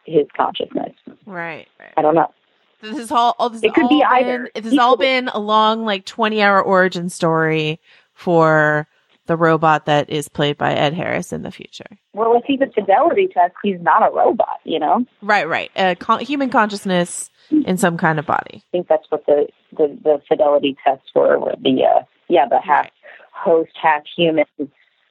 his 0.04 0.26
consciousness. 0.36 0.92
Right. 1.26 1.68
right. 1.78 1.92
I 1.96 2.02
don't 2.02 2.14
know. 2.14 2.32
This 2.80 2.98
is 2.98 3.12
all. 3.12 3.36
all 3.38 3.48
this 3.48 3.62
It 3.62 3.74
could 3.74 3.84
all 3.84 3.88
be 3.88 4.00
been, 4.00 4.08
either. 4.08 4.50
This 4.56 4.64
has 4.64 4.78
all 4.78 4.96
been 4.96 5.28
a 5.28 5.38
long, 5.38 5.84
like 5.84 6.04
twenty-hour 6.04 6.60
origin 6.60 7.08
story 7.08 7.80
for 8.12 8.88
the 9.26 9.36
robot 9.36 9.86
that 9.86 10.10
is 10.10 10.28
played 10.28 10.58
by 10.58 10.74
Ed 10.74 10.94
Harris 10.94 11.32
in 11.32 11.42
the 11.42 11.50
future. 11.50 11.86
Well, 12.12 12.36
if 12.36 12.44
he's 12.46 12.60
a 12.60 12.70
fidelity 12.72 13.28
test, 13.32 13.54
he's 13.62 13.80
not 13.80 14.02
a 14.02 14.14
robot. 14.14 14.60
You 14.64 14.80
know. 14.80 15.04
Right. 15.22 15.48
Right. 15.48 15.70
Uh, 15.76 15.94
con- 15.98 16.20
human 16.20 16.50
consciousness 16.50 17.30
in 17.50 17.76
some 17.76 17.96
kind 17.96 18.18
of 18.18 18.26
body. 18.26 18.56
I 18.56 18.70
think 18.72 18.88
that's 18.88 19.06
what 19.10 19.24
the 19.26 19.46
the, 19.76 19.98
the 20.02 20.22
fidelity 20.28 20.76
tests 20.84 21.08
were. 21.14 21.38
were 21.38 21.54
the 21.60 21.84
uh, 21.84 22.04
yeah, 22.28 22.46
the 22.48 22.60
half 22.60 22.88
host, 23.32 23.72
half 23.80 24.02
human 24.16 24.46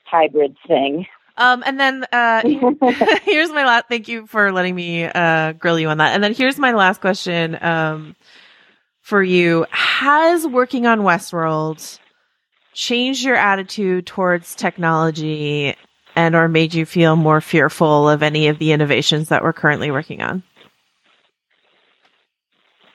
hybrid 0.05 0.55
thing. 0.67 1.05
Um, 1.37 1.63
and 1.65 1.79
then 1.79 2.05
uh, 2.11 2.41
here's 3.23 3.49
my 3.49 3.65
last. 3.65 3.85
Thank 3.89 4.07
you 4.07 4.27
for 4.27 4.51
letting 4.51 4.75
me 4.75 5.05
uh, 5.05 5.53
grill 5.53 5.79
you 5.79 5.87
on 5.89 5.97
that. 5.97 6.13
And 6.13 6.23
then 6.23 6.33
here's 6.33 6.57
my 6.57 6.73
last 6.73 7.01
question 7.01 7.57
um, 7.61 8.15
for 9.01 9.23
you: 9.23 9.65
Has 9.71 10.45
working 10.45 10.85
on 10.85 11.01
Westworld 11.01 11.99
changed 12.73 13.23
your 13.23 13.35
attitude 13.35 14.05
towards 14.05 14.55
technology, 14.55 15.75
and 16.15 16.35
or 16.35 16.47
made 16.47 16.73
you 16.73 16.85
feel 16.85 17.15
more 17.15 17.41
fearful 17.41 18.09
of 18.09 18.23
any 18.23 18.47
of 18.47 18.59
the 18.59 18.71
innovations 18.71 19.29
that 19.29 19.43
we're 19.43 19.53
currently 19.53 19.91
working 19.91 20.21
on? 20.21 20.43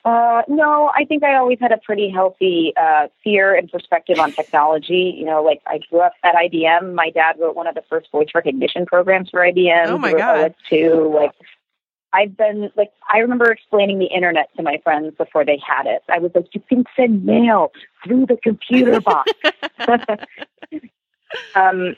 Uh, 0.06 0.42
no, 0.46 0.88
I 0.94 1.04
think 1.04 1.24
I 1.24 1.34
always 1.34 1.58
had 1.60 1.72
a 1.72 1.78
pretty 1.78 2.08
healthy 2.08 2.72
uh, 2.80 3.08
fear 3.24 3.56
and 3.56 3.68
perspective 3.68 4.20
on 4.20 4.30
technology. 4.30 5.12
You 5.18 5.24
know, 5.24 5.42
like 5.42 5.60
I 5.66 5.80
grew 5.90 6.00
up 6.00 6.12
at 6.22 6.36
IBM. 6.36 6.94
My 6.94 7.10
dad 7.10 7.34
wrote 7.40 7.56
one 7.56 7.66
of 7.66 7.74
the 7.74 7.82
first 7.90 8.12
voice 8.12 8.28
recognition 8.32 8.86
programs 8.86 9.30
for 9.30 9.40
IBM. 9.40 9.88
Oh, 9.88 9.98
my 9.98 10.12
God. 10.12 10.54
OS2. 10.70 11.12
Like, 11.12 11.32
I've 12.16 12.36
been 12.36 12.70
like, 12.76 12.90
I 13.12 13.18
remember 13.18 13.50
explaining 13.52 13.98
the 13.98 14.06
internet 14.06 14.48
to 14.56 14.62
my 14.62 14.80
friends 14.82 15.14
before 15.18 15.44
they 15.44 15.60
had 15.66 15.86
it. 15.86 16.02
I 16.08 16.18
was 16.18 16.30
like, 16.34 16.46
you 16.52 16.62
can 16.66 16.84
send 16.96 17.26
mail 17.26 17.72
through 18.02 18.26
the 18.26 18.38
computer 18.42 19.00
box. 19.00 19.30
um, 21.54 21.94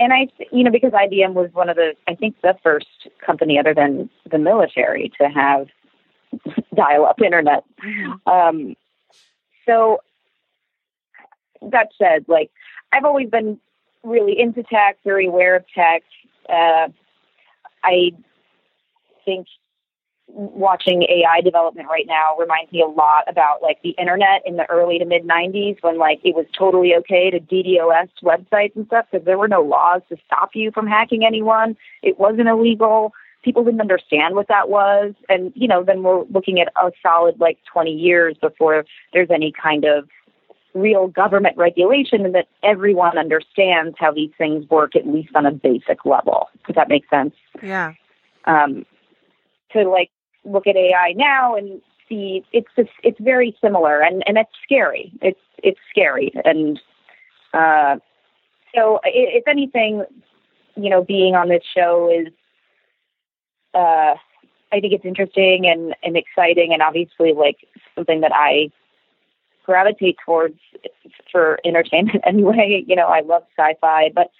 and 0.00 0.12
I, 0.12 0.28
you 0.52 0.62
know, 0.62 0.70
because 0.70 0.92
IBM 0.92 1.34
was 1.34 1.50
one 1.52 1.68
of 1.68 1.74
the, 1.74 1.94
I 2.06 2.14
think 2.14 2.36
the 2.40 2.54
first 2.62 3.08
company 3.24 3.58
other 3.58 3.74
than 3.74 4.08
the 4.30 4.38
military 4.38 5.10
to 5.20 5.28
have 5.28 5.66
dial-up 6.74 7.20
internet. 7.20 7.64
Um, 8.26 8.76
so 9.66 9.98
that 11.62 11.88
said, 11.98 12.26
like 12.28 12.52
I've 12.92 13.04
always 13.04 13.28
been 13.28 13.58
really 14.04 14.38
into 14.38 14.62
tech, 14.62 14.98
very 15.04 15.26
aware 15.26 15.56
of 15.56 15.64
tech. 15.74 16.02
Uh, 16.48 16.88
I 17.82 18.12
think 19.28 19.46
watching 20.28 21.02
AI 21.04 21.40
development 21.40 21.88
right 21.88 22.06
now 22.06 22.36
reminds 22.38 22.70
me 22.70 22.82
a 22.82 22.86
lot 22.86 23.24
about 23.28 23.62
like 23.62 23.80
the 23.82 23.90
internet 23.90 24.42
in 24.44 24.56
the 24.56 24.68
early 24.70 24.98
to 24.98 25.04
mid 25.04 25.26
90s 25.26 25.78
when 25.82 25.98
like 25.98 26.20
it 26.22 26.34
was 26.34 26.46
totally 26.56 26.94
okay 26.94 27.30
to 27.30 27.40
DDoS 27.40 28.08
websites 28.22 28.76
and 28.76 28.86
stuff 28.86 29.06
because 29.10 29.24
there 29.24 29.38
were 29.38 29.48
no 29.48 29.62
laws 29.62 30.02
to 30.08 30.16
stop 30.26 30.50
you 30.54 30.70
from 30.70 30.86
hacking 30.86 31.24
anyone. 31.24 31.76
It 32.02 32.18
wasn't 32.18 32.48
illegal. 32.48 33.12
People 33.42 33.64
didn't 33.64 33.80
understand 33.80 34.34
what 34.34 34.48
that 34.48 34.68
was. 34.68 35.14
And, 35.28 35.52
you 35.54 35.66
know, 35.66 35.82
then 35.82 36.02
we're 36.02 36.24
looking 36.24 36.60
at 36.60 36.68
a 36.76 36.90
solid 37.02 37.40
like 37.40 37.58
20 37.72 37.90
years 37.90 38.36
before 38.40 38.84
there's 39.12 39.30
any 39.30 39.52
kind 39.52 39.84
of 39.84 40.08
real 40.74 41.08
government 41.08 41.56
regulation 41.56 42.26
and 42.26 42.34
that 42.34 42.48
everyone 42.62 43.16
understands 43.16 43.96
how 43.98 44.12
these 44.12 44.30
things 44.36 44.68
work 44.68 44.94
at 44.94 45.06
least 45.06 45.34
on 45.34 45.46
a 45.46 45.50
basic 45.50 46.04
level. 46.04 46.48
Does 46.66 46.76
that 46.76 46.88
make 46.88 47.08
sense? 47.08 47.34
Yeah. 47.62 47.94
um, 48.44 48.84
to 49.72 49.88
like 49.88 50.10
look 50.44 50.66
at 50.66 50.76
AI 50.76 51.12
now 51.16 51.54
and 51.54 51.80
see 52.08 52.44
it's 52.52 52.68
just, 52.76 52.90
it's 53.02 53.20
very 53.20 53.56
similar 53.60 54.00
and 54.00 54.22
and 54.26 54.38
it's 54.38 54.50
scary. 54.62 55.12
It's 55.20 55.40
it's 55.62 55.78
scary 55.90 56.32
and 56.44 56.80
uh, 57.54 57.96
so 58.74 59.00
if 59.04 59.46
anything, 59.48 60.04
you 60.76 60.90
know, 60.90 61.02
being 61.02 61.34
on 61.34 61.48
this 61.48 61.62
show 61.74 62.10
is 62.10 62.32
uh, 63.74 64.14
I 64.72 64.80
think 64.80 64.92
it's 64.92 65.04
interesting 65.04 65.66
and 65.66 65.94
and 66.02 66.16
exciting 66.16 66.72
and 66.72 66.82
obviously 66.82 67.32
like 67.32 67.58
something 67.94 68.20
that 68.20 68.32
I 68.34 68.70
gravitate 69.64 70.16
towards 70.24 70.58
for 71.30 71.58
entertainment 71.64 72.22
anyway. 72.26 72.84
You 72.86 72.96
know, 72.96 73.06
I 73.06 73.20
love 73.20 73.42
sci-fi, 73.56 74.10
but 74.14 74.30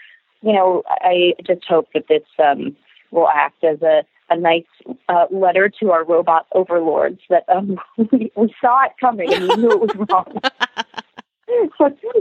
you 0.40 0.52
know, 0.52 0.82
I 0.88 1.34
just 1.46 1.64
hope 1.64 1.88
that 1.94 2.04
this 2.08 2.22
um, 2.38 2.76
will 3.10 3.28
act 3.28 3.64
as 3.64 3.82
a, 3.82 4.04
a 4.30 4.36
nice 4.36 4.64
uh, 5.08 5.26
letter 5.30 5.70
to 5.80 5.90
our 5.90 6.04
robot 6.04 6.46
overlords 6.52 7.20
that 7.30 7.44
um, 7.48 7.78
we, 8.12 8.30
we 8.36 8.54
saw 8.60 8.84
it 8.84 8.92
coming 9.00 9.32
and 9.32 9.48
we 9.48 9.56
knew 9.56 9.72
it 9.72 9.80
was 9.80 9.90
wrong. 10.10 10.40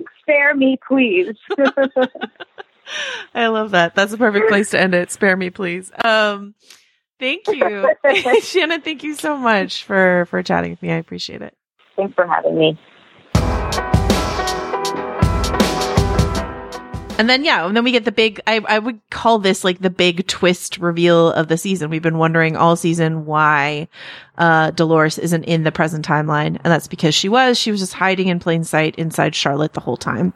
Spare 0.21 0.55
me, 0.55 0.77
please. 0.87 1.35
I 3.35 3.47
love 3.47 3.71
that. 3.71 3.95
That's 3.95 4.11
the 4.11 4.17
perfect 4.17 4.47
place 4.49 4.69
to 4.71 4.79
end 4.79 4.95
it. 4.95 5.11
Spare 5.11 5.35
me, 5.35 5.49
please. 5.49 5.91
Um, 6.03 6.55
thank 7.19 7.47
you, 7.47 7.89
Shannon. 8.41 8.81
Thank 8.81 9.03
you 9.03 9.15
so 9.15 9.35
much 9.37 9.83
for 9.83 10.25
for 10.29 10.41
chatting 10.43 10.71
with 10.71 10.81
me. 10.81 10.91
I 10.91 10.95
appreciate 10.95 11.41
it. 11.41 11.53
Thanks 11.97 12.13
for 12.15 12.25
having 12.25 12.57
me. 12.57 12.79
And 17.17 17.27
then 17.27 17.43
yeah, 17.43 17.65
and 17.65 17.75
then 17.75 17.83
we 17.83 17.91
get 17.91 18.05
the 18.05 18.11
big. 18.11 18.39
I 18.45 18.59
I 18.67 18.79
would 18.79 18.99
call 19.09 19.39
this 19.39 19.63
like 19.63 19.79
the 19.79 19.89
big 19.89 20.27
twist 20.27 20.77
reveal 20.77 21.31
of 21.31 21.47
the 21.47 21.57
season. 21.57 21.89
We've 21.89 22.01
been 22.01 22.19
wondering 22.19 22.55
all 22.55 22.75
season 22.75 23.25
why 23.25 23.87
uh 24.37 24.69
Dolores 24.71 25.17
isn't 25.17 25.45
in 25.45 25.63
the 25.63 25.71
present 25.71 26.05
timeline, 26.05 26.59
and 26.63 26.65
that's 26.65 26.87
because 26.87 27.15
she 27.15 27.27
was. 27.27 27.57
She 27.57 27.71
was 27.71 27.79
just 27.79 27.93
hiding 27.93 28.27
in 28.27 28.39
plain 28.39 28.63
sight 28.63 28.95
inside 28.95 29.33
Charlotte 29.33 29.73
the 29.73 29.79
whole 29.79 29.97
time. 29.97 30.31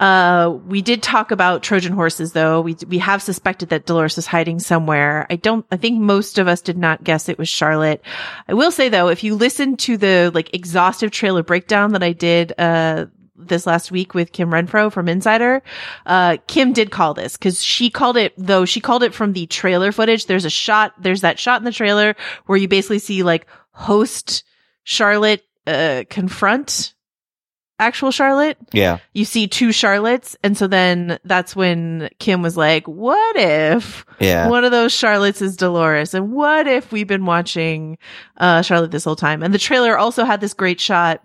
Uh, 0.00 0.58
we 0.66 0.82
did 0.82 1.02
talk 1.02 1.30
about 1.30 1.62
Trojan 1.62 1.94
horses, 1.94 2.32
though. 2.32 2.60
We 2.60 2.76
we 2.86 2.98
have 2.98 3.22
suspected 3.22 3.70
that 3.70 3.86
Dolores 3.86 4.18
is 4.18 4.26
hiding 4.26 4.60
somewhere. 4.60 5.26
I 5.30 5.36
don't. 5.36 5.64
I 5.70 5.78
think 5.78 5.98
most 5.98 6.38
of 6.38 6.46
us 6.46 6.60
did 6.60 6.76
not 6.76 7.04
guess 7.04 7.30
it 7.30 7.38
was 7.38 7.48
Charlotte. 7.48 8.02
I 8.48 8.54
will 8.54 8.70
say 8.70 8.90
though, 8.90 9.08
if 9.08 9.24
you 9.24 9.34
listen 9.34 9.76
to 9.78 9.96
the 9.96 10.30
like 10.34 10.54
exhaustive 10.54 11.10
trailer 11.10 11.42
breakdown 11.42 11.92
that 11.92 12.02
I 12.02 12.12
did, 12.12 12.52
uh 12.58 13.06
this 13.48 13.66
last 13.66 13.90
week 13.90 14.14
with 14.14 14.32
Kim 14.32 14.50
Renfro 14.50 14.92
from 14.92 15.08
Insider. 15.08 15.62
Uh, 16.06 16.36
Kim 16.46 16.72
did 16.72 16.90
call 16.90 17.14
this 17.14 17.36
because 17.36 17.62
she 17.62 17.90
called 17.90 18.16
it, 18.16 18.32
though 18.36 18.64
she 18.64 18.80
called 18.80 19.02
it 19.02 19.14
from 19.14 19.32
the 19.32 19.46
trailer 19.46 19.92
footage. 19.92 20.26
There's 20.26 20.44
a 20.44 20.50
shot, 20.50 20.94
there's 21.00 21.20
that 21.22 21.38
shot 21.38 21.60
in 21.60 21.64
the 21.64 21.72
trailer 21.72 22.14
where 22.46 22.58
you 22.58 22.68
basically 22.68 22.98
see 22.98 23.22
like 23.22 23.46
host 23.72 24.44
Charlotte, 24.84 25.42
uh, 25.66 26.04
confront 26.10 26.94
actual 27.78 28.12
Charlotte. 28.12 28.56
Yeah. 28.72 28.98
You 29.12 29.24
see 29.24 29.48
two 29.48 29.70
Charlottes. 29.70 30.36
And 30.44 30.56
so 30.56 30.68
then 30.68 31.18
that's 31.24 31.56
when 31.56 32.10
Kim 32.20 32.40
was 32.40 32.56
like, 32.56 32.86
what 32.86 33.36
if 33.36 34.06
Yeah. 34.20 34.48
one 34.48 34.64
of 34.64 34.70
those 34.70 34.92
Charlottes 34.92 35.42
is 35.42 35.56
Dolores? 35.56 36.14
And 36.14 36.32
what 36.32 36.68
if 36.68 36.92
we've 36.92 37.08
been 37.08 37.24
watching, 37.26 37.98
uh, 38.36 38.62
Charlotte 38.62 38.92
this 38.92 39.02
whole 39.04 39.16
time? 39.16 39.42
And 39.42 39.52
the 39.52 39.58
trailer 39.58 39.98
also 39.98 40.24
had 40.24 40.40
this 40.40 40.54
great 40.54 40.80
shot 40.80 41.22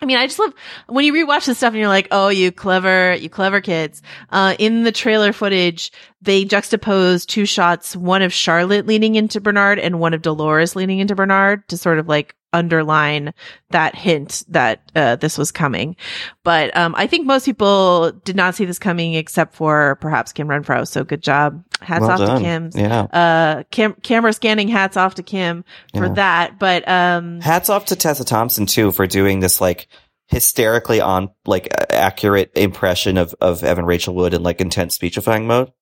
I 0.00 0.06
mean, 0.06 0.16
I 0.16 0.26
just 0.26 0.38
love 0.38 0.54
when 0.86 1.04
you 1.04 1.12
rewatch 1.12 1.46
this 1.46 1.58
stuff 1.58 1.72
and 1.72 1.80
you're 1.80 1.88
like, 1.88 2.08
oh, 2.12 2.28
you 2.28 2.52
clever, 2.52 3.14
you 3.14 3.28
clever 3.28 3.60
kids. 3.60 4.00
Uh, 4.30 4.54
in 4.58 4.84
the 4.84 4.92
trailer 4.92 5.32
footage, 5.32 5.90
they 6.22 6.44
juxtapose 6.44 7.26
two 7.26 7.44
shots, 7.44 7.96
one 7.96 8.22
of 8.22 8.32
Charlotte 8.32 8.86
leaning 8.86 9.16
into 9.16 9.40
Bernard 9.40 9.78
and 9.80 9.98
one 9.98 10.14
of 10.14 10.22
Dolores 10.22 10.76
leaning 10.76 11.00
into 11.00 11.16
Bernard 11.16 11.66
to 11.68 11.76
sort 11.76 11.98
of 11.98 12.06
like 12.06 12.36
underline 12.58 13.32
that 13.70 13.94
hint 13.94 14.42
that, 14.48 14.82
uh, 14.96 15.16
this 15.16 15.38
was 15.38 15.50
coming. 15.52 15.96
But, 16.44 16.76
um, 16.76 16.94
I 16.96 17.06
think 17.06 17.26
most 17.26 17.44
people 17.44 18.12
did 18.24 18.36
not 18.36 18.54
see 18.54 18.64
this 18.64 18.78
coming 18.78 19.14
except 19.14 19.54
for 19.54 19.96
perhaps 20.00 20.32
Kim 20.32 20.48
Renfro. 20.48 20.86
So 20.86 21.04
good 21.04 21.22
job. 21.22 21.62
Hats 21.80 22.02
Well 22.02 22.10
off 22.10 22.18
done. 22.18 22.36
to 22.38 22.44
Kim. 22.44 22.70
Yeah. 22.74 23.00
Uh, 23.02 23.62
cam- 23.70 23.96
camera 24.02 24.32
scanning 24.32 24.68
hats 24.68 24.96
off 24.96 25.14
to 25.16 25.22
Kim 25.22 25.64
for 25.94 26.06
Yeah. 26.06 26.12
that. 26.14 26.58
But, 26.58 26.88
um, 26.88 27.40
Hats 27.40 27.68
off 27.70 27.86
to 27.86 27.96
Tessa 27.96 28.24
Thompson 28.24 28.66
too 28.66 28.90
for 28.92 29.06
doing 29.06 29.40
this 29.40 29.60
like 29.60 29.86
hysterically 30.26 31.00
on 31.00 31.30
like 31.46 31.68
accurate 31.90 32.50
impression 32.54 33.16
of 33.16 33.34
of 33.40 33.64
Evan 33.64 33.86
Rachel 33.86 34.14
Wood 34.14 34.34
in 34.34 34.42
like 34.42 34.60
intense 34.60 34.94
speechifying 34.94 35.46
mode. 35.46 35.72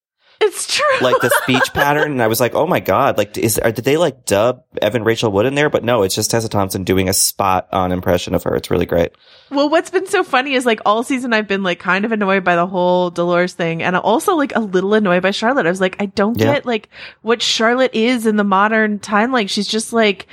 It's 0.41 0.75
true. 0.77 0.85
Like 1.01 1.21
the 1.23 1.31
speech 1.43 1.73
pattern, 1.73 2.13
and 2.13 2.23
I 2.23 2.27
was 2.27 2.41
like, 2.41 2.55
"Oh 2.55 2.67
my 2.67 2.81
god!" 2.81 3.17
Like, 3.17 3.39
is 3.39 3.59
are, 3.59 3.73
did 3.73 3.85
they 3.87 3.97
like 3.97 4.27
dub 4.27 4.65
Evan 4.83 5.03
Rachel 5.03 5.33
Wood 5.33 5.47
in 5.47 5.55
there? 5.55 5.71
But 5.71 5.83
no, 5.83 6.03
it's 6.03 6.15
just 6.15 6.31
Tessa 6.31 6.49
Thompson 6.49 6.85
doing 6.85 7.09
a 7.09 7.13
spot 7.15 7.69
on 7.73 7.91
impression 7.91 8.35
of 8.35 8.43
her. 8.45 8.55
It's 8.55 8.71
really 8.71 8.85
great. 8.87 9.13
Well, 9.51 9.71
what's 9.71 9.91
been 9.91 10.07
so 10.07 10.23
funny 10.23 10.53
is 10.55 10.67
like 10.67 10.81
all 10.85 11.03
season 11.03 11.33
I've 11.33 11.49
been 11.49 11.63
like 11.63 11.79
kind 11.79 12.05
of 12.05 12.13
annoyed 12.13 12.45
by 12.45 12.55
the 12.57 12.67
whole 12.67 13.11
Dolores 13.11 13.55
thing 13.55 13.83
and 13.83 13.97
also 13.97 14.35
like 14.37 14.55
a 14.55 14.61
little 14.61 14.93
annoyed 14.95 15.23
by 15.23 15.31
Charlotte. 15.31 15.67
I 15.67 15.71
was 15.71 15.81
like, 15.81 15.97
I 16.01 16.07
don't 16.07 16.39
Yeah. 16.39 16.55
get 16.55 16.67
like 16.67 16.91
what 17.23 17.41
Charlotte 17.43 17.95
is 17.95 18.27
in 18.27 18.37
the 18.37 18.45
modern 18.45 18.99
time. 18.99 19.33
Like 19.33 19.49
she's 19.49 19.69
just 19.69 19.93
like, 19.93 20.27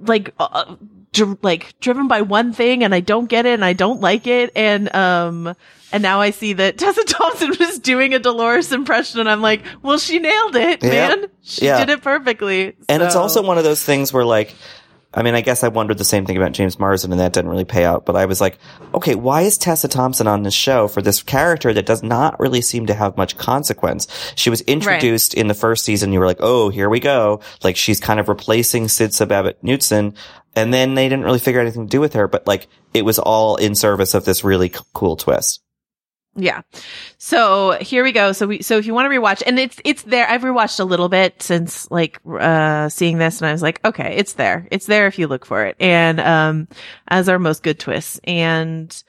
like, 0.00 0.32
uh, 0.38 0.76
dr- 1.12 1.38
like 1.42 1.74
driven 1.80 2.08
by 2.08 2.22
one 2.22 2.52
thing 2.52 2.82
and 2.82 2.94
I 2.94 3.00
don't 3.00 3.28
get 3.28 3.44
it 3.46 3.54
and 3.54 3.64
I 3.64 3.72
don't 3.74 4.00
like 4.00 4.26
it. 4.26 4.52
And, 4.56 4.94
um, 4.94 5.54
and 5.94 6.02
now 6.02 6.20
I 6.20 6.30
see 6.30 6.52
that 6.54 6.76
Tessa 6.78 7.04
Thompson 7.04 7.52
was 7.58 7.78
doing 7.78 8.12
a 8.12 8.18
Dolores 8.18 8.72
impression 8.72 9.20
and 9.20 9.30
I'm 9.30 9.40
like, 9.40 9.62
well, 9.82 9.96
she 9.98 10.18
nailed 10.18 10.56
it, 10.56 10.82
Yeah. 10.82 10.90
man. 10.90 11.26
She 11.42 11.64
Yeah. 11.64 11.78
did 11.78 11.88
it 11.90 12.02
perfectly. 12.02 12.74
And 12.88 13.02
it's 13.02 13.16
also 13.16 13.42
one 13.42 13.56
of 13.56 13.64
those 13.64 13.82
things 13.82 14.12
where 14.12 14.24
like, 14.24 14.54
I 15.16 15.22
mean, 15.22 15.36
I 15.36 15.42
guess 15.42 15.62
I 15.62 15.68
wondered 15.68 15.98
the 15.98 16.04
same 16.04 16.26
thing 16.26 16.36
about 16.36 16.50
James 16.50 16.76
Marsden 16.80 17.12
and 17.12 17.20
that 17.20 17.32
didn't 17.32 17.48
really 17.50 17.64
pay 17.64 17.84
out, 17.84 18.04
but 18.04 18.16
I 18.16 18.24
was 18.26 18.40
like, 18.40 18.58
okay, 18.92 19.14
why 19.14 19.42
is 19.42 19.56
Tessa 19.56 19.86
Thompson 19.86 20.26
on 20.26 20.42
this 20.42 20.54
show 20.54 20.88
for 20.88 21.00
this 21.02 21.22
character 21.22 21.72
that 21.72 21.86
does 21.86 22.02
not 22.02 22.40
really 22.40 22.60
seem 22.60 22.86
to 22.86 22.94
have 22.94 23.16
much 23.16 23.36
consequence? 23.36 24.08
She 24.34 24.50
was 24.50 24.62
introduced 24.62 25.32
in 25.34 25.46
the 25.46 25.54
first 25.54 25.84
season. 25.84 26.12
You 26.12 26.18
were 26.18 26.26
like, 26.26 26.40
oh, 26.40 26.68
here 26.68 26.88
we 26.90 26.98
go. 26.98 27.38
Like 27.62 27.76
she's 27.76 28.00
kind 28.00 28.18
of 28.18 28.28
replacing 28.28 28.86
Sidse 28.86 29.24
Babett 29.28 29.54
Knudsen. 29.62 30.14
And 30.56 30.74
then 30.74 30.94
they 30.94 31.08
didn't 31.08 31.24
really 31.24 31.38
figure 31.38 31.60
anything 31.60 31.86
to 31.86 31.90
do 31.90 32.00
with 32.00 32.14
her, 32.14 32.26
but 32.26 32.46
like 32.48 32.66
it 32.92 33.04
was 33.04 33.20
all 33.20 33.54
in 33.54 33.76
service 33.76 34.14
of 34.14 34.24
this 34.24 34.42
really 34.42 34.68
c- 34.70 34.78
cool 34.94 35.14
twist. 35.16 35.60
Yeah. 36.36 36.62
So 37.18 37.78
here 37.80 38.02
we 38.02 38.12
go. 38.12 38.32
So 38.32 38.46
we, 38.46 38.62
so 38.62 38.76
if 38.76 38.86
you 38.86 38.94
want 38.94 39.10
to 39.10 39.18
rewatch 39.18 39.42
and 39.46 39.58
it's, 39.58 39.80
it's 39.84 40.02
there. 40.02 40.28
I've 40.28 40.42
rewatched 40.42 40.80
a 40.80 40.84
little 40.84 41.08
bit 41.08 41.42
since 41.42 41.90
like, 41.90 42.20
uh, 42.28 42.88
seeing 42.88 43.18
this 43.18 43.40
and 43.40 43.48
I 43.48 43.52
was 43.52 43.62
like, 43.62 43.84
okay, 43.84 44.14
it's 44.16 44.32
there. 44.34 44.66
It's 44.70 44.86
there 44.86 45.06
if 45.06 45.18
you 45.18 45.28
look 45.28 45.46
for 45.46 45.64
it. 45.64 45.76
And, 45.78 46.20
um, 46.20 46.68
as 47.08 47.28
are 47.28 47.38
most 47.38 47.62
good 47.62 47.78
twists. 47.78 48.20
And 48.24 49.02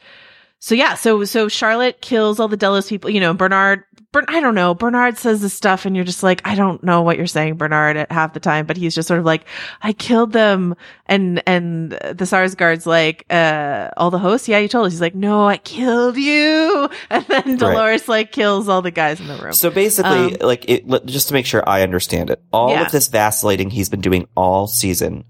so 0.66 0.74
yeah, 0.74 0.95
so, 0.95 1.24
so 1.26 1.47
Charlotte 1.47 2.01
kills 2.01 2.39
all 2.39 2.47
the 2.47 2.57
Delos 2.57 2.89
people, 2.89 3.11
you 3.11 3.20
know, 3.20 3.36
Bernard, 3.36 3.84
Bern, 4.11 4.26
I 4.28 4.39
don't 4.39 4.55
know. 4.55 4.74
Bernard 4.74 5.16
says 5.16 5.39
this 5.39 5.53
stuff 5.53 5.86
and 5.86 5.95
you're 5.95 6.05
just 6.05 6.24
like, 6.24 6.41
I 6.43 6.55
don't 6.55 6.84
know 6.84 7.03
what 7.03 7.18
you're 7.18 7.28
saying, 7.28 7.57
Bernard, 7.57 7.97
at 7.97 8.11
half 8.11 8.34
the 8.34 8.39
time, 8.39 8.66
but 8.66 8.76
he's 8.76 8.95
just 8.95 9.07
sort 9.07 9.20
of 9.20 9.28
like, 9.28 9.45
I 9.84 9.93
killed 9.93 10.32
them. 10.32 10.76
And, 11.05 11.43
and 11.45 11.91
the 11.91 12.26
Skarsgård's 12.26 12.88
like, 12.88 13.28
uh, 13.30 13.91
all 13.95 14.09
the 14.09 14.18
hosts. 14.18 14.47
Yeah, 14.47 14.57
you 14.57 14.68
told 14.68 14.88
us. 14.88 14.93
He's 14.93 15.01
like, 15.01 15.13
no, 15.13 15.47
I 15.47 15.57
killed 15.57 16.18
you. 16.18 16.89
And 17.11 17.24
then 17.28 17.57
Dolores 17.57 18.07
like 18.07 18.32
kills 18.32 18.68
all 18.68 18.82
the 18.82 18.89
guys 18.89 19.20
in 19.20 19.28
the 19.28 19.36
room. 19.38 19.53
So 19.53 19.70
basically, 19.70 20.34
Um, 20.34 20.38
like, 20.41 20.68
it, 20.68 21.05
just 21.05 21.28
to 21.28 21.36
make 21.36 21.45
sure 21.45 21.63
I 21.70 21.84
understand 21.84 22.32
it, 22.32 22.41
all 22.51 22.72
Yeah. 22.72 22.88
of 22.88 22.91
this 22.91 23.05
vacillating 23.07 23.70
he's 23.70 23.89
been 23.89 24.01
doing 24.01 24.28
all 24.36 24.66
season, 24.66 25.26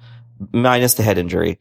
minus 0.54 0.94
the 0.94 1.04
head 1.04 1.18
injury, 1.18 1.60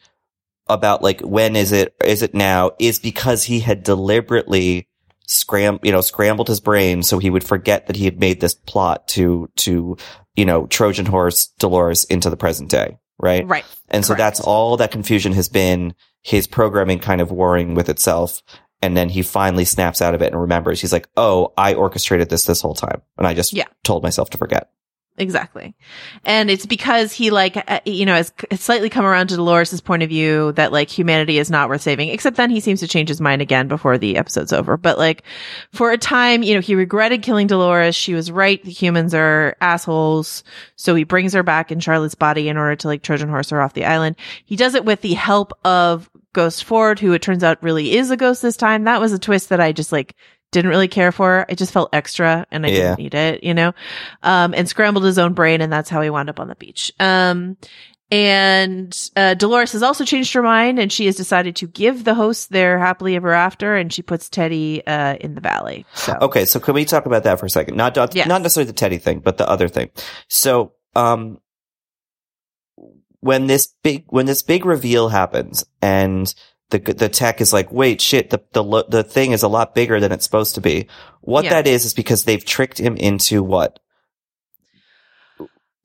about 0.66 1.02
like 1.02 1.20
when 1.20 1.56
is 1.56 1.72
it, 1.72 1.94
is 2.04 2.22
it 2.22 2.34
now, 2.34 2.72
is 2.78 2.98
because 2.98 3.44
he 3.44 3.60
had 3.60 3.82
deliberately 3.82 4.88
scram, 5.26 5.78
you 5.82 5.92
know, 5.92 6.00
scrambled 6.00 6.48
his 6.48 6.60
brain 6.60 7.02
so 7.02 7.18
he 7.18 7.30
would 7.30 7.44
forget 7.44 7.86
that 7.86 7.96
he 7.96 8.04
had 8.04 8.20
made 8.20 8.40
this 8.40 8.54
plot 8.54 9.08
to, 9.08 9.48
to, 9.56 9.96
you 10.36 10.44
know, 10.44 10.66
Trojan 10.66 11.06
horse 11.06 11.46
Dolores 11.58 12.04
into 12.04 12.30
the 12.30 12.36
present 12.36 12.70
day, 12.70 12.98
right? 13.18 13.46
right. 13.46 13.64
And 13.88 14.04
so 14.04 14.14
that's 14.14 14.40
all 14.40 14.76
that 14.78 14.90
confusion 14.90 15.32
has 15.32 15.48
been 15.48 15.94
his 16.22 16.46
programming 16.46 16.98
kind 16.98 17.20
of 17.20 17.30
warring 17.30 17.74
with 17.74 17.88
itself. 17.88 18.42
And 18.82 18.94
then 18.96 19.08
he 19.08 19.22
finally 19.22 19.64
snaps 19.64 20.02
out 20.02 20.14
of 20.14 20.20
it 20.20 20.32
and 20.32 20.40
remembers. 20.40 20.80
He's 20.80 20.92
like, 20.92 21.08
Oh, 21.16 21.52
I 21.56 21.74
orchestrated 21.74 22.28
this 22.28 22.44
this 22.44 22.60
whole 22.60 22.74
time. 22.74 23.00
And 23.16 23.26
I 23.26 23.32
just 23.32 23.52
Yeah. 23.52 23.66
told 23.82 24.02
myself 24.02 24.30
to 24.30 24.38
forget. 24.38 24.70
Exactly. 25.16 25.76
And 26.24 26.50
it's 26.50 26.66
because 26.66 27.12
he 27.12 27.30
like, 27.30 27.56
uh, 27.70 27.78
you 27.84 28.04
know, 28.04 28.14
has 28.14 28.32
slightly 28.56 28.90
come 28.90 29.04
around 29.04 29.28
to 29.28 29.36
Dolores' 29.36 29.80
point 29.80 30.02
of 30.02 30.08
view 30.08 30.50
that 30.52 30.72
like 30.72 30.90
humanity 30.90 31.38
is 31.38 31.52
not 31.52 31.68
worth 31.68 31.82
saving, 31.82 32.08
except 32.08 32.36
then 32.36 32.50
he 32.50 32.58
seems 32.58 32.80
to 32.80 32.88
change 32.88 33.08
his 33.08 33.20
mind 33.20 33.40
again 33.40 33.68
before 33.68 33.96
the 33.96 34.16
episode's 34.16 34.52
over. 34.52 34.76
But 34.76 34.98
like 34.98 35.22
for 35.70 35.92
a 35.92 35.98
time, 35.98 36.42
you 36.42 36.54
know, 36.54 36.60
he 36.60 36.74
regretted 36.74 37.22
killing 37.22 37.46
Dolores. 37.46 37.94
She 37.94 38.12
was 38.12 38.32
right. 38.32 38.62
The 38.64 38.72
humans 38.72 39.14
are 39.14 39.56
assholes. 39.60 40.42
So 40.74 40.96
he 40.96 41.04
brings 41.04 41.32
her 41.32 41.44
back 41.44 41.70
in 41.70 41.78
Charlotte's 41.78 42.16
body 42.16 42.48
in 42.48 42.56
order 42.56 42.74
to 42.74 42.88
like 42.88 43.02
Trojan 43.02 43.28
horse 43.28 43.50
her 43.50 43.60
off 43.60 43.74
the 43.74 43.84
island. 43.84 44.16
He 44.44 44.56
does 44.56 44.74
it 44.74 44.84
with 44.84 45.00
the 45.02 45.14
help 45.14 45.52
of 45.64 46.10
Ghost 46.32 46.64
Ford, 46.64 46.98
who 46.98 47.12
it 47.12 47.22
turns 47.22 47.44
out 47.44 47.62
really 47.62 47.96
is 47.96 48.10
a 48.10 48.16
ghost 48.16 48.42
this 48.42 48.56
time. 48.56 48.82
That 48.84 49.00
was 49.00 49.12
a 49.12 49.18
twist 49.20 49.50
that 49.50 49.60
I 49.60 49.70
just 49.70 49.92
like 49.92 50.16
didn't 50.54 50.70
really 50.70 50.88
care 50.88 51.12
for. 51.12 51.44
It 51.50 51.58
just 51.58 51.72
felt 51.72 51.90
extra 51.92 52.46
and 52.50 52.64
I 52.64 52.70
Yeah. 52.70 52.76
didn't 52.76 52.98
need 52.98 53.14
it, 53.14 53.44
you 53.44 53.52
know? 53.52 53.72
Um, 54.22 54.54
and 54.54 54.66
scrambled 54.68 55.04
his 55.04 55.18
own 55.18 55.34
brain 55.34 55.60
and 55.60 55.70
that's 55.72 55.90
how 55.90 56.00
he 56.00 56.08
wound 56.08 56.30
up 56.30 56.40
on 56.40 56.48
the 56.48 56.54
beach. 56.54 56.90
Um, 56.98 57.58
and, 58.10 58.96
uh, 59.16 59.34
Dolores 59.34 59.72
has 59.72 59.82
also 59.82 60.04
changed 60.04 60.32
her 60.34 60.42
mind 60.42 60.78
and 60.78 60.92
she 60.92 61.06
has 61.06 61.16
decided 61.16 61.56
to 61.56 61.66
give 61.66 62.04
the 62.04 62.14
hosts 62.14 62.46
their 62.46 62.78
happily 62.78 63.16
ever 63.16 63.32
after 63.32 63.74
and 63.76 63.92
she 63.92 64.02
puts 64.02 64.28
Teddy, 64.28 64.86
uh, 64.86 65.16
in 65.20 65.34
the 65.34 65.40
valley. 65.40 65.84
So, 65.94 66.16
Okay. 66.22 66.44
So 66.44 66.60
can 66.60 66.74
we 66.74 66.84
talk 66.84 67.06
about 67.06 67.24
that 67.24 67.40
for 67.40 67.46
a 67.46 67.50
second? 67.50 67.76
Not, 67.76 67.96
not, 67.96 68.14
Yes. 68.14 68.28
not 68.28 68.40
necessarily 68.42 68.68
the 68.68 68.74
Teddy 68.74 68.98
thing, 68.98 69.18
but 69.20 69.36
the 69.36 69.48
other 69.48 69.68
thing. 69.68 69.90
So, 70.28 70.72
um, 70.94 71.38
when 73.20 73.46
this 73.46 73.68
big, 73.82 74.04
when 74.08 74.26
this 74.26 74.42
big 74.42 74.64
reveal 74.66 75.08
happens 75.08 75.64
and 75.82 76.32
the, 76.70 76.78
the 76.78 77.08
tech 77.08 77.40
is 77.40 77.52
like, 77.52 77.70
wait, 77.70 78.00
shit, 78.00 78.30
the, 78.30 78.42
the, 78.52 78.84
the 78.88 79.04
thing 79.04 79.32
is 79.32 79.42
a 79.42 79.48
lot 79.48 79.74
bigger 79.74 80.00
than 80.00 80.12
it's 80.12 80.24
supposed 80.24 80.54
to 80.56 80.60
be. 80.60 80.88
What 81.20 81.44
Yeah. 81.44 81.50
that 81.50 81.66
is, 81.66 81.84
is 81.84 81.94
because 81.94 82.24
they've 82.24 82.44
tricked 82.44 82.78
him 82.78 82.96
into 82.96 83.42
what? 83.42 83.78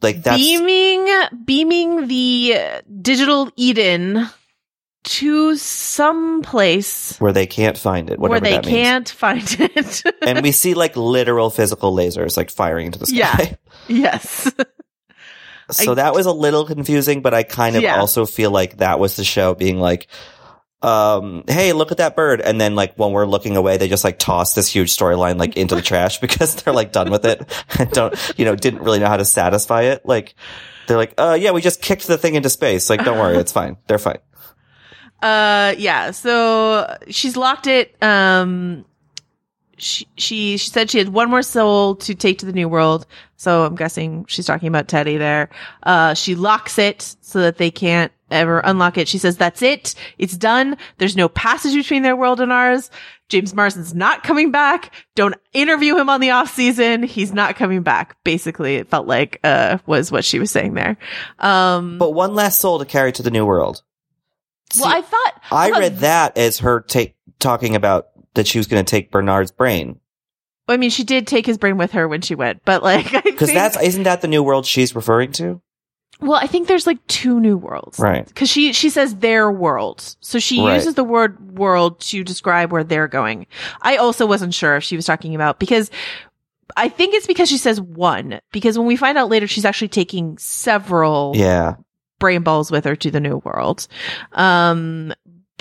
Like 0.01 0.23
that's, 0.23 0.37
beaming, 0.37 1.07
beaming 1.45 2.07
the 2.07 2.55
digital 3.01 3.51
Eden 3.57 4.27
to 5.03 5.55
some 5.57 6.41
place 6.41 7.17
where 7.19 7.31
they 7.33 7.47
can't 7.47 7.77
find 7.77 8.09
it, 8.09 8.17
whatever 8.19 8.41
where 8.45 8.61
they 8.61 8.69
can't 8.69 9.07
find 9.09 9.43
it. 9.59 10.03
and 10.21 10.41
we 10.41 10.51
see 10.53 10.73
like 10.73 10.95
literal 10.95 11.49
physical 11.49 11.93
lasers 11.95 12.37
like 12.37 12.49
firing 12.49 12.87
into 12.87 12.99
the 12.99 13.07
sky. 13.07 13.57
Yeah. 13.87 13.97
yes. 14.19 14.51
So 15.71 15.91
I- 15.91 15.95
that 15.95 16.13
was 16.13 16.25
a 16.25 16.31
little 16.31 16.65
confusing, 16.65 17.21
but 17.21 17.33
I 17.33 17.43
kind 17.43 17.75
of 17.75 17.81
Yeah. 17.83 17.99
also 17.99 18.25
feel 18.25 18.51
like 18.51 18.77
that 18.77 18.99
was 18.99 19.17
the 19.17 19.23
show 19.25 19.53
being 19.53 19.79
like, 19.79 20.07
um, 20.81 21.43
hey, 21.47 21.73
look 21.73 21.91
at 21.91 21.97
that 21.97 22.15
bird. 22.15 22.41
And 22.41 22.59
then 22.59 22.75
like 22.75 22.95
when 22.95 23.11
we're 23.11 23.25
looking 23.25 23.57
away, 23.57 23.77
they 23.77 23.87
just 23.87 24.03
like 24.03 24.17
toss 24.19 24.53
this 24.53 24.67
huge 24.67 24.95
storyline 24.95 25.37
like 25.37 25.57
into 25.57 25.75
the 25.75 25.81
trash 25.81 26.19
because 26.21 26.55
they're 26.55 26.73
like 26.73 26.91
done 26.91 27.11
with 27.11 27.25
it 27.25 27.65
and 27.77 27.91
don't, 27.91 28.33
you 28.37 28.45
know, 28.45 28.55
didn't 28.55 28.81
really 28.81 28.99
know 28.99 29.07
how 29.07 29.17
to 29.17 29.25
satisfy 29.25 29.83
it. 29.83 30.05
Like 30.05 30.35
they're 30.87 30.97
like, 30.97 31.13
uh, 31.17 31.37
yeah, 31.39 31.51
we 31.51 31.61
just 31.61 31.81
kicked 31.81 32.07
the 32.07 32.17
thing 32.17 32.35
into 32.35 32.49
space. 32.49 32.89
Like, 32.89 33.03
don't 33.03 33.19
worry. 33.19 33.37
It's 33.37 33.51
fine. 33.51 33.77
They're 33.87 33.99
fine. 33.99 34.19
Uh, 35.21 35.75
yeah. 35.77 36.11
So 36.11 36.97
she's 37.09 37.35
locked 37.35 37.67
it. 37.67 37.95
Um, 38.01 38.85
she, 39.81 40.07
she, 40.17 40.57
she 40.57 40.69
said 40.69 40.89
she 40.89 40.97
had 40.99 41.09
one 41.09 41.29
more 41.29 41.41
soul 41.41 41.95
to 41.97 42.15
take 42.15 42.39
to 42.39 42.45
the 42.45 42.53
new 42.53 42.67
world. 42.69 43.05
So 43.37 43.63
I'm 43.65 43.75
guessing 43.75 44.25
she's 44.27 44.45
talking 44.45 44.67
about 44.67 44.87
Teddy 44.87 45.17
there. 45.17 45.49
Uh, 45.83 46.13
she 46.13 46.35
locks 46.35 46.77
it 46.77 47.15
so 47.21 47.41
that 47.41 47.57
they 47.57 47.71
can't 47.71 48.11
ever 48.31 48.59
unlock 48.59 48.97
it. 48.97 49.07
She 49.07 49.17
says, 49.17 49.37
that's 49.37 49.61
it. 49.61 49.95
It's 50.17 50.37
done. 50.37 50.77
There's 50.97 51.15
no 51.15 51.29
passage 51.29 51.73
between 51.73 52.03
their 52.03 52.15
world 52.15 52.39
and 52.41 52.51
ours. 52.51 52.91
James 53.29 53.53
Marsden's 53.53 53.93
not 53.93 54.23
coming 54.23 54.51
back. 54.51 54.93
Don't 55.15 55.35
interview 55.53 55.95
him 55.97 56.09
on 56.09 56.19
the 56.19 56.31
off 56.31 56.53
season. 56.53 57.03
He's 57.03 57.31
not 57.31 57.55
coming 57.55 57.81
back. 57.83 58.17
Basically, 58.23 58.75
it 58.75 58.89
felt 58.89 59.07
like, 59.07 59.39
uh, 59.43 59.77
was 59.85 60.11
what 60.11 60.25
she 60.25 60.39
was 60.39 60.49
saying 60.51 60.73
there. 60.73 60.97
Um, 61.37 61.97
But 61.99 62.11
one 62.11 62.33
last 62.35 62.59
soul 62.59 62.79
to 62.79 62.85
carry 62.85 63.11
to 63.13 63.23
the 63.23 63.31
new 63.31 63.45
world. 63.45 63.83
well, 64.79 64.89
I 64.89 65.01
thought, 65.01 65.41
I 65.51 65.69
thought- 65.69 65.79
read 65.79 65.97
that 65.99 66.37
as 66.37 66.59
her 66.59 66.81
take, 66.81 67.15
talking 67.39 67.75
about 67.75 68.07
that 68.39 68.47
she 68.47 68.57
was 68.57 68.67
going 68.67 68.83
to 68.83 68.89
take 68.89 69.11
Bernard's 69.11 69.51
brain. 69.51 69.99
I 70.67 70.77
mean, 70.77 70.89
she 70.89 71.03
did 71.03 71.27
take 71.27 71.45
his 71.45 71.57
brain 71.57 71.77
with 71.77 71.91
her 71.91 72.07
when 72.07 72.21
she 72.21 72.35
went, 72.35 72.63
but 72.63 72.81
like, 72.83 73.05
Cause 73.11 73.21
think- 73.21 73.53
that's, 73.53 73.79
isn't 73.81 74.03
that 74.03 74.21
the 74.21 74.27
new 74.27 74.41
world 74.43 74.65
she's 74.65 74.95
referring 74.95 75.31
to? 75.33 75.61
well, 76.21 76.33
I 76.41 76.47
think 76.47 76.67
there's 76.67 76.85
like 76.85 77.05
two 77.07 77.39
new 77.39 77.55
worlds, 77.57 77.97
Right. 77.97 78.29
Cause 78.35 78.49
she, 78.49 78.73
she 78.73 78.89
says 78.89 79.15
their 79.15 79.49
world. 79.49 80.15
So 80.19 80.37
she 80.37 80.61
Right. 80.61 80.75
uses 80.75 80.95
the 80.95 81.03
word 81.03 81.57
world 81.57 81.99
to 82.01 82.23
describe 82.25 82.71
where 82.73 82.83
they're 82.83 83.07
going. 83.07 83.47
I 83.81 83.95
also 83.97 84.25
wasn't 84.27 84.53
sure 84.53 84.75
if 84.75 84.83
she 84.83 84.95
was 84.97 85.05
talking 85.05 85.33
about 85.33 85.59
because 85.59 85.89
I 86.77 86.89
think 86.89 87.13
it's 87.15 87.25
because 87.25 87.47
she 87.49 87.57
says 87.57 87.79
one, 87.81 88.41
because 88.51 88.77
when 88.77 88.85
we 88.85 88.95
find 88.97 89.17
out 89.17 89.29
later, 89.29 89.47
she's 89.47 89.65
actually 89.65 89.87
taking 89.87 90.37
several 90.37 91.31
Yeah. 91.35 91.75
brain 92.19 92.43
balls 92.43 92.69
with 92.69 92.83
her 92.85 92.95
to 92.97 93.09
the 93.11 93.19
new 93.21 93.37
world. 93.37 93.87
Um, 94.33 95.13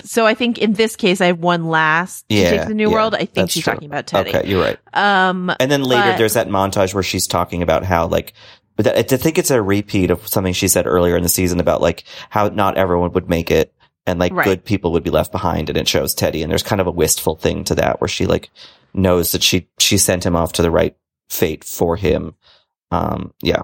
so 0.05 0.25
I 0.25 0.33
think 0.33 0.57
in 0.57 0.73
this 0.73 0.95
case, 0.95 1.21
I 1.21 1.27
have 1.27 1.39
one 1.39 1.67
last 1.67 2.27
to 2.29 2.35
Yeah, 2.35 2.49
take 2.51 2.61
to 2.63 2.67
the 2.69 2.73
new 2.73 2.89
yeah, 2.89 2.93
world. 2.95 3.15
I 3.15 3.25
think 3.25 3.49
she's 3.49 3.63
true. 3.63 3.73
talking 3.73 3.87
about 3.87 4.07
Teddy. 4.07 4.29
Okay. 4.35 4.47
You're 4.49 4.61
right. 4.63 4.77
Um, 4.93 5.51
And 5.59 5.69
then 5.71 5.83
later, 5.83 6.11
But- 6.11 6.17
there's 6.17 6.33
that 6.33 6.47
montage 6.47 6.93
where 6.93 7.03
she's 7.03 7.27
talking 7.27 7.61
about 7.61 7.83
how 7.83 8.07
like, 8.07 8.33
but 8.75 8.87
I 8.87 9.01
think 9.03 9.37
it's 9.37 9.51
a 9.51 9.61
repeat 9.61 10.09
of 10.11 10.25
something 10.27 10.53
she 10.53 10.67
said 10.69 10.87
earlier 10.87 11.17
in 11.17 11.23
the 11.23 11.29
season 11.29 11.59
about 11.59 11.81
like 11.81 12.03
how 12.29 12.47
not 12.47 12.77
everyone 12.77 13.11
would 13.11 13.29
make 13.29 13.51
it, 13.51 13.73
and 14.05 14.19
like 14.19 14.33
Right. 14.33 14.45
good 14.45 14.63
people 14.65 14.93
would 14.93 15.03
be 15.03 15.09
left 15.09 15.31
behind 15.31 15.69
and 15.69 15.77
it 15.77 15.87
shows 15.87 16.13
Teddy 16.15 16.41
and 16.41 16.49
there's 16.49 16.63
kind 16.63 16.79
of 16.81 16.87
a 16.87 16.91
wistful 16.91 17.35
thing 17.35 17.63
to 17.65 17.75
that 17.75 17.99
where 18.01 18.07
she 18.07 18.25
like 18.25 18.49
knows 18.93 19.33
that 19.33 19.43
she 19.43 19.67
she 19.79 19.97
sent 19.97 20.25
him 20.25 20.35
off 20.35 20.53
to 20.53 20.61
the 20.61 20.71
right 20.71 20.95
fate 21.29 21.63
for 21.63 21.95
him. 21.97 22.33
Um 22.89 23.33
yeah. 23.41 23.63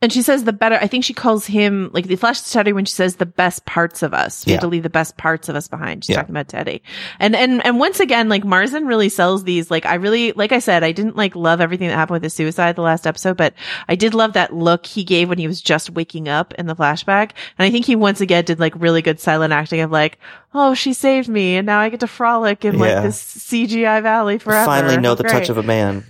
And 0.00 0.12
she 0.12 0.22
says 0.22 0.44
the 0.44 0.52
better, 0.52 0.76
I 0.80 0.86
think 0.86 1.02
she 1.02 1.12
calls 1.12 1.44
him, 1.44 1.90
like 1.92 2.06
the 2.06 2.14
flash 2.14 2.40
to 2.42 2.50
Teddy 2.52 2.72
when 2.72 2.84
she 2.84 2.92
says 2.94 3.16
the 3.16 3.26
best 3.26 3.64
parts 3.64 4.04
of 4.04 4.14
us. 4.14 4.46
We 4.46 4.52
have 4.52 4.60
to 4.60 4.68
leave 4.68 4.84
the 4.84 4.88
best 4.90 5.16
parts 5.16 5.48
of 5.48 5.56
us 5.56 5.66
behind. 5.66 6.04
She's 6.04 6.10
Yeah. 6.14 6.20
talking 6.20 6.34
about 6.36 6.46
Teddy. 6.46 6.84
And, 7.18 7.34
and, 7.34 7.66
and 7.66 7.80
once 7.80 7.98
again, 7.98 8.28
like 8.28 8.44
Marsden 8.44 8.86
really 8.86 9.08
sells 9.08 9.42
these. 9.42 9.72
Like 9.72 9.86
I 9.86 9.94
really, 9.94 10.30
like 10.32 10.52
I 10.52 10.60
said, 10.60 10.84
I 10.84 10.92
didn't 10.92 11.16
like 11.16 11.34
love 11.34 11.60
everything 11.60 11.88
that 11.88 11.96
happened 11.96 12.14
with 12.14 12.22
the 12.22 12.30
suicide 12.30 12.76
the 12.76 12.82
last 12.82 13.08
episode, 13.08 13.36
but 13.36 13.54
I 13.88 13.96
did 13.96 14.14
love 14.14 14.34
that 14.34 14.54
look 14.54 14.86
he 14.86 15.02
gave 15.02 15.28
when 15.28 15.38
he 15.38 15.48
was 15.48 15.60
just 15.60 15.90
waking 15.90 16.28
up 16.28 16.54
in 16.54 16.66
the 16.66 16.76
flashback. 16.76 17.32
And 17.58 17.66
I 17.66 17.70
think 17.70 17.84
he 17.84 17.96
once 17.96 18.20
again 18.20 18.44
did 18.44 18.60
like 18.60 18.74
really 18.80 19.02
good 19.02 19.18
silent 19.18 19.52
acting 19.52 19.80
of 19.80 19.90
like, 19.90 20.18
oh, 20.54 20.74
she 20.74 20.92
saved 20.92 21.28
me 21.28 21.56
and 21.56 21.66
now 21.66 21.80
I 21.80 21.88
get 21.88 21.98
to 22.00 22.06
frolic 22.06 22.64
in 22.64 22.74
Yeah. 22.78 22.80
like 22.80 23.02
this 23.02 23.20
CGI 23.20 24.00
valley 24.00 24.38
forever. 24.38 24.64
Finally 24.64 24.98
know 24.98 25.16
the 25.16 25.24
Great. 25.24 25.32
touch 25.32 25.48
of 25.48 25.58
a 25.58 25.62
man. 25.64 26.04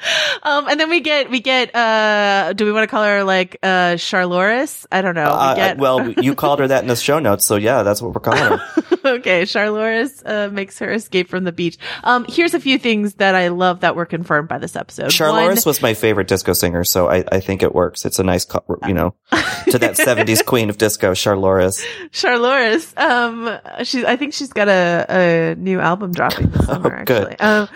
um, 0.43 0.69
and 0.69 0.79
then 0.79 0.91
we 0.91 1.01
get 1.01 1.31
we 1.31 1.41
get 1.41 1.75
uh, 1.75 2.53
do 2.55 2.65
we 2.65 2.73
want 2.73 2.85
to 2.85 2.87
call 2.91 3.05
her 3.05 3.25
like 3.25 3.59
uh 3.63 3.97
Charloris? 3.97 4.87
I 4.91 5.03
don't 5.03 5.15
know. 5.15 5.31
Uh, 5.31 5.53
we 5.55 5.57
get, 5.61 5.79
well, 5.79 6.11
you 6.23 6.35
called 6.35 6.59
her 6.61 6.69
that 6.69 6.83
in 6.83 6.89
the 6.89 6.97
show 6.97 7.19
notes, 7.19 7.45
so 7.45 7.57
yeah, 7.57 7.83
that's 7.83 8.03
what 8.03 8.15
we're 8.15 8.21
calling 8.21 8.59
her. 8.59 8.61
okay, 9.17 9.45
Charloris 9.45 10.23
uh, 10.25 10.49
makes 10.53 10.79
her 10.79 10.91
escape 10.91 11.29
from 11.29 11.45
the 11.45 11.53
beach. 11.53 11.79
Um, 12.05 12.27
here's 12.29 12.55
a 12.55 12.61
few 12.61 12.79
things 12.79 13.15
that 13.15 13.35
I 13.35 13.49
love 13.49 13.81
that 13.81 13.97
were 13.97 14.07
confirmed 14.07 14.49
by 14.49 14.59
this 14.59 14.77
episode. 14.77 15.13
Charloris 15.13 15.65
One- 15.65 15.71
was 15.71 15.83
my 15.83 15.95
favorite 15.95 16.29
disco 16.29 16.53
singer, 16.53 16.85
so 16.85 17.09
I, 17.09 17.25
I 17.31 17.41
think 17.41 17.63
it 17.63 17.75
works. 17.75 18.05
It's 18.05 18.19
a 18.19 18.25
nice, 18.25 18.45
co- 18.45 18.65
you 18.87 18.95
know, 18.95 19.15
to 19.71 19.79
that 19.79 19.95
70s 19.95 20.45
queen 20.45 20.71
of 20.71 20.79
disco, 20.79 21.15
Charloris. 21.15 21.85
Charloris. 22.11 22.93
Um, 22.97 23.59
she's. 23.85 24.05
I 24.05 24.17
think 24.17 24.35
she's 24.35 24.53
got 24.53 24.69
a, 24.69 25.07
a 25.09 25.55
new 25.57 25.81
album 25.81 26.13
dropping 26.13 26.51
this 26.51 26.67
summer. 26.67 27.01
Oh, 27.01 27.05
good. 27.05 27.29
Actually, 27.33 27.41
um, 27.41 27.69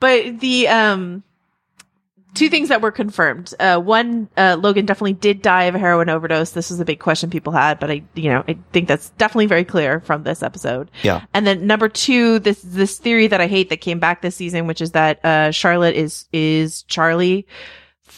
but 0.00 0.40
the 0.40 0.68
um, 0.68 1.22
two 2.34 2.48
things 2.48 2.68
that 2.68 2.82
were 2.82 2.90
confirmed. 2.90 3.54
Uh, 3.58 3.78
one, 3.78 4.28
uh, 4.36 4.56
Logan 4.60 4.86
definitely 4.86 5.14
did 5.14 5.40
die 5.40 5.64
of 5.64 5.74
a 5.74 5.78
heroin 5.78 6.08
overdose. 6.08 6.50
This 6.50 6.70
was 6.70 6.80
a 6.80 6.84
big 6.84 7.00
question 7.00 7.30
people 7.30 7.52
had, 7.52 7.78
but 7.78 7.90
I, 7.90 8.02
you 8.14 8.28
know, 8.30 8.44
I 8.46 8.58
think 8.72 8.88
that's 8.88 9.10
definitely 9.10 9.46
very 9.46 9.64
clear 9.64 10.00
from 10.00 10.24
this 10.24 10.42
episode. 10.42 10.90
Yeah. 11.02 11.24
And 11.32 11.46
then 11.46 11.66
number 11.66 11.88
two, 11.88 12.40
this 12.40 12.60
this 12.62 12.98
theory 12.98 13.28
that 13.28 13.40
I 13.40 13.46
hate 13.46 13.70
that 13.70 13.80
came 13.80 13.98
back 13.98 14.22
this 14.22 14.36
season, 14.36 14.66
which 14.66 14.80
is 14.80 14.92
that 14.92 15.24
uh, 15.24 15.50
Charlotte 15.52 15.94
is 15.94 16.28
is 16.32 16.82
Charlie, 16.84 17.46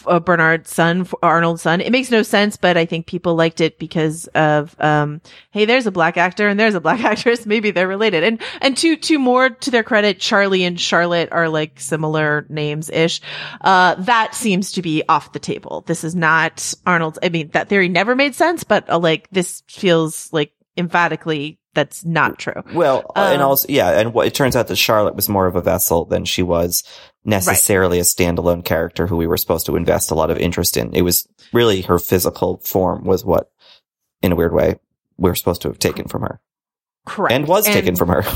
uh, 0.06 0.20
Bernard's 0.20 0.72
son, 0.72 1.06
Arnold's 1.22 1.62
son. 1.62 1.80
It 1.80 1.92
makes 1.92 2.10
no 2.10 2.22
sense, 2.22 2.56
but 2.56 2.76
I 2.76 2.86
think 2.86 3.06
people 3.06 3.34
liked 3.34 3.60
it 3.60 3.78
because 3.78 4.26
of 4.28 4.74
um, 4.80 5.20
hey, 5.50 5.64
there's 5.64 5.86
a 5.86 5.92
black 5.92 6.16
actor 6.16 6.48
and 6.48 6.58
there's 6.58 6.74
a 6.74 6.80
black 6.80 7.00
actress. 7.04 7.46
Maybe 7.46 7.70
they're 7.70 7.88
related. 7.88 8.24
And 8.24 8.40
and 8.60 8.76
two 8.76 8.96
two 8.96 9.18
more 9.18 9.50
to 9.50 9.70
their 9.70 9.82
credit, 9.82 10.20
Charlie 10.20 10.64
and 10.64 10.80
Charlotte 10.80 11.30
are 11.32 11.48
like 11.48 11.80
similar 11.80 12.46
names 12.48 12.90
ish. 12.90 13.20
Uh, 13.60 13.94
that 13.96 14.34
seems 14.34 14.72
to 14.72 14.82
be 14.82 15.02
off 15.08 15.32
the 15.32 15.38
table. 15.38 15.84
This 15.86 16.04
is 16.04 16.14
not 16.14 16.74
Arnold's. 16.86 17.18
I 17.22 17.28
mean, 17.28 17.48
that 17.48 17.68
theory 17.68 17.88
never 17.88 18.14
made 18.14 18.34
sense, 18.34 18.64
but 18.64 18.88
uh, 18.90 18.98
like 18.98 19.28
this 19.30 19.62
feels 19.68 20.32
like 20.32 20.52
emphatically 20.76 21.58
that's 21.76 22.04
not 22.04 22.40
true. 22.40 22.60
Well, 22.74 23.12
uh, 23.14 23.28
and 23.32 23.40
Um, 23.40 23.48
also, 23.50 23.66
yeah, 23.68 23.90
and 24.00 24.12
what, 24.12 24.26
it 24.26 24.34
turns 24.34 24.56
out 24.56 24.66
that 24.66 24.74
Charlotte 24.76 25.14
was 25.14 25.28
more 25.28 25.46
of 25.46 25.54
a 25.54 25.60
vessel 25.60 26.04
than 26.06 26.24
she 26.24 26.42
was 26.42 26.82
necessarily 27.24 28.00
a 28.00 28.02
standalone 28.02 28.64
character 28.64 29.06
who 29.06 29.16
we 29.16 29.28
were 29.28 29.36
supposed 29.36 29.66
to 29.66 29.76
invest 29.76 30.10
a 30.10 30.14
lot 30.14 30.30
of 30.32 30.38
interest 30.38 30.76
in. 30.76 30.92
It 30.94 31.02
was 31.02 31.28
really 31.52 31.82
her 31.82 32.00
physical 32.00 32.58
form 32.64 33.04
was 33.04 33.24
what, 33.24 33.50
in 34.22 34.32
a 34.32 34.36
weird 34.36 34.52
way, 34.52 34.80
we 35.16 35.30
were 35.30 35.36
supposed 35.36 35.62
to 35.62 35.68
have 35.68 35.78
taken 35.78 36.08
from 36.08 36.22
her 36.22 36.40
Correct. 37.06 37.32
and 37.32 37.46
was 37.46 37.64
taken 37.66 37.94
from 37.94 38.08
her. 38.08 38.24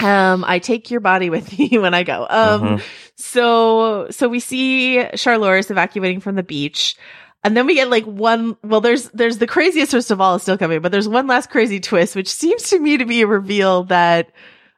Um, 0.00 0.42
I 0.46 0.58
take 0.58 0.90
your 0.90 1.00
body 1.00 1.28
with 1.28 1.56
me 1.58 1.76
when 1.78 1.92
I 1.92 2.02
go. 2.02 2.26
Um, 2.28 2.60
Mhm. 2.78 2.82
so, 3.16 4.06
so 4.10 4.26
we 4.26 4.40
see 4.40 5.04
Charloris 5.16 5.70
evacuating 5.70 6.20
from 6.20 6.34
the 6.34 6.42
beach. 6.42 6.96
And 7.44 7.56
then 7.56 7.66
we 7.66 7.74
get 7.74 7.90
like 7.90 8.04
one, 8.04 8.56
well, 8.62 8.80
there's, 8.80 9.10
there's 9.10 9.38
the 9.38 9.46
craziest 9.46 9.90
twist 9.90 10.10
of 10.10 10.20
all 10.20 10.36
is 10.36 10.42
still 10.42 10.58
coming, 10.58 10.80
but 10.80 10.92
there's 10.92 11.08
one 11.08 11.26
last 11.26 11.50
crazy 11.50 11.80
twist, 11.80 12.14
which 12.14 12.28
seems 12.28 12.70
to 12.70 12.78
me 12.78 12.98
to 12.98 13.04
be 13.04 13.22
a 13.22 13.26
reveal 13.26 13.84
that, 13.84 14.30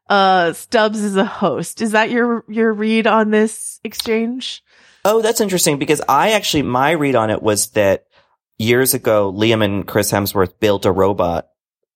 uh, 0.08 0.52
Stubbs 0.52 1.02
is 1.02 1.16
a 1.16 1.24
host. 1.24 1.82
Is 1.82 1.92
that 1.92 2.10
your, 2.10 2.44
your 2.48 2.72
read 2.72 3.06
on 3.06 3.30
this 3.30 3.80
exchange? 3.84 4.62
Oh, 5.04 5.20
that's 5.20 5.40
interesting 5.42 5.78
because 5.78 6.00
I 6.08 6.32
actually, 6.32 6.62
my 6.62 6.92
read 6.92 7.14
on 7.16 7.30
it 7.30 7.42
was 7.42 7.70
that 7.72 8.06
years 8.58 8.94
ago, 8.94 9.32
Liam 9.32 9.62
and 9.62 9.86
Chris 9.86 10.10
Hemsworth 10.10 10.58
built 10.58 10.86
a 10.86 10.92
robot 10.92 11.48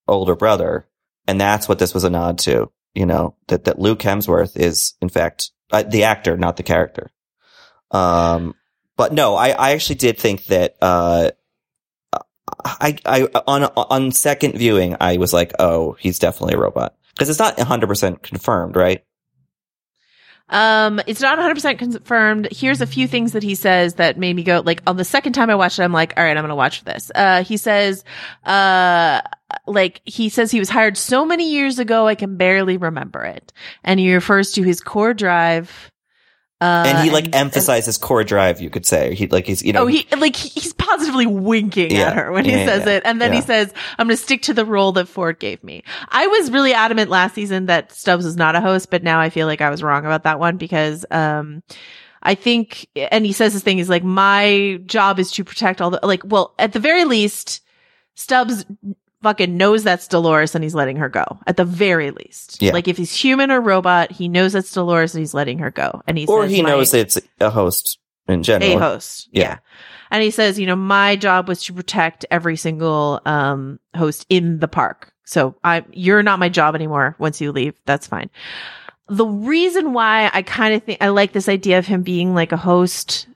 older 0.06 0.34
brother. 0.34 0.86
And 1.26 1.40
that's 1.40 1.68
what 1.68 1.78
this 1.78 1.94
was 1.94 2.04
a 2.04 2.10
nod 2.10 2.38
to, 2.40 2.70
you 2.94 3.06
know, 3.06 3.36
that, 3.48 3.64
that 3.64 3.78
Luke 3.78 4.00
Hemsworth 4.00 4.56
is 4.56 4.94
in 5.00 5.08
fact 5.08 5.50
uh, 5.70 5.82
the 5.82 6.04
actor, 6.04 6.36
not 6.36 6.56
the 6.56 6.62
character. 6.62 7.10
Um, 7.90 8.54
but 8.98 9.12
no, 9.12 9.36
I, 9.36 9.50
I 9.50 9.70
actually 9.70 9.94
did 9.94 10.18
think 10.18 10.46
that, 10.46 10.76
uh, 10.82 11.30
I, 12.64 12.98
I, 13.06 13.28
on, 13.46 13.64
on 13.64 14.12
second 14.12 14.56
viewing, 14.56 14.96
I 15.00 15.16
was 15.18 15.32
like, 15.32 15.52
oh, 15.58 15.92
he's 16.00 16.18
definitely 16.18 16.56
a 16.56 16.58
robot. 16.58 16.96
Cause 17.16 17.30
it's 17.30 17.38
not 17.38 17.56
100% 17.56 18.22
confirmed, 18.22 18.76
right? 18.76 19.04
Um, 20.48 21.00
it's 21.06 21.20
not 21.20 21.38
100% 21.38 21.78
confirmed. 21.78 22.48
Here's 22.50 22.80
a 22.80 22.86
few 22.86 23.06
things 23.06 23.32
that 23.32 23.42
he 23.42 23.54
says 23.54 23.94
that 23.94 24.18
made 24.18 24.34
me 24.34 24.42
go, 24.42 24.62
like, 24.64 24.82
on 24.86 24.96
the 24.96 25.04
second 25.04 25.34
time 25.34 25.50
I 25.50 25.54
watched 25.54 25.78
it, 25.78 25.82
I'm 25.82 25.92
like, 25.92 26.14
all 26.16 26.24
right, 26.24 26.36
I'm 26.36 26.42
going 26.42 26.48
to 26.48 26.56
watch 26.56 26.84
this. 26.84 27.12
Uh, 27.14 27.44
he 27.44 27.56
says, 27.56 28.02
uh, 28.44 29.20
like, 29.66 30.00
he 30.04 30.28
says 30.28 30.50
he 30.50 30.58
was 30.58 30.70
hired 30.70 30.96
so 30.96 31.24
many 31.24 31.50
years 31.50 31.78
ago, 31.78 32.06
I 32.06 32.14
can 32.14 32.36
barely 32.36 32.78
remember 32.78 33.24
it. 33.24 33.52
And 33.84 34.00
he 34.00 34.12
refers 34.12 34.52
to 34.52 34.62
his 34.62 34.80
core 34.80 35.14
drive. 35.14 35.90
Uh, 36.60 36.82
and 36.86 36.98
he 36.98 37.10
like 37.10 37.36
emphasizes 37.36 37.96
core 37.98 38.24
drive, 38.24 38.60
you 38.60 38.68
could 38.68 38.84
say. 38.84 39.14
He 39.14 39.28
like 39.28 39.46
he's, 39.46 39.62
you 39.62 39.72
know, 39.72 39.84
Oh, 39.84 39.86
he 39.86 40.04
like 40.16 40.34
he's 40.34 40.72
positively 40.72 41.24
winking 41.26 41.92
Yeah. 41.92 42.08
at 42.08 42.16
her 42.16 42.32
when 42.32 42.44
he 42.44 42.50
Yeah, 42.50 42.64
says 42.66 42.84
yeah. 42.84 42.94
it, 42.94 43.02
and 43.04 43.20
then 43.20 43.32
he 43.32 43.40
says, 43.40 43.72
"I'm 43.96 44.08
going 44.08 44.16
to 44.16 44.22
stick 44.22 44.42
to 44.42 44.54
the 44.54 44.64
role 44.64 44.90
that 44.92 45.06
Ford 45.06 45.38
gave 45.38 45.62
me." 45.62 45.84
I 46.08 46.26
was 46.26 46.50
really 46.50 46.72
adamant 46.74 47.10
last 47.10 47.36
season 47.36 47.66
that 47.66 47.92
Stubbs 47.92 48.24
was 48.24 48.36
not 48.36 48.56
a 48.56 48.60
host, 48.60 48.90
but 48.90 49.04
now 49.04 49.20
I 49.20 49.30
feel 49.30 49.46
like 49.46 49.60
I 49.60 49.70
was 49.70 49.84
wrong 49.84 50.04
about 50.04 50.24
that 50.24 50.40
one 50.40 50.56
because, 50.56 51.06
um, 51.12 51.62
I 52.24 52.34
think, 52.34 52.88
and 52.96 53.24
he 53.24 53.32
says 53.32 53.52
this 53.52 53.62
thing 53.62 53.78
is 53.78 53.88
like, 53.88 54.02
my 54.02 54.80
job 54.84 55.20
is 55.20 55.30
to 55.32 55.44
protect 55.44 55.80
all 55.80 55.90
the 55.90 56.00
like. 56.02 56.22
Well, 56.24 56.54
at 56.58 56.72
the 56.72 56.80
very 56.80 57.04
least, 57.04 57.62
Stubbs 58.16 58.64
fucking 59.22 59.56
knows 59.56 59.82
that's 59.84 60.06
Dolores 60.08 60.54
and 60.54 60.62
he's 60.62 60.74
letting 60.74 60.96
her 60.96 61.08
go. 61.08 61.24
At 61.46 61.56
the 61.56 61.64
very 61.64 62.10
least, 62.10 62.62
Yeah. 62.62 62.72
like 62.72 62.86
if 62.88 62.96
he's 62.96 63.12
human 63.14 63.50
or 63.50 63.60
robot, 63.60 64.12
he 64.12 64.28
knows 64.28 64.52
that's 64.52 64.72
Dolores 64.72 65.14
and 65.14 65.20
he's 65.20 65.34
letting 65.34 65.58
her 65.58 65.70
go. 65.70 66.02
And 66.06 66.16
he 66.18 66.26
or 66.26 66.42
says, 66.42 66.50
he 66.52 66.62
"My- 66.62 66.70
knows 66.70 66.94
it's 66.94 67.18
a 67.40 67.50
host 67.50 67.98
in 68.28 68.42
general. 68.42 68.72
a 68.76 68.78
host. 68.78 69.28
Yeah. 69.32 69.42
Yeah. 69.42 69.58
And 70.10 70.22
he 70.22 70.30
says, 70.30 70.58
you 70.58 70.66
know, 70.66 70.76
my 70.76 71.16
job 71.16 71.48
was 71.48 71.62
to 71.64 71.72
protect 71.72 72.24
every 72.30 72.56
single 72.56 73.20
um 73.26 73.78
host 73.96 74.24
in 74.28 74.58
the 74.60 74.68
park. 74.68 75.12
So 75.24 75.54
I 75.64 75.84
you're 75.92 76.22
not 76.22 76.38
my 76.38 76.48
job 76.48 76.74
anymore 76.74 77.14
once 77.18 77.40
you 77.40 77.52
leave. 77.52 77.74
That's 77.86 78.06
fine. 78.06 78.30
The 79.08 79.26
reason 79.26 79.92
why 79.94 80.30
I 80.32 80.42
kind 80.42 80.74
of 80.74 80.82
think 80.84 81.02
I 81.02 81.08
like 81.08 81.32
this 81.32 81.48
idea 81.48 81.78
of 81.78 81.86
him 81.86 82.02
being 82.02 82.34
like 82.34 82.52
a 82.52 82.56
host 82.56 83.26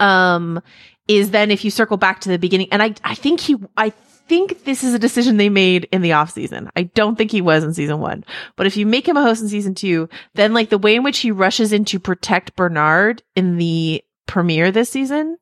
um 0.00 0.60
is 1.08 1.30
then 1.30 1.50
if 1.50 1.64
you 1.64 1.70
circle 1.70 1.96
back 1.96 2.20
to 2.22 2.28
the 2.28 2.38
beginning 2.38 2.68
and 2.72 2.82
I 2.82 2.94
I 3.04 3.14
think 3.14 3.40
he 3.40 3.56
I 3.76 3.92
think 4.28 4.64
this 4.64 4.84
is 4.84 4.94
a 4.94 4.98
decision 4.98 5.36
they 5.36 5.48
made 5.48 5.88
in 5.92 6.02
the 6.02 6.12
off 6.12 6.30
season. 6.30 6.70
I 6.76 6.84
don't 6.84 7.16
think 7.16 7.30
he 7.30 7.40
was 7.40 7.64
in 7.64 7.74
season 7.74 8.00
1. 8.00 8.24
But 8.56 8.66
if 8.66 8.76
you 8.76 8.86
make 8.86 9.08
him 9.08 9.16
a 9.16 9.22
host 9.22 9.42
in 9.42 9.48
season 9.48 9.74
2, 9.74 10.08
then 10.34 10.54
like 10.54 10.70
the 10.70 10.78
way 10.78 10.96
in 10.96 11.02
which 11.02 11.18
he 11.18 11.30
rushes 11.30 11.72
in 11.72 11.84
to 11.86 12.00
protect 12.00 12.56
Bernard 12.56 13.22
in 13.34 13.56
the 13.56 14.02
premiere 14.26 14.70
this 14.70 14.90
season 14.90 15.38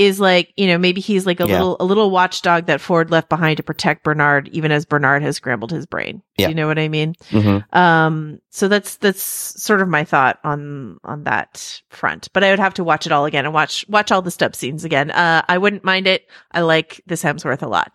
is 0.00 0.18
like, 0.18 0.52
you 0.56 0.66
know, 0.66 0.78
maybe 0.78 1.02
he's 1.02 1.26
like 1.26 1.40
a 1.40 1.46
Yeah. 1.46 1.52
little 1.58 1.76
a 1.78 1.84
little 1.84 2.10
watchdog 2.10 2.66
that 2.66 2.80
Ford 2.80 3.10
left 3.10 3.28
behind 3.28 3.58
to 3.58 3.62
protect 3.62 4.02
Bernard 4.02 4.48
even 4.48 4.72
as 4.72 4.86
Bernard 4.86 5.22
has 5.22 5.36
scrambled 5.36 5.70
his 5.70 5.84
brain. 5.84 6.22
Yeah. 6.38 6.46
Do 6.46 6.52
you 6.52 6.54
know 6.54 6.66
what 6.66 6.78
I 6.78 6.88
mean? 6.88 7.14
Mhm. 7.30 7.76
Um, 7.76 8.38
so 8.48 8.66
that's 8.68 8.96
that's 8.96 9.22
sort 9.22 9.82
of 9.82 9.88
my 9.88 10.04
thought 10.04 10.38
on 10.42 10.96
on 11.04 11.24
that 11.24 11.82
front. 11.90 12.28
But 12.32 12.42
I 12.44 12.50
would 12.50 12.58
have 12.58 12.72
to 12.74 12.84
watch 12.84 13.04
it 13.04 13.12
all 13.12 13.26
again 13.26 13.44
and 13.44 13.52
watch 13.52 13.84
watch 13.88 14.10
all 14.10 14.22
the 14.22 14.30
stub 14.30 14.56
scenes 14.56 14.84
again. 14.86 15.10
Uh, 15.10 15.42
I 15.46 15.58
wouldn't 15.58 15.84
mind 15.84 16.06
it. 16.06 16.26
I 16.50 16.62
like 16.62 17.02
this 17.06 17.22
Hemsworth 17.22 17.60
a 17.62 17.68
lot. 17.68 17.94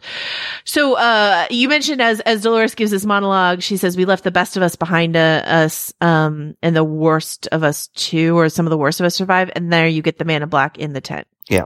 So 0.64 0.94
uh, 0.94 1.48
you 1.50 1.68
mentioned 1.68 2.04
as 2.04 2.20
as 2.20 2.44
Dolores 2.44 2.76
gives 2.76 2.92
this 2.92 3.04
monologue, 3.06 3.64
she 3.64 3.78
says 3.78 3.98
we 3.98 4.06
left 4.06 4.24
the 4.24 4.32
best 4.32 4.56
of 4.58 4.62
us 4.64 4.76
behind 4.76 5.18
uh, 5.18 5.42
us, 5.46 5.92
um, 6.02 6.56
and 6.62 6.76
the 6.76 6.84
worst 6.84 7.48
of 7.52 7.64
us 7.64 7.88
too, 7.88 8.38
or 8.38 8.50
some 8.50 8.68
of 8.68 8.70
the 8.70 8.78
worst 8.78 9.00
of 9.00 9.08
us 9.08 9.16
survive. 9.16 9.50
And 9.56 9.74
there 9.74 9.88
you 9.88 10.04
get 10.04 10.20
the 10.20 10.26
man 10.26 10.44
in 10.44 10.50
black 10.50 10.78
in 10.78 10.94
the 10.94 11.02
tent. 11.02 11.26
Yeah. 11.50 11.66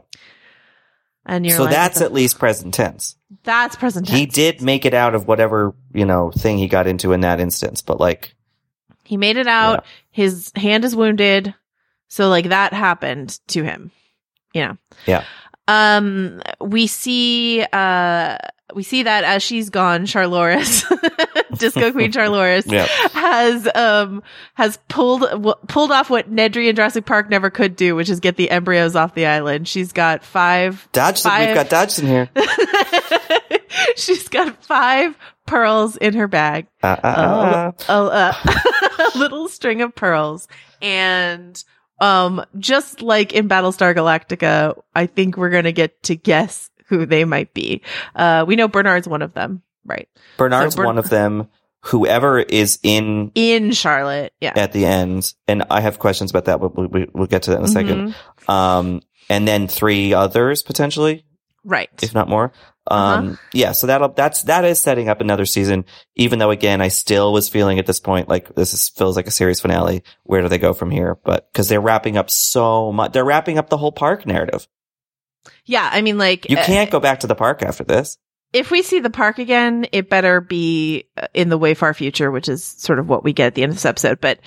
And 1.26 1.45
you're 1.45 1.57
So 1.57 1.64
like, 1.64 1.72
that's 1.73 1.99
"The- 1.99 2.06
at 2.06 2.14
least 2.14 2.39
present 2.39 2.73
tense. 2.73 3.15
that's 3.43 3.76
present 3.76 4.07
tense. 4.07 4.18
He 4.19 4.26
did 4.26 4.61
make 4.61 4.85
it 4.85 4.93
out 4.93 5.15
of 5.15 5.27
whatever, 5.27 5.76
you 5.93 6.06
know, 6.06 6.31
thing 6.31 6.57
he 6.57 6.68
got 6.68 6.88
into 6.88 7.11
in 7.14 7.22
that 7.22 7.39
instance, 7.39 7.81
but 7.81 7.99
like, 7.99 8.35
He 9.03 9.18
made 9.18 9.38
it 9.38 9.47
out. 9.47 9.85
His 10.11 10.51
hand 10.56 10.85
is 10.85 10.95
wounded. 10.95 11.53
So 12.07 12.30
like 12.30 12.49
that 12.49 12.73
happened 12.73 13.39
to 13.49 13.64
him. 13.64 13.91
You 14.53 14.61
know. 14.68 14.77
Yeah. 15.06 15.23
Um 15.68 16.41
we 16.60 16.88
see 16.88 17.64
uh 17.72 18.38
we 18.76 18.84
see 18.84 19.04
that 19.04 19.24
as 19.24 19.41
she's 19.44 19.70
gone, 19.70 20.06
Charloris, 20.06 20.84
Disco 21.58 21.91
Queen 21.91 22.12
Charloris, 22.12 22.66
Yeah. 22.70 22.86
has 23.14 23.68
um 23.76 24.22
has 24.56 24.78
pulled 24.88 25.22
w- 25.22 25.56
pulled 25.68 25.91
off 25.91 26.10
what 26.10 26.32
Nedry 26.32 26.68
and 26.68 26.76
Jurassic 26.76 27.06
Park 27.06 27.30
never 27.30 27.50
could 27.50 27.76
do, 27.76 27.96
which 27.96 28.10
is 28.10 28.20
get 28.20 28.36
the 28.38 28.50
embryos 28.52 28.96
off 28.96 29.14
the 29.16 29.26
island. 29.26 29.68
She's 29.68 29.91
got 29.91 30.24
five. 30.24 30.88
Dodgson, 30.91 31.30
five 31.32 31.48
we've 31.48 31.56
got 31.56 31.70
Dodgson 31.70 32.08
here. 32.08 32.30
she's 33.96 34.28
got 34.28 34.64
five 34.64 35.16
pearls 35.46 35.98
in 35.98 36.14
her 36.14 36.28
bag. 36.28 36.68
Uh, 36.84 36.96
uh, 37.04 37.72
uh, 37.88 37.94
a, 37.94 37.94
a, 37.94 39.12
a 39.16 39.18
little 39.18 39.48
string 39.48 39.82
of 39.82 39.96
pearls. 39.96 40.48
And 40.82 41.62
um, 42.00 42.44
just 42.58 43.02
like 43.02 43.34
in 43.34 43.50
Battlestar 43.50 43.96
Galactica, 43.96 44.80
I 44.96 45.06
think 45.08 45.38
we're 45.38 45.50
gonna 45.50 45.72
get 45.72 46.02
to 46.04 46.16
guess 46.16 46.70
who 46.90 47.06
they 47.06 47.24
might 47.26 47.53
be. 47.53 47.82
Uh, 48.16 48.44
we 48.48 48.56
know 48.56 48.68
Bernard's 48.68 49.07
one 49.07 49.22
of 49.22 49.34
them, 49.34 49.61
right? 49.86 50.10
Bernard's 50.38 50.74
So 50.76 50.80
Bern- 50.80 50.86
one 50.88 50.98
of 50.98 51.10
them. 51.10 51.48
Whoever 51.84 52.40
is 52.40 52.78
in 52.84 53.32
In 53.36 53.72
Charlotte, 53.72 54.34
yeah. 54.41 54.52
at 54.53 54.74
the 54.74 54.86
end, 54.86 55.34
and 55.48 55.64
I 55.72 55.80
have 55.80 55.98
questions 55.98 56.30
about 56.30 56.44
that, 56.45 56.60
but 56.60 56.78
we, 56.78 56.88
we, 56.88 57.07
we'll 57.14 57.26
get 57.28 57.44
to 57.44 57.52
that 57.52 57.60
in 57.60 57.64
a 57.64 57.68
second. 57.70 58.14
Mhm. 58.48 58.53
Um, 58.53 59.02
and 59.30 59.48
then 59.48 59.70
three 59.70 60.14
others 60.14 60.61
potentially, 60.61 61.24
Right. 61.64 61.90
if 62.02 62.14
not 62.14 62.28
more. 62.28 62.52
Um, 62.91 63.30
Uh-huh. 63.30 63.36
yeah, 63.53 63.72
so 63.72 63.88
that'll, 63.88 64.10
that's, 64.10 64.44
that 64.44 64.66
is 64.66 64.80
setting 64.82 65.07
up 65.07 65.22
another 65.22 65.45
season, 65.45 65.86
even 66.18 66.38
though 66.40 66.49
again, 66.52 66.82
I 66.82 66.90
still 66.90 67.32
was 67.32 67.48
feeling 67.48 67.80
at 67.80 67.86
this 67.86 68.02
point, 68.02 68.28
like 68.28 68.53
this 68.56 68.74
is, 68.74 68.90
feels 68.90 69.16
like 69.16 69.28
a 69.28 69.32
series 69.32 69.61
finale. 69.61 70.03
Where 70.24 70.41
do 70.41 70.49
they 70.49 70.57
go 70.57 70.74
from 70.74 70.91
here? 70.91 71.18
But, 71.24 71.48
cause 71.53 71.70
they're 71.70 71.80
wrapping 71.80 72.18
up 72.18 72.30
so 72.30 72.91
much, 72.91 73.14
they're 73.14 73.24
wrapping 73.24 73.57
up 73.57 73.70
the 73.70 73.78
whole 73.78 73.94
park 73.94 74.26
narrative. 74.26 74.68
Yeah, 75.65 75.89
I 75.91 76.01
mean, 76.01 76.17
like 76.17 76.49
You 76.49 76.57
uh, 76.57 76.63
can't 76.63 76.89
go 76.89 76.99
back 76.99 77.21
to 77.21 77.27
the 77.27 77.35
park 77.35 77.61
after 77.61 77.84
this. 77.84 78.17
If 78.51 78.71
we 78.71 78.81
see 78.81 78.99
the 78.99 79.09
park 79.11 79.38
again, 79.38 79.85
it 79.91 80.09
better 80.09 80.41
be 80.41 81.05
uh, 81.17 81.27
in 81.34 81.49
the 81.49 81.57
way 81.57 81.73
far 81.76 81.93
future, 81.93 82.31
which 82.31 82.49
is 82.49 82.63
sort 82.63 82.97
of 82.99 83.07
what 83.07 83.23
we 83.23 83.31
get 83.34 83.47
at 83.47 83.55
the 83.55 83.63
end 83.63 83.69
of 83.71 83.76
this 83.76 83.85
episode. 83.85 84.19
But 84.19 84.39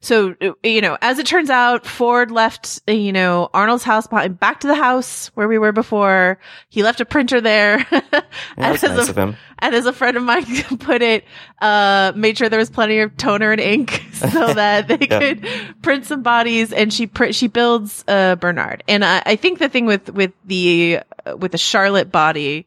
so, 0.00 0.34
uh, 0.40 0.52
you 0.62 0.80
know, 0.80 0.96
as 1.02 1.18
it 1.18 1.26
turns 1.26 1.50
out, 1.50 1.84
Ford 1.86 2.30
left, 2.30 2.80
uh, 2.88 2.92
you 2.92 3.12
know, 3.12 3.50
Arnold's 3.52 3.82
house 3.84 4.06
behind, 4.06 4.38
back 4.38 4.60
to 4.60 4.66
the 4.68 4.76
house 4.76 5.28
where 5.34 5.48
we 5.48 5.58
were 5.58 5.72
before. 5.72 6.38
He 6.68 6.82
left 6.84 7.00
a 7.00 7.04
printer 7.04 7.40
there. 7.40 7.86
And, 8.56 8.74
that's 8.74 8.84
as 8.84 8.90
nice 8.96 9.06
a, 9.08 9.10
of 9.10 9.18
him. 9.18 9.36
and 9.60 9.74
as 9.74 9.86
a 9.86 9.92
friend 9.92 10.16
of 10.16 10.22
mine 10.22 10.44
put 10.80 11.02
it, 11.02 11.24
uh, 11.60 12.12
made 12.16 12.36
sure 12.38 12.48
there 12.48 12.58
was 12.58 12.70
plenty 12.70 12.98
of 13.00 13.16
toner 13.16 13.52
and 13.52 13.60
ink 13.60 14.02
so 14.12 14.54
that 14.54 14.88
they 14.88 14.98
Yeah. 15.00 15.18
could 15.18 15.48
print 15.82 16.04
some 16.06 16.22
bodies. 16.22 16.72
And 16.72 16.92
she 16.92 17.06
pr- 17.06 17.32
she 17.32 17.46
builds 17.48 18.04
uh, 18.08 18.36
Bernard. 18.36 18.82
And 18.88 19.04
I, 19.04 19.22
I 19.26 19.36
think 19.36 19.58
the 19.58 19.68
thing 19.68 19.86
with 19.86 20.10
with 20.10 20.32
the 20.44 21.00
uh, 21.26 21.36
with 21.36 21.52
the 21.52 21.58
Charlotte 21.58 22.10
body 22.10 22.66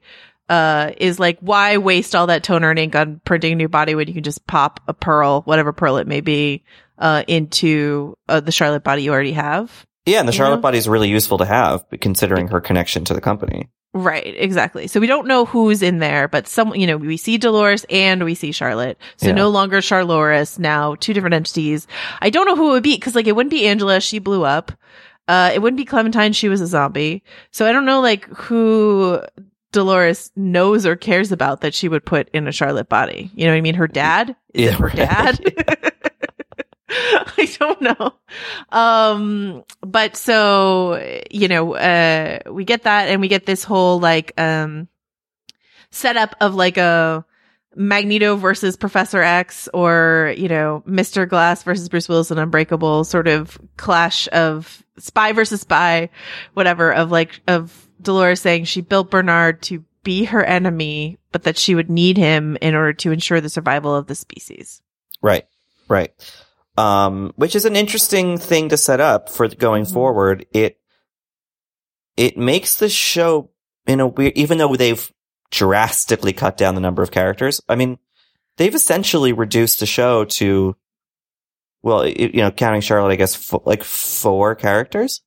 uh, 0.52 0.92
is 0.98 1.18
like 1.18 1.40
why 1.40 1.78
waste 1.78 2.14
all 2.14 2.28
that 2.28 2.44
toner 2.44 2.70
and 2.70 2.78
ink 2.78 2.94
on 2.94 3.22
printing 3.24 3.54
a 3.54 3.56
new 3.56 3.70
body 3.70 3.96
when 3.96 4.08
you 4.10 4.14
can 4.14 4.24
just 4.24 4.46
pop 4.46 4.82
a 4.90 4.94
pearl, 4.94 5.42
whatever 5.44 5.72
pearl 5.72 5.96
it 5.96 6.08
may 6.08 6.20
be, 6.20 6.64
uh, 6.98 7.24
into 7.26 8.18
uh, 8.28 8.42
the 8.42 8.52
Charlotte 8.52 8.84
body 8.84 9.04
you 9.04 9.14
already 9.14 9.32
have. 9.32 9.86
Yeah, 10.06 10.20
and 10.20 10.28
the 10.28 10.34
Charlotte 10.34 10.58
know? 10.58 10.62
body 10.64 10.78
is 10.78 10.90
really 10.90 11.08
useful 11.08 11.38
to 11.38 11.46
have, 11.46 11.86
considering 12.02 12.50
her 12.50 12.60
connection 12.60 13.06
to 13.06 13.14
the 13.14 13.22
company. 13.22 13.70
Right, 13.94 14.34
exactly. 14.38 14.88
So 14.88 15.00
we 15.00 15.08
don't 15.08 15.28
know 15.28 15.46
who's 15.46 15.82
in 15.82 16.00
there, 16.00 16.28
but 16.28 16.48
some, 16.48 16.76
you 16.76 16.88
know, 16.88 16.98
we 16.98 17.16
see 17.18 17.38
Dolores 17.38 17.86
and 17.90 18.24
we 18.26 18.36
see 18.36 18.52
Charlotte. 18.52 18.98
So 19.18 19.28
Yeah. 19.28 19.34
no 19.34 19.50
longer 19.50 19.82
Charloris, 19.82 20.60
now 20.60 20.96
two 20.96 21.14
different 21.14 21.36
entities. 21.36 21.88
I 22.22 22.30
don't 22.30 22.46
know 22.46 22.56
who 22.58 22.70
it 22.70 22.74
would 22.74 22.84
be, 22.84 22.98
cause 22.98 23.16
like 23.16 23.28
it 23.28 23.36
wouldn't 23.36 23.52
be 23.52 23.68
Angela, 23.68 24.02
she 24.02 24.20
blew 24.20 24.44
up. 24.44 24.72
Uh, 25.28 25.52
it 25.54 25.62
wouldn't 25.62 25.78
be 25.78 25.86
Clementine, 25.86 26.34
she 26.34 26.50
was 26.50 26.60
a 26.62 26.68
zombie. 26.68 27.24
So 27.52 27.66
I 27.66 27.72
don't 27.72 27.86
know 27.86 28.02
like 28.02 28.26
who 28.26 29.22
Dolores 29.72 30.32
knows 30.36 30.86
or 30.86 30.96
cares 30.96 31.32
about 31.32 31.62
that 31.62 31.74
she 31.74 31.88
would 31.88 32.06
put 32.06 32.30
in 32.34 32.48
a 32.48 32.52
Charlotte 32.52 32.90
body. 32.90 33.32
You 33.36 33.46
know 33.46 33.52
what 33.52 33.58
I 33.58 33.62
mean? 33.62 33.76
Her 33.76 33.88
dad? 33.88 34.36
Is 34.54 34.66
Yeah, 34.66 34.72
her 34.72 34.86
right. 34.88 34.96
dad? 34.96 35.40
I 36.94 37.50
don't 37.58 37.82
know. 37.82 38.14
Um, 38.72 39.64
but 39.82 40.18
so, 40.18 41.22
you 41.32 41.48
know, 41.48 41.74
uh, 41.76 42.40
we 42.52 42.66
get 42.66 42.84
that 42.84 43.08
and 43.10 43.22
we 43.22 43.30
get 43.30 43.46
this 43.46 43.64
whole 43.64 44.00
like, 44.00 44.34
um, 44.40 44.90
setup 45.92 46.36
of 46.42 46.54
like 46.56 46.78
a 46.78 47.26
Magneto 47.76 48.36
versus 48.36 48.76
Professor 48.76 49.22
X 49.22 49.70
or, 49.74 50.34
you 50.38 50.50
know, 50.50 50.84
Mr. 50.86 51.28
Glass 51.28 51.64
versus 51.64 51.88
Bruce 51.88 52.10
Willis 52.10 52.30
and 52.32 52.40
Unbreakable 52.40 53.06
sort 53.06 53.30
of 53.30 53.58
clash 53.78 54.28
of 54.34 54.84
spy 54.98 55.32
versus 55.32 55.62
spy, 55.62 56.10
whatever, 56.54 56.92
of 56.94 57.10
like, 57.12 57.40
of 57.48 57.88
Dolores 58.02 58.42
saying 58.42 58.66
she 58.66 58.82
built 58.82 59.12
Bernard 59.12 59.62
to 59.64 59.84
be 60.04 60.26
her 60.26 60.44
enemy, 60.44 61.18
but 61.32 61.44
that 61.44 61.58
she 61.58 61.76
would 61.76 61.90
need 61.90 62.18
him 62.18 62.58
in 62.62 62.74
order 62.76 62.94
to 62.94 63.12
ensure 63.12 63.40
the 63.42 63.50
survival 63.50 63.96
of 63.96 64.08
the 64.08 64.16
species. 64.16 64.82
Right, 65.22 65.46
right. 65.88 66.12
Um, 66.78 67.34
which 67.36 67.56
is 67.56 67.66
an 67.66 67.76
interesting 67.76 68.38
thing 68.38 68.70
to 68.70 68.78
set 68.78 69.00
up 69.00 69.30
for 69.30 69.48
going 69.48 69.84
Mhm. 69.86 69.94
forward. 69.94 70.46
It 70.54 70.78
it 72.18 72.38
makes 72.38 72.76
the 72.76 72.90
show 72.90 73.50
in 73.88 74.00
a 74.00 74.08
weird, 74.08 74.34
even 74.38 74.58
though 74.58 74.76
they've 74.76 75.12
drastically 75.50 76.34
cut 76.34 76.58
down 76.58 76.76
the 76.76 76.82
number 76.82 77.02
of 77.02 77.10
characters. 77.12 77.62
I 77.70 77.76
mean, 77.76 77.98
they've 78.58 78.76
essentially 78.76 79.34
reduced 79.34 79.80
the 79.80 79.86
show 79.86 80.26
to, 80.26 80.76
well, 81.82 82.02
it, 82.02 82.18
you 82.36 82.42
know, 82.42 82.52
counting 82.52 82.82
Charlotte, 82.82 83.12
I 83.14 83.16
guess, 83.16 83.34
fo- 83.36 83.64
like 83.66 83.84
four 83.84 84.56
characters. 84.56 85.22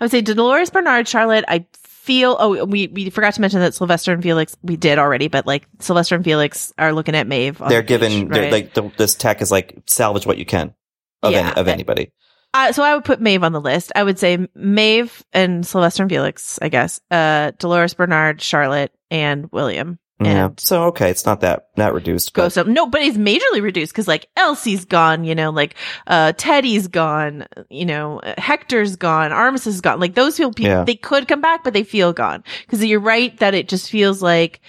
I 0.00 0.04
would 0.04 0.10
say 0.10 0.22
Dolores 0.22 0.70
Bernard, 0.70 1.06
Charlotte. 1.08 1.44
I 1.46 1.66
feel. 2.08 2.36
Oh, 2.40 2.64
we 2.64 2.88
we 2.88 3.10
forgot 3.10 3.34
to 3.34 3.40
mention 3.40 3.60
that 3.60 3.74
Sylvester 3.74 4.12
and 4.12 4.22
Felix. 4.22 4.56
We 4.62 4.76
did 4.76 4.98
already, 4.98 5.28
but 5.28 5.46
like 5.46 5.68
Sylvester 5.78 6.16
and 6.16 6.24
Felix 6.24 6.72
are 6.78 6.92
looking 6.92 7.14
at 7.14 7.28
Maeve. 7.28 7.58
they're 7.58 7.82
the 7.82 7.86
given, 7.86 8.28
they're 8.28 8.42
right? 8.44 8.52
like 8.52 8.74
the, 8.74 8.90
this 8.96 9.14
tech 9.14 9.40
is 9.42 9.50
like 9.52 9.78
salvage 9.86 10.26
what 10.26 10.38
you 10.38 10.44
can 10.46 10.74
of 11.22 11.32
Yeah. 11.32 11.50
any, 11.50 11.56
of 11.60 11.68
anybody. 11.68 12.10
Uh, 12.54 12.72
so 12.72 12.82
I 12.82 12.94
would 12.94 13.04
put 13.04 13.20
Maeve 13.20 13.44
on 13.44 13.52
the 13.52 13.60
list. 13.60 13.92
I 13.94 14.02
would 14.02 14.18
say 14.18 14.48
Maeve 14.54 15.22
and 15.34 15.64
Sylvester 15.66 16.02
and 16.02 16.10
Felix. 16.10 16.58
I 16.62 16.68
guess. 16.70 17.00
Uh, 17.10 17.52
Dolores 17.58 17.94
Bernard, 17.94 18.40
Charlotte, 18.40 18.90
and 19.10 19.48
William. 19.52 19.98
Yeah. 20.20 20.46
And 20.46 20.58
So 20.60 20.84
okay, 20.86 21.10
it's 21.10 21.24
not 21.26 21.40
that 21.42 21.68
that 21.76 21.94
reduced. 21.94 22.32
go 22.34 22.44
but- 22.44 22.52
some 22.52 22.72
no, 22.72 22.86
but 22.86 23.02
it's 23.02 23.16
majorly 23.16 23.62
reduced 23.62 23.92
because 23.92 24.08
like 24.08 24.26
Elsie's 24.36 24.84
gone, 24.84 25.22
you 25.24 25.34
know, 25.34 25.50
like 25.50 25.74
uh 26.08 26.32
Teddy's 26.36 26.88
gone, 26.88 27.46
you 27.70 27.84
know, 27.86 28.20
Hector's 28.36 28.96
gone, 28.96 29.30
Armistice 29.32 29.76
is 29.76 29.80
gone. 29.80 30.00
Like 30.00 30.14
those 30.14 30.36
feel 30.36 30.52
people 30.52 30.72
Yeah. 30.72 30.84
they 30.84 30.96
could 30.96 31.28
come 31.28 31.40
back, 31.40 31.62
but 31.62 31.72
they 31.72 31.84
feel 31.84 32.12
gone. 32.12 32.42
Because 32.66 32.84
you're 32.84 32.98
right 33.00 33.36
that 33.38 33.54
it 33.54 33.68
just 33.68 33.90
feels 33.90 34.20
like 34.22 34.60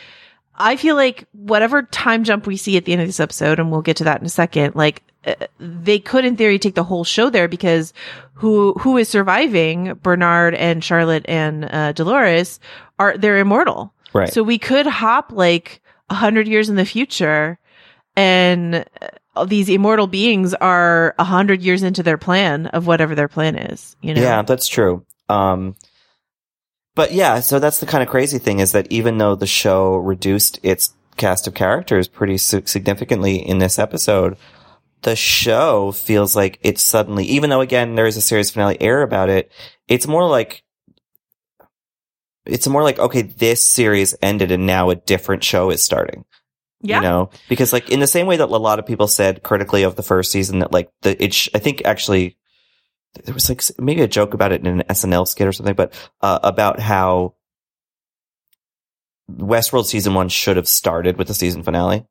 I 0.55 0.75
feel 0.75 0.95
like 0.95 1.25
whatever 1.31 1.83
time 1.83 2.23
jump 2.25 2.45
we 2.45 2.57
see 2.57 2.75
at 2.77 2.83
the 2.85 2.91
end 2.91 3.01
of 3.01 3.07
this 3.07 3.21
episode, 3.21 3.59
and 3.59 3.71
we'll 3.71 3.81
get 3.81 3.97
to 3.97 4.03
that 4.03 4.19
in 4.19 4.25
a 4.25 4.29
second, 4.29 4.75
like 4.75 5.01
uh, 5.25 5.33
they 5.59 5.99
could 5.99 6.25
in 6.25 6.35
theory 6.35 6.59
take 6.59 6.75
the 6.75 6.83
whole 6.83 7.03
show 7.05 7.29
there 7.29 7.47
because 7.47 7.93
who 8.33 8.73
who 8.73 8.97
is 8.97 9.07
surviving 9.09 9.93
Bernard 10.03 10.53
and 10.55 10.83
Charlotte 10.83 11.25
and 11.29 11.65
uh, 11.65 11.91
Dolores 11.93 12.59
are 12.99 13.17
they're 13.17 13.37
immortal. 13.37 13.93
Right. 14.13 14.31
So 14.31 14.43
we 14.43 14.57
could 14.57 14.87
hop 14.87 15.31
like 15.31 15.81
a 16.09 16.15
hundred 16.15 16.47
years 16.47 16.69
in 16.69 16.75
the 16.75 16.85
future 16.85 17.59
and 18.15 18.85
uh, 19.35 19.45
these 19.45 19.69
immortal 19.69 20.07
beings 20.07 20.53
are 20.55 21.15
a 21.19 21.23
hundred 21.23 21.61
years 21.61 21.83
into 21.83 22.03
their 22.03 22.17
plan 22.17 22.67
of 22.67 22.87
whatever 22.87 23.15
their 23.15 23.27
plan 23.27 23.55
is, 23.55 23.95
you 24.01 24.13
know? 24.13 24.21
Yeah, 24.21 24.41
that's 24.41 24.67
true. 24.67 25.05
Um, 25.29 25.75
but 26.95 27.13
yeah, 27.13 27.39
so 27.39 27.59
that's 27.59 27.79
the 27.79 27.85
kind 27.85 28.03
of 28.03 28.09
crazy 28.09 28.39
thing 28.39 28.59
is 28.59 28.73
that 28.73 28.87
even 28.89 29.17
though 29.17 29.35
the 29.35 29.47
show 29.47 29.95
reduced 29.95 30.59
its 30.63 30.93
cast 31.15 31.47
of 31.47 31.53
characters 31.53 32.07
pretty 32.07 32.37
si- 32.37 32.65
significantly 32.65 33.35
in 33.37 33.59
this 33.59 33.79
episode, 33.79 34.35
the 35.03 35.15
show 35.15 35.91
feels 35.91 36.35
like 36.35 36.59
it's 36.61 36.83
suddenly, 36.83 37.23
even 37.25 37.49
though 37.49 37.61
again, 37.61 37.95
there 37.95 38.07
is 38.07 38.17
a 38.17 38.21
series 38.21 38.49
finale 38.49 38.81
air 38.81 39.01
about 39.01 39.29
it, 39.29 39.51
it's 39.87 40.07
more 40.07 40.27
like, 40.27 40.63
it's 42.49 42.67
more 42.67 42.83
like, 42.83 42.99
okay, 42.99 43.21
this 43.21 43.63
series 43.63 44.15
ended 44.21 44.51
and 44.51 44.65
now 44.65 44.89
a 44.89 44.95
different 44.95 45.43
show 45.43 45.69
is 45.69 45.83
starting. 45.83 46.25
Yeah. 46.81 46.97
You 46.97 47.01
know, 47.01 47.29
because 47.49 47.73
like 47.73 47.89
in 47.89 47.99
the 47.99 48.07
same 48.07 48.25
way 48.25 48.37
that 48.37 48.45
a 48.49 48.57
lot 48.57 48.79
of 48.79 48.85
people 48.85 49.07
said 49.07 49.43
critically 49.43 49.83
of 49.83 49.95
the 49.95 50.03
first 50.03 50.31
season 50.31 50.59
that 50.59 50.71
like 50.71 50.89
the, 51.01 51.21
it, 51.21 51.33
sh- 51.33 51.49
I 51.53 51.59
think 51.59 51.81
actually 51.83 52.37
there 53.25 53.33
was 53.33 53.49
like 53.49 53.61
maybe 53.77 54.01
a 54.01 54.07
joke 54.07 54.33
about 54.33 54.51
it 54.51 54.61
in 54.61 54.79
an 54.79 54.83
SNL 54.89 55.27
skit 55.27 55.47
or 55.47 55.51
something, 55.51 55.75
but 55.75 55.93
uh, 56.21 56.39
about 56.41 56.79
how 56.79 57.35
Westworld 59.29 59.85
season 59.85 60.13
one 60.13 60.29
should 60.29 60.57
have 60.57 60.67
started 60.67 61.17
with 61.17 61.27
the 61.27 61.33
season 61.33 61.63
finale. 61.63 62.05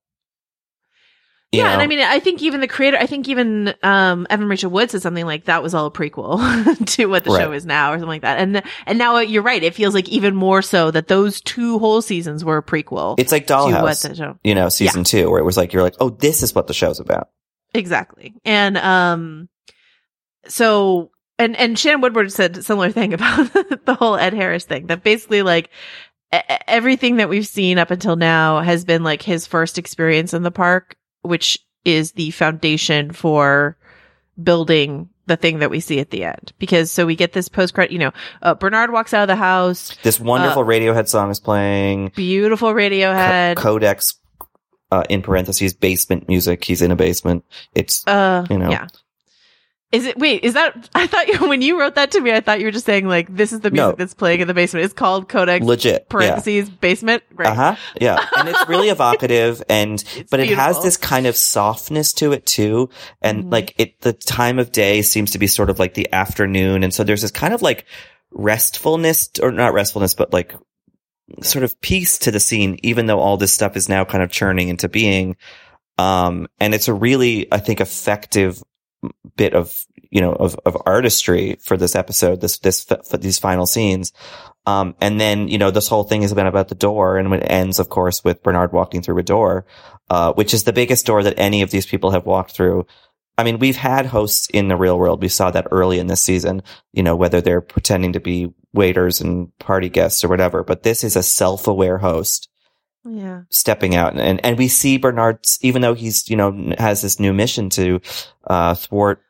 Yeah, 1.51 1.73
and? 1.73 1.81
I 1.81 1.87
mean, 1.87 2.01
I 2.01 2.21
think 2.21 2.43
even 2.43 2.61
the 2.61 2.69
creator, 2.69 2.99
I 2.99 3.07
think 3.07 3.27
even 3.27 3.75
um, 3.83 4.27
Evan 4.29 4.49
Rachel 4.49 4.71
Wood 4.71 4.91
said 4.91 5.01
something 5.01 5.25
like 5.25 5.47
that 5.47 5.63
was 5.63 5.73
all 5.73 5.87
a 5.87 5.91
prequel 5.91 6.87
to 6.97 7.07
what 7.07 7.25
the 7.25 7.39
show 7.39 7.53
is 7.53 7.65
now, 7.65 7.93
or 7.93 7.95
something 7.95 8.09
like 8.09 8.23
that. 8.23 8.39
And 8.39 8.63
and 8.85 8.99
now 8.99 9.19
you're 9.21 9.43
right; 9.43 9.63
it 9.63 9.75
feels 9.75 9.95
like 9.95 10.11
even 10.11 10.35
more 10.35 10.61
so 10.61 10.91
that 10.91 11.09
those 11.09 11.41
two 11.41 11.79
whole 11.79 12.03
seasons 12.03 12.45
were 12.45 12.59
a 12.59 12.63
prequel. 12.63 13.15
it's 13.19 13.33
like 13.33 13.47
to 13.47 13.55
what 13.55 13.73
Dollhouse, 13.73 14.09
the 14.09 14.15
show 14.15 14.39
you 14.45 14.55
know, 14.55 14.69
season 14.69 15.05
two, 15.05 15.31
where 15.31 15.41
it 15.41 15.45
was 15.45 15.57
like 15.57 15.73
you're 15.73 15.83
like, 15.83 15.97
oh, 16.01 16.11
this 16.11 16.43
is 16.43 16.55
what 16.55 16.67
the 16.67 16.75
show's 16.75 17.01
about. 17.01 17.31
Exactly. 17.73 18.35
And 18.45 18.77
um 18.77 19.49
so 20.49 21.11
and 21.39 21.57
and 21.57 21.79
Shannon 21.79 22.01
Woodward 22.01 22.33
said 22.33 22.59
a 22.59 22.63
similar 22.63 22.91
thing 22.91 23.15
about 23.15 23.53
the 23.53 23.97
whole 23.99 24.17
Ed 24.17 24.35
Harris 24.35 24.65
thing 24.65 24.89
that 24.89 25.03
basically 25.03 25.43
like 25.43 25.71
everything 26.67 27.17
that 27.17 27.29
we've 27.29 27.47
seen 27.47 27.79
up 27.79 27.91
until 27.91 28.17
now 28.17 28.61
has 28.61 28.85
been 28.85 29.03
like 29.03 29.23
his 29.23 29.47
first 29.47 29.79
experience 29.79 30.35
in 30.35 30.43
the 30.43 30.51
park, 30.51 30.97
which 31.23 31.59
is 31.85 32.13
the 32.13 32.31
foundation 32.33 33.13
for 33.13 33.77
building 34.43 35.09
the 35.27 35.37
thing 35.37 35.59
that 35.59 35.71
we 35.71 35.81
see 35.81 36.01
at 36.01 36.11
the 36.11 36.25
end. 36.25 36.53
Because 36.59 36.91
so 36.91 37.05
we 37.07 37.17
get 37.17 37.33
this 37.33 37.49
post 37.49 37.75
credit, 37.75 37.93
you 37.93 37.99
know, 37.99 38.13
uh, 38.43 38.55
Bernard 38.55 38.91
walks 38.93 39.13
out 39.13 39.23
of 39.23 39.29
the 39.29 39.37
house, 39.37 39.97
This 40.03 40.19
wonderful 40.19 40.65
Radiohead 40.65 41.09
song 41.09 41.31
is 41.31 41.41
playing. 41.41 42.13
beautiful 42.15 42.71
Co- 42.71 42.75
Radiohead. 42.75 43.57
Codex, 43.57 44.15
uh, 44.91 45.05
in 45.11 45.21
parentheses, 45.23 45.75
basement 45.75 46.29
music. 46.29 46.65
He's 46.65 46.81
in 46.83 46.91
a 46.91 46.97
basement. 46.97 47.45
It's, 47.75 48.07
uh, 48.07 48.47
you 48.49 48.57
know. 48.59 48.71
yeah. 48.71 48.87
Is 49.91 50.05
it, 50.05 50.19
wait, 50.19 50.45
is 50.45 50.53
that, 50.55 50.89
I 50.95 51.07
thought 51.07 51.29
you, 51.29 51.49
when 51.49 51.63
you 51.63 51.81
wrote 51.81 51.95
that 51.95 52.11
to 52.11 52.21
me, 52.21 52.31
I 52.33 52.41
thought 52.41 52.61
you 52.61 52.67
were 52.67 52.71
just 52.73 52.85
saying 52.85 53.07
like, 53.09 53.35
this 53.35 53.53
is 53.53 53.61
the 53.61 53.71
music 53.71 53.87
No. 53.91 53.93
that's 53.93 54.13
playing 54.15 54.41
in 54.41 54.47
the 54.49 54.53
basement. 54.55 54.85
It's 54.85 54.93
called 54.95 55.29
Codex 55.29 55.65
legit. 55.65 56.03
Yeah. 56.03 56.07
parentheses 56.11 56.69
basement. 56.69 57.23
Right. 57.35 57.49
Uh 57.49 57.55
huh. 57.55 57.77
Yeah. 58.01 58.19
And 58.37 58.49
it's 58.51 58.69
really 58.69 58.89
evocative 58.91 59.63
and, 59.69 60.03
but 60.31 60.41
it 60.41 60.51
has 60.51 60.83
this 60.83 60.97
kind 60.99 61.27
of 61.27 61.37
softness 61.37 62.13
to 62.15 62.33
it 62.33 62.45
too. 62.45 62.91
And 63.23 63.45
Mhm. 63.45 63.53
like 63.53 63.75
it, 63.79 64.01
the 64.03 64.13
time 64.13 64.59
of 64.59 64.73
day 64.73 65.01
seems 65.03 65.31
to 65.31 65.39
be 65.39 65.47
sort 65.47 65.71
of 65.71 65.79
like 65.79 65.95
the 65.95 66.13
afternoon. 66.13 66.83
And 66.85 66.93
so 66.93 67.03
there's 67.03 67.23
this 67.23 67.31
kind 67.31 67.55
of 67.55 67.63
like 67.63 67.87
restfulness 68.31 69.31
or 69.43 69.53
not 69.53 69.73
restfulness, 69.73 70.15
but 70.15 70.33
like 70.33 70.55
sort 71.43 71.63
of 71.65 71.79
peace 71.81 72.19
to 72.21 72.31
the 72.31 72.41
scene, 72.41 72.79
even 72.83 73.07
though 73.07 73.21
all 73.21 73.37
this 73.37 73.53
stuff 73.53 73.77
is 73.77 73.89
now 73.89 74.05
kind 74.05 74.23
of 74.23 74.31
churning 74.31 74.69
into 74.69 74.89
being. 74.89 75.37
Um, 75.99 76.47
and 76.61 76.75
it's 76.75 76.89
a 76.89 76.95
really, 76.95 77.51
I 77.53 77.59
think, 77.59 77.81
effective 77.81 78.63
bit 79.37 79.55
of, 79.55 79.85
you 80.11 80.21
know, 80.21 80.33
of, 80.33 80.59
of 80.65 80.77
artistry 80.87 81.57
for 81.63 81.77
this 81.77 81.95
episode, 81.95 82.41
this, 82.41 82.59
this, 82.59 82.85
for 82.85 83.17
these 83.17 83.39
final 83.39 83.67
scenes. 83.67 84.13
Um, 84.67 84.95
and 85.01 85.21
then, 85.21 85.49
you 85.49 85.59
know, 85.59 85.71
this 85.71 85.89
whole 85.89 86.05
thing 86.05 86.23
has 86.23 86.35
been 86.35 86.47
about 86.47 86.69
the 86.69 86.75
door 86.75 87.17
and 87.17 87.33
it 87.33 87.43
ends, 87.47 87.79
of 87.79 87.89
course, 87.89 88.23
with 88.23 88.43
Bernard 88.43 88.73
walking 88.73 89.03
through 89.03 89.19
a 89.19 89.23
door, 89.23 89.67
uh, 90.11 90.33
which 90.35 90.53
is 90.53 90.65
the 90.65 90.73
biggest 90.73 91.07
door 91.07 91.23
that 91.23 91.39
any 91.39 91.63
of 91.63 91.71
these 91.71 91.87
people 91.87 92.11
have 92.11 92.27
walked 92.27 92.53
through. 92.53 92.87
I 93.39 93.45
mean, 93.45 93.61
we've 93.61 93.77
had 93.77 94.07
hosts 94.07 94.49
in 94.53 94.69
the 94.69 94.77
real 94.77 94.99
world. 94.99 95.23
We 95.23 95.29
saw 95.29 95.51
that 95.53 95.69
early 95.71 96.01
in 96.01 96.09
this 96.09 96.23
season, 96.23 96.63
you 96.93 97.05
know, 97.05 97.15
whether 97.15 97.41
they're 97.41 97.61
pretending 97.61 98.15
to 98.15 98.21
be 98.21 98.53
waiters 98.75 99.21
and 99.21 99.57
party 99.59 99.89
guests 99.89 100.25
or 100.25 100.29
whatever, 100.29 100.65
but 100.65 100.83
this 100.83 101.05
is 101.05 101.15
a 101.17 101.23
self-aware 101.23 101.99
host 101.99 102.49
Yeah. 103.05 103.43
stepping 103.51 103.95
out 103.95 104.19
and, 104.19 104.45
and, 104.45 104.59
we 104.59 104.69
see 104.69 104.99
Bernard's, 104.99 105.59
even 105.63 105.81
though 105.83 105.95
he's, 105.95 106.29
you 106.29 106.37
know, 106.37 106.75
has 106.79 107.01
this 107.01 107.19
new 107.19 107.33
mission 107.33 107.71
to, 107.71 108.01
uh, 108.47 108.75
thwart, 108.75 109.23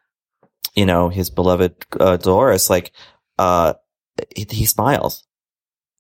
you 0.75 0.85
know, 0.87 1.09
his 1.11 1.31
beloved, 1.31 1.75
uh, 2.01 2.17
Dolores, 2.17 2.71
like, 2.71 2.93
uh, 3.39 3.75
he, 4.35 4.47
he 4.51 4.67
smiles. 4.67 5.25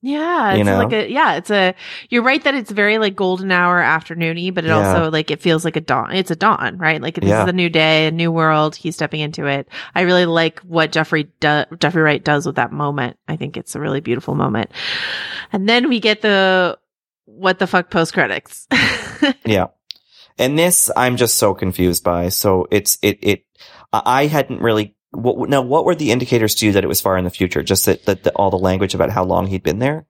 Yeah, 0.00 0.54
You 0.54 0.60
it's 0.60 0.66
know? 0.66 0.78
like 0.78 0.92
a 0.92 1.10
yeah, 1.10 1.34
it's 1.34 1.50
a 1.50 1.74
you're 2.08 2.22
right 2.22 2.42
that 2.44 2.54
it's 2.54 2.70
very 2.70 2.98
like 2.98 3.16
golden 3.16 3.50
hour 3.50 3.80
afternoony, 3.80 4.54
but 4.54 4.64
it 4.64 4.68
Yeah. 4.68 4.76
also 4.94 5.10
like 5.10 5.32
it 5.32 5.42
feels 5.42 5.64
like 5.64 5.74
a 5.74 5.80
dawn. 5.80 6.12
It's 6.14 6.30
a 6.30 6.36
dawn, 6.36 6.78
right? 6.78 7.02
Like 7.02 7.16
this 7.16 7.24
Yeah. 7.28 7.42
is 7.42 7.48
a 7.48 7.52
new 7.52 7.68
day, 7.68 8.06
a 8.06 8.12
new 8.12 8.30
world. 8.30 8.76
He's 8.76 8.94
stepping 8.94 9.18
into 9.20 9.46
it. 9.46 9.68
I 9.96 10.02
really 10.02 10.24
like 10.24 10.60
what 10.60 10.92
Jeffrey 10.92 11.24
do- 11.40 11.64
Jeffrey 11.80 12.02
Wright 12.02 12.22
does 12.22 12.46
with 12.46 12.54
that 12.56 12.70
moment. 12.70 13.16
I 13.26 13.34
think 13.34 13.56
it's 13.56 13.74
a 13.74 13.80
really 13.80 13.98
beautiful 14.00 14.36
moment. 14.36 14.70
And 15.52 15.68
then 15.68 15.88
we 15.88 15.98
get 15.98 16.22
the 16.22 16.78
what 17.28 17.58
the 17.58 17.66
fuck 17.66 17.90
post 17.90 18.14
credits. 18.14 18.66
Yeah. 19.44 19.68
And 20.38 20.56
this, 20.56 20.92
I'm 20.96 21.16
just 21.16 21.38
so 21.38 21.52
confused 21.52 22.04
by. 22.04 22.28
So 22.28 22.68
it's, 22.70 22.98
it, 23.02 23.18
it, 23.22 23.44
I 23.92 24.26
hadn't 24.26 24.60
really, 24.60 24.94
what, 25.10 25.48
now 25.48 25.62
what 25.62 25.84
were 25.84 25.96
the 25.96 26.12
indicators 26.12 26.54
to 26.56 26.66
you 26.66 26.72
that 26.72 26.84
it 26.84 26.88
was 26.88 27.00
far 27.00 27.18
in 27.18 27.24
the 27.24 27.30
future? 27.30 27.64
Just 27.64 27.86
that, 27.86 28.04
that, 28.06 28.22
that 28.22 28.34
all 28.36 28.50
the 28.50 28.58
language 28.58 28.94
about 28.94 29.10
how 29.10 29.24
long 29.24 29.48
he'd 29.48 29.64
been 29.64 29.80
there? 29.80 30.06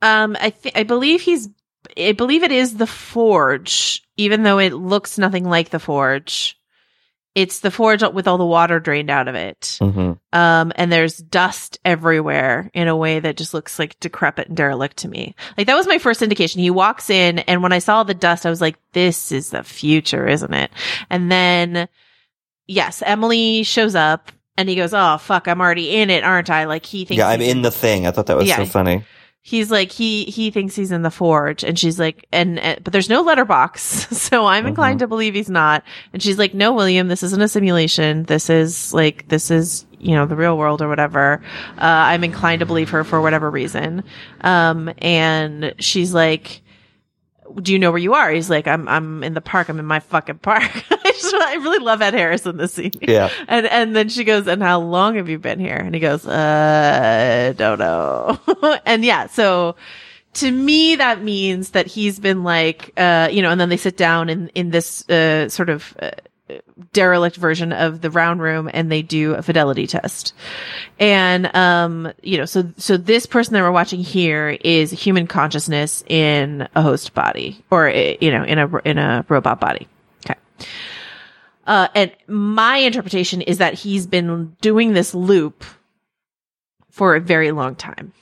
Um, 0.00 0.36
I 0.40 0.50
think 0.50 0.76
I 0.76 0.84
believe 0.84 1.20
he's. 1.20 1.48
I 1.96 2.12
believe 2.12 2.42
it 2.42 2.52
is 2.52 2.76
the 2.76 2.86
forge, 2.86 4.02
even 4.16 4.42
though 4.42 4.58
it 4.58 4.72
looks 4.72 5.18
nothing 5.18 5.44
like 5.44 5.70
the 5.70 5.78
forge. 5.78 6.57
It's 7.38 7.60
the 7.60 7.70
forge 7.70 8.02
with 8.02 8.26
all 8.26 8.36
the 8.36 8.44
water 8.44 8.80
drained 8.80 9.10
out 9.10 9.28
of 9.28 9.36
it. 9.36 9.78
Mm-hmm. 9.80 10.12
Um, 10.32 10.72
and 10.74 10.90
there's 10.90 11.18
dust 11.18 11.78
everywhere 11.84 12.68
in 12.74 12.88
a 12.88 12.96
way 12.96 13.20
that 13.20 13.36
just 13.36 13.54
looks 13.54 13.78
like 13.78 13.98
decrepit 14.00 14.48
and 14.48 14.56
derelict 14.56 14.96
to 14.98 15.08
me. 15.08 15.36
Like 15.56 15.68
that 15.68 15.76
was 15.76 15.86
my 15.86 15.98
first 15.98 16.20
indication. 16.20 16.60
He 16.60 16.70
walks 16.70 17.10
in, 17.10 17.38
and 17.38 17.62
when 17.62 17.72
I 17.72 17.78
saw 17.78 18.02
the 18.02 18.12
dust, 18.12 18.44
I 18.44 18.50
was 18.50 18.60
like, 18.60 18.76
"This 18.92 19.30
is 19.30 19.50
the 19.50 19.62
future, 19.62 20.26
isn't 20.26 20.52
it?" 20.52 20.72
And 21.10 21.30
then, 21.30 21.88
yes, 22.66 23.02
Emily 23.06 23.62
shows 23.62 23.94
up, 23.94 24.32
and 24.56 24.68
he 24.68 24.74
goes, 24.74 24.92
"Oh 24.92 25.18
fuck, 25.18 25.46
I'm 25.46 25.60
already 25.60 25.94
in 25.94 26.10
it, 26.10 26.24
aren't 26.24 26.50
I?" 26.50 26.64
Like 26.64 26.86
he 26.86 27.04
thinks 27.04 27.18
Yeah, 27.18 27.28
I'm 27.28 27.40
in 27.40 27.62
the 27.62 27.70
thing. 27.70 28.04
I 28.04 28.10
thought 28.10 28.26
that 28.26 28.36
was 28.36 28.48
Yeah. 28.48 28.56
so 28.56 28.66
funny. 28.66 29.04
He's 29.42 29.70
like 29.70 29.90
he 29.92 30.24
he 30.24 30.50
thinks 30.50 30.74
he's 30.76 30.92
in 30.92 31.02
the 31.02 31.10
forge 31.10 31.64
and 31.64 31.78
she's 31.78 31.98
like 31.98 32.26
and, 32.32 32.58
and 32.58 32.82
but 32.84 32.92
there's 32.92 33.08
no 33.08 33.22
letterbox. 33.22 34.06
So 34.28 34.44
i'm 34.46 34.64
Mhm. 34.64 34.68
inclined 34.68 34.98
to 34.98 35.06
believe 35.06 35.34
he's 35.34 35.48
not. 35.50 35.84
And 36.12 36.22
she's 36.22 36.38
like 36.38 36.52
no 36.54 36.72
william 36.74 37.08
this 37.08 37.22
isn't 37.22 37.40
a 37.40 37.48
simulation. 37.48 38.24
This 38.24 38.50
is 38.50 38.92
like 38.92 39.28
this 39.28 39.50
is 39.50 39.86
you 39.98 40.14
know 40.14 40.26
the 40.26 40.36
real 40.36 40.58
world 40.58 40.82
or 40.82 40.88
whatever. 40.88 41.42
Uh, 41.78 41.80
i'm 42.12 42.24
inclined 42.24 42.60
to 42.60 42.66
believe 42.66 42.90
her 42.90 43.04
for 43.04 43.20
whatever 43.20 43.50
reason. 43.50 44.04
Um 44.42 44.90
and 44.98 45.74
she's 45.78 46.12
like 46.12 46.60
do 47.62 47.72
you 47.72 47.78
know 47.78 47.90
where 47.90 47.98
you 48.00 48.14
are 48.14 48.30
he's 48.30 48.48
like 48.50 48.66
i'm 48.66 48.88
i'm 48.88 49.22
in 49.22 49.34
the 49.34 49.40
park 49.40 49.68
i'm 49.68 49.78
in 49.78 49.84
my 49.84 50.00
fucking 50.00 50.38
park 50.38 50.62
I, 50.90 51.12
just, 51.12 51.34
I 51.34 51.54
really 51.54 51.78
love 51.84 52.00
ed 52.02 52.14
harris 52.14 52.46
in 52.46 52.56
this 52.56 52.74
scene 52.74 52.92
Yeah. 53.00 53.30
and 53.48 53.66
and 53.66 53.96
then 53.96 54.08
she 54.08 54.24
goes, 54.24 54.46
"And 54.46 54.62
how 54.62 54.80
long 54.80 55.16
have 55.16 55.28
you 55.28 55.38
been 55.38 55.58
here?" 55.58 55.76
And 55.76 55.94
he 55.94 56.00
goes, 56.00 56.26
"Uh, 56.26 57.52
don't 57.56 57.78
know." 57.78 58.38
and 58.86 59.04
yeah, 59.04 59.26
so 59.26 59.76
to 60.34 60.50
me 60.50 60.96
that 60.96 61.22
means 61.22 61.70
that 61.70 61.86
he's 61.86 62.20
been 62.20 62.44
like, 62.44 62.92
uh, 62.96 63.28
you 63.32 63.42
know, 63.42 63.50
and 63.50 63.60
then 63.60 63.68
they 63.68 63.76
sit 63.76 63.96
down 63.96 64.28
in 64.28 64.48
in 64.54 64.70
this 64.70 65.08
uh 65.08 65.48
sort 65.48 65.70
of. 65.70 65.96
Uh, 66.00 66.10
derelict 66.92 67.36
version 67.36 67.72
of 67.72 68.00
the 68.00 68.10
round 68.10 68.40
room 68.40 68.70
and 68.72 68.90
they 68.90 69.02
do 69.02 69.34
a 69.34 69.42
fidelity 69.42 69.86
test. 69.86 70.34
And 70.98 71.54
um 71.54 72.12
you 72.22 72.38
know 72.38 72.44
so 72.44 72.70
so 72.76 72.96
this 72.96 73.26
person 73.26 73.54
that 73.54 73.62
we're 73.62 73.70
watching 73.70 74.00
here 74.00 74.56
is 74.62 74.90
human 74.90 75.26
consciousness 75.26 76.02
in 76.08 76.68
a 76.74 76.82
host 76.82 77.14
body 77.14 77.62
or 77.70 77.88
uh, 77.88 78.14
you 78.20 78.30
know 78.30 78.44
in 78.44 78.58
a 78.58 78.76
in 78.84 78.98
a 78.98 79.24
robot 79.28 79.60
body. 79.60 79.86
Okay. 80.24 80.38
Uh, 81.66 81.88
and 81.94 82.12
my 82.26 82.78
interpretation 82.78 83.42
is 83.42 83.58
that 83.58 83.74
he's 83.74 84.06
been 84.06 84.56
doing 84.60 84.94
this 84.94 85.14
loop 85.14 85.64
for 86.90 87.14
a 87.14 87.20
very 87.20 87.52
long 87.52 87.74
time. 87.76 88.12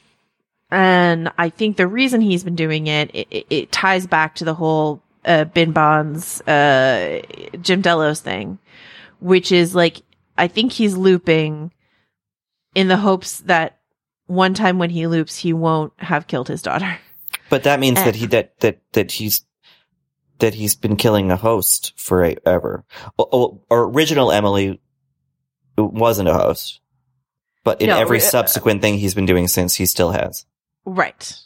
And 0.70 1.30
I 1.38 1.48
think 1.48 1.76
the 1.76 1.86
reason 1.86 2.20
he's 2.20 2.42
been 2.42 2.56
doing 2.56 2.88
it, 2.88 3.10
it- 3.14 3.46
it 3.48 3.72
ties 3.72 4.06
back 4.06 4.34
to 4.36 4.44
the 4.44 4.52
whole 4.52 5.00
uh, 5.26 5.44
Bin 5.44 5.72
Bonds, 5.72 6.40
uh, 6.42 7.20
Jim 7.60 7.80
Delos 7.82 8.20
thing, 8.20 8.58
which 9.20 9.52
is 9.52 9.74
like, 9.74 10.02
I 10.38 10.48
think 10.48 10.72
he's 10.72 10.96
looping 10.96 11.72
in 12.74 12.88
the 12.88 12.96
hopes 12.96 13.40
that 13.40 13.78
one 14.26 14.54
time 14.54 14.78
when 14.78 14.90
he 14.90 15.06
loops, 15.06 15.36
he 15.36 15.52
won't 15.52 15.92
have 15.98 16.26
killed 16.26 16.48
his 16.48 16.62
daughter. 16.62 16.98
But 17.50 17.64
that 17.64 17.80
means 17.80 17.98
Eh. 17.98 18.04
that 18.04 18.14
he, 18.16 18.26
that, 18.26 18.58
that, 18.60 18.80
that 18.92 19.12
he's, 19.12 19.44
that 20.38 20.54
he's 20.54 20.74
been 20.74 20.96
killing 20.96 21.30
a 21.30 21.36
host 21.36 21.92
forever. 21.96 22.84
Or 23.16 23.60
original 23.70 24.30
Emily 24.32 24.80
wasn't 25.78 26.28
a 26.28 26.34
host, 26.34 26.80
but 27.64 27.80
in 27.80 27.88
No, 27.88 27.98
every 27.98 28.18
uh, 28.18 28.22
subsequent 28.22 28.82
thing 28.82 28.98
he's 28.98 29.14
been 29.14 29.26
doing 29.26 29.48
since, 29.48 29.74
he 29.74 29.86
still 29.86 30.10
has. 30.10 30.44
Right. 30.84 31.38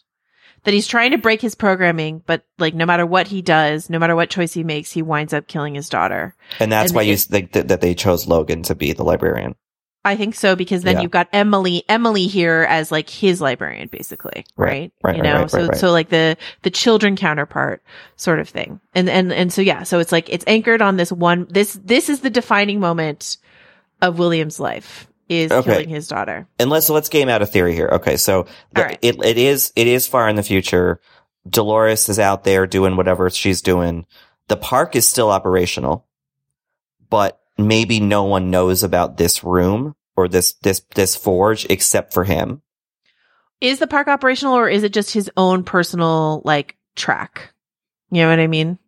That 0.65 0.75
he's 0.75 0.87
trying 0.87 1.13
to 1.13 1.19
break 1.19 1.41
his 1.41 1.55
programming, 1.55 2.23
but 2.27 2.45
like 2.59 2.75
no 2.75 2.85
matter 2.85 3.07
what 3.07 3.29
he 3.29 3.41
does, 3.41 3.89
no 3.89 3.99
matter 3.99 4.15
what 4.15 4.29
choice 4.31 4.53
he 4.53 4.63
makes, 4.63 4.93
he 4.93 5.01
winds 5.03 5.33
up 5.33 5.47
killing 5.47 5.75
his 5.75 5.89
daughter. 5.89 6.35
And 6.59 6.71
that's 6.71 6.91
And 6.91 6.97
why 6.97 7.03
you 7.03 7.17
think 7.17 7.53
that, 7.53 7.69
that 7.69 7.81
they 7.81 7.95
chose 7.95 8.27
Logan 8.27 8.63
to 8.65 8.75
be 8.75 8.93
the 8.93 9.03
librarian. 9.05 9.55
I 10.05 10.17
think 10.17 10.35
so 10.35 10.57
because 10.57 10.83
then 10.83 10.97
Yeah. 10.97 11.03
you've 11.03 11.11
got 11.11 11.29
Emily, 11.33 11.85
Emily 11.89 12.27
here 12.27 12.67
as 12.69 12.91
like 12.91 13.11
his 13.11 13.41
librarian, 13.41 13.89
basically, 13.93 14.47
Right, 14.57 14.69
right? 14.69 14.93
right, 15.03 15.17
you 15.17 15.23
know, 15.23 15.41
right, 15.41 15.51
so 15.51 15.59
right, 15.59 15.69
right. 15.71 15.79
so 15.79 15.91
like 15.93 16.09
the 16.09 16.37
the 16.63 16.71
children 16.71 17.17
counterpart 17.17 17.83
sort 18.17 18.39
of 18.41 18.49
thing, 18.49 18.81
and 18.95 19.11
and 19.11 19.31
and 19.31 19.53
so 19.53 19.61
yeah, 19.61 19.83
so 19.83 19.99
it's 19.99 20.13
like 20.13 20.31
it's 20.31 20.45
anchored 20.47 20.81
on 20.81 20.97
this 20.97 21.13
one. 21.13 21.47
This 21.51 21.79
this 21.85 22.09
is 22.09 22.21
the 22.21 22.31
defining 22.31 22.81
moment 22.81 23.37
of 24.01 24.19
William's 24.19 24.59
life 24.59 25.07
is 25.31 25.51
Okay. 25.53 25.71
killing 25.71 25.89
his 25.89 26.09
daughter. 26.09 26.47
And 26.59 26.69
let's 26.69 26.91
let's 26.91 27.09
game 27.09 27.29
out 27.31 27.41
a 27.41 27.47
theory 27.47 27.75
here. 27.75 27.89
Okay, 27.93 28.17
so 28.19 28.47
the- 28.75 28.83
right. 28.83 28.99
it 29.01 29.25
it 29.25 29.39
is 29.39 29.73
it 29.77 29.87
is 29.87 30.07
far 30.07 30.29
in 30.29 30.37
the 30.37 30.43
future. 30.43 31.01
Dolores 31.49 32.09
is 32.11 32.19
out 32.19 32.45
there 32.45 32.67
doing 32.67 32.97
whatever 32.97 33.31
she's 33.31 33.63
doing. 33.63 34.05
The 34.49 34.57
park 34.57 34.95
is 34.97 35.09
still 35.09 35.31
operational, 35.31 36.07
but 37.09 37.41
maybe 37.57 38.01
no 38.01 38.25
one 38.25 38.51
knows 38.51 38.83
about 38.83 39.17
this 39.17 39.45
room 39.45 39.95
or 40.17 40.27
this 40.29 40.55
this 40.63 40.83
this 40.97 41.15
forge 41.17 41.65
except 41.71 42.13
for 42.13 42.25
him. 42.25 42.61
Is 43.61 43.79
the 43.79 43.87
park 43.87 44.09
operational 44.09 44.55
or 44.57 44.69
is 44.69 44.83
it 44.83 44.93
just 44.93 45.13
his 45.13 45.31
own 45.37 45.63
personal 45.63 46.43
like 46.45 46.77
track? 46.97 47.53
You 48.11 48.23
know 48.23 48.31
what 48.31 48.41
I 48.41 48.49
mean? 48.49 48.80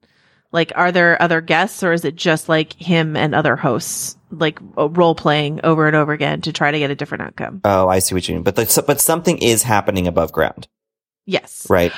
Like, 0.52 0.70
are 0.74 0.92
there 0.92 1.20
other 1.20 1.40
guests 1.40 1.82
or 1.82 1.92
is 1.92 2.04
it 2.04 2.14
just 2.14 2.48
like 2.48 2.74
him 2.74 3.16
and 3.16 3.34
other 3.34 3.56
hosts, 3.56 4.16
like 4.30 4.58
uh, 4.76 4.88
role 4.90 5.14
playing 5.14 5.60
over 5.64 5.86
and 5.86 5.96
over 5.96 6.12
again 6.12 6.42
to 6.42 6.52
try 6.52 6.70
to 6.70 6.78
get 6.78 6.90
a 6.90 6.94
different 6.94 7.22
outcome? 7.22 7.62
Oh, 7.64 7.88
I 7.88 8.00
see 8.00 8.14
what 8.14 8.28
you 8.28 8.34
mean. 8.34 8.44
But 8.44 8.56
the, 8.56 8.84
but 8.86 9.00
something 9.00 9.38
is 9.38 9.62
happening 9.62 10.06
above 10.06 10.30
ground, 10.32 10.68
Yes. 11.24 11.66
right? 11.70 11.92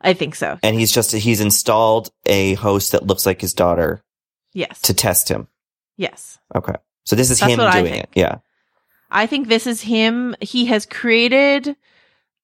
I 0.00 0.14
think 0.14 0.36
so. 0.36 0.58
And 0.62 0.78
he's 0.78 0.90
just 0.92 1.12
he's 1.12 1.40
installed 1.40 2.10
a 2.24 2.54
host 2.54 2.92
that 2.92 3.06
looks 3.06 3.26
like 3.26 3.40
his 3.40 3.52
daughter 3.52 4.02
Yes. 4.54 4.80
to 4.82 4.94
test 4.94 5.28
him. 5.28 5.48
yes. 5.96 6.38
Okay, 6.54 6.74
so 7.04 7.14
this 7.14 7.30
is 7.30 7.40
That's 7.40 7.52
him 7.52 7.70
doing 7.72 7.94
it. 7.94 8.08
Yeah. 8.14 8.38
I 9.10 9.26
think 9.26 9.48
this 9.48 9.66
is 9.66 9.82
him. 9.82 10.34
He 10.40 10.66
has 10.66 10.86
created 10.86 11.76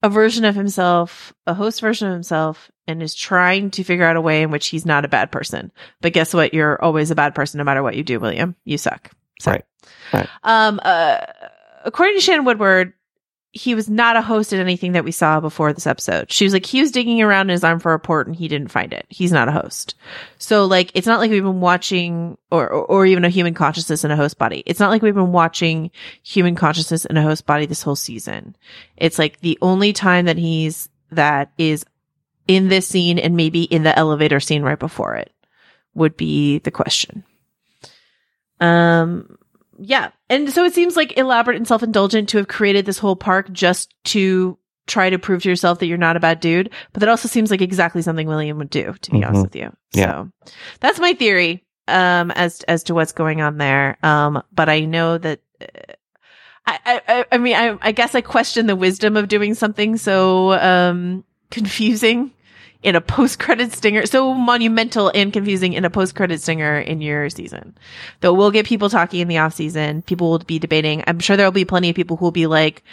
a 0.03 0.09
version 0.11 0.45
of 0.45 0.55
himself, 0.55 1.33
a 1.47 1.55
host 1.55 1.81
version 1.81 2.09
of 2.09 2.13
himself, 2.15 2.71
and 2.87 3.03
is 3.03 3.15
trying 3.15 3.71
to 3.73 3.85
figure 3.85 4.05
out 4.05 4.17
a 4.17 4.21
way 4.21 4.43
in 4.43 4.51
which 4.51 4.69
he's 4.69 4.87
not 4.87 5.05
a 5.05 5.09
bad 5.09 5.33
person. 5.33 5.73
But 6.01 6.13
guess 6.13 6.35
what? 6.35 6.55
You're 6.55 6.83
always 6.83 7.11
a 7.11 7.15
bad 7.15 7.35
person 7.35 7.59
no 7.59 7.65
matter 7.65 7.83
what 7.83 7.97
you 7.97 8.05
do, 8.05 8.21
William. 8.21 8.57
You 8.65 8.79
suck. 8.79 9.11
So, 9.41 9.53
Right. 9.53 9.65
Right. 10.13 10.29
Um, 10.43 10.81
uh, 10.83 11.19
according 11.85 12.17
to 12.17 12.21
Shannon 12.21 12.45
Woodward, 12.45 12.95
he 13.53 13.77
was 13.77 13.89
not 13.89 14.17
a 14.17 14.23
host 14.23 14.53
at 14.53 14.59
anything 14.59 14.93
that 14.93 15.05
we 15.05 15.13
saw 15.13 15.39
before 15.39 15.73
this 15.73 15.87
episode. 15.87 16.33
She 16.33 16.45
was 16.45 16.53
like, 16.53 16.67
he 16.67 16.81
was 16.81 16.91
digging 16.91 17.23
around 17.23 17.51
in 17.51 17.55
his 17.55 17.63
arm 17.63 17.79
for 17.79 17.95
a 17.95 18.01
port 18.01 18.27
and 18.27 18.35
he 18.35 18.49
didn't 18.49 18.73
find 18.73 18.93
it. 18.93 19.07
He's 19.09 19.31
not 19.31 19.47
a 19.47 19.53
host. 19.53 19.95
So 20.39 20.65
like, 20.65 20.91
it's 20.95 21.07
not 21.07 21.21
like 21.21 21.31
we've 21.31 21.43
been 21.43 21.61
watching 21.61 22.37
or, 22.51 22.69
or, 22.69 22.85
or 22.85 23.07
even 23.07 23.25
a 23.25 23.29
human 23.29 23.55
consciousness 23.55 24.03
in 24.03 24.11
a 24.11 24.17
host 24.17 24.39
body. 24.39 24.65
It's 24.67 24.81
not 24.81 24.91
like 24.91 25.03
we've 25.03 25.15
been 25.15 25.31
watching 25.31 25.93
human 26.25 26.57
consciousness 26.57 27.05
in 27.05 27.17
a 27.17 27.23
host 27.23 27.47
body 27.47 27.67
this 27.67 27.83
whole 27.83 27.95
season. 27.95 28.57
It's 28.97 29.21
like 29.21 29.39
the 29.39 29.57
only 29.63 29.93
time 29.93 30.25
that 30.25 30.37
he's, 30.37 30.89
that 31.13 31.53
is 31.57 31.87
in 32.47 32.69
this 32.69 32.87
scene 32.87 33.19
and 33.19 33.37
maybe 33.37 33.63
in 33.63 33.83
the 33.83 33.99
elevator 33.99 34.41
scene 34.41 34.63
right 34.63 34.79
before 34.79 35.15
it 35.17 35.33
would 35.95 36.17
be 36.17 36.59
the 36.59 36.71
question. 36.71 37.25
Um, 38.61 39.37
yeah. 39.79 40.11
And 40.29 40.51
so 40.51 40.65
it 40.65 40.75
seems 40.75 40.97
like 40.97 41.17
elaborate 41.19 41.57
and 41.57 41.67
self-indulgent 41.67 42.29
to 42.31 42.39
have 42.39 42.49
created 42.49 42.87
this 42.87 42.99
whole 42.99 43.17
park 43.17 43.51
just 43.53 43.95
to 44.05 44.59
try 44.87 45.09
to 45.11 45.19
prove 45.19 45.43
to 45.43 45.49
yourself 45.49 45.79
that 45.79 45.87
you're 45.87 45.97
not 45.97 46.17
a 46.17 46.21
bad 46.21 46.41
dude. 46.41 46.71
But 46.93 47.01
that 47.01 47.09
also 47.09 47.29
seems 47.29 47.51
like 47.51 47.63
exactly 47.63 48.03
something 48.03 48.27
William 48.27 48.59
would 48.59 48.71
do, 48.71 48.95
to 49.01 49.11
be 49.11 49.21
Mhm. 49.21 49.27
honest 49.27 49.43
with 49.45 49.57
you. 49.57 49.73
Yeah. 49.93 50.07
So 50.07 50.31
that's 50.81 51.01
my 51.01 51.15
theory, 51.15 51.65
um, 51.89 52.31
as, 52.33 52.61
as 52.69 52.85
to 52.85 52.95
what's 52.95 53.13
going 53.13 53.41
on 53.41 53.57
there. 53.57 53.97
Um, 54.03 54.43
but 54.53 54.69
I 54.69 54.81
know 54.81 55.17
that, 55.19 55.41
uh, 55.61 55.93
I, 56.67 57.01
I, 57.09 57.25
I 57.33 57.39
mean, 57.39 57.55
I, 57.57 57.79
I 57.81 57.93
guess 57.93 58.15
I 58.15 58.21
question 58.21 58.67
the 58.67 58.77
wisdom 58.77 59.17
of 59.17 59.29
doing 59.29 59.55
something 59.55 59.97
so, 59.97 60.53
um, 60.53 61.25
confusing 61.51 62.33
in 62.85 62.95
a 62.95 63.01
post-credit 63.01 63.73
stinger, 63.73 64.05
so 64.05 64.35
monumental 64.35 65.11
and 65.15 65.33
confusing 65.33 65.73
in 65.73 65.87
a 65.87 65.91
post-credit 65.91 66.41
stinger 66.43 66.79
in 66.79 67.01
your 67.01 67.31
season. 67.31 67.77
Though 68.21 68.35
we'll 68.35 68.51
get 68.51 68.67
people 68.67 68.91
talking 68.91 69.21
in 69.21 69.29
the 69.29 69.39
off 69.39 69.55
season. 69.55 70.03
People 70.03 70.31
will 70.31 70.39
be 70.39 70.59
debating. 70.59 71.03
I'm 71.07 71.19
sure 71.19 71.37
there 71.37 71.47
will 71.47 71.53
be 71.53 71.65
plenty 71.65 71.89
of 71.89 71.97
people 71.97 72.19
who 72.19 72.27
will 72.27 72.31
be 72.31 72.47
like, 72.47 72.85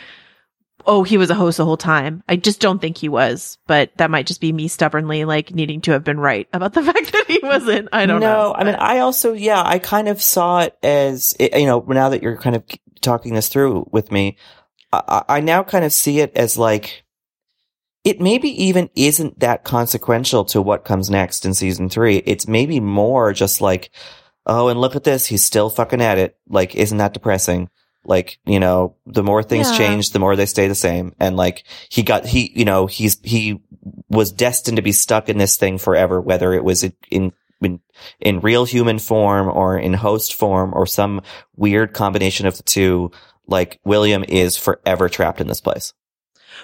"Oh, 0.88 1.04
he 1.04 1.18
was 1.18 1.30
a 1.30 1.36
host 1.36 1.58
the 1.58 1.66
whole 1.66 1.76
time." 1.76 2.24
I 2.30 2.38
just 2.38 2.62
don't 2.62 2.80
think 2.80 2.98
he 2.98 3.10
was, 3.10 3.58
but 3.68 3.92
that 3.98 4.10
might 4.10 4.28
just 4.28 4.40
be 4.40 4.54
me 4.54 4.70
stubbornly 4.70 5.26
like 5.26 5.54
needing 5.54 5.82
to 5.82 5.92
have 5.92 6.06
been 6.06 6.22
right 6.22 6.48
about 6.54 6.74
the 6.74 6.84
fact 6.92 7.12
that 7.12 7.26
he 7.28 7.42
wasn't. 7.44 7.90
I 7.92 8.06
don't 8.06 8.22
no, 8.22 8.28
know. 8.28 8.56
I 8.56 8.64
mean, 8.64 8.76
I 8.76 9.00
also, 9.00 9.34
yeah, 9.34 9.62
I 9.64 9.78
kind 9.78 10.08
of 10.08 10.22
saw 10.22 10.62
it 10.62 10.78
as, 10.82 11.36
you 11.38 11.66
know, 11.66 11.84
now 11.86 12.10
that 12.10 12.24
you're 12.24 12.38
kind 12.38 12.56
of 12.56 12.64
talking 13.02 13.34
this 13.34 13.50
through 13.50 13.90
with 13.92 14.10
me, 14.10 14.38
I 14.94 15.24
I 15.28 15.40
now 15.42 15.64
kind 15.64 15.84
of 15.84 15.92
see 15.92 16.22
it 16.22 16.32
as 16.38 16.58
like, 16.58 17.04
it 18.04 18.20
maybe 18.20 18.50
even 18.64 18.90
isn't 18.96 19.40
that 19.40 19.64
consequential 19.64 20.46
to 20.46 20.62
what 20.62 20.86
comes 20.86 21.10
next 21.10 21.46
in 21.46 21.54
season 21.54 21.90
three. 21.90 22.18
It's 22.18 22.48
maybe 22.48 22.80
more 22.80 23.32
just 23.34 23.62
like, 23.62 23.92
oh, 24.46 24.70
and 24.70 24.82
look 24.82 24.96
at 24.96 25.04
this. 25.04 25.26
He's 25.26 25.44
still 25.44 25.70
fucking 25.70 26.02
at 26.02 26.18
it. 26.18 26.36
Like, 26.48 26.76
isn't 26.76 26.98
that 26.98 27.14
depressing? 27.14 27.70
Like, 28.04 28.40
you 28.46 28.60
know, 28.60 28.96
the 29.06 29.22
more 29.22 29.44
things 29.44 29.70
Yeah. 29.70 29.78
change, 29.78 30.10
the 30.10 30.20
more 30.20 30.36
they 30.36 30.48
stay 30.48 30.68
the 30.68 30.74
same. 30.74 31.14
And 31.20 31.38
like, 31.38 31.64
he 31.90 32.02
got, 32.02 32.26
he, 32.26 32.52
you 32.56 32.66
know, 32.66 32.88
he's, 32.88 33.20
he 33.24 33.62
was 34.10 34.32
destined 34.32 34.78
to 34.78 34.82
be 34.82 34.92
stuck 34.92 35.30
in 35.30 35.38
this 35.38 35.58
thing 35.58 35.78
forever, 35.78 36.20
whether 36.20 36.54
it 36.54 36.64
was 36.64 36.84
in, 36.84 37.32
in, 37.62 37.80
in 38.20 38.40
real 38.40 38.66
human 38.66 38.98
form 38.98 39.48
or 39.48 39.78
in 39.78 39.94
host 39.94 40.34
form 40.34 40.74
or 40.74 40.88
some 40.88 41.22
weird 41.56 41.94
combination 41.94 42.48
of 42.48 42.58
the 42.58 42.64
two. 42.64 43.12
Like, 43.46 43.80
William 43.86 44.24
is 44.28 44.58
forever 44.58 45.08
trapped 45.08 45.40
in 45.40 45.48
this 45.48 45.62
place. 45.62 45.94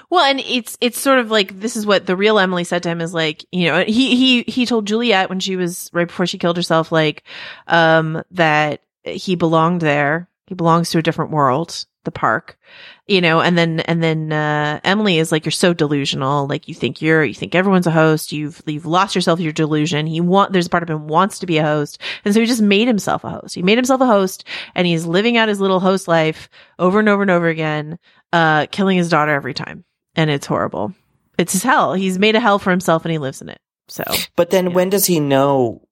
Well, 0.10 0.24
and 0.24 0.40
it's 0.40 0.78
it's 0.80 1.00
sort 1.00 1.20
of 1.20 1.32
like 1.32 1.60
this 1.60 1.76
is 1.76 1.86
what 1.86 2.06
the 2.06 2.16
real 2.16 2.40
Emily 2.40 2.64
said 2.64 2.84
to 2.84 2.90
him 2.90 3.02
is 3.02 3.14
like, 3.14 3.46
you 3.52 3.66
know, 3.66 3.84
he 3.84 4.16
he 4.16 4.44
he 4.44 4.66
told 4.66 4.88
Juliet 4.88 5.30
when 5.30 5.42
she 5.42 5.58
was 5.58 5.90
right 5.94 6.08
before 6.08 6.26
she 6.26 6.38
killed 6.38 6.56
herself, 6.56 6.92
like, 6.92 7.24
um, 7.68 8.24
that 8.32 8.82
he 9.04 9.36
belonged 9.36 9.82
there. 9.82 10.30
He 10.48 10.56
belongs 10.56 10.92
to 10.92 10.98
a 10.98 11.02
different 11.02 11.32
world, 11.32 11.86
the 12.06 12.12
park, 12.12 12.58
you 13.06 13.20
know, 13.20 13.42
and 13.42 13.58
then 13.58 13.82
and 13.82 14.02
then 14.02 14.32
uh 14.32 14.80
Emily 14.86 15.18
is 15.18 15.30
like, 15.34 15.44
you're 15.44 15.52
so 15.52 15.74
delusional, 15.74 16.48
like 16.48 16.70
you 16.70 16.74
think 16.74 17.02
you're 17.02 17.26
you 17.26 17.34
think 17.34 17.54
everyone's 17.54 17.88
a 17.88 17.92
host, 17.92 18.32
you've 18.32 18.62
you've 18.66 18.86
lost 18.86 19.14
yourself 19.14 19.42
your 19.42 19.52
delusion. 19.52 20.08
He 20.08 20.22
want 20.22 20.54
there's 20.54 20.68
a 20.68 20.70
part 20.70 20.84
of 20.84 20.90
him 20.90 21.08
wants 21.08 21.40
to 21.40 21.46
be 21.46 21.58
a 21.58 21.64
host, 21.66 22.00
and 22.24 22.34
so 22.34 22.40
he 22.40 22.46
just 22.46 22.62
made 22.62 22.88
himself 22.88 23.26
a 23.26 23.30
host. 23.30 23.56
He 23.56 23.62
made 23.62 23.78
himself 23.78 24.00
a 24.00 24.06
host, 24.06 24.46
and 24.74 24.88
he's 24.88 25.06
living 25.06 25.36
out 25.36 25.50
his 25.50 25.60
little 25.60 25.82
host 25.82 26.08
life 26.08 26.48
over 26.80 27.00
and 27.00 27.10
over 27.10 27.24
and 27.24 27.32
over 27.32 27.50
again, 27.50 28.00
uh, 28.32 28.68
killing 28.72 28.96
his 28.98 29.10
daughter 29.10 29.34
every 29.34 29.54
time 29.54 29.84
and 30.18 30.30
it's 30.30 30.46
horrible. 30.48 30.94
It's 31.38 31.54
his 31.54 31.64
hell. 31.64 31.94
He's 31.94 32.20
made 32.20 32.36
a 32.36 32.40
hell 32.42 32.60
for 32.60 32.72
himself 32.72 33.06
and 33.06 33.12
he 33.14 33.18
lives 33.20 33.42
in 33.42 33.48
it. 33.50 33.60
So 33.88 34.04
But 34.36 34.50
then 34.50 34.66
Yeah. 34.68 34.74
when 34.74 34.90
does 34.90 35.06
he 35.06 35.20
know? 35.22 35.88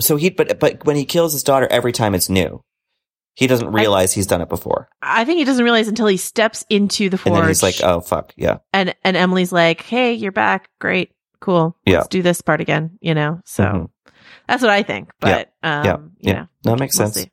So 0.00 0.16
he, 0.16 0.30
but, 0.30 0.60
but 0.60 0.84
when 0.84 0.96
he 0.96 1.04
kills 1.04 1.32
his 1.32 1.42
daughter 1.42 1.66
every 1.70 1.92
time 1.92 2.14
it's 2.14 2.28
new, 2.28 2.62
he 3.34 3.46
doesn't 3.46 3.72
realize 3.72 4.12
he's 4.12 4.26
done 4.26 4.40
it 4.40 4.48
before. 4.48 4.88
I 5.02 5.24
think 5.24 5.38
he 5.38 5.44
doesn't 5.44 5.62
realize 5.64 5.88
until 5.88 6.06
he 6.06 6.16
steps 6.16 6.64
into 6.70 7.08
the 7.08 7.18
forest. 7.18 7.26
And 7.36 7.42
then 7.44 7.48
he's 7.48 7.62
like, 7.62 7.76
oh, 7.82 8.00
fuck. 8.00 8.32
Yeah. 8.36 8.58
and 8.72 8.94
and 9.04 9.16
Emily's 9.16 9.52
like, 9.52 9.82
"Hey, 9.82 10.14
you're 10.14 10.32
back. 10.32 10.68
Great, 10.80 11.12
cool. 11.40 11.76
Yeah. 11.86 11.98
Let's 11.98 12.08
do 12.08 12.22
this 12.22 12.40
part 12.42 12.60
again." 12.60 12.98
You 13.00 13.14
know. 13.14 13.40
So 13.44 13.64
Mhm. 13.64 13.88
that's 14.48 14.62
what 14.62 14.70
I 14.70 14.82
think. 14.82 15.10
But 15.20 15.52
um, 15.62 15.84
yeah. 15.84 15.96
you 15.96 16.10
Yeah. 16.20 16.32
know, 16.32 16.48
No, 16.64 16.76
makes 16.76 16.98
we'll 16.98 17.08
sense. 17.10 17.24
see. 17.26 17.30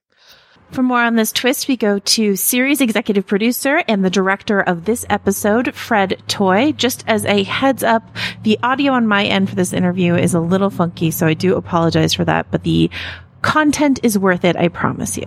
For 0.71 0.83
more 0.83 1.01
on 1.01 1.15
this 1.15 1.31
twist, 1.31 1.67
we 1.67 1.77
go 1.77 1.99
to 1.99 2.35
series 2.35 2.81
executive 2.81 3.25
producer 3.25 3.83
and 3.87 4.03
the 4.03 4.09
director 4.09 4.59
of 4.59 4.85
this 4.85 5.05
episode, 5.09 5.73
Fred 5.73 6.21
Toye. 6.27 6.73
Just 6.73 7.03
as 7.07 7.23
a 7.25 7.43
heads 7.43 7.83
up, 7.83 8.03
the 8.43 8.59
audio 8.61 8.91
on 8.91 9.07
my 9.07 9.25
end 9.25 9.49
for 9.49 9.55
this 9.55 9.71
interview 9.71 10.15
is 10.15 10.33
a 10.33 10.39
little 10.39 10.69
funky, 10.69 11.11
so 11.11 11.27
I 11.27 11.33
do 11.33 11.55
apologize 11.55 12.13
for 12.13 12.25
that, 12.25 12.51
but 12.51 12.63
the 12.63 12.89
content 13.41 13.99
is 14.03 14.19
worth 14.19 14.43
it, 14.43 14.55
I 14.57 14.67
promise 14.67 15.17
you. 15.17 15.25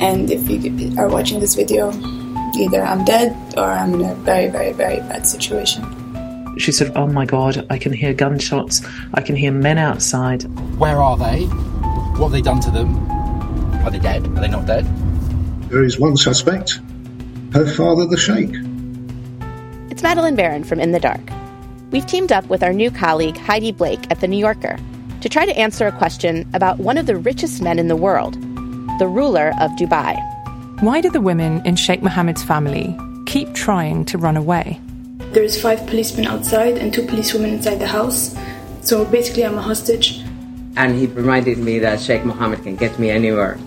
And 0.00 0.30
if 0.30 0.48
you 0.48 0.98
are 0.98 1.08
watching 1.08 1.40
this 1.40 1.54
video, 1.54 1.92
either 2.58 2.82
I'm 2.82 3.04
dead 3.04 3.36
or 3.58 3.64
I'm 3.64 3.94
in 3.94 4.04
a 4.04 4.14
very, 4.14 4.48
very, 4.48 4.72
very 4.72 4.96
bad 5.00 5.26
situation. 5.26 5.84
She 6.58 6.72
said, 6.72 6.96
Oh 6.96 7.06
my 7.06 7.26
god, 7.26 7.66
I 7.70 7.78
can 7.78 7.92
hear 7.92 8.14
gunshots. 8.14 8.82
I 9.14 9.20
can 9.20 9.36
hear 9.36 9.52
men 9.52 9.78
outside. 9.78 10.42
Where 10.78 11.00
are 11.02 11.16
they? 11.16 11.44
What 11.44 12.28
have 12.28 12.32
they 12.32 12.42
done 12.42 12.60
to 12.60 12.70
them? 12.70 12.94
Are 13.84 13.90
they 13.90 13.98
dead? 13.98 14.24
Are 14.24 14.40
they 14.40 14.48
not 14.48 14.66
dead? 14.66 14.86
There 15.68 15.82
is 15.82 15.98
one 15.98 16.16
suspect, 16.16 16.78
her 17.52 17.66
father, 17.66 18.06
the 18.06 18.16
Sheikh. 18.16 18.54
It's 19.90 20.04
Madeleine 20.04 20.36
Baran 20.36 20.62
from 20.62 20.78
In 20.78 20.92
the 20.92 21.00
Dark. 21.00 21.20
We've 21.90 22.06
teamed 22.06 22.30
up 22.30 22.46
with 22.46 22.62
our 22.62 22.72
new 22.72 22.92
colleague 22.92 23.36
Heidi 23.36 23.72
Blake 23.72 24.08
at 24.08 24.20
The 24.20 24.28
New 24.28 24.38
Yorker 24.38 24.78
to 25.20 25.28
try 25.28 25.46
to 25.46 25.58
answer 25.58 25.88
a 25.88 25.92
question 25.92 26.48
about 26.54 26.78
one 26.78 26.96
of 26.96 27.06
the 27.06 27.16
richest 27.16 27.60
men 27.60 27.80
in 27.80 27.88
the 27.88 27.96
world, 27.96 28.34
the 29.00 29.08
ruler 29.08 29.52
of 29.60 29.72
Dubai. 29.72 30.16
Why 30.80 31.00
do 31.00 31.10
the 31.10 31.20
women 31.20 31.60
in 31.66 31.74
Sheikh 31.74 32.02
Mohammed's 32.02 32.44
family 32.44 32.96
keep 33.26 33.52
trying 33.52 34.04
to 34.06 34.16
run 34.16 34.36
away? 34.36 34.80
There's 35.32 35.60
five 35.60 35.84
policemen 35.88 36.26
outside 36.26 36.78
and 36.78 36.94
two 36.94 37.04
policewomen 37.04 37.50
inside 37.50 37.80
the 37.80 37.88
house. 37.88 38.36
So 38.82 39.04
basically, 39.04 39.44
I'm 39.44 39.58
a 39.58 39.62
hostage. 39.62 40.20
And 40.76 40.96
he 40.96 41.06
reminded 41.06 41.58
me 41.58 41.80
that 41.80 42.00
Sheikh 42.00 42.24
Mohammed 42.24 42.62
can 42.62 42.76
get 42.76 42.98
me 42.98 43.10
anywhere. 43.10 43.58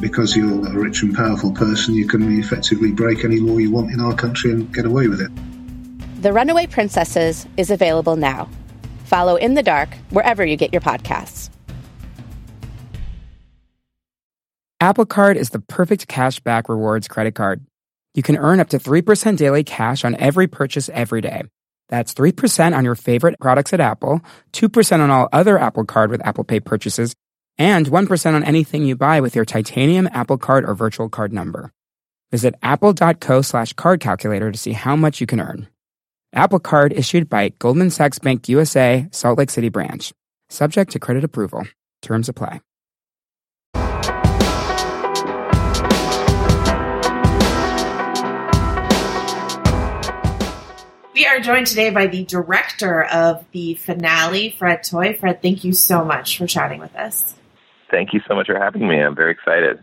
Because 0.00 0.36
you're 0.36 0.66
a 0.66 0.72
rich 0.72 1.02
and 1.02 1.14
powerful 1.14 1.52
person, 1.52 1.94
you 1.94 2.06
can 2.06 2.38
effectively 2.38 2.92
break 2.92 3.24
any 3.24 3.40
law 3.40 3.56
you 3.56 3.70
want 3.70 3.90
in 3.90 4.00
our 4.00 4.14
country 4.14 4.50
and 4.50 4.72
get 4.74 4.84
away 4.84 5.08
with 5.08 5.20
it. 5.20 5.30
The 6.22 6.32
Runaway 6.32 6.66
Princesses 6.66 7.46
is 7.56 7.70
available 7.70 8.16
now. 8.16 8.48
Follow 9.04 9.36
In 9.36 9.54
the 9.54 9.62
Dark 9.62 9.90
wherever 10.10 10.44
you 10.44 10.56
get 10.56 10.72
your 10.72 10.82
podcasts. 10.82 11.50
Apple 14.80 15.06
Card 15.06 15.38
is 15.38 15.50
the 15.50 15.60
perfect 15.60 16.06
cash 16.06 16.40
back 16.40 16.68
rewards 16.68 17.08
credit 17.08 17.34
card. 17.34 17.64
You 18.14 18.22
can 18.22 18.36
earn 18.36 18.60
up 18.60 18.68
to 18.70 18.78
3% 18.78 19.36
daily 19.36 19.64
cash 19.64 20.04
on 20.04 20.14
every 20.16 20.46
purchase 20.46 20.90
every 20.90 21.22
day. 21.22 21.44
That's 21.88 22.12
3% 22.12 22.76
on 22.76 22.84
your 22.84 22.94
favorite 22.94 23.38
products 23.40 23.72
at 23.72 23.80
Apple, 23.80 24.20
2% 24.52 25.00
on 25.00 25.10
all 25.10 25.28
other 25.32 25.58
Apple 25.58 25.84
Card 25.84 26.10
with 26.10 26.26
Apple 26.26 26.44
Pay 26.44 26.60
purchases, 26.60 27.14
and 27.58 27.86
1% 27.86 28.34
on 28.34 28.44
anything 28.44 28.84
you 28.84 28.96
buy 28.96 29.20
with 29.20 29.34
your 29.34 29.44
titanium 29.44 30.08
Apple 30.12 30.38
Card 30.38 30.64
or 30.68 30.74
virtual 30.74 31.08
card 31.08 31.32
number. 31.32 31.72
Visit 32.30 32.54
apple.co 32.62 33.42
slash 33.42 33.72
card 33.72 34.00
calculator 34.00 34.50
to 34.50 34.58
see 34.58 34.72
how 34.72 34.96
much 34.96 35.20
you 35.20 35.26
can 35.26 35.40
earn. 35.40 35.68
Apple 36.32 36.58
Card 36.58 36.92
issued 36.92 37.28
by 37.28 37.50
Goldman 37.50 37.90
Sachs 37.90 38.18
Bank 38.18 38.48
USA, 38.48 39.06
Salt 39.10 39.38
Lake 39.38 39.50
City 39.50 39.68
branch. 39.68 40.12
Subject 40.48 40.92
to 40.92 40.98
credit 40.98 41.24
approval. 41.24 41.66
Terms 42.02 42.28
apply. 42.28 42.60
We 51.14 51.24
are 51.24 51.40
joined 51.40 51.66
today 51.66 51.88
by 51.88 52.08
the 52.08 52.24
director 52.26 53.04
of 53.04 53.46
the 53.52 53.72
finale, 53.74 54.54
Fred 54.58 54.82
Toye. 54.82 55.14
Fred, 55.14 55.40
thank 55.40 55.64
you 55.64 55.72
so 55.72 56.04
much 56.04 56.36
for 56.36 56.46
chatting 56.46 56.78
with 56.78 56.94
us. 56.94 57.35
Thank 57.90 58.12
you 58.12 58.20
so 58.28 58.34
much 58.34 58.46
for 58.46 58.58
having 58.58 58.86
me. 58.86 59.00
I'm 59.00 59.14
very 59.14 59.32
excited. 59.32 59.82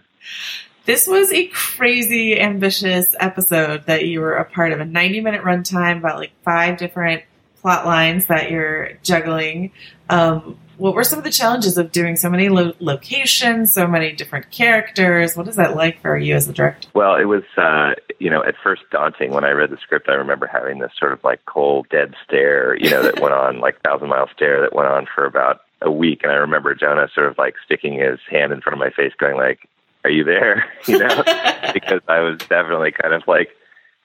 This 0.86 1.08
was 1.08 1.32
a 1.32 1.48
crazy 1.48 2.40
ambitious 2.40 3.16
episode 3.20 3.86
that 3.86 4.06
you 4.06 4.20
were 4.20 4.36
a 4.36 4.46
part 4.46 4.74
of. 4.74 4.82
A 4.82 4.86
90 4.86 5.22
minute 5.22 5.42
runtime 5.42 6.00
about 6.00 6.18
like 6.18 6.32
five 6.44 6.78
different 6.78 7.24
plot 7.62 7.86
lines 7.86 8.26
that 8.26 8.52
you're 8.52 8.94
juggling. 9.02 9.72
Um, 10.10 10.58
what 10.78 10.96
were 10.96 11.04
some 11.04 11.20
of 11.20 11.24
the 11.24 11.32
challenges 11.32 11.78
of 11.78 11.92
doing 11.92 12.18
so 12.18 12.30
many 12.30 12.50
lo- 12.50 12.74
locations, 12.80 13.72
so 13.74 13.88
many 13.88 14.12
different 14.12 14.52
characters? 14.52 15.38
What 15.38 15.48
is 15.48 15.56
that 15.56 15.76
like 15.76 16.02
for 16.02 16.18
you 16.18 16.36
as 16.36 16.48
the 16.48 16.54
director? 16.54 16.90
Well, 16.94 17.16
it 17.16 17.26
was, 17.26 17.44
uh, 17.58 17.94
you 18.20 18.30
know, 18.30 18.44
at 18.44 18.56
first 18.62 18.82
daunting. 18.92 19.32
When 19.32 19.46
I 19.46 19.52
read 19.52 19.70
the 19.70 19.78
script, 19.78 20.10
I 20.10 20.14
remember 20.14 20.48
having 20.48 20.80
this 20.80 20.92
sort 21.00 21.14
of 21.14 21.24
like 21.24 21.46
cold, 21.46 21.88
dead 21.90 22.16
stare, 22.26 22.76
you 22.76 22.90
know, 22.90 23.04
that 23.04 23.22
went 23.22 23.34
on, 23.34 23.60
like 23.60 23.82
thousand 23.82 24.10
mile 24.10 24.30
stare 24.36 24.62
that 24.62 24.76
went 24.76 24.90
on 24.90 25.08
for 25.14 25.26
about 25.26 25.62
a 25.84 25.92
week. 25.92 26.22
And 26.24 26.32
I 26.32 26.36
remember 26.36 26.74
Jonah 26.76 27.08
sort 27.14 27.28
of 27.28 27.38
like 27.38 27.56
sticking 27.66 28.00
his 28.00 28.20
hand 28.30 28.52
in 28.52 28.62
front 28.62 28.74
of 28.74 28.80
my 28.80 28.90
face, 28.90 29.14
going 29.18 29.38
like, 29.38 29.68
"Are 30.04 30.10
you 30.10 30.24
there?" 30.24 30.66
You 30.88 31.00
know, 31.00 31.24
because 31.74 32.02
I 32.08 32.20
was 32.20 32.40
definitely 32.40 32.92
kind 32.92 33.14
of 33.14 33.24
like. 33.28 33.50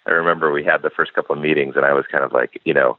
I 0.06 0.12
remember 0.12 0.50
we 0.50 0.64
had 0.64 0.80
the 0.80 0.90
first 0.90 1.12
couple 1.12 1.36
of 1.36 1.42
meetings, 1.42 1.76
and 1.76 1.84
I 1.84 1.92
was 1.92 2.06
kind 2.10 2.24
of 2.24 2.32
like, 2.32 2.62
you 2.64 2.72
know, 2.72 2.96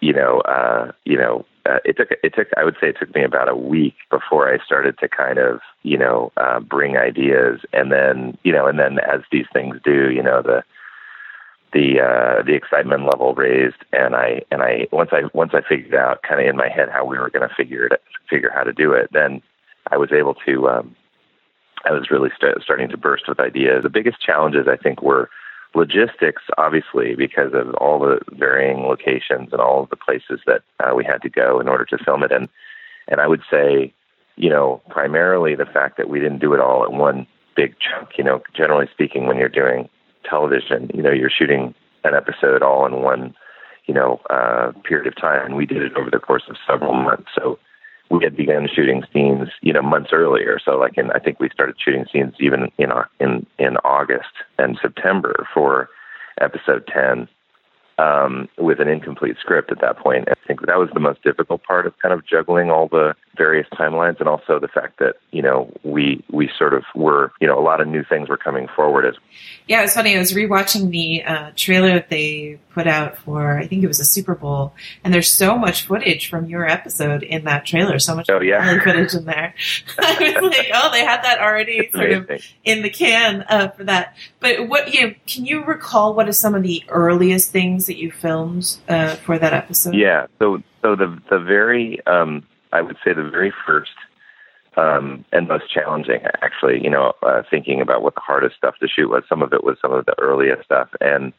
you 0.00 0.12
know, 0.12 0.40
uh, 0.40 0.92
you 1.06 1.16
know, 1.16 1.46
uh, 1.64 1.78
it 1.84 1.96
took 1.96 2.10
it 2.22 2.34
took 2.34 2.48
I 2.56 2.64
would 2.64 2.76
say 2.80 2.88
it 2.88 2.96
took 2.98 3.14
me 3.14 3.22
about 3.22 3.48
a 3.48 3.56
week 3.56 3.94
before 4.10 4.52
I 4.52 4.64
started 4.64 4.98
to 4.98 5.08
kind 5.08 5.38
of 5.38 5.60
you 5.82 5.98
know 5.98 6.32
uh, 6.36 6.60
bring 6.60 6.96
ideas, 6.96 7.60
and 7.72 7.92
then 7.92 8.36
you 8.42 8.52
know, 8.52 8.66
and 8.66 8.78
then 8.78 8.98
as 9.00 9.20
these 9.30 9.46
things 9.52 9.76
do, 9.84 10.10
you 10.10 10.22
know, 10.22 10.42
the 10.42 10.62
the 11.72 12.00
uh, 12.00 12.42
the 12.42 12.54
excitement 12.54 13.04
level 13.04 13.34
raised, 13.34 13.76
and 13.92 14.14
I 14.14 14.42
and 14.50 14.62
I 14.62 14.86
once 14.92 15.10
I 15.12 15.22
once 15.32 15.52
I 15.54 15.60
figured 15.66 15.94
out 15.94 16.22
kind 16.22 16.40
of 16.40 16.46
in 16.46 16.56
my 16.56 16.68
head 16.68 16.88
how 16.90 17.04
we 17.04 17.18
were 17.18 17.30
going 17.30 17.48
to 17.48 17.54
figure 17.54 17.86
it 17.86 18.02
figure 18.28 18.50
how 18.54 18.64
to 18.64 18.72
do 18.72 18.92
it, 18.92 19.10
then 19.12 19.42
I 19.90 19.96
was 19.96 20.12
able 20.12 20.34
to. 20.46 20.68
Um, 20.68 20.96
I 21.84 21.92
was 21.92 22.10
really 22.10 22.28
st- 22.36 22.62
starting 22.62 22.90
to 22.90 22.98
burst 22.98 23.24
with 23.26 23.40
ideas. 23.40 23.84
The 23.84 23.88
biggest 23.88 24.20
challenges 24.20 24.68
I 24.68 24.76
think 24.76 25.00
were 25.00 25.30
logistics, 25.74 26.42
obviously, 26.58 27.14
because 27.14 27.52
of 27.54 27.72
all 27.74 27.98
the 27.98 28.20
varying 28.32 28.80
locations 28.80 29.52
and 29.52 29.60
all 29.60 29.82
of 29.82 29.90
the 29.90 29.96
places 29.96 30.40
that 30.46 30.62
uh, 30.80 30.94
we 30.94 31.04
had 31.04 31.22
to 31.22 31.30
go 31.30 31.60
in 31.60 31.68
order 31.68 31.84
to 31.86 31.98
film 31.98 32.22
it. 32.22 32.32
And 32.32 32.48
and 33.08 33.20
I 33.20 33.26
would 33.26 33.42
say, 33.50 33.92
you 34.36 34.50
know, 34.50 34.82
primarily 34.88 35.54
the 35.54 35.66
fact 35.66 35.96
that 35.96 36.08
we 36.08 36.20
didn't 36.20 36.40
do 36.40 36.52
it 36.54 36.60
all 36.60 36.84
at 36.84 36.92
one 36.92 37.26
big 37.56 37.74
chunk. 37.78 38.10
You 38.18 38.24
know, 38.24 38.42
generally 38.54 38.88
speaking, 38.92 39.26
when 39.26 39.38
you're 39.38 39.48
doing 39.48 39.88
television, 40.30 40.90
you 40.94 41.02
know, 41.02 41.10
you're 41.10 41.30
shooting 41.30 41.74
an 42.04 42.14
episode 42.14 42.62
all 42.62 42.86
in 42.86 43.02
one, 43.02 43.34
you 43.86 43.94
know, 43.94 44.20
uh, 44.30 44.72
period 44.84 45.06
of 45.06 45.16
time. 45.20 45.44
And 45.44 45.56
we 45.56 45.66
did 45.66 45.82
it 45.82 45.96
over 45.96 46.10
the 46.10 46.20
course 46.20 46.44
of 46.48 46.56
several 46.66 46.94
months. 46.94 47.28
So 47.34 47.58
we 48.10 48.24
had 48.24 48.36
begun 48.36 48.68
shooting 48.72 49.02
scenes, 49.12 49.48
you 49.60 49.72
know, 49.72 49.82
months 49.82 50.10
earlier. 50.12 50.58
So 50.64 50.78
like 50.78 50.96
in, 50.96 51.10
I 51.12 51.18
think 51.18 51.40
we 51.40 51.50
started 51.50 51.76
shooting 51.82 52.06
scenes 52.12 52.34
even 52.40 52.70
in 52.78 52.90
in 53.18 53.46
in 53.58 53.76
August 53.78 54.32
and 54.58 54.78
September 54.80 55.46
for 55.52 55.88
episode 56.40 56.86
ten, 56.86 57.28
um, 58.00 58.48
with 58.56 58.80
an 58.80 58.88
incomplete 58.88 59.36
script 59.40 59.70
at 59.70 59.80
that 59.80 59.98
point. 59.98 60.28
I 60.28 60.34
think 60.46 60.66
that 60.66 60.78
was 60.78 60.88
the 60.94 61.00
most 61.00 61.22
difficult 61.22 61.62
part 61.62 61.86
of 61.86 61.98
kind 61.98 62.14
of 62.14 62.26
juggling 62.26 62.70
all 62.70 62.88
the 62.88 63.14
various 63.36 63.66
timelines, 63.74 64.18
and 64.20 64.28
also 64.28 64.58
the 64.58 64.68
fact 64.68 64.98
that 64.98 65.16
you 65.30 65.42
know 65.42 65.72
we 65.84 66.24
we 66.30 66.50
sort 66.58 66.72
of 66.72 66.84
were 66.94 67.32
you 67.40 67.46
know 67.46 67.58
a 67.58 67.62
lot 67.62 67.80
of 67.80 67.88
new 67.88 68.02
things 68.02 68.28
were 68.28 68.38
coming 68.38 68.68
forward 68.74 69.04
as. 69.04 69.14
Yeah, 69.66 69.80
it 69.80 69.82
was 69.82 69.94
funny. 69.94 70.16
I 70.16 70.18
was 70.18 70.32
rewatching 70.32 70.90
the 70.90 71.22
uh, 71.24 71.50
trailer 71.54 71.92
that 71.94 72.08
they 72.08 72.58
put 72.72 72.86
out 72.86 73.18
for 73.18 73.58
I 73.58 73.66
think 73.66 73.84
it 73.84 73.88
was 73.88 74.00
a 74.00 74.04
Super 74.04 74.34
Bowl, 74.34 74.72
and 75.04 75.12
there's 75.12 75.30
so 75.30 75.58
much 75.58 75.86
footage 75.86 76.30
from 76.30 76.46
your 76.46 76.66
episode 76.66 77.22
in 77.22 77.44
that 77.44 77.66
trailer. 77.66 77.98
So 77.98 78.14
much 78.14 78.30
oh, 78.30 78.40
yeah. 78.40 78.78
footage 78.84 79.14
in 79.14 79.26
there. 79.26 79.54
I 79.98 80.40
was 80.40 80.56
like, 80.56 80.70
oh, 80.74 80.90
they 80.90 81.04
had 81.04 81.22
that 81.22 81.40
already 81.40 81.90
sort 81.92 82.12
of 82.12 82.30
in 82.64 82.82
the 82.82 82.90
can 82.90 83.44
uh, 83.48 83.68
for 83.68 83.84
that. 83.84 84.16
But 84.40 84.68
what 84.68 84.94
you 84.94 85.08
know, 85.08 85.14
can 85.26 85.44
you 85.44 85.64
recall? 85.64 86.14
What 86.14 86.28
are 86.28 86.32
some 86.32 86.54
of 86.54 86.62
the 86.62 86.82
earliest 86.88 87.50
things 87.50 87.89
that 87.90 87.98
you 87.98 88.12
filmed 88.12 88.78
uh, 88.88 89.16
for 89.16 89.36
that 89.36 89.52
episode? 89.52 89.94
Yeah. 89.94 90.26
So 90.38 90.62
so 90.80 90.94
the 90.94 91.20
the 91.28 91.40
very 91.40 91.98
um, 92.06 92.46
I 92.72 92.80
would 92.82 92.96
say 93.04 93.12
the 93.12 93.28
very 93.28 93.52
first 93.66 93.90
um, 94.76 95.24
and 95.32 95.48
most 95.48 95.64
challenging, 95.72 96.20
actually. 96.40 96.82
You 96.82 96.90
know, 96.90 97.14
uh, 97.22 97.42
thinking 97.50 97.80
about 97.80 98.02
what 98.02 98.14
the 98.14 98.20
hardest 98.20 98.56
stuff 98.56 98.76
to 98.80 98.86
shoot 98.86 99.10
was. 99.10 99.24
Some 99.28 99.42
of 99.42 99.52
it 99.52 99.64
was 99.64 99.76
some 99.82 99.92
of 99.92 100.06
the 100.06 100.14
earliest 100.20 100.64
stuff, 100.64 100.88
and 101.00 101.32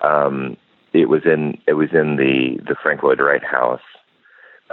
um, 0.00 0.56
it 0.92 1.08
was 1.08 1.22
in 1.24 1.58
it 1.66 1.74
was 1.74 1.88
in 1.92 2.16
the 2.16 2.62
the 2.64 2.76
Frank 2.80 3.02
Lloyd 3.02 3.20
Wright 3.20 3.44
house 3.44 3.80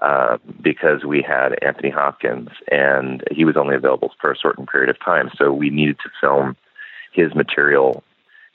uh, 0.01 0.37
because 0.61 1.03
we 1.05 1.23
had 1.23 1.57
Anthony 1.63 1.89
Hopkins, 1.89 2.49
and 2.71 3.23
he 3.31 3.45
was 3.45 3.57
only 3.57 3.75
available 3.75 4.11
for 4.21 4.31
a 4.31 4.37
certain 4.37 4.67
period 4.67 4.89
of 4.89 4.99
time. 5.03 5.31
So 5.35 5.51
we 5.51 5.71
needed 5.71 5.97
to 6.03 6.09
film 6.21 6.55
his 7.13 7.33
material 7.33 8.03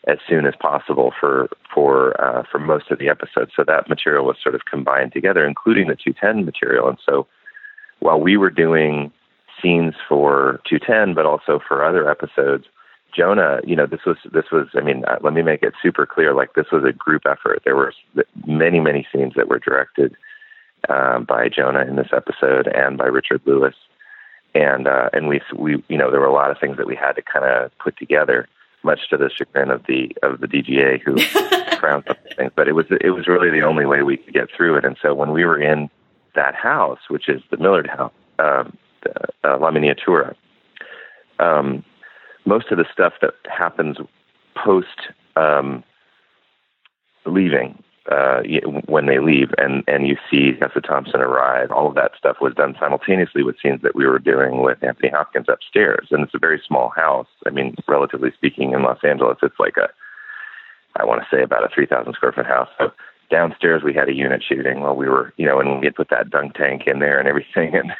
as 0.06 0.18
soon 0.28 0.46
as 0.46 0.54
possible 0.60 1.12
for 1.18 1.48
for 1.74 2.18
uh, 2.20 2.42
for 2.50 2.58
most 2.58 2.90
of 2.90 2.98
the 2.98 3.08
episodes. 3.08 3.52
So 3.54 3.64
that 3.66 3.88
material 3.88 4.24
was 4.24 4.36
sort 4.42 4.54
of 4.54 4.62
combined 4.64 5.12
together, 5.12 5.46
including 5.46 5.88
the 5.88 5.96
210 5.96 6.44
material. 6.44 6.88
And 6.88 6.98
so 7.04 7.26
while 8.00 8.20
we 8.20 8.36
were 8.36 8.50
doing 8.50 9.12
scenes 9.62 9.94
for 10.08 10.60
210, 10.68 11.14
but 11.14 11.26
also 11.26 11.60
for 11.66 11.84
other 11.84 12.08
episodes, 12.08 12.64
Jonah, 13.14 13.60
you 13.64 13.76
know, 13.76 13.86
this 13.86 14.00
was 14.06 14.16
this 14.32 14.50
was. 14.52 14.68
I 14.74 14.80
mean, 14.80 15.04
uh, 15.06 15.18
let 15.22 15.34
me 15.34 15.42
make 15.42 15.62
it 15.62 15.74
super 15.82 16.06
clear. 16.06 16.34
Like 16.34 16.54
this 16.54 16.70
was 16.72 16.84
a 16.84 16.92
group 16.92 17.22
effort. 17.28 17.62
There 17.64 17.76
were 17.76 17.92
many 18.46 18.80
many 18.80 19.06
scenes 19.12 19.34
that 19.36 19.48
were 19.48 19.58
directed 19.58 20.16
uh, 20.88 21.18
by 21.20 21.48
Jonah 21.48 21.84
in 21.84 21.96
this 21.96 22.10
episode 22.16 22.68
and 22.68 22.96
by 22.96 23.06
Richard 23.06 23.42
Lewis, 23.46 23.74
and 24.54 24.86
uh, 24.86 25.10
and 25.12 25.28
we 25.28 25.40
we 25.56 25.82
you 25.88 25.98
know 25.98 26.10
there 26.10 26.20
were 26.20 26.26
a 26.26 26.32
lot 26.32 26.50
of 26.50 26.58
things 26.60 26.76
that 26.76 26.86
we 26.86 26.96
had 26.96 27.12
to 27.14 27.22
kind 27.22 27.44
of 27.44 27.76
put 27.78 27.98
together, 27.98 28.48
much 28.82 29.08
to 29.10 29.16
the 29.16 29.30
chagrin 29.30 29.70
of 29.70 29.84
the 29.86 30.10
of 30.22 30.40
the 30.40 30.46
DGA 30.46 31.00
who 31.02 31.18
frowned 31.78 32.08
on 32.08 32.16
things. 32.36 32.52
But 32.54 32.68
it 32.68 32.72
was 32.72 32.86
it 33.00 33.10
was 33.10 33.26
really 33.26 33.50
the 33.50 33.62
only 33.62 33.86
way 33.86 34.02
we 34.02 34.16
could 34.16 34.34
get 34.34 34.48
through 34.56 34.76
it. 34.76 34.84
And 34.84 34.96
so 35.00 35.14
when 35.14 35.32
we 35.32 35.44
were 35.44 35.60
in 35.60 35.90
that 36.34 36.54
house, 36.54 37.00
which 37.08 37.28
is 37.28 37.42
the 37.50 37.56
Millard 37.56 37.88
House, 37.88 38.12
um, 38.38 38.76
the, 39.02 39.12
uh, 39.44 39.58
La 39.58 39.70
Miniatura. 39.70 40.34
Um, 41.38 41.84
most 42.44 42.70
of 42.70 42.78
the 42.78 42.86
stuff 42.92 43.14
that 43.22 43.34
happens 43.44 43.96
post 44.56 45.08
um, 45.36 45.84
leaving, 47.26 47.82
uh, 48.10 48.42
when 48.86 49.06
they 49.06 49.18
leave, 49.18 49.50
and 49.58 49.84
and 49.86 50.06
you 50.06 50.16
see 50.30 50.52
Tessa 50.52 50.80
Thompson 50.80 51.20
arrive, 51.20 51.70
all 51.70 51.88
of 51.88 51.94
that 51.96 52.12
stuff 52.16 52.36
was 52.40 52.54
done 52.54 52.74
simultaneously 52.80 53.42
with 53.42 53.56
scenes 53.62 53.82
that 53.82 53.94
we 53.94 54.06
were 54.06 54.18
doing 54.18 54.62
with 54.62 54.82
Anthony 54.82 55.10
Hopkins 55.10 55.48
upstairs, 55.48 56.08
and 56.10 56.22
it's 56.22 56.34
a 56.34 56.38
very 56.38 56.60
small 56.66 56.90
house. 56.90 57.28
I 57.46 57.50
mean, 57.50 57.74
relatively 57.86 58.32
speaking, 58.32 58.72
in 58.72 58.82
Los 58.82 59.04
Angeles, 59.04 59.38
it's 59.42 59.60
like 59.60 59.76
a, 59.76 59.88
I 60.96 61.04
want 61.04 61.22
to 61.22 61.36
say 61.36 61.42
about 61.42 61.64
a 61.64 61.68
three 61.68 61.86
thousand 61.86 62.14
square 62.14 62.32
foot 62.32 62.46
house. 62.46 62.68
So 62.78 62.90
downstairs 63.30 63.82
we 63.84 63.94
had 63.94 64.08
a 64.08 64.14
unit 64.14 64.42
shooting 64.42 64.80
while 64.80 64.96
we 64.96 65.08
were, 65.08 65.32
you 65.36 65.46
know, 65.46 65.60
and 65.60 65.78
we 65.78 65.86
had 65.86 65.94
put 65.94 66.10
that 66.10 66.30
dunk 66.30 66.54
tank 66.54 66.84
in 66.86 67.00
there 67.00 67.18
and 67.18 67.28
everything, 67.28 67.74
and 67.74 67.92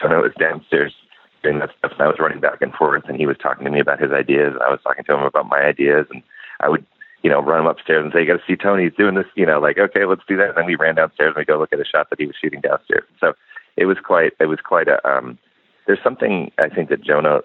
so 0.00 0.08
I 0.08 0.18
was 0.18 0.32
downstairs 0.38 0.94
doing 1.42 1.58
that 1.60 1.70
stuff, 1.78 1.92
and 1.92 2.02
I 2.02 2.08
was 2.08 2.18
running 2.18 2.40
back 2.40 2.62
and 2.62 2.72
forth, 2.72 3.04
and 3.06 3.16
he 3.16 3.26
was 3.26 3.36
talking 3.38 3.64
to 3.64 3.70
me 3.70 3.80
about 3.80 4.00
his 4.00 4.12
ideas, 4.12 4.54
and 4.54 4.62
I 4.62 4.70
was 4.70 4.80
talking 4.82 5.04
to 5.04 5.14
him 5.14 5.22
about 5.22 5.48
my 5.48 5.60
ideas, 5.60 6.06
and 6.10 6.22
I 6.60 6.68
would, 6.68 6.84
you 7.22 7.30
know, 7.30 7.40
run 7.40 7.60
him 7.60 7.66
upstairs 7.66 8.04
and 8.04 8.12
say, 8.12 8.20
"You 8.20 8.26
got 8.26 8.38
to 8.38 8.46
see 8.46 8.56
Tony. 8.56 8.84
He's 8.84 8.94
doing 8.94 9.14
this." 9.14 9.26
You 9.34 9.46
know, 9.46 9.60
like, 9.60 9.78
okay, 9.78 10.04
let's 10.04 10.22
do 10.28 10.36
that. 10.36 10.50
And 10.50 10.58
then 10.58 10.66
we 10.66 10.76
ran 10.76 10.94
downstairs 10.96 11.34
and 11.34 11.42
we 11.42 11.44
go 11.44 11.58
look 11.58 11.72
at 11.72 11.80
a 11.80 11.84
shot 11.84 12.10
that 12.10 12.20
he 12.20 12.26
was 12.26 12.36
shooting 12.40 12.60
downstairs. 12.60 13.04
So 13.20 13.34
it 13.76 13.86
was 13.86 13.98
quite, 14.02 14.32
it 14.40 14.46
was 14.46 14.60
quite 14.64 14.88
a. 14.88 15.06
Um, 15.08 15.38
there's 15.86 16.02
something 16.02 16.50
I 16.58 16.68
think 16.68 16.88
that 16.90 17.02
Jonah 17.02 17.40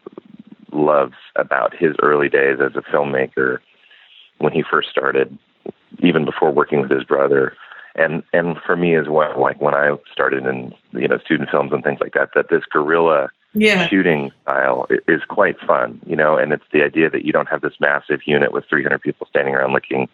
loves 0.72 1.16
about 1.36 1.76
his 1.76 1.96
early 2.02 2.30
days 2.30 2.58
as 2.64 2.76
a 2.76 2.82
filmmaker 2.82 3.60
when 4.40 4.54
he 4.54 4.64
first 4.64 4.90
started, 4.90 5.38
even 6.00 6.26
before 6.26 6.52
working 6.52 6.82
with 6.82 6.90
his 6.90 7.04
brother 7.04 7.54
and 7.96 8.24
and 8.34 8.58
for 8.66 8.76
me 8.76 8.96
as 8.96 9.08
well 9.10 9.40
like 9.40 9.60
when 9.62 9.74
i 9.74 9.96
started 10.12 10.46
in 10.46 10.74
you 10.94 11.08
know 11.08 11.18
student 11.18 11.50
films 11.50 11.72
and 11.74 11.84
things 11.84 12.00
like 12.00 12.14
that 12.14 12.30
that 12.36 12.50
this 12.50 12.64
guerrilla 12.72 13.30
yeah. 13.54 13.88
shooting 13.88 14.32
style 14.44 14.88
is 15.08 15.22
quite 15.28 15.60
fun 15.60 16.00
you 16.06 16.16
know 16.16 16.38
and 16.38 16.54
it's 16.54 16.64
the 16.72 16.84
idea 16.84 17.10
that 17.10 17.26
you 17.26 17.32
don't 17.32 17.50
have 17.50 17.62
this 17.62 17.74
massive 17.80 18.22
unit 18.26 18.52
with 18.52 18.66
300 18.70 19.02
people 19.02 19.28
standing 19.30 19.56
around 19.56 19.74
looking 19.74 20.08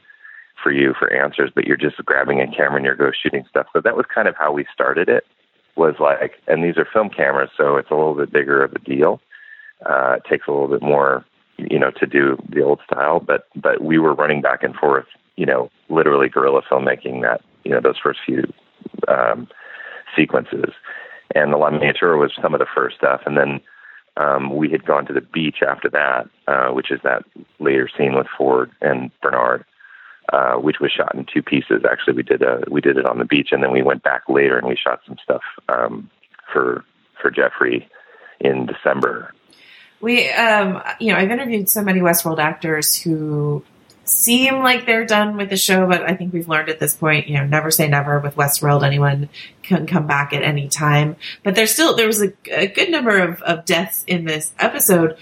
for 0.61 0.72
you 0.72 0.93
for 0.97 1.11
answers 1.14 1.51
but 1.53 1.65
you're 1.65 1.77
just 1.77 1.97
grabbing 2.05 2.41
a 2.41 2.47
camera 2.47 2.77
and 2.77 2.85
you're 2.85 2.95
go 2.95 3.11
shooting 3.11 3.45
stuff. 3.49 3.68
So 3.73 3.81
that 3.81 3.95
was 3.95 4.05
kind 4.14 4.27
of 4.27 4.35
how 4.35 4.51
we 4.51 4.65
started 4.73 5.09
it 5.09 5.26
was 5.76 5.95
like 5.99 6.34
and 6.47 6.64
these 6.64 6.77
are 6.77 6.88
film 6.91 7.09
cameras 7.09 7.51
so 7.55 7.77
it's 7.77 7.91
a 7.91 7.95
little 7.95 8.15
bit 8.15 8.31
bigger 8.31 8.64
of 8.64 8.73
a 8.73 8.80
deal. 8.80 9.22
Uh 9.85 10.15
it 10.18 10.23
takes 10.30 10.47
a 10.47 10.51
little 10.51 10.68
bit 10.68 10.81
more 10.81 11.23
you 11.57 11.80
know 11.80 11.91
to 11.91 12.05
do 12.05 12.38
the 12.49 12.61
old 12.61 12.80
style 12.85 13.19
but 13.19 13.47
but 13.55 13.81
we 13.81 13.99
were 13.99 14.14
running 14.14 14.41
back 14.41 14.64
and 14.64 14.76
forth 14.76 15.05
you 15.35 15.45
know 15.45 15.69
literally 15.89 16.30
guerrilla 16.30 16.61
filmmaking 16.64 17.22
that 17.22 17.41
you 17.64 17.72
know 17.72 17.81
those 17.81 17.97
first 18.01 18.19
few 18.26 18.51
um, 19.07 19.47
sequences, 20.15 20.73
and 21.38 21.53
the 21.53 21.57
La 21.57 21.69
Miniatura 21.69 22.19
was 22.19 22.31
some 22.41 22.53
of 22.53 22.59
the 22.59 22.68
first 22.73 22.97
stuff, 22.97 23.22
and 23.26 23.38
then 23.38 23.61
um, 24.18 24.55
we 24.55 24.69
had 24.69 24.85
gone 24.85 25.05
to 25.05 25.14
the 25.14 25.22
beach 25.22 25.57
after 25.68 25.89
that, 25.89 26.27
uh, 26.47 26.69
which 26.73 26.91
is 26.91 26.99
that 27.03 27.23
later 27.59 27.89
scene 27.97 28.15
with 28.15 28.27
Ford 28.38 28.72
and 28.81 29.11
Bernard, 29.22 29.64
uh, 30.34 30.55
which 30.55 30.80
was 30.80 30.91
shot 30.91 31.14
in 31.15 31.26
two 31.31 31.43
pieces. 31.43 31.84
Actually, 31.89 32.14
we 32.14 32.23
did 32.23 32.41
a, 32.41 32.64
we 32.69 32.81
did 32.81 32.97
it 32.97 33.05
on 33.05 33.19
the 33.19 33.26
beach, 33.26 33.49
and 33.51 33.64
then 33.64 33.72
we 33.72 33.84
went 33.84 34.03
back 34.03 34.23
later 34.27 34.57
and 34.57 34.68
we 34.68 34.76
shot 34.76 34.99
some 35.05 35.18
stuff 35.23 35.43
um, 35.69 36.09
for 36.51 36.84
for 37.22 37.31
Jeffrey 37.31 37.88
in 38.39 38.65
December. 38.65 39.34
We, 39.99 40.30
um, 40.30 40.81
you 40.99 41.11
know, 41.11 41.18
I've 41.18 41.31
interviewed 41.31 41.69
so 41.69 41.81
many 41.81 42.01
Westworld 42.01 42.38
actors 42.38 42.95
who 42.95 43.64
seem 44.09 44.59
like 44.59 44.85
they're 44.85 45.05
done 45.05 45.38
with 45.38 45.49
the 45.49 45.57
show, 45.57 45.85
but 45.88 46.03
I 46.03 46.15
think 46.15 46.34
we've 46.34 46.47
learned 46.47 46.69
at 46.69 46.79
this 46.79 46.95
point, 46.95 47.27
you 47.27 47.38
know, 47.38 47.45
never 47.45 47.71
say 47.71 47.88
never 47.88 48.19
with 48.19 48.35
Westworld. 48.35 48.84
Anyone 48.84 49.29
can 49.63 49.85
come 49.85 50.07
back 50.07 50.34
at 50.34 50.43
any 50.43 50.69
time. 50.69 51.17
But 51.43 51.55
there's 51.55 51.71
still, 51.71 51.95
there 51.95 52.07
was 52.07 52.21
a, 52.21 52.31
a 52.51 52.67
good 52.67 52.89
number 52.89 53.17
of, 53.17 53.41
of 53.41 53.65
deaths 53.65 54.03
in 54.07 54.25
this 54.25 54.53
episode. 54.59 55.17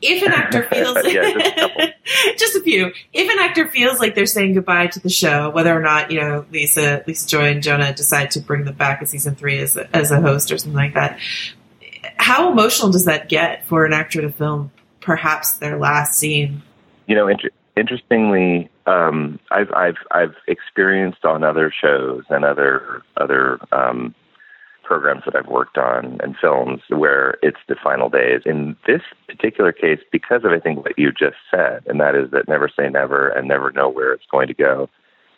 If 0.00 0.22
an 0.22 0.32
actor 0.32 0.62
feels, 0.70 0.94
just 2.36 2.56
a 2.56 2.60
few, 2.62 2.92
if 3.12 3.30
an 3.30 3.38
actor 3.38 3.68
feels 3.68 4.00
like 4.00 4.14
they're 4.14 4.26
saying 4.26 4.54
goodbye 4.54 4.88
to 4.88 5.00
the 5.00 5.08
show, 5.08 5.50
whether 5.50 5.74
or 5.76 5.80
not, 5.80 6.10
you 6.10 6.20
know, 6.20 6.44
Lisa, 6.50 7.04
Lisa 7.06 7.28
Joy 7.28 7.50
and 7.50 7.62
Jonah 7.62 7.92
decide 7.92 8.32
to 8.32 8.40
bring 8.40 8.64
them 8.64 8.74
back 8.74 9.00
in 9.00 9.06
season 9.06 9.34
three 9.34 9.58
as 9.58 9.76
a, 9.76 9.94
as 9.96 10.10
a 10.10 10.20
host 10.20 10.50
or 10.50 10.58
something 10.58 10.76
like 10.76 10.94
that, 10.94 11.18
how 12.16 12.50
emotional 12.50 12.90
does 12.90 13.04
that 13.04 13.28
get 13.28 13.66
for 13.66 13.84
an 13.84 13.92
actor 13.92 14.20
to 14.20 14.30
film 14.30 14.72
perhaps 15.00 15.58
their 15.58 15.78
last 15.78 16.18
scene? 16.18 16.62
You 17.06 17.14
know, 17.14 17.28
interestingly, 17.78 18.68
um, 18.86 19.38
I've 19.50 19.72
I've 19.72 19.98
I've 20.10 20.34
experienced 20.46 21.24
on 21.24 21.44
other 21.44 21.72
shows 21.72 22.24
and 22.28 22.44
other 22.44 23.02
other 23.16 23.58
um, 23.72 24.14
programs 24.82 25.22
that 25.26 25.36
I've 25.36 25.46
worked 25.48 25.78
on 25.78 26.18
and 26.22 26.36
films 26.40 26.80
where 26.88 27.36
it's 27.42 27.58
the 27.68 27.76
final 27.82 28.08
days. 28.08 28.42
In 28.44 28.76
this 28.86 29.02
particular 29.28 29.72
case, 29.72 30.00
because 30.10 30.44
of 30.44 30.52
I 30.52 30.58
think 30.58 30.84
what 30.84 30.98
you 30.98 31.12
just 31.12 31.36
said, 31.50 31.82
and 31.86 32.00
that 32.00 32.14
is 32.14 32.30
that 32.32 32.48
never 32.48 32.68
say 32.68 32.88
never 32.88 33.28
and 33.28 33.46
never 33.46 33.70
know 33.70 33.88
where 33.88 34.12
it's 34.12 34.26
going 34.30 34.48
to 34.48 34.54
go. 34.54 34.88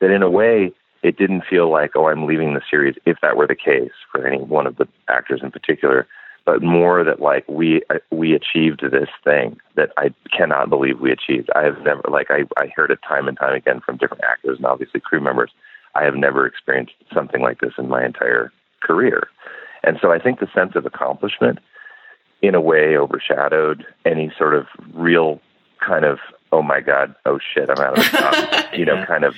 That 0.01 0.11
in 0.11 0.23
a 0.23 0.31
way, 0.31 0.73
it 1.03 1.19
didn't 1.19 1.45
feel 1.49 1.71
like 1.71 1.93
oh 1.95 2.09
I'm 2.09 2.27
leaving 2.27 2.55
the 2.55 2.63
series 2.71 2.97
if 3.07 3.19
that 3.23 3.37
were 3.37 3.47
the 3.47 3.55
case 3.55 3.93
for 4.11 4.27
any 4.27 4.39
one 4.43 4.67
of 4.67 4.77
the 4.77 4.89
actors 5.09 5.41
in 5.43 5.51
particular 5.51 6.07
but 6.45 6.63
more 6.63 7.05
that 7.05 7.21
like 7.21 7.47
we 7.49 7.83
we 8.11 8.35
achieved 8.35 8.83
this 8.83 9.09
thing 9.25 9.59
that 9.77 9.91
I 9.97 10.13
cannot 10.37 10.69
believe 10.69 11.01
we 11.01 11.13
achieved. 11.13 11.51
I 11.55 11.65
have 11.65 11.81
never 11.83 12.03
like 12.09 12.31
I 12.31 12.45
I 12.57 12.69
heard 12.75 12.91
it 12.91 13.01
time 13.07 13.29
and 13.29 13.39
time 13.39 13.55
again 13.55 13.81
from 13.81 13.97
different 13.97 14.25
actors 14.25 14.57
and 14.57 14.67
obviously 14.67 15.01
crew 15.01 15.21
members. 15.21 15.51
I 15.95 16.05
have 16.05 16.15
never 16.15 16.47
experienced 16.47 16.95
something 17.13 17.43
like 17.43 17.61
this 17.61 17.75
in 17.79 17.89
my 17.89 18.05
entire 18.05 18.53
career. 18.81 19.29
And 19.83 19.99
so 20.01 20.13
I 20.13 20.19
think 20.19 20.39
the 20.39 20.49
sense 20.55 20.77
of 20.77 20.87
accomplishment 20.87 21.59
in 22.43 22.55
a 22.55 22.61
way 22.61 22.97
overshadowed 22.97 23.85
any 24.05 24.33
sort 24.39 24.55
of 24.55 24.67
real 24.95 25.41
kind 25.81 26.05
of 26.05 26.19
oh 26.53 26.63
my 26.63 26.81
god, 26.81 27.15
oh 27.27 27.39
shit, 27.55 27.71
I'm 27.71 27.79
out 27.79 27.99
of 27.99 28.05
the 28.05 28.19
top, 28.19 28.75
you 28.77 28.85
know, 28.85 29.05
kind 29.07 29.25
of 29.25 29.35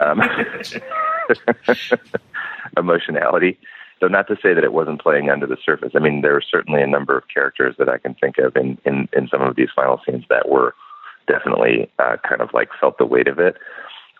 um, 0.00 0.22
emotionality. 2.76 3.58
So 4.00 4.08
not 4.08 4.28
to 4.28 4.36
say 4.36 4.52
that 4.52 4.64
it 4.64 4.72
wasn't 4.72 5.00
playing 5.00 5.30
under 5.30 5.46
the 5.46 5.56
surface. 5.64 5.92
I 5.94 6.00
mean, 6.00 6.20
there 6.20 6.36
are 6.36 6.42
certainly 6.42 6.82
a 6.82 6.86
number 6.86 7.16
of 7.16 7.24
characters 7.32 7.74
that 7.78 7.88
I 7.88 7.98
can 7.98 8.14
think 8.14 8.36
of 8.38 8.56
in 8.56 8.78
in, 8.84 9.08
in 9.12 9.28
some 9.28 9.42
of 9.42 9.56
these 9.56 9.70
final 9.74 10.00
scenes 10.04 10.24
that 10.28 10.48
were 10.48 10.74
definitely 11.26 11.90
uh, 11.98 12.16
kind 12.28 12.40
of 12.40 12.50
like 12.52 12.68
felt 12.78 12.98
the 12.98 13.06
weight 13.06 13.28
of 13.28 13.38
it. 13.38 13.56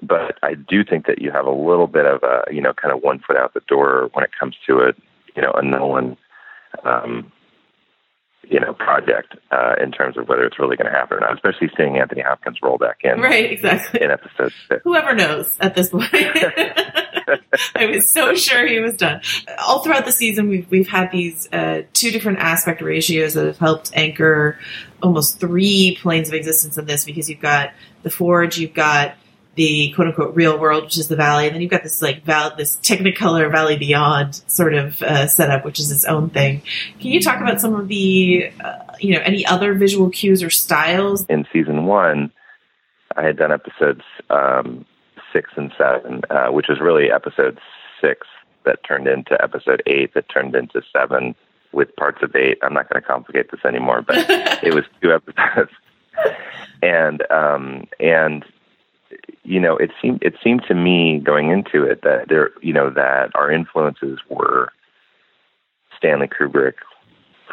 But 0.03 0.39
I 0.43 0.55
do 0.55 0.85
think 0.85 1.07
that 1.07 1.21
you 1.21 1.31
have 1.31 1.47
a 1.47 1.51
little 1.51 1.87
bit 1.87 2.07
of 2.07 2.23
a 2.23 2.45
you 2.53 2.61
know 2.61 2.73
kind 2.73 2.95
of 2.95 3.03
one 3.03 3.21
foot 3.21 3.37
out 3.37 3.55
the 3.55 3.61
door 3.69 4.09
when 4.15 4.25
it 4.25 4.31
comes 4.39 4.57
to 4.67 4.79
it. 4.79 4.97
You 5.35 5.43
know, 5.43 5.53
a 5.53 5.63
Nolan. 5.63 6.17
Um, 6.85 7.33
you 8.49 8.61
know, 8.61 8.73
project 8.75 9.35
uh, 9.51 9.75
in 9.83 9.91
terms 9.91 10.17
of 10.17 10.29
whether 10.29 10.45
it's 10.45 10.59
really 10.59 10.77
going 10.77 10.87
to 10.87 10.97
happen 10.97 11.17
or 11.19 11.21
not, 11.21 11.35
especially 11.35 11.69
seeing 11.77 11.99
Anthony 11.99 12.23
Hopkins 12.23 12.59
roll 12.63 12.79
back 12.79 12.99
in. 13.03 13.21
Right, 13.21 13.51
exactly. 13.51 14.03
In 14.03 14.11
episode 14.11 14.53
six. 14.69 14.83
Whoever 14.85 15.15
knows 15.15 15.57
at 15.61 15.75
this 15.75 15.91
point. 15.91 16.13
I 17.75 17.87
was 17.87 18.09
so 18.09 18.35
sure 18.35 18.67
he 18.67 18.79
was 18.79 18.95
done. 18.95 19.21
All 19.59 19.83
throughout 19.83 20.05
the 20.05 20.13
season, 20.13 20.49
we've 20.49 20.71
we've 20.71 20.89
had 20.89 21.11
these 21.11 21.51
uh, 21.53 21.83
two 21.93 22.11
different 22.11 22.39
aspect 22.39 22.81
ratios 22.81 23.35
that 23.35 23.47
have 23.47 23.59
helped 23.59 23.91
anchor 23.95 24.59
almost 25.03 25.39
three 25.39 25.99
planes 26.01 26.29
of 26.29 26.35
existence 26.35 26.79
in 26.79 26.87
this 26.87 27.05
because 27.05 27.29
you've 27.29 27.41
got 27.41 27.73
the 28.03 28.11
Forge, 28.11 28.59
you've 28.59 28.75
got 28.75 29.15
the 29.57 29.91
quote 29.93 30.09
unquote 30.09 30.37
real 30.37 30.59
world, 30.59 30.85
which 30.85 30.99
is 30.99 31.09
the 31.09 31.17
valley, 31.17 31.47
and 31.47 31.55
then 31.55 31.63
you've 31.63 31.71
got 31.71 31.83
this 31.83 32.01
like 32.01 32.23
val- 32.25 32.55
this 32.57 32.77
Technicolor 32.77 33.51
Valley 33.51 33.77
Beyond 33.77 34.35
sort 34.47 34.75
of 34.75 35.03
uh, 35.03 35.27
setup, 35.27 35.65
which 35.65 35.81
is 35.81 35.91
its 35.91 36.05
own 36.05 36.31
thing. 36.31 36.63
Can 37.01 37.11
you 37.11 37.21
talk 37.21 37.41
about 37.41 37.61
some 37.61 37.75
of 37.75 37.89
the 37.89 38.53
uh, 38.63 38.79
you 39.01 39.15
know 39.15 39.21
any 39.25 39.45
other 39.47 39.75
visual 39.75 40.11
cues 40.11 40.43
or 40.43 40.51
styles 40.51 41.25
in 41.27 41.47
season 41.53 41.87
one? 41.87 42.31
I 43.17 43.25
had 43.25 43.39
done 43.39 43.51
episodes 43.51 44.03
um, 44.29 44.85
six 45.37 45.51
and 45.57 45.71
seven, 45.77 46.23
uh, 46.31 46.49
which 46.49 46.67
was 46.69 46.81
really 46.81 47.11
episode 47.13 47.59
six 48.01 48.27
that 48.65 48.83
turned 48.85 49.07
into 49.07 49.41
episode 49.43 49.83
eight, 49.87 50.15
that 50.15 50.29
turned 50.31 50.55
into 50.55 50.81
seven 50.93 51.35
with 51.73 51.95
parts 51.97 52.23
of 52.23 52.35
eight. 52.35 52.59
I'm 52.63 52.73
not 52.73 52.89
going 52.89 53.01
to 53.01 53.07
complicate 53.07 53.51
this 53.51 53.65
anymore, 53.65 54.01
but 54.01 54.17
it 54.63 54.75
was 54.75 54.85
two 55.03 55.13
episodes, 55.13 55.73
and 56.83 57.23
um, 57.31 57.87
and 58.01 58.45
you 59.43 59.61
know, 59.61 59.77
it 59.77 59.91
seemed 60.01 60.23
it 60.23 60.35
seemed 60.43 60.65
to 60.69 60.75
me 60.75 61.19
going 61.19 61.51
into 61.51 61.85
it 61.85 62.01
that 62.03 62.29
there, 62.29 62.51
you 62.63 62.73
know, 62.73 62.89
that 62.91 63.31
our 63.35 63.51
influences 63.51 64.19
were 64.31 64.73
Stanley 65.99 66.29
Kubrick 66.29 66.77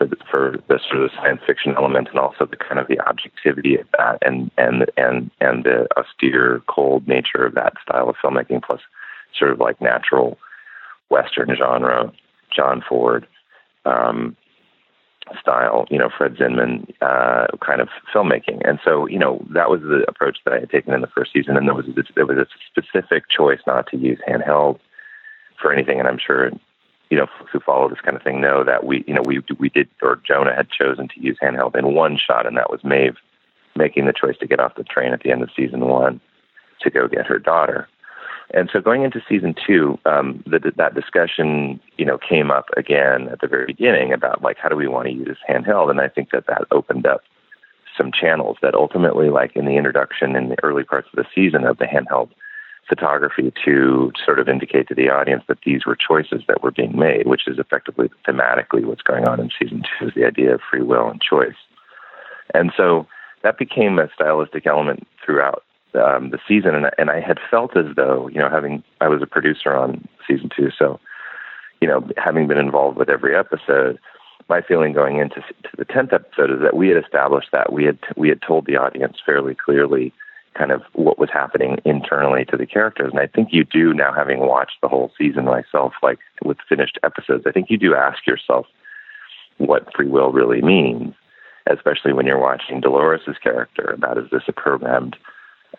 for 0.03 0.15
the, 0.15 0.23
for 0.31 0.55
the 0.67 0.79
sort 0.89 1.03
of 1.03 1.11
science 1.15 1.41
fiction 1.45 1.73
element, 1.77 2.09
and 2.09 2.19
also 2.19 2.45
the 2.45 2.57
kind 2.57 2.79
of 2.79 2.87
the 2.87 2.99
objectivity 2.99 3.75
of 3.77 3.87
that, 3.97 4.17
and 4.21 4.51
and 4.57 4.85
and 4.97 5.31
and 5.39 5.63
the 5.63 5.87
austere, 5.97 6.61
cold 6.67 7.07
nature 7.07 7.45
of 7.45 7.55
that 7.55 7.73
style 7.81 8.09
of 8.09 8.15
filmmaking, 8.23 8.63
plus 8.63 8.81
sort 9.37 9.51
of 9.51 9.59
like 9.59 9.79
natural 9.81 10.37
Western 11.09 11.55
genre, 11.55 12.11
John 12.55 12.83
Ford. 12.87 13.27
Um, 13.85 14.35
style, 15.39 15.85
you 15.89 15.97
know, 15.97 16.09
Fred 16.15 16.35
Zinnemann 16.35 16.93
uh, 17.01 17.47
kind 17.65 17.79
of 17.79 17.87
filmmaking. 18.13 18.61
And 18.67 18.77
so, 18.83 19.07
you 19.07 19.17
know, 19.17 19.43
that 19.51 19.69
was 19.69 19.79
the 19.79 20.03
approach 20.07 20.39
that 20.43 20.53
I 20.53 20.59
had 20.59 20.69
taken 20.69 20.93
in 20.93 20.99
the 20.99 21.07
first 21.07 21.31
season. 21.31 21.55
And 21.55 21.65
there 21.65 21.73
was 21.73 21.85
a, 21.87 22.03
there 22.13 22.25
was 22.25 22.37
a 22.37 22.45
specific 22.69 23.29
choice 23.29 23.61
not 23.65 23.87
to 23.87 23.97
use 23.97 24.19
handheld 24.27 24.79
for 25.61 25.71
anything. 25.71 25.97
And 25.97 26.09
I'm 26.09 26.19
sure, 26.19 26.51
you 27.13 27.19
know, 27.19 27.27
folks 27.37 27.51
who 27.53 27.59
follow 27.59 27.87
this 27.87 28.01
kind 28.01 28.17
of 28.17 28.23
thing 28.23 28.41
know 28.41 28.63
that 28.63 28.87
we, 28.87 29.03
you 29.05 29.13
know, 29.13 29.21
we 29.23 29.39
we 29.59 29.69
did, 29.69 29.87
or 30.01 30.19
Jonah 30.27 30.55
had 30.55 30.67
chosen 30.71 31.07
to 31.09 31.21
use 31.21 31.37
handheld 31.39 31.75
in 31.75 31.93
one 31.93 32.17
shot, 32.17 32.47
and 32.47 32.57
that 32.57 32.71
was 32.71 32.83
Maeve 32.83 33.17
making 33.75 34.07
the 34.07 34.13
choice 34.19 34.35
to 34.39 34.47
get 34.47 34.59
off 34.59 34.73
the 34.73 34.83
train 34.83 35.13
at 35.13 35.21
the 35.21 35.31
end 35.31 35.43
of 35.43 35.49
season 35.55 35.81
one 35.81 36.19
to 36.81 36.89
go 36.89 37.07
get 37.07 37.27
her 37.27 37.37
daughter. 37.37 37.87
And 38.51 38.67
so 38.73 38.81
going 38.81 39.03
into 39.03 39.21
season 39.29 39.53
two, 39.53 39.99
um, 40.07 40.43
the, 40.47 40.73
that 40.75 40.95
discussion, 40.95 41.79
you 41.97 42.05
know, 42.05 42.17
came 42.17 42.49
up 42.49 42.65
again 42.77 43.29
at 43.29 43.41
the 43.41 43.47
very 43.47 43.67
beginning 43.67 44.11
about 44.11 44.41
like 44.41 44.57
how 44.57 44.69
do 44.69 44.75
we 44.75 44.87
want 44.87 45.05
to 45.05 45.13
use 45.13 45.37
handheld, 45.47 45.91
and 45.91 46.01
I 46.01 46.07
think 46.07 46.31
that 46.31 46.47
that 46.47 46.65
opened 46.71 47.05
up 47.05 47.21
some 47.95 48.11
channels 48.11 48.57
that 48.63 48.73
ultimately, 48.73 49.29
like 49.29 49.55
in 49.55 49.65
the 49.65 49.77
introduction 49.77 50.35
in 50.35 50.49
the 50.49 50.63
early 50.63 50.83
parts 50.83 51.09
of 51.13 51.17
the 51.17 51.29
season 51.35 51.63
of 51.63 51.77
the 51.77 51.85
handheld 51.85 52.31
photography, 52.87 53.53
to 53.65 54.11
sort 54.25 54.39
of 54.39 54.49
indicate 54.49 54.87
to 54.87 54.95
the 54.95 55.09
audience 55.09 55.43
that 55.47 55.59
these 55.65 55.85
were 55.85 55.95
choices 55.95 56.43
that 56.47 56.61
were 56.61 56.71
being 56.71 56.97
made, 56.97 57.27
which 57.27 57.47
is 57.47 57.59
effectively 57.59 58.09
thematically 58.27 58.85
what's 58.85 59.01
going 59.01 59.27
on 59.27 59.39
in 59.39 59.49
season 59.59 59.83
two 59.83 60.07
is 60.07 60.13
the 60.15 60.25
idea 60.25 60.53
of 60.53 60.61
free 60.69 60.83
will 60.83 61.09
and 61.09 61.21
choice. 61.21 61.55
And 62.53 62.71
so 62.75 63.07
that 63.43 63.57
became 63.57 63.99
a 63.99 64.09
stylistic 64.13 64.65
element 64.65 65.07
throughout 65.23 65.63
um, 65.95 66.31
the 66.31 66.39
season, 66.47 66.75
and, 66.75 66.89
and 66.97 67.09
I 67.09 67.19
had 67.19 67.39
felt 67.51 67.77
as 67.77 67.95
though 67.95 68.27
you 68.27 68.39
know 68.39 68.49
having 68.49 68.83
I 69.01 69.07
was 69.07 69.21
a 69.21 69.27
producer 69.27 69.75
on 69.75 70.07
season 70.27 70.49
two, 70.55 70.69
so 70.77 70.99
you 71.81 71.87
know 71.87 72.07
having 72.17 72.47
been 72.47 72.57
involved 72.57 72.97
with 72.97 73.09
every 73.09 73.35
episode, 73.35 73.99
my 74.49 74.61
feeling 74.61 74.93
going 74.93 75.17
into 75.17 75.41
to 75.41 75.77
the 75.77 75.85
tenth 75.85 76.11
episode 76.11 76.51
is 76.51 76.61
that 76.61 76.75
we 76.75 76.89
had 76.89 76.97
established 76.97 77.49
that 77.51 77.71
we 77.71 77.85
had 77.85 77.99
we 78.17 78.29
had 78.29 78.41
told 78.41 78.65
the 78.65 78.75
audience 78.75 79.17
fairly 79.23 79.55
clearly 79.55 80.13
kind 80.53 80.71
of 80.71 80.81
what 80.93 81.19
was 81.19 81.29
happening 81.31 81.77
internally 81.85 82.45
to 82.45 82.57
the 82.57 82.65
characters, 82.65 83.11
and 83.11 83.19
I 83.19 83.27
think 83.27 83.49
you 83.51 83.63
do 83.63 83.93
now 83.93 84.13
having 84.13 84.39
watched 84.39 84.81
the 84.81 84.87
whole 84.87 85.11
season 85.17 85.45
myself, 85.45 85.93
like 86.01 86.19
with 86.43 86.57
finished 86.67 86.97
episodes, 87.03 87.45
I 87.47 87.51
think 87.51 87.69
you 87.69 87.77
do 87.77 87.95
ask 87.95 88.25
yourself 88.27 88.65
what 89.57 89.93
free 89.95 90.07
will 90.07 90.31
really 90.31 90.61
means, 90.61 91.13
especially 91.69 92.13
when 92.13 92.25
you're 92.25 92.39
watching 92.39 92.81
Dolores's 92.81 93.37
character 93.41 93.85
about 93.85 94.17
is 94.17 94.29
this 94.31 94.43
a 94.47 94.53
programmed 94.53 95.15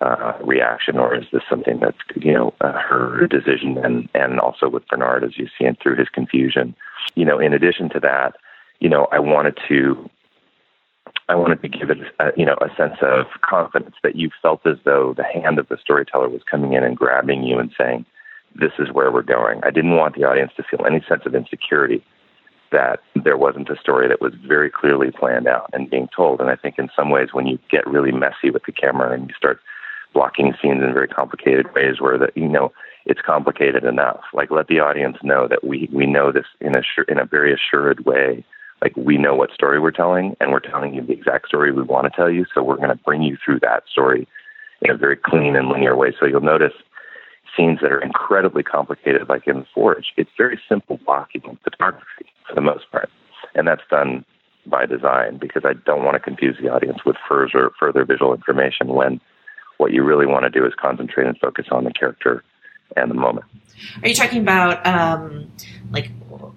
uh, 0.01 0.33
reaction, 0.43 0.99
or 0.99 1.15
is 1.15 1.25
this 1.33 1.43
something 1.49 1.79
that's 1.81 1.97
you 2.17 2.33
know 2.33 2.55
uh, 2.61 2.73
her 2.73 3.27
decision? 3.27 3.79
And 3.79 4.09
and 4.15 4.41
also 4.41 4.69
with 4.69 4.87
Bernard, 4.89 5.25
as 5.25 5.39
you 5.39 5.47
see 5.59 5.67
it 5.67 5.79
through 5.83 5.97
his 5.97 6.09
confusion, 6.09 6.75
you 7.15 7.25
know. 7.25 7.39
In 7.39 7.53
addition 7.53 7.89
to 7.91 8.01
that, 8.01 8.35
you 8.81 8.89
know, 8.89 9.07
I 9.13 9.19
wanted 9.19 9.59
to. 9.69 10.11
I 11.29 11.35
wanted 11.35 11.63
to 11.63 11.69
give 11.69 11.91
it, 11.91 11.99
a, 12.21 12.33
you 12.37 12.45
know, 12.45 12.57
a 12.61 12.75
sense 12.77 12.99
of 13.01 13.27
confidence 13.43 13.97
that 14.03 14.17
you 14.17 14.31
felt 14.43 14.67
as 14.67 14.77
though 14.85 15.15
the 15.17 15.25
hand 15.25 15.59
of 15.59 15.69
the 15.69 15.79
storyteller 15.81 16.29
was 16.29 16.43
coming 16.51 16.75
in 16.75 16.85
and 16.85 16.97
grabbing 16.97 17.43
you 17.45 17.59
and 17.59 17.73
saying, 17.79 18.05
"This 18.55 18.73
is 18.79 18.93
where 18.93 19.11
we're 19.11 19.23
going." 19.23 19.61
I 19.65 19.71
didn't 19.71 19.97
want 19.97 20.17
the 20.17 20.25
audience 20.25 20.53
to 20.57 20.63
feel 20.63 20.85
any 20.85 21.01
sense 21.09 21.23
of 21.25 21.35
insecurity 21.35 22.05
that 22.73 23.01
there 23.15 23.37
wasn't 23.37 23.71
a 23.71 23.77
story 23.77 24.09
that 24.09 24.21
was 24.21 24.35
very 24.35 24.69
clearly 24.69 25.11
planned 25.11 25.47
out 25.47 25.71
and 25.73 25.89
being 25.89 26.09
told. 26.15 26.41
And 26.41 26.51
I 26.51 26.57
think 26.57 26.79
in 26.79 26.91
some 26.95 27.09
ways, 27.09 27.29
when 27.33 27.47
you 27.47 27.59
get 27.71 27.87
really 27.87 28.13
messy 28.13 28.51
with 28.51 28.65
the 28.65 28.73
camera 28.73 29.13
and 29.13 29.29
you 29.29 29.35
start 29.35 29.61
blocking 30.13 30.55
scenes 30.61 30.83
in 30.83 30.93
very 30.93 31.09
complicated 31.09 31.73
ways, 31.75 32.01
where 32.01 32.19
that 32.19 32.37
you 32.37 32.49
know 32.49 32.73
it's 33.07 33.21
complicated 33.21 33.85
enough. 33.85 34.21
Like 34.33 34.51
let 34.51 34.69
the 34.69 34.81
audience 34.81 35.19
know 35.23 35.47
that 35.49 35.65
we 35.65 35.89
we 35.93 36.07
know 36.07 36.33
this 36.33 36.47
in 36.61 36.75
a 36.77 36.83
in 37.09 37.19
a 37.19 37.25
very 37.25 37.53
assured 37.53 38.05
way. 38.05 38.45
Like 38.83 38.97
we 38.97 39.17
know 39.17 39.35
what 39.35 39.53
story 39.53 39.81
we're 39.81 39.91
telling, 39.91 40.37
and 40.41 40.53
we're 40.53 40.61
telling 40.61 40.95
you 40.95 41.03
the 41.03 41.13
exact 41.13 41.49
story 41.49 41.73
we 41.73 41.83
want 41.83 42.05
to 42.05 42.11
tell 42.15 42.31
you. 42.31 42.45
So 42.55 42.63
we're 42.63 42.77
going 42.77 42.89
to 42.89 42.97
bring 42.97 43.23
you 43.23 43.37
through 43.43 43.61
that 43.61 43.85
story 43.91 44.29
in 44.83 44.91
a 44.91 44.97
very 44.97 45.17
clean 45.17 45.57
and 45.57 45.69
linear 45.69 45.97
way. 45.97 46.13
So 46.19 46.27
you'll 46.27 46.41
notice 46.41 46.73
scenes 47.57 47.79
that 47.81 47.93
are 47.93 48.01
incredibly 48.01 48.63
complicated, 48.63 49.29
like 49.29 49.47
in 49.47 49.61
the 49.61 49.67
Forge. 49.75 50.13
It's 50.17 50.31
very 50.37 50.61
simple 50.69 50.99
blocking 51.05 51.43
and 51.45 51.59
photography 51.61 52.27
for 52.47 52.55
the 52.55 52.61
most 52.61 52.91
part, 52.91 53.11
and 53.55 53.67
that's 53.67 53.83
done 53.91 54.25
by 54.67 54.87
design 54.87 55.39
because 55.39 55.63
I 55.65 55.75
don't 55.85 56.05
want 56.05 56.15
to 56.15 56.21
confuse 56.21 56.57
the 56.61 56.71
audience 56.71 56.99
with 57.05 57.17
further 57.29 57.71
further 57.79 58.05
visual 58.05 58.35
information 58.35 58.89
when 58.89 59.21
what 59.79 59.93
you 59.93 60.03
really 60.03 60.27
want 60.27 60.45
to 60.45 60.51
do 60.51 60.65
is 60.67 60.73
concentrate 60.81 61.27
and 61.27 61.39
focus 61.39 61.67
on 61.71 61.85
the 61.85 61.93
character 61.93 62.43
and 62.97 63.11
the 63.11 63.15
moment. 63.15 63.47
Are 64.03 64.09
you 64.09 64.15
talking 64.15 64.41
about 64.41 64.87
um, 64.87 65.51
like 65.91 66.11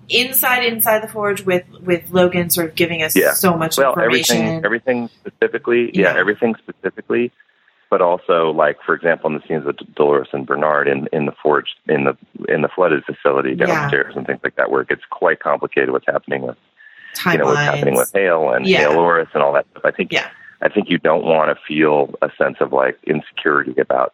inside 0.09 0.63
inside 0.63 1.03
the 1.03 1.07
forge 1.07 1.41
with 1.43 1.65
with 1.81 2.09
Logan 2.11 2.49
sort 2.49 2.69
of 2.69 2.75
giving 2.75 3.03
us 3.03 3.15
Yeah. 3.15 3.33
so 3.33 3.55
much 3.57 3.77
well, 3.77 3.89
information? 3.93 4.37
everything 4.37 4.65
everything 4.65 5.09
specifically, 5.25 5.91
yeah. 5.93 6.15
everything 6.15 6.55
specifically, 6.55 7.31
but 7.89 8.01
also 8.01 8.51
like 8.51 8.77
for 8.85 8.93
example 8.95 9.29
in 9.29 9.35
the 9.35 9.47
scenes 9.47 9.65
with 9.65 9.77
Dolores 9.95 10.29
and 10.31 10.45
Bernard 10.45 10.87
in 10.87 11.07
in 11.11 11.25
the 11.25 11.33
forge 11.43 11.75
in 11.89 12.05
the 12.05 12.17
in 12.47 12.61
the 12.61 12.69
flooded 12.69 13.03
facility 13.03 13.55
Yeah. 13.57 13.65
downstairs 13.65 14.15
and 14.15 14.25
things 14.25 14.39
like 14.43 14.55
that, 14.55 14.71
where 14.71 14.81
it 14.81 14.87
gets 14.89 15.03
quite 15.09 15.39
complicated 15.39 15.91
what's 15.91 16.05
happening 16.07 16.43
with 16.43 16.57
you 17.25 17.37
know 17.39 17.45
what's 17.45 17.59
happening 17.59 17.95
with 17.95 18.11
Hale 18.13 18.51
and 18.51 18.65
Yeah. 18.67 18.89
Hale 18.89 19.25
and 19.33 19.43
all 19.43 19.53
that 19.53 19.65
stuff. 19.71 19.83
I 19.85 19.91
think 19.91 20.13
I 20.61 20.69
think 20.69 20.89
you 20.89 20.97
don't 20.97 21.25
want 21.25 21.49
to 21.55 21.61
feel 21.67 22.13
a 22.21 22.29
sense 22.37 22.57
of 22.61 22.71
like 22.73 22.97
insecurity 23.05 23.79
about 23.81 24.13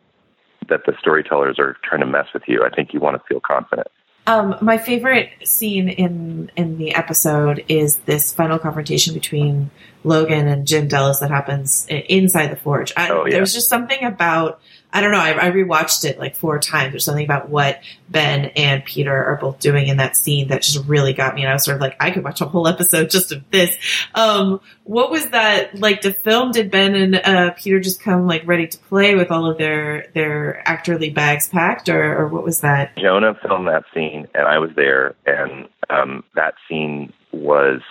that 0.69 0.81
the 0.85 0.94
storytellers 0.99 1.60
are 1.60 1.77
trying 1.84 2.02
to 2.02 2.07
mess 2.07 2.27
with 2.34 2.44
you. 2.48 2.64
I 2.64 2.73
think 2.73 2.94
you 2.94 2.99
want 2.99 3.18
to 3.18 3.23
feel 3.27 3.40
confident. 3.40 3.88
Um, 4.26 4.56
my 4.61 4.77
favorite 4.77 5.31
scene 5.44 5.90
in 5.90 6.49
in 6.56 6.77
the 6.77 6.95
episode 6.95 7.65
is 7.68 7.98
this 8.06 8.34
final 8.34 8.57
confrontation 8.57 9.14
between 9.14 9.69
Logan 10.06 10.48
and 10.48 10.65
Jim 10.65 10.88
Delos 10.88 11.19
that 11.19 11.30
happens 11.30 11.85
inside 11.90 12.48
the 12.48 12.56
forge. 12.56 12.94
I, 12.95 13.10
Oh, 13.10 13.26
yeah. 13.26 13.34
There's 13.34 13.53
just 13.53 13.68
something 13.68 14.02
about 14.03 14.61
I 14.94 15.02
don't 15.02 15.11
know. 15.11 15.20
I, 15.20 15.48
I 15.48 15.52
rewatched 15.52 16.06
it 16.06 16.20
like 16.20 16.36
four 16.36 16.60
times. 16.60 16.94
There's 16.94 17.03
something 17.03 17.26
about 17.26 17.49
what 17.49 17.82
Ben 18.10 18.45
and 18.56 18.86
Peter 18.86 19.11
are 19.11 19.38
both 19.41 19.60
doing 19.60 19.88
in 19.88 19.98
that 19.98 20.15
scene 20.15 20.49
that 20.49 20.61
just 20.61 20.86
really 20.88 21.14
got 21.14 21.34
me. 21.34 21.41
And 21.41 21.49
I 21.49 21.53
was 21.53 21.65
sort 21.65 21.76
of 21.76 21.82
like, 21.82 21.98
I 21.99 22.11
could 22.11 22.24
watch 22.24 22.41
a 22.41 22.45
whole 22.45 22.68
episode 22.68 23.10
just 23.10 23.32
of 23.32 23.44
this. 23.49 23.76
Um, 24.14 24.61
what 24.84 25.10
was 25.10 25.32
that 25.32 25.80
like 25.80 26.02
to 26.02 26.14
film? 26.14 26.52
Did 26.52 26.70
Ben 26.70 26.94
and 26.94 27.15
uh, 27.15 27.52
Peter 27.57 27.80
just 27.80 28.02
come 28.02 28.28
like 28.28 28.45
ready 28.45 28.68
to 28.68 28.78
play 28.78 29.15
with 29.15 29.32
all 29.32 29.49
of 29.49 29.57
their 29.57 30.07
their 30.14 30.61
actorly 30.68 31.14
bags 31.14 31.49
packed, 31.49 31.90
or, 31.90 32.20
or 32.20 32.28
what 32.28 32.44
was 32.44 32.61
that? 32.61 32.95
Jonah 32.98 33.34
filmed 33.41 33.68
that 33.68 33.86
scene, 33.94 34.28
and 34.36 34.48
I 34.48 34.60
was 34.60 34.70
there, 34.76 35.15
and 35.26 35.68
um, 35.90 36.24
that 36.36 36.53
scene 36.70 37.11
was 37.32 37.82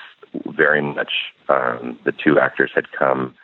very 0.56 0.82
much 0.82 1.10
um, 1.48 1.98
the 2.04 2.12
two 2.12 2.38
actors 2.38 2.70
had 2.74 2.90
come 2.92 3.34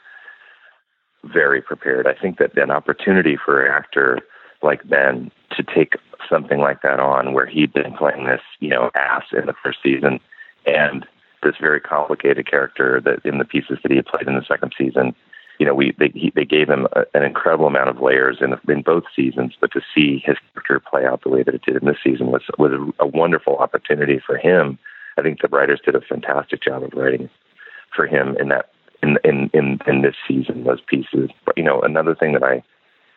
very 1.25 1.61
prepared. 1.61 2.07
I 2.07 2.15
think 2.15 2.39
that 2.39 2.57
an 2.57 2.71
opportunity 2.71 3.37
for 3.37 3.65
an 3.65 3.73
actor 3.73 4.21
like 4.63 4.89
Ben 4.89 5.31
to 5.57 5.63
take 5.63 5.95
something 6.29 6.59
like 6.59 6.83
that 6.83 7.01
on, 7.01 7.33
where 7.33 7.47
he'd 7.47 7.73
been 7.73 7.95
playing 7.95 8.25
this, 8.27 8.41
you 8.61 8.71
know, 8.71 8.91
ass 8.95 9.25
in 9.33 9.47
the 9.47 9.55
first 9.63 9.79
season, 9.83 10.21
and 10.67 11.07
this 11.43 11.55
very 11.61 11.81
complicated 11.81 12.51
character 12.51 13.01
that 13.05 13.25
in 13.25 13.39
the 13.39 13.45
pieces 13.45 13.79
that 13.83 13.91
he 13.91 13.97
had 13.97 14.07
played 14.07 14.27
in 14.27 14.35
the 14.35 14.45
second 14.45 14.75
season, 14.77 15.15
you 15.59 15.67
know, 15.67 15.75
we 15.75 15.95
they 15.99 16.11
he, 16.15 16.33
they 16.35 16.45
gave 16.45 16.69
him 16.69 16.87
a, 16.93 17.05
an 17.15 17.23
incredible 17.23 17.67
amount 17.67 17.89
of 17.89 18.01
layers 18.01 18.39
in 18.41 18.55
in 18.73 18.83
both 18.83 19.05
seasons, 19.15 19.55
but 19.61 19.73
to 19.73 19.81
see 19.95 20.23
his 20.25 20.37
character 20.55 20.81
play 20.81 21.05
out 21.05 21.23
the 21.23 21.29
way 21.29 21.43
that 21.43 21.55
it 21.55 21.63
did 21.63 21.77
in 21.77 21.87
this 21.87 21.99
season 22.03 22.29
was 22.29 22.43
was 22.59 22.73
a, 22.73 23.05
a 23.05 23.07
wonderful 23.07 23.57
opportunity 23.57 24.21
for 24.25 24.37
him. 24.37 24.79
I 25.17 25.23
think 25.23 25.41
the 25.41 25.49
writers 25.49 25.81
did 25.85 25.97
a 25.97 26.01
fantastic 26.01 26.63
job 26.63 26.85
of 26.85 26.93
writing 26.95 27.29
for 27.95 28.07
him 28.07 28.37
in 28.39 28.49
that 28.49 28.71
in 29.03 29.19
in 29.25 29.51
in, 29.53 29.79
in 29.87 30.03
this 30.03 30.17
season 30.27 30.65
those 30.65 30.81
pieces. 30.87 31.31
But 31.45 31.57
you 31.57 31.65
know, 31.65 31.81
another 31.81 32.15
thing 32.15 32.33
that 32.33 32.43
I 32.43 32.63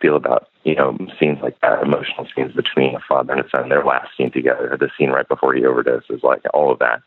feel 0.02 0.16
about 0.16 0.50
you 0.64 0.76
know 0.76 0.98
scenes 1.20 1.40
like 1.42 1.60
that, 1.62 1.84
emotional 1.84 2.28
scenes 2.36 2.54
between 2.54 2.96
a 2.96 3.00
father 3.08 3.34
and 3.34 3.46
a 3.46 3.50
son, 3.50 3.70
their 3.70 3.86
last 3.86 4.10
scene 4.18 4.32
together, 4.32 4.76
the 4.80 4.90
scene 4.98 5.10
right 5.10 5.28
before 5.28 5.54
he 5.54 5.62
overdoses, 5.62 6.24
like 6.24 6.42
all 6.54 6.72
of 6.72 6.80
that, 6.80 7.02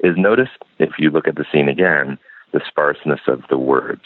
is 0.00 0.16
notice 0.16 0.50
if 0.78 0.98
you 0.98 1.10
look 1.10 1.28
at 1.28 1.36
the 1.36 1.46
scene 1.52 1.68
again, 1.68 2.18
the 2.52 2.60
sparseness 2.66 3.20
of 3.26 3.42
the 3.50 3.58
words. 3.58 4.04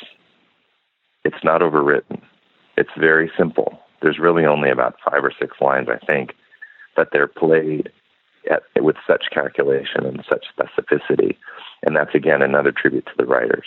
It's 1.24 1.44
not 1.44 1.60
overwritten. 1.60 2.20
It's 2.76 2.90
very 2.98 3.30
simple. 3.36 3.78
There's 4.00 4.18
really 4.18 4.44
only 4.44 4.70
about 4.70 4.96
five 5.04 5.24
or 5.24 5.32
six 5.38 5.60
lines, 5.60 5.88
I 5.88 6.04
think, 6.04 6.34
but 6.96 7.10
they're 7.12 7.28
played 7.28 7.92
at, 8.50 8.62
with 8.82 8.96
such 9.06 9.24
calculation 9.32 10.04
and 10.04 10.24
such 10.28 10.44
specificity. 10.56 11.36
And 11.82 11.96
that's 11.96 12.14
again 12.14 12.42
another 12.42 12.72
tribute 12.72 13.06
to 13.06 13.12
the 13.16 13.26
writers 13.26 13.66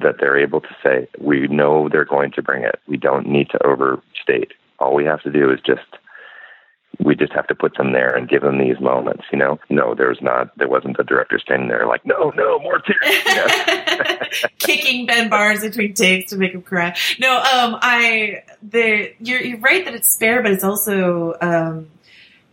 that 0.00 0.16
they're 0.18 0.38
able 0.38 0.60
to 0.60 0.76
say, 0.82 1.08
we 1.20 1.46
know 1.48 1.88
they're 1.88 2.04
going 2.04 2.32
to 2.32 2.42
bring 2.42 2.64
it. 2.64 2.80
We 2.88 2.96
don't 2.96 3.28
need 3.28 3.48
to 3.50 3.66
overstate. 3.66 4.52
All 4.78 4.94
we 4.94 5.04
have 5.04 5.22
to 5.22 5.30
do 5.30 5.50
is 5.50 5.60
just 5.64 5.82
we 7.00 7.16
just 7.16 7.32
have 7.32 7.46
to 7.48 7.54
put 7.54 7.76
them 7.76 7.92
there 7.92 8.14
and 8.14 8.28
give 8.28 8.42
them 8.42 8.58
these 8.58 8.78
moments, 8.80 9.24
you 9.32 9.38
know? 9.38 9.58
No, 9.68 9.94
there's 9.94 10.18
not 10.20 10.56
there 10.58 10.68
wasn't 10.68 10.96
the 10.96 11.04
director 11.04 11.38
standing 11.38 11.68
there 11.68 11.86
like, 11.86 12.04
No, 12.06 12.32
no, 12.36 12.58
more 12.60 12.80
tears. 12.80 14.48
Kicking 14.58 15.06
Ben 15.06 15.28
Barnes 15.28 15.62
between 15.62 15.94
takes 15.94 16.30
to 16.30 16.36
make 16.36 16.52
him 16.52 16.62
cry. 16.62 16.96
No, 17.18 17.36
um, 17.36 17.78
I 17.80 18.44
the 18.62 19.12
you're 19.18 19.40
you're 19.40 19.58
right 19.58 19.84
that 19.84 19.94
it's 19.94 20.12
spare, 20.12 20.42
but 20.42 20.52
it's 20.52 20.64
also 20.64 21.34
um, 21.40 21.88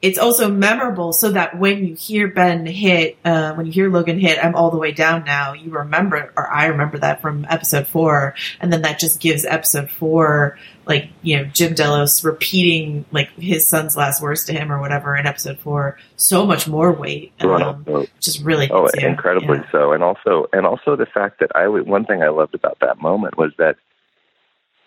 it's 0.02 0.18
also 0.18 0.50
memorable. 0.50 1.14
So 1.14 1.32
that 1.32 1.58
when 1.58 1.86
you 1.86 1.96
hear 1.96 2.28
Ben 2.28 2.66
hit, 2.66 3.18
uh, 3.24 3.54
when 3.54 3.66
you 3.66 3.72
hear 3.72 3.90
Logan 3.90 4.20
hit, 4.20 4.44
I'm 4.44 4.56
all 4.56 4.72
the 4.72 4.78
way 4.78 4.92
down 4.92 5.24
now. 5.26 5.54
You 5.54 5.72
remember, 5.72 6.34
or 6.36 6.52
I 6.52 6.68
remember 6.68 6.98
that 7.00 7.22
from 7.22 7.46
episode 7.50 7.88
four, 7.88 8.36
and 8.60 8.72
then 8.74 8.82
that 8.82 9.00
just 9.00 9.20
gives 9.20 9.46
episode 9.46 9.90
four 9.92 10.58
like 10.86 11.10
you 11.22 11.38
know 11.38 11.44
Jim 11.46 11.74
Delos 11.74 12.24
repeating 12.24 13.06
like 13.12 13.30
his 13.38 13.68
son's 13.68 13.96
last 13.96 14.22
words 14.22 14.46
to 14.46 14.54
him 14.54 14.72
or 14.72 14.80
whatever 14.80 15.16
in 15.16 15.28
episode 15.28 15.60
four 15.60 15.98
so 16.16 16.46
much 16.46 16.68
more 16.68 16.92
weight. 16.92 17.32
Um, 17.40 17.86
also- 17.88 18.08
just 18.20 18.44
really 18.44 18.70
oh, 18.72 18.90
you. 18.96 19.08
incredibly 19.08 19.60
Yeah. 19.60 19.72
so, 19.72 19.94
and 19.94 20.04
also 20.04 20.48
and 20.52 20.66
also 20.66 20.96
the 20.96 21.06
fact 21.06 21.40
that 21.40 21.52
I 21.56 21.68
one 21.68 22.06
thing 22.06 22.24
I 22.24 22.30
loved 22.30 22.56
about 22.56 22.80
that 22.82 23.02
moment 23.02 23.38
was 23.38 23.52
that 23.58 23.76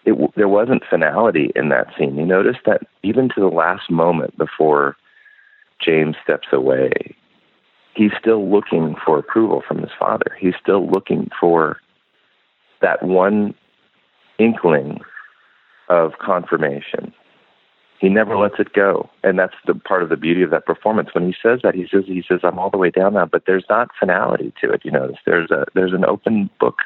it 0.05 0.35
there 0.35 0.49
wasn't 0.49 0.82
finality 0.91 1.53
in 1.55 1.69
that 1.70 1.86
scene. 1.97 2.16
You 2.16 2.27
notice 2.27 2.57
that 2.66 2.82
even 3.03 3.28
to 3.31 3.41
the 3.41 3.47
last 3.47 3.91
moment 3.91 4.36
before 4.36 4.97
James 5.80 6.16
steps 6.22 6.48
away, 6.52 7.14
he's 7.94 8.12
still 8.18 8.48
looking 8.48 8.96
for 9.05 9.18
approval 9.18 9.62
from 9.66 9.78
his 9.78 9.90
father. 9.98 10.36
He's 10.38 10.55
still 10.60 10.88
looking 10.88 11.30
for 11.38 11.80
that 12.80 13.02
one 13.02 13.55
inkling 14.38 15.01
of 15.88 16.12
confirmation. 16.18 17.12
He 18.01 18.09
never 18.09 18.36
lets 18.36 18.59
it 18.59 18.72
go, 18.74 19.09
and 19.22 19.38
that's 19.38 19.55
the 19.66 19.74
part 19.74 20.02
of 20.02 20.09
the 20.09 20.16
beauty 20.16 20.42
of 20.42 20.51
that 20.51 20.66
performance. 20.66 21.10
When 21.14 21.26
he 21.26 21.34
says 21.40 21.60
that, 21.62 21.74
he 21.74 21.86
says, 21.90 22.05
"He 22.06 22.22
says 22.26 22.40
I'm 22.42 22.59
all 22.59 22.68
the 22.68 22.76
way 22.76 22.90
down 22.90 23.14
now," 23.14 23.24
but 23.24 23.46
there's 23.46 23.64
not 23.70 23.90
finality 23.98 24.52
to 24.60 24.72
it. 24.72 24.84
You 24.84 24.90
notice 24.90 25.18
there's 25.24 25.51
a 25.51 25.64
there's 25.74 25.94
an 25.94 26.05
open 26.05 26.51
book. 26.60 26.80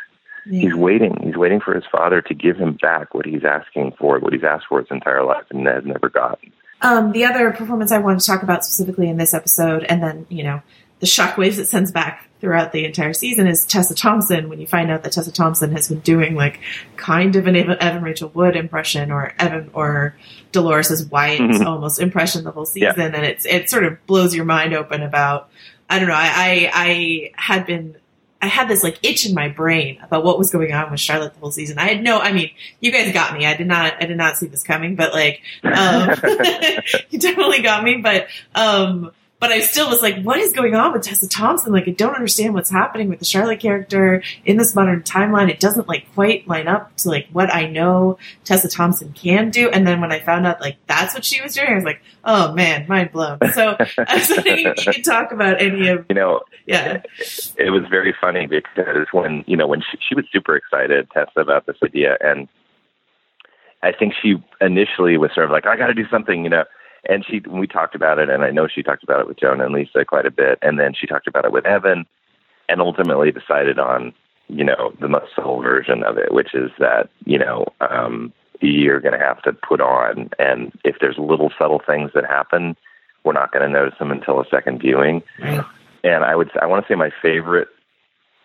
He's 0.49 0.75
waiting. 0.75 1.19
He's 1.23 1.37
waiting 1.37 1.61
for 1.61 1.75
his 1.75 1.85
father 1.91 2.23
to 2.23 2.35
give 2.35 2.57
him 2.57 2.79
back 2.81 3.15
what 3.15 3.27
he's 3.27 3.45
asking 3.45 3.93
for, 3.99 4.19
what 4.19 4.33
he's 4.33 4.45
asked 4.45 4.67
for 4.69 4.81
his 4.81 4.91
entire 4.91 5.25
life, 5.25 5.45
and 5.51 5.67
has 5.67 5.85
never 5.85 6.09
gotten. 6.09 6.53
Um, 6.81 7.13
the 7.13 7.25
other 7.25 7.51
performance 7.51 7.91
I 7.93 7.99
wanted 7.99 8.21
to 8.21 8.27
talk 8.27 8.43
about 8.43 8.65
specifically 8.65 9.09
in 9.09 9.17
this 9.17 9.35
episode, 9.35 9.85
and 9.85 10.03
then 10.03 10.27
you 10.29 10.45
know 10.45 10.63
the 11.01 11.07
shockwaves 11.07 11.59
it 11.59 11.67
sends 11.69 11.91
back 11.93 12.29
throughout 12.41 12.71
the 12.73 12.85
entire 12.85 13.13
season, 13.13 13.47
is 13.49 13.65
Tessa 13.65 13.95
Thompson. 13.95 14.49
When 14.49 14.61
you 14.61 14.67
find 14.67 14.91
out 14.91 15.03
that 15.03 15.13
Tessa 15.13 15.33
Thompson 15.33 15.73
has 15.73 15.89
been 15.89 16.01
doing 16.01 16.35
like 16.37 16.61
kind 16.97 17.35
of 17.37 17.47
an 17.49 17.57
Evan, 17.57 18.03
Rachel 18.03 18.31
Wood 18.33 18.55
impression, 18.57 19.11
or 19.11 19.33
Evan 19.39 19.71
or 19.73 20.15
Dolores' 20.53 21.05
Wyatt 21.07 21.41
Mhm. 21.41 21.67
almost 21.67 22.01
impression 22.01 22.45
the 22.45 22.53
whole 22.53 22.67
Yeah. 22.75 22.93
season, 22.93 23.15
and 23.15 23.25
it's 23.25 23.45
it 23.45 23.69
sort 23.69 23.85
of 23.85 24.05
blows 24.07 24.35
your 24.35 24.45
mind 24.45 24.73
open 24.75 25.03
about 25.03 25.49
I 25.91 25.99
don't 25.99 26.09
know. 26.09 26.15
I 26.15 26.31
I, 26.35 26.71
I 26.75 27.31
had 27.37 27.67
been. 27.67 27.97
I 28.41 28.47
had 28.47 28.69
this 28.69 28.85
like 28.85 28.99
itch 29.03 29.27
in 29.27 29.35
my 29.35 29.49
brain 29.49 29.99
about 30.03 30.25
what 30.25 30.39
was 30.39 30.53
going 30.53 30.73
on 30.73 30.91
with 30.91 31.01
Charlotte 31.01 31.35
the 31.35 31.41
whole 31.41 31.51
season. 31.51 31.79
I 31.79 31.89
had 31.89 32.03
no, 32.03 32.19
I 32.19 32.33
mean, 32.33 32.51
you 32.81 32.93
guys 32.93 33.13
got 33.13 33.37
me. 33.37 33.47
I 33.47 33.57
did 33.57 33.67
not, 33.67 33.95
I 34.01 34.07
did 34.07 34.17
not 34.17 34.37
see 34.37 34.47
this 34.47 34.63
coming, 34.63 34.95
but 34.95 35.13
like, 35.13 35.43
um, 35.65 36.11
you 37.11 37.19
definitely 37.19 37.63
got 37.63 37.83
me. 37.83 37.97
But 37.97 38.29
um, 38.55 39.11
but 39.41 39.53
I 39.53 39.61
still 39.61 39.89
was 39.89 40.03
like, 40.03 40.21
what 40.23 40.39
is 40.39 40.53
going 40.53 40.75
on 40.75 40.93
with 40.93 41.03
Tessa 41.03 41.29
Thompson? 41.29 41.73
Like, 41.73 41.87
I 41.87 41.93
don't 41.93 42.15
understand 42.15 42.55
what's 42.55 42.71
happening 42.71 43.09
with 43.09 43.21
the 43.21 43.25
Charlotte 43.25 43.61
character 43.61 44.23
in 44.45 44.57
this 44.57 44.75
modern 44.75 45.03
timeline. 45.03 45.49
It 45.49 45.61
doesn't 45.61 45.87
like 45.87 46.13
quite 46.15 46.49
line 46.49 46.67
up 46.67 46.97
to 46.99 47.09
like 47.09 47.29
what 47.33 47.55
I 47.55 47.69
know 47.69 48.19
Tessa 48.45 48.69
Thompson 48.69 49.13
can 49.13 49.51
do. 49.51 49.69
And 49.71 49.87
then 49.87 50.01
when 50.01 50.11
I 50.11 50.19
found 50.19 50.47
out 50.47 50.61
like 50.61 50.77
that's 50.89 51.15
what 51.15 51.25
she 51.25 51.41
was 51.41 51.55
doing, 51.55 51.69
I 51.69 51.75
was 51.75 51.85
like, 51.85 52.01
oh 52.25 52.53
man, 52.53 52.87
mind 52.89 53.13
blown. 53.13 53.39
So 53.53 53.77
I 53.99 54.17
was 54.17 54.31
if 54.31 54.87
you 54.87 54.93
could 54.93 55.05
talk 55.05 55.31
about 55.31 55.63
any 55.63 55.89
of, 55.89 56.07
You 56.09 56.17
know, 56.17 56.41
yeah, 56.67 57.03
it 57.57 57.71
was 57.71 57.85
very 57.89 58.15
funny 58.21 58.47
because 58.47 59.07
when 59.13 59.45
you 59.47 59.57
know 59.57 59.69
when 59.69 59.83
she, 59.83 59.99
she 60.09 60.15
was 60.17 60.25
super 60.33 60.57
excited 60.57 61.09
Tessa 61.13 61.41
about 61.41 61.67
this 61.67 61.77
idea 61.85 62.17
and 62.21 62.49
I 63.85 63.93
think 63.93 64.15
she 64.21 64.43
initially 64.61 65.17
was 65.17 65.31
sort 65.33 65.47
of 65.47 65.53
like 65.53 65.67
I 65.67 65.77
got 65.77 65.87
to 65.87 65.95
do 65.95 66.09
something 66.11 66.43
you 66.43 66.51
know 66.51 66.65
and 67.09 67.25
she 67.25 67.41
we 67.49 67.67
talked 67.67 67.95
about 67.95 68.19
it 68.19 68.29
and 68.29 68.43
I 68.43 68.51
know 68.51 68.69
she 68.69 68.83
talked 68.83 69.03
about 69.03 69.21
it 69.21 69.29
with 69.29 69.39
Jonah 69.39 69.67
and 69.67 69.75
Lisa 69.75 70.05
quite 70.05 70.27
a 70.27 70.31
bit 70.31 70.59
and 70.63 70.79
then 70.79 70.95
she 70.95 71.07
talked 71.07 71.27
about 71.27 71.45
it 71.45 71.53
with 71.53 71.67
Evan 71.67 72.07
and 72.69 72.81
ultimately 72.81 73.31
decided 73.31 73.79
on 73.79 74.13
you 74.49 74.65
know 74.65 74.93
the 75.01 75.09
most 75.09 75.35
subtle 75.35 75.61
version 75.61 76.03
of 76.03 76.19
it 76.19 76.33
which 76.33 76.55
is 76.55 76.71
that 76.79 77.09
you 77.25 77.39
know 77.39 77.67
um 77.81 78.33
you're 78.61 79.01
going 79.01 79.19
to 79.19 79.25
have 79.25 79.41
to 79.43 79.53
put 79.53 79.81
on 79.81 80.31
and 80.39 80.73
if 80.85 80.97
there's 81.01 81.17
little 81.19 81.53
subtle 81.59 81.81
things 81.87 82.11
that 82.15 82.25
happen 82.25 82.77
we're 83.25 83.33
not 83.33 83.53
going 83.53 83.65
to 83.65 83.73
notice 83.73 83.97
them 83.99 84.11
until 84.11 84.41
a 84.41 84.45
second 84.51 84.81
viewing 84.81 85.23
and 86.05 86.25
I 86.25 86.35
would 86.35 86.51
I 86.61 86.67
want 86.67 86.85
to 86.85 86.93
say 86.93 86.97
my 86.97 87.11
favorite 87.23 87.69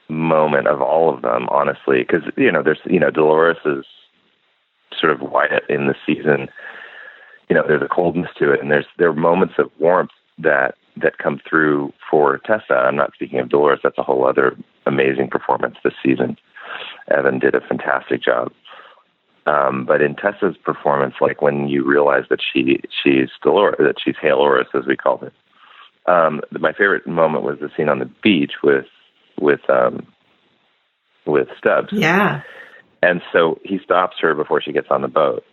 moment 0.09 0.67
of 0.67 0.81
all 0.81 1.13
of 1.13 1.21
them, 1.21 1.47
honestly, 1.49 1.99
because 1.99 2.23
you 2.37 2.51
know 2.51 2.63
there's 2.63 2.79
you 2.85 2.99
know 2.99 3.09
Dolores 3.09 3.57
is 3.65 3.85
sort 4.97 5.11
of 5.11 5.21
Wyatt 5.21 5.63
in 5.69 5.87
the 5.87 5.95
season. 6.05 6.49
You 7.53 7.59
know, 7.59 7.67
there's 7.67 7.83
a 7.83 7.87
coldness 7.87 8.31
to 8.39 8.51
it, 8.51 8.61
and 8.63 8.71
there's 8.71 8.87
there 8.97 9.09
are 9.09 9.13
moments 9.13 9.53
of 9.59 9.69
warmth 9.79 10.09
that 10.39 10.73
that 10.97 11.19
come 11.19 11.39
through 11.47 11.93
for 12.09 12.39
Tessa. 12.39 12.73
I'm 12.73 12.95
not 12.95 13.13
speaking 13.13 13.37
of 13.37 13.49
Dolores; 13.49 13.81
that's 13.83 13.99
a 13.99 14.01
whole 14.01 14.25
other 14.27 14.57
amazing 14.87 15.27
performance 15.29 15.75
this 15.83 15.93
season. 16.03 16.35
Evan 17.15 17.37
did 17.37 17.53
a 17.53 17.61
fantastic 17.61 18.23
job. 18.23 18.51
Um, 19.45 19.85
but 19.85 20.01
in 20.01 20.15
Tessa's 20.15 20.57
performance, 20.65 21.13
like 21.21 21.43
when 21.43 21.67
you 21.67 21.85
realize 21.87 22.23
that 22.31 22.39
she 22.41 22.79
she's 23.03 23.29
Dolores, 23.43 23.75
that 23.77 23.97
she's 24.03 24.15
Halores, 24.15 24.73
as 24.73 24.87
we 24.87 24.97
called 24.97 25.21
it. 25.21 25.33
Um, 26.07 26.41
my 26.59 26.71
favorite 26.71 27.05
moment 27.05 27.43
was 27.43 27.59
the 27.61 27.69
scene 27.77 27.87
on 27.87 27.99
the 27.99 28.09
beach 28.23 28.53
with 28.63 28.87
with 29.39 29.69
um, 29.69 30.07
with 31.27 31.49
Stubbs. 31.59 31.89
yeah, 31.91 32.41
And 33.03 33.21
so 33.31 33.59
he 33.63 33.77
stops 33.77 34.15
her 34.21 34.33
before 34.33 34.59
she 34.59 34.71
gets 34.71 34.87
on 34.89 35.03
the 35.03 35.07
boat. 35.07 35.43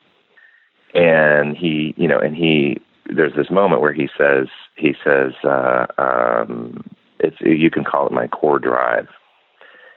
And 0.94 1.56
he, 1.56 1.94
you 1.96 2.08
know, 2.08 2.18
and 2.18 2.36
he, 2.36 2.80
there's 3.06 3.34
this 3.34 3.50
moment 3.50 3.80
where 3.80 3.92
he 3.92 4.08
says, 4.16 4.48
he 4.76 4.94
says, 5.04 5.32
uh, 5.44 5.86
um, 5.98 6.84
it's, 7.18 7.36
you 7.40 7.70
can 7.70 7.84
call 7.84 8.06
it 8.06 8.12
my 8.12 8.26
core 8.26 8.58
drive. 8.58 9.08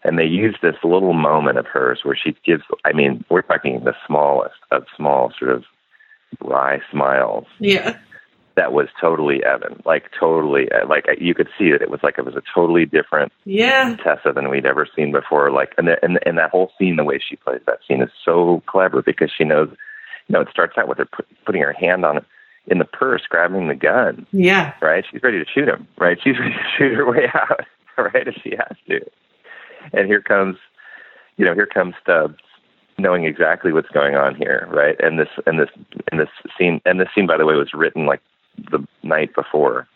And 0.04 0.20
they 0.20 0.26
use 0.26 0.56
this 0.62 0.76
little 0.84 1.14
moment 1.14 1.58
of 1.58 1.66
hers 1.66 2.02
where 2.04 2.16
she 2.16 2.36
gives, 2.46 2.64
I 2.84 2.92
mean, 2.92 3.24
we're 3.30 3.42
talking 3.42 3.84
the 3.84 3.96
smallest 4.06 4.56
of 4.72 4.86
small 4.96 5.32
sort 5.40 5.52
of 5.52 5.64
wry 6.42 6.82
smiles 6.92 7.46
yeah, 7.60 7.98
that 8.56 8.74
was 8.74 8.88
totally 9.00 9.44
Evan, 9.44 9.82
like 9.86 10.12
totally, 10.18 10.68
like 10.88 11.06
you 11.20 11.34
could 11.34 11.50
see 11.58 11.72
that 11.72 11.82
it 11.82 11.90
was 11.90 12.02
like 12.04 12.18
it 12.18 12.26
was 12.26 12.36
a 12.36 12.44
totally 12.54 12.86
different 12.86 13.32
yeah, 13.46 13.96
Tessa 14.04 14.32
than 14.34 14.50
we'd 14.50 14.66
ever 14.66 14.88
seen 14.96 15.12
before. 15.12 15.52
Like, 15.52 15.74
and 15.78 15.88
the, 15.88 16.04
and 16.04 16.20
and 16.26 16.38
that 16.38 16.52
whole 16.52 16.72
scene, 16.78 16.96
the 16.96 17.04
way 17.04 17.20
she 17.20 17.36
plays 17.36 17.62
that 17.66 17.80
scene 17.88 18.02
is 18.02 18.12
so 18.24 18.62
clever 18.68 19.02
because 19.02 19.32
she 19.36 19.44
knows, 19.44 19.70
you 20.28 20.34
know, 20.34 20.42
it 20.42 20.48
starts 20.50 20.78
out 20.78 20.88
with 20.88 20.98
her 20.98 21.06
put, 21.06 21.26
putting 21.46 21.62
her 21.62 21.74
hand 21.74 22.06
on 22.06 22.18
it 22.18 22.26
in 22.68 22.78
the 22.80 22.86
purse, 22.86 23.24
grabbing 23.28 23.68
the 23.68 23.76
gun. 23.76 24.26
yeah, 24.32 24.74
Right, 24.82 25.04
she's 25.12 25.22
ready 25.22 25.38
to 25.40 25.46
shoot 25.54 25.68
him. 25.68 25.88
Right, 25.98 26.18
she's 26.24 26.40
ready 26.40 26.54
to 26.54 26.64
shoot 26.78 26.94
her 26.96 27.10
way 27.10 27.28
out. 27.34 27.62
Right, 27.98 28.28
if 28.28 28.34
she 28.44 28.52
has 28.58 28.76
to. 28.88 29.02
And 29.94 30.08
here 30.08 30.22
comes, 30.22 30.56
you 31.38 31.46
know, 31.46 31.54
here 31.54 31.68
comes 31.68 31.94
Stubbs, 32.02 32.40
knowing 32.98 33.26
exactly 33.26 33.72
what's 33.72 33.90
going 33.90 34.16
on 34.16 34.34
here. 34.34 34.68
Right, 34.72 34.96
and 35.00 35.20
this 35.20 35.28
and 35.46 35.60
this 35.60 35.70
and 36.12 36.20
this 36.20 36.30
scene 36.58 36.82
and 36.86 37.00
this 37.00 37.10
scene, 37.14 37.28
by 37.28 37.38
the 37.38 37.46
way, 37.46 37.54
was 37.54 37.72
written 37.72 38.08
like 38.08 38.22
the 38.72 38.80
night 39.04 39.36
before. 39.36 39.88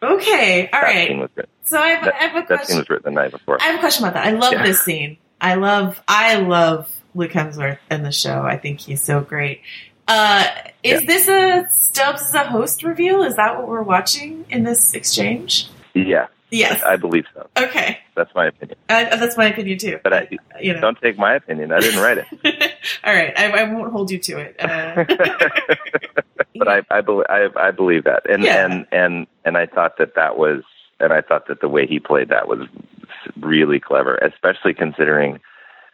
Okay, 0.00 0.68
all 0.72 0.80
that 0.80 0.82
right. 0.86 1.08
Scene 1.08 1.18
was 1.20 1.30
written. 1.34 1.50
So 1.64 1.78
I 1.80 1.88
have, 1.88 2.04
That, 2.04 2.14
I 2.14 2.24
have 2.24 2.36
a 2.36 2.38
that 2.40 2.48
scene 2.48 2.56
question. 2.56 2.78
was 2.78 2.90
written 2.90 3.14
the 3.14 3.20
night 3.20 3.30
before. 3.32 3.58
I 3.60 3.64
have 3.66 3.76
a 3.76 3.80
question 3.80 4.04
about 4.04 4.14
that. 4.14 4.26
I 4.26 4.30
love 4.30 4.52
Yeah. 4.52 4.64
this 4.64 4.80
scene. 4.82 5.16
I 5.40 5.54
love, 5.56 6.00
I 6.06 6.36
love 6.36 6.88
Luke 7.14 7.32
Hemsworth 7.32 7.78
in 7.90 8.02
the 8.02 8.12
show. 8.12 8.42
I 8.42 8.56
think 8.56 8.80
he's 8.80 9.02
so 9.02 9.20
great. 9.20 9.60
Uh, 10.08 10.44
is 10.82 11.02
Yeah. 11.02 11.06
this 11.06 11.28
a 11.28 11.68
Stubbs 11.72 12.22
as 12.22 12.34
a 12.34 12.44
host 12.44 12.82
reveal? 12.82 13.22
Is 13.22 13.36
that 13.36 13.56
what 13.58 13.68
we're 13.68 13.82
watching 13.82 14.44
in 14.50 14.64
this 14.64 14.94
exchange? 14.94 15.68
Yeah. 15.94 16.26
Yes. 16.50 16.82
I, 16.82 16.94
I 16.94 16.96
believe 16.96 17.24
so. 17.32 17.48
Okay, 17.56 17.98
That's 18.14 18.34
my 18.34 18.48
opinion. 18.48 18.76
uh, 18.90 19.16
that's 19.16 19.38
my 19.38 19.46
opinion 19.46 19.78
too. 19.78 20.00
But 20.02 20.12
I 20.12 20.28
You 20.60 20.74
know. 20.74 20.80
don't 20.80 21.00
take 21.00 21.16
my 21.18 21.34
opinion. 21.36 21.72
I 21.72 21.80
didn't 21.80 22.00
write 22.02 22.18
it. 22.18 22.26
All 23.04 23.14
right, 23.14 23.32
I, 23.38 23.50
I 23.50 23.72
won't 23.72 23.90
hold 23.92 24.10
you 24.10 24.18
to 24.18 24.38
it. 24.38 24.56
Uh, 24.58 25.04
but 26.56 26.68
I 26.68 26.82
I 26.90 27.48
I 27.56 27.70
believe 27.70 28.04
that, 28.04 28.28
and 28.28 28.42
Yeah. 28.42 28.64
and 28.66 28.86
and 28.92 29.26
and 29.44 29.56
I 29.56 29.64
thought 29.66 29.96
that 29.98 30.14
that 30.16 30.36
was, 30.36 30.62
and 31.00 31.12
I 31.12 31.20
thought 31.22 31.46
that 31.48 31.60
the 31.60 31.68
way 31.68 31.86
he 31.86 31.98
played 32.00 32.28
that 32.28 32.48
was 32.48 32.66
really 33.40 33.80
clever, 33.80 34.16
especially 34.16 34.74
considering, 34.74 35.40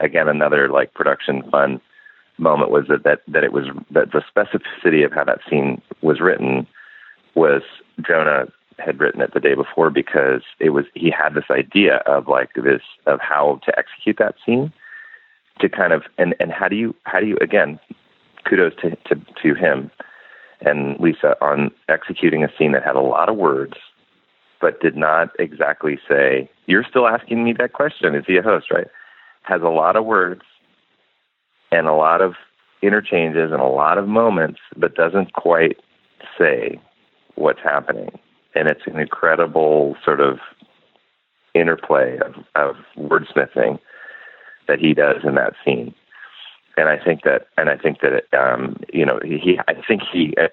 again, 0.01 0.29
another 0.29 0.69
like 0.69 0.95
production 0.95 1.43
fun 1.51 1.81
moment 2.39 2.71
was 2.71 2.87
that 2.89 3.03
that 3.05 3.21
that 3.29 3.45
it 3.45 3.53
was 3.53 3.67
that 3.91 4.13
the 4.13 4.23
specificity 4.23 5.05
of 5.05 5.13
how 5.13 5.25
that 5.25 5.41
scene 5.49 5.83
was 6.03 6.21
written 6.21 6.67
was 7.35 7.63
Jonah 8.07 8.47
had 8.79 9.01
written 9.01 9.21
it 9.21 9.35
the 9.35 9.41
day 9.41 9.55
before 9.55 9.91
because 9.91 10.43
it 10.61 10.71
was 10.71 10.85
he 10.95 11.11
had 11.11 11.35
this 11.35 11.51
idea 11.51 11.97
of 12.07 12.29
like 12.29 12.51
this 12.55 12.83
of 13.07 13.21
how 13.21 13.61
to 13.65 13.77
execute 13.79 14.17
that 14.19 14.37
scene 14.45 14.73
to 15.61 15.69
kind 15.69 15.93
of 15.93 16.05
and 16.17 16.35
and 16.39 16.53
how 16.53 16.69
do 16.69 16.77
you 16.77 16.95
how 17.05 17.19
do 17.21 17.27
you 17.27 17.37
again 17.41 17.79
kudos 18.45 18.75
to 18.81 18.91
to, 19.07 19.21
to 19.43 19.55
him 19.55 19.91
and 20.61 20.99
Lisa 21.01 21.37
on 21.41 21.71
executing 21.89 22.45
a 22.45 22.49
scene 22.57 22.73
that 22.73 22.85
had 22.85 22.97
a 22.97 23.01
lot 23.01 23.29
of 23.29 23.37
words 23.37 23.75
but 24.61 24.81
did 24.81 24.97
not 24.97 25.31
exactly 25.39 25.99
say 26.09 26.49
you're 26.67 26.85
still 26.89 27.09
asking 27.09 27.43
me 27.43 27.53
that 27.53 27.73
question 27.73 28.15
is 28.15 28.25
he 28.27 28.37
a 28.37 28.43
host 28.43 28.71
right 28.71 28.87
has 29.49 29.63
a 29.63 29.69
lot 29.69 29.97
of 29.97 30.05
words 30.05 30.43
and 31.73 31.87
a 31.87 31.95
lot 31.95 32.21
of 32.21 32.35
interchanges 32.83 33.51
and 33.51 33.61
a 33.61 33.67
lot 33.67 33.99
of 33.99 34.07
moments 34.07 34.61
but 34.77 34.95
doesn't 34.95 35.33
quite 35.33 35.79
say 36.39 36.81
what's 37.35 37.61
happening 37.63 38.19
and 38.55 38.69
it's 38.69 38.87
an 38.87 38.99
incredible 38.99 39.97
sort 40.05 40.21
of 40.21 40.39
interplay 41.55 42.19
of, 42.19 42.35
of 42.55 42.77
wordsmithing 42.97 43.79
that 44.69 44.79
he 44.79 44.95
does 44.95 45.23
in 45.25 45.35
that 45.35 45.55
scene 45.65 45.95
and 46.79 46.89
I 46.89 46.97
think 46.97 47.23
that, 47.25 47.49
and 47.57 47.69
I 47.69 47.77
think 47.77 48.03
that, 48.03 48.13
it, 48.13 48.29
um, 48.33 48.77
you 48.93 49.05
know, 49.05 49.19
he, 49.25 49.59
I 49.67 49.75
think 49.87 50.03
he, 50.13 50.33
as 50.39 50.51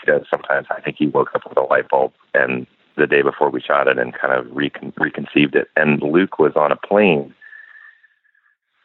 he 0.00 0.10
does 0.10 0.22
sometimes, 0.28 0.66
I 0.70 0.80
think 0.80 0.96
he 0.98 1.06
woke 1.06 1.30
up 1.36 1.48
with 1.48 1.56
a 1.56 1.62
light 1.62 1.88
bulb 1.88 2.12
and 2.34 2.66
the 2.96 3.06
day 3.06 3.22
before 3.22 3.48
we 3.48 3.60
shot 3.60 3.86
it 3.86 3.96
and 3.96 4.12
kind 4.12 4.34
of 4.34 4.44
recon, 4.50 4.92
reconceived 4.98 5.54
it. 5.54 5.68
And 5.76 6.02
Luke 6.02 6.40
was 6.40 6.52
on 6.56 6.72
a 6.72 6.76
plane. 6.76 7.32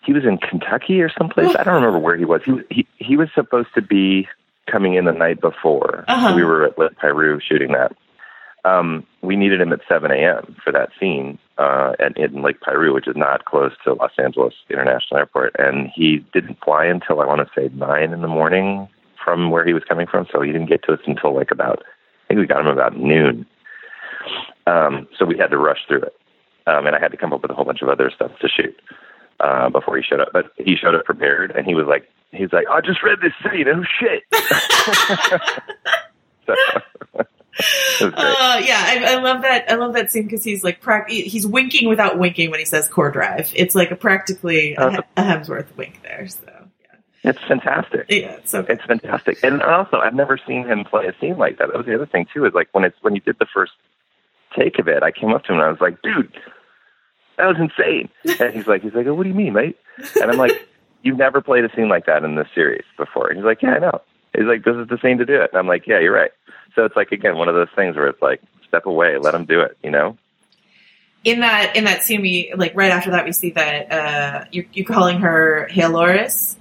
He 0.06 0.14
was 0.14 0.24
in 0.26 0.38
Kentucky 0.38 1.02
or 1.02 1.10
someplace. 1.10 1.56
I 1.56 1.64
don't 1.64 1.76
remember 1.76 2.00
where 2.00 2.18
he 2.18 2.26
was. 2.26 2.42
He 2.44 2.52
was, 2.52 2.64
he, 2.70 2.88
he 2.98 3.18
was 3.18 3.30
supposed 3.34 3.70
to 3.76 3.82
be 3.82 4.28
coming 4.70 4.96
in 4.96 5.06
the 5.06 5.12
night 5.12 5.42
before. 5.42 6.06
Uh-huh. 6.08 6.34
We 6.36 6.44
were 6.44 6.66
at 6.66 6.78
Lake 6.78 6.98
Piru 7.00 7.40
shooting 7.40 7.72
that. 7.74 7.96
Um, 8.66 9.06
we 9.22 9.36
needed 9.36 9.60
him 9.60 9.74
at 9.74 9.82
7 9.90 10.10
a.m. 10.12 10.56
for 10.64 10.72
that 10.72 10.90
scene 11.00 11.38
uh, 11.58 11.94
at, 12.00 12.18
in 12.18 12.42
Lake 12.42 12.62
Piru, 12.62 12.94
which 12.94 13.08
is 13.08 13.16
not 13.16 13.46
close 13.46 13.74
to 13.84 13.94
Los 13.94 14.12
Angeles 14.18 14.54
International 14.70 15.20
Airport. 15.20 15.56
And 15.60 15.90
he 15.94 16.26
didn't 16.34 16.60
fly 16.64 16.86
until 16.86 17.20
I 17.20 17.26
want 17.26 17.42
to 17.42 17.52
say 17.56 17.74
9 17.74 18.14
in 18.14 18.22
the 18.22 18.28
morning 18.28 18.88
from 19.24 19.52
where 19.52 19.66
he 19.66 19.74
was 19.74 19.84
coming 19.84 20.08
from. 20.08 20.28
So 20.32 20.42
he 20.42 20.52
didn't 20.52 20.70
get 20.70 20.84
to 20.84 20.94
us 20.94 21.00
until 21.06 21.36
like 21.36 21.52
about, 21.52 21.84
I 21.84 22.28
think 22.30 22.40
we 22.40 22.48
got 22.48 22.62
him 22.62 22.68
about 22.68 22.98
noon. 22.98 23.46
Um, 24.66 25.08
so 25.18 25.26
we 25.26 25.38
had 25.38 25.52
to 25.52 25.58
rush 25.58 25.80
through 25.88 26.04
it. 26.04 26.16
Um, 26.66 26.88
and 26.88 26.96
I 26.96 27.00
had 27.00 27.12
to 27.12 27.18
come 27.18 27.34
up 27.34 27.42
with 27.42 27.52
a 27.52 27.54
whole 27.54 27.66
bunch 27.66 27.82
of 27.82 27.90
other 27.90 28.10
stuff 28.16 28.32
to 28.40 28.48
shoot 28.48 28.76
uh, 29.44 29.70
before 29.70 29.98
he 29.98 30.04
showed 30.04 30.22
up. 30.22 30.30
But 30.34 30.46
he 30.58 30.76
showed 30.76 30.96
up 30.96 31.06
prepared, 31.06 31.52
and 31.52 31.66
he 31.66 31.76
was 31.76 31.86
like, 31.88 32.10
he's 32.32 32.52
like, 32.54 32.66
I 32.72 32.82
just 32.82 33.04
read 33.04 33.20
this 33.22 33.34
scene. 33.44 33.66
Oh 33.68 33.84
shit! 34.00 34.24
so, 36.46 36.54
it 37.20 37.26
was 38.02 38.14
great. 38.14 38.18
uh, 38.18 38.62
yeah, 38.64 38.84
I, 38.88 39.16
I 39.16 39.22
love 39.22 39.42
that. 39.44 39.72
I 39.72 39.76
love 39.76 39.94
that 39.94 40.12
scene 40.12 40.24
because 40.24 40.44
he's 40.44 40.64
like 40.64 40.82
prac- 40.82 41.10
he's 41.10 41.46
winking 41.46 41.88
without 41.88 42.18
winking 42.18 42.50
when 42.52 42.60
he 42.60 42.66
says 42.66 42.88
core 42.88 43.12
drive. 43.12 43.52
It's 43.56 43.76
like 43.76 43.92
a 43.92 43.96
practically 43.96 44.76
a, 44.76 44.88
a 45.18 45.22
Hemsworth 45.22 45.76
wink 45.78 46.00
there. 46.04 46.28
So 46.28 46.40
yeah, 46.82 47.30
It's 47.30 47.40
fantastic. 47.48 48.06
yeah, 48.10 48.38
it's 48.38 48.52
so 48.52 48.66
It's 48.68 48.84
fantastic. 48.86 49.44
And 49.44 49.62
also, 49.62 49.98
I've 49.98 50.16
never 50.16 50.40
seen 50.48 50.66
him 50.68 50.84
play 50.84 51.08
a 51.08 51.14
scene 51.20 51.38
like 51.38 51.58
that. 51.60 51.68
That 51.68 51.78
was 51.78 51.86
the 51.86 51.96
other 51.96 52.08
thing 52.08 52.26
too. 52.34 52.46
Is 52.46 52.54
like 52.54 52.70
when 52.72 52.84
it's 52.84 52.98
when 53.02 53.14
you 53.16 53.22
did 53.22 53.38
the 53.40 53.48
first 53.54 53.74
take 54.58 54.80
of 54.80 54.88
it, 54.88 55.04
I 55.04 55.12
came 55.12 55.32
up 55.34 55.44
to 55.46 55.52
him 55.54 55.60
and 55.60 55.66
I 55.68 55.70
was 55.70 55.82
like, 55.82 56.02
"Dude, 56.02 56.32
that 57.38 57.46
was 57.46 57.58
insane." 57.58 58.10
And 58.40 58.54
he's 58.54 58.68
like, 58.68 58.82
"He's 58.82 58.94
like, 58.94 59.08
oh, 59.08 59.14
what 59.14 59.24
do 59.24 59.30
you 59.30 59.36
mean, 59.36 59.54
mate?" 59.54 59.78
And 60.22 60.32
I'm 60.32 60.38
like, 60.38 60.68
"You've 61.04 61.18
never 61.18 61.42
played 61.42 61.66
a 61.66 61.76
scene 61.76 61.90
like 61.90 62.06
that 62.06 62.24
in 62.24 62.36
this 62.36 62.48
series 62.54 62.86
before." 62.98 63.28
And 63.30 63.38
he's 63.38 63.46
like, 63.46 63.62
"Yeah, 63.62 63.76
I 63.76 63.80
know." 63.80 64.02
He's 64.36 64.46
like, 64.46 64.64
"This 64.64 64.76
is 64.76 64.88
the 64.88 64.98
scene 65.02 65.18
to 65.20 65.26
do 65.26 65.42
it." 65.42 65.50
And 65.52 65.60
I'm 65.60 65.68
like, 65.68 65.88
"Yeah, 65.88 66.00
you're 66.00 66.14
right." 66.14 66.32
So 66.76 66.86
it's 66.86 66.96
like 66.96 67.12
again 67.12 67.38
one 67.38 67.50
of 67.50 67.56
those 67.56 67.70
things 67.76 67.96
where 67.96 68.08
it's 68.08 68.22
like 68.22 68.42
step 68.68 68.86
away, 68.86 69.18
let 69.18 69.32
them 69.32 69.46
do 69.46 69.62
it. 69.62 69.78
You 69.84 69.92
know. 69.92 70.18
in 71.24 71.42
that 71.42 71.76
in 71.76 71.86
that 71.86 72.04
scene, 72.04 72.22
we 72.22 72.54
like 72.56 72.74
right 72.76 72.92
after 72.92 73.12
that 73.12 73.26
we 73.26 73.32
see 73.32 73.52
that 73.52 73.92
uh, 73.92 74.46
you're, 74.52 74.66
you're 74.74 74.86
calling 74.86 75.20
her 75.20 75.68
Halores. 75.72 76.56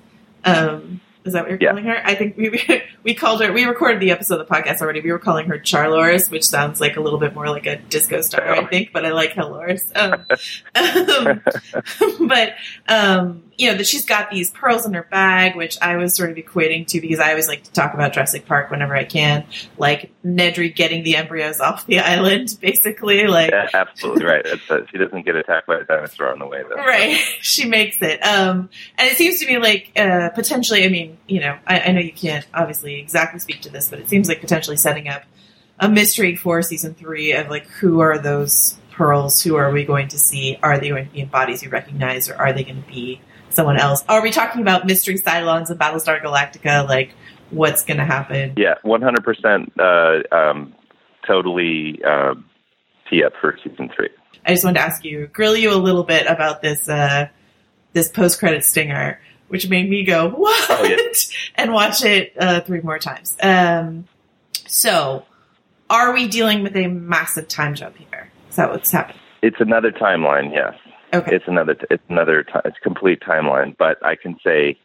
Um, 0.44 1.01
is 1.24 1.32
that 1.35 1.43
what 1.43 1.51
you're 1.51 1.59
Yeah. 1.61 1.70
calling 1.70 1.85
her? 1.85 2.01
I 2.05 2.15
think 2.15 2.36
we 2.36 2.82
we 3.03 3.15
called 3.15 3.43
her. 3.43 3.53
We 3.53 3.65
recorded 3.65 4.01
the 4.01 4.11
episode 4.11 4.40
of 4.40 4.49
the 4.49 4.55
podcast 4.55 4.81
already. 4.81 5.01
We 5.01 5.12
were 5.12 5.19
calling 5.19 5.47
her 5.49 5.59
Charlores, 5.59 6.31
which 6.31 6.44
sounds 6.44 6.81
like 6.81 6.97
a 6.97 7.01
little 7.01 7.19
bit 7.19 7.35
more 7.35 7.49
like 7.49 7.66
a 7.66 7.77
disco 7.77 8.20
star, 8.23 8.49
I 8.49 8.65
think. 8.66 8.93
But 8.93 9.05
I 9.07 9.11
like 9.12 9.31
Halores. 9.32 9.85
Um, 9.97 10.24
um, 12.20 12.27
but 12.28 12.55
um, 12.89 13.43
you 13.62 13.70
know 13.70 13.76
that 13.78 13.86
she's 13.86 14.05
got 14.05 14.30
these 14.30 14.51
pearls 14.51 14.84
in 14.84 14.94
her 14.94 15.05
bag, 15.05 15.56
which 15.56 15.78
I 15.80 15.97
was 15.97 16.16
sort 16.16 16.30
of 16.30 16.36
equating 16.36 16.86
to 16.89 17.01
because 17.01 17.20
I 17.20 17.30
always 17.30 17.48
like 17.48 17.62
to 17.64 17.72
talk 17.72 17.94
about 17.94 18.12
Jurassic 18.12 18.47
Park 18.47 18.70
whenever 18.70 18.97
I 18.97 19.05
can, 19.05 19.47
like 19.78 20.12
Nedry 20.24 20.74
getting 20.74 21.05
the 21.05 21.16
embryos 21.16 21.60
off 21.60 21.86
the 21.86 22.01
island, 22.01 22.56
basically. 22.60 23.26
Like 23.26 23.51
Yeah, 23.51 23.68
absolutely 23.72 24.24
right. 24.24 24.44
Uh, 24.68 24.80
she 24.90 24.98
doesn't 24.98 25.24
get 25.24 25.36
attacked 25.36 25.66
by 25.66 25.78
a 25.78 25.84
dinosaur 25.84 26.32
on 26.32 26.40
the 26.40 26.47
way, 26.47 26.62
though. 26.68 26.76
right 26.76 27.16
she 27.40 27.66
makes 27.66 27.97
it 28.01 28.20
um 28.24 28.68
and 28.97 29.09
it 29.09 29.16
seems 29.16 29.40
to 29.40 29.47
me 29.47 29.59
like 29.59 29.93
uh 29.97 30.30
potentially 30.30 30.84
i 30.84 30.89
mean 30.89 31.18
you 31.26 31.40
know 31.40 31.59
I, 31.66 31.80
I 31.80 31.93
know 31.93 32.01
you 32.01 32.12
can't 32.12 32.47
obviously 32.55 32.98
exactly 32.98 33.40
speak 33.40 33.62
to 33.62 33.70
this 33.70 33.90
but 33.90 33.98
it 33.98 34.09
seems 34.09 34.28
like 34.28 34.40
potentially 34.40 34.76
setting 34.76 35.09
up 35.09 35.22
a 35.78 35.89
mystery 35.89 36.36
for 36.36 36.62
season 36.62 36.94
three 36.94 37.32
of 37.32 37.48
like 37.48 37.66
who 37.66 38.01
are 38.01 38.18
those 38.18 38.78
pearls 38.93 39.43
who 39.43 39.56
are 39.56 39.70
we 39.70 39.84
going 39.84 40.09
to 40.09 40.18
see 40.18 40.59
are 40.62 40.78
they 40.78 40.89
going 40.89 41.06
to 41.06 41.12
be 41.12 41.20
in 41.20 41.28
bodies 41.28 41.62
you 41.62 41.70
recognize 41.70 42.28
or 42.28 42.36
are 42.36 42.52
they 42.52 42.64
going 42.64 42.82
to 42.82 42.89
be 42.89 43.20
someone 43.55 43.79
else 43.79 44.05
are 44.09 44.23
we 44.23 44.31
talking 44.31 44.61
about 44.62 44.87
mystery 44.87 45.19
cylons 45.19 45.70
and 45.70 45.79
battlestar 45.79 46.20
galactica 46.23 46.87
like 46.89 47.15
what's 47.51 47.85
going 47.85 47.99
to 47.99 48.05
happen 48.05 48.55
Yeah, 48.57 48.74
one 48.83 49.03
hundred 49.03 49.24
percent. 49.24 49.73
uh, 49.79 50.20
um, 50.33 50.74
Totally 51.27 52.01
uh, 52.05 52.35
tee 53.09 53.23
up 53.23 53.33
for 53.41 53.57
season 53.62 53.89
three. 53.95 54.09
I 54.45 54.51
just 54.55 54.65
wanted 54.65 54.79
to 54.81 54.85
ask 54.85 55.05
you, 55.05 55.29
grill 55.29 55.57
you 55.57 55.73
a 55.73 55.77
little 55.79 56.03
bit 56.03 56.27
about 56.27 56.62
this 56.62 56.89
uh, 56.89 57.29
this 57.93 58.09
post 58.09 58.41
credit 58.41 58.65
stinger, 58.65 59.20
which 59.47 59.69
made 59.69 59.89
me 59.89 60.03
go 60.03 60.29
what 60.37 60.66
Oh, 60.70 60.83
yeah. 60.83 60.97
and 61.55 61.73
watch 61.73 62.03
it 62.05 62.33
uh, 62.41 62.61
three 62.62 62.81
more 62.81 62.99
times. 62.99 63.37
Um, 63.41 64.09
so, 64.66 65.24
are 65.89 66.12
we 66.12 66.27
dealing 66.27 66.65
with 66.65 66.74
a 66.74 66.89
massive 66.89 67.47
time 67.47 67.74
jump 67.77 67.97
here? 67.99 68.31
Is 68.51 68.57
that 68.57 68.70
what's 68.70 68.91
happening? 68.91 69.20
It's 69.43 69.61
another 69.61 69.93
timeline. 69.93 70.53
Yes. 70.53 70.74
Okay. 71.12 71.36
It's 71.36 71.44
another. 71.47 71.76
It's 71.90 72.02
another. 72.09 72.44
It's 72.64 72.78
complete 72.82 73.20
timeline. 73.20 73.76
But 73.76 74.05
I 74.05 74.16
can 74.16 74.39
say 74.44 74.78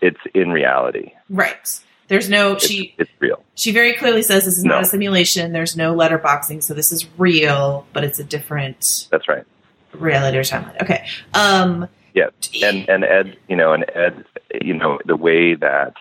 it's 0.00 0.20
in 0.34 0.50
reality. 0.50 1.12
Right. 1.28 1.80
There's 2.08 2.28
no 2.28 2.58
she. 2.58 2.94
It's 2.98 3.10
real. 3.18 3.42
She 3.54 3.72
very 3.72 3.94
clearly 3.94 4.22
says 4.22 4.44
this 4.44 4.58
is 4.58 4.64
No. 4.64 4.74
not 4.74 4.82
a 4.82 4.86
simulation. 4.86 5.52
There's 5.52 5.76
no 5.76 5.94
letterboxing, 5.94 6.62
so 6.62 6.74
this 6.74 6.92
is 6.92 7.06
real, 7.18 7.86
but 7.92 8.04
it's 8.04 8.18
a 8.18 8.24
different 8.24 9.08
That's 9.10 9.26
right. 9.26 9.44
reality 9.92 10.36
or 10.38 10.42
timeline. 10.42 10.80
Okay. 10.82 11.06
Um, 11.32 11.88
Yeah, 12.12 12.28
and 12.62 12.88
and 12.88 13.04
Ed, 13.04 13.36
you 13.48 13.56
know, 13.56 13.72
and 13.72 13.84
Ed, 13.94 14.24
you 14.62 14.74
know, 14.74 15.00
the 15.06 15.16
way 15.16 15.54
that, 15.54 15.94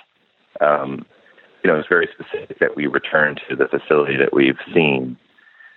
um, 0.61 1.05
you 1.63 1.71
know, 1.71 1.79
it's 1.79 1.87
very 1.87 2.07
specific 2.13 2.59
that 2.59 2.75
we 2.75 2.85
return 2.87 3.35
to 3.49 3.55
the 3.55 3.67
facility 3.67 4.17
that 4.17 4.33
we've 4.33 4.59
seen, 4.73 5.17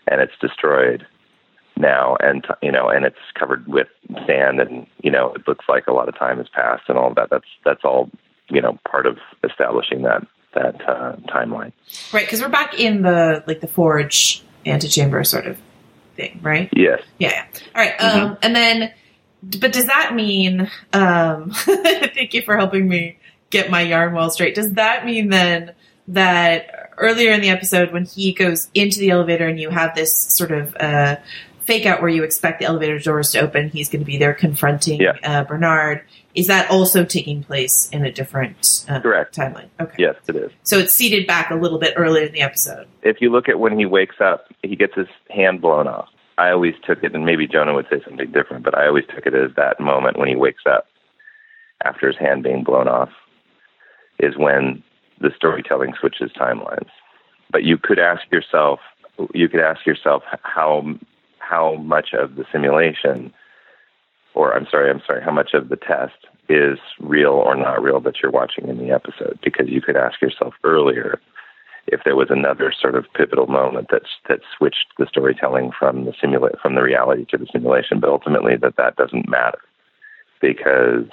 and 0.09 0.20
it's 0.20 0.36
destroyed 0.40 1.06
now, 1.77 2.16
and 2.20 2.47
you 2.62 2.73
know, 2.73 2.89
and 2.89 3.05
it's 3.05 3.16
covered 3.39 3.66
with 3.66 3.89
sand, 4.27 4.61
and 4.61 4.86
you 5.03 5.11
know, 5.11 5.32
it 5.35 5.47
looks 5.47 5.66
like 5.69 5.86
a 5.86 5.93
lot 5.93 6.09
of 6.09 6.19
time 6.19 6.39
has 6.39 6.48
passed, 6.48 6.85
and 6.89 6.98
all 6.98 7.09
of 7.09 7.15
that. 7.16 7.28
That's 7.31 7.47
that's 7.65 7.85
all, 7.85 8.11
you 8.48 8.61
know, 8.61 8.78
part 8.89 9.07
of 9.07 9.19
establishing 9.44 10.03
that 10.03 10.27
that 10.55 10.81
uh, 10.89 11.16
timeline. 11.28 11.73
right, 12.12 12.24
because 12.24 12.40
we're 12.40 12.48
back 12.48 12.78
in 12.78 13.03
the 13.03 13.44
like 13.47 13.61
the 13.61 13.69
forge 13.69 14.43
antechamber 14.65 15.23
sort 15.24 15.47
of 15.47 15.59
thing, 16.16 16.40
right? 16.43 16.69
Yes. 16.73 17.03
Yeah. 17.19 17.31
yeah. 17.31 17.61
All 17.74 17.82
right. 17.82 18.01
Um, 18.01 18.39
and 18.43 18.57
then, 18.57 18.93
but 19.61 19.73
does 19.73 19.86
that 19.86 20.15
mean? 20.15 20.70
Um, 20.93 21.51
thank 21.55 22.35
you 22.35 22.43
for 22.43 22.57
helping 22.57 22.89
me 22.89 23.19
get 23.51 23.70
my 23.70 23.82
yarn 23.82 24.15
well 24.15 24.31
straight. 24.31 24.55
Does 24.55 24.73
that 24.73 25.05
mean 25.05 25.28
then 25.28 25.73
that 26.09 26.93
earlier 26.98 27.32
in 27.32 27.40
the 27.40 27.51
episode 27.51 27.93
when 27.93 28.05
he 28.05 28.32
goes 28.32 28.69
into 28.74 28.98
the 28.98 29.11
elevator 29.11 29.47
and 29.47 29.61
you 29.61 29.70
have 29.70 29.94
this 29.94 30.15
sort 30.15 30.51
of 30.51 30.74
uh, 30.77 31.16
fake 31.66 31.84
out 31.86 32.01
where 32.01 32.09
you 32.10 32.22
expect 32.22 32.60
the 32.60 32.64
elevator 32.66 32.98
doors 32.98 33.30
to 33.32 33.40
open, 33.40 33.68
he's 33.70 33.88
going 33.88 34.01
to 34.01 34.06
be 34.06 34.16
there 34.18 34.32
confronting 34.34 35.01
Yeah. 35.01 35.12
uh, 35.22 35.44
Bernard. 35.44 36.02
Is 36.34 36.47
that 36.48 36.70
also 36.70 37.05
taking 37.05 37.43
place 37.43 37.88
in 37.90 38.05
a 38.05 38.12
different 38.12 38.84
uh, 38.88 39.01
Correct. 39.01 39.36
timeline? 39.36 39.68
Okay. 39.80 39.94
Yes, 39.98 40.16
it 40.28 40.36
is. 40.36 40.51
So 40.62 40.78
it's 40.78 40.93
seated 40.93 41.26
back 41.26 41.51
a 41.51 41.55
little 41.55 41.78
bit 41.78 41.94
earlier 41.97 42.26
in 42.26 42.32
the 42.32 42.43
episode. 42.43 42.86
if 43.02 43.20
you 43.20 43.30
look 43.30 43.48
at 43.48 43.59
when 43.59 43.78
he 43.78 43.86
wakes 43.86 44.16
up, 44.20 44.47
he 44.62 44.76
gets 44.76 44.94
his 44.94 45.09
hand 45.30 45.60
blown 45.60 45.88
off. 45.88 46.09
I 46.38 46.51
always 46.51 46.74
took 46.86 47.02
it, 47.02 47.14
and 47.14 47.24
maybe 47.24 47.47
Jonah 47.48 47.72
would 47.72 47.86
say 47.90 48.02
something 48.05 48.30
different, 48.30 48.62
but 48.64 48.76
I 48.76 48.86
always 48.86 49.05
took 49.14 49.24
it 49.26 49.34
as 49.34 49.51
that 49.56 49.80
moment 49.80 50.18
when 50.18 50.28
he 50.28 50.36
wakes 50.36 50.64
up 50.66 50.86
after 51.84 52.06
his 52.06 52.16
hand 52.18 52.43
being 52.43 52.62
blown 52.62 52.88
off 52.88 53.09
is 54.18 54.36
when 54.36 54.82
the 55.20 55.30
storytelling 55.34 55.94
switches 55.98 56.30
timelines. 56.38 56.88
But 57.51 57.64
you 57.64 57.78
could 57.78 57.98
ask 57.98 58.22
yourself, 58.30 58.80
you 59.32 59.48
could 59.48 59.60
ask 59.60 59.86
yourself 59.86 60.22
how 60.43 60.84
how 61.48 61.77
much 61.77 62.09
of 62.12 62.36
the 62.36 62.44
simulation, 62.51 63.32
or 64.35 64.55
I'm 64.55 64.66
sorry, 64.70 64.90
I'm 64.90 65.02
sorry, 65.06 65.23
how 65.23 65.32
much 65.32 65.51
of 65.55 65.68
the 65.68 65.77
test 65.77 66.27
is 66.48 66.78
real 67.01 67.32
or 67.32 67.56
not 67.56 67.82
real 67.82 68.01
that 68.01 68.16
you're 68.23 68.31
watching 68.31 68.68
in 68.68 68.78
the 68.78 68.90
episode, 68.90 69.39
because 69.43 69.68
you 69.68 69.81
could 69.81 69.97
ask 69.97 70.20
yourself 70.20 70.55
earlier 70.64 71.20
if 71.86 72.01
there 72.05 72.16
was 72.16 72.28
another 72.31 72.73
sort 72.78 72.97
of 72.97 73.06
pivotal 73.14 73.47
moment 73.47 73.89
that 73.90 74.02
that 74.28 74.40
switched 74.56 74.86
the 74.98 75.06
storytelling 75.09 75.70
from 75.78 76.05
the 76.05 76.12
simula- 76.12 76.60
from 76.60 76.74
the 76.74 76.82
reality 76.82 77.24
to 77.31 77.39
the 77.39 77.47
simulation, 77.52 78.01
but 78.01 78.10
ultimately 78.10 78.56
that 78.56 78.77
that 78.77 78.97
doesn't 78.97 79.28
matter 79.28 79.60
because 80.40 81.06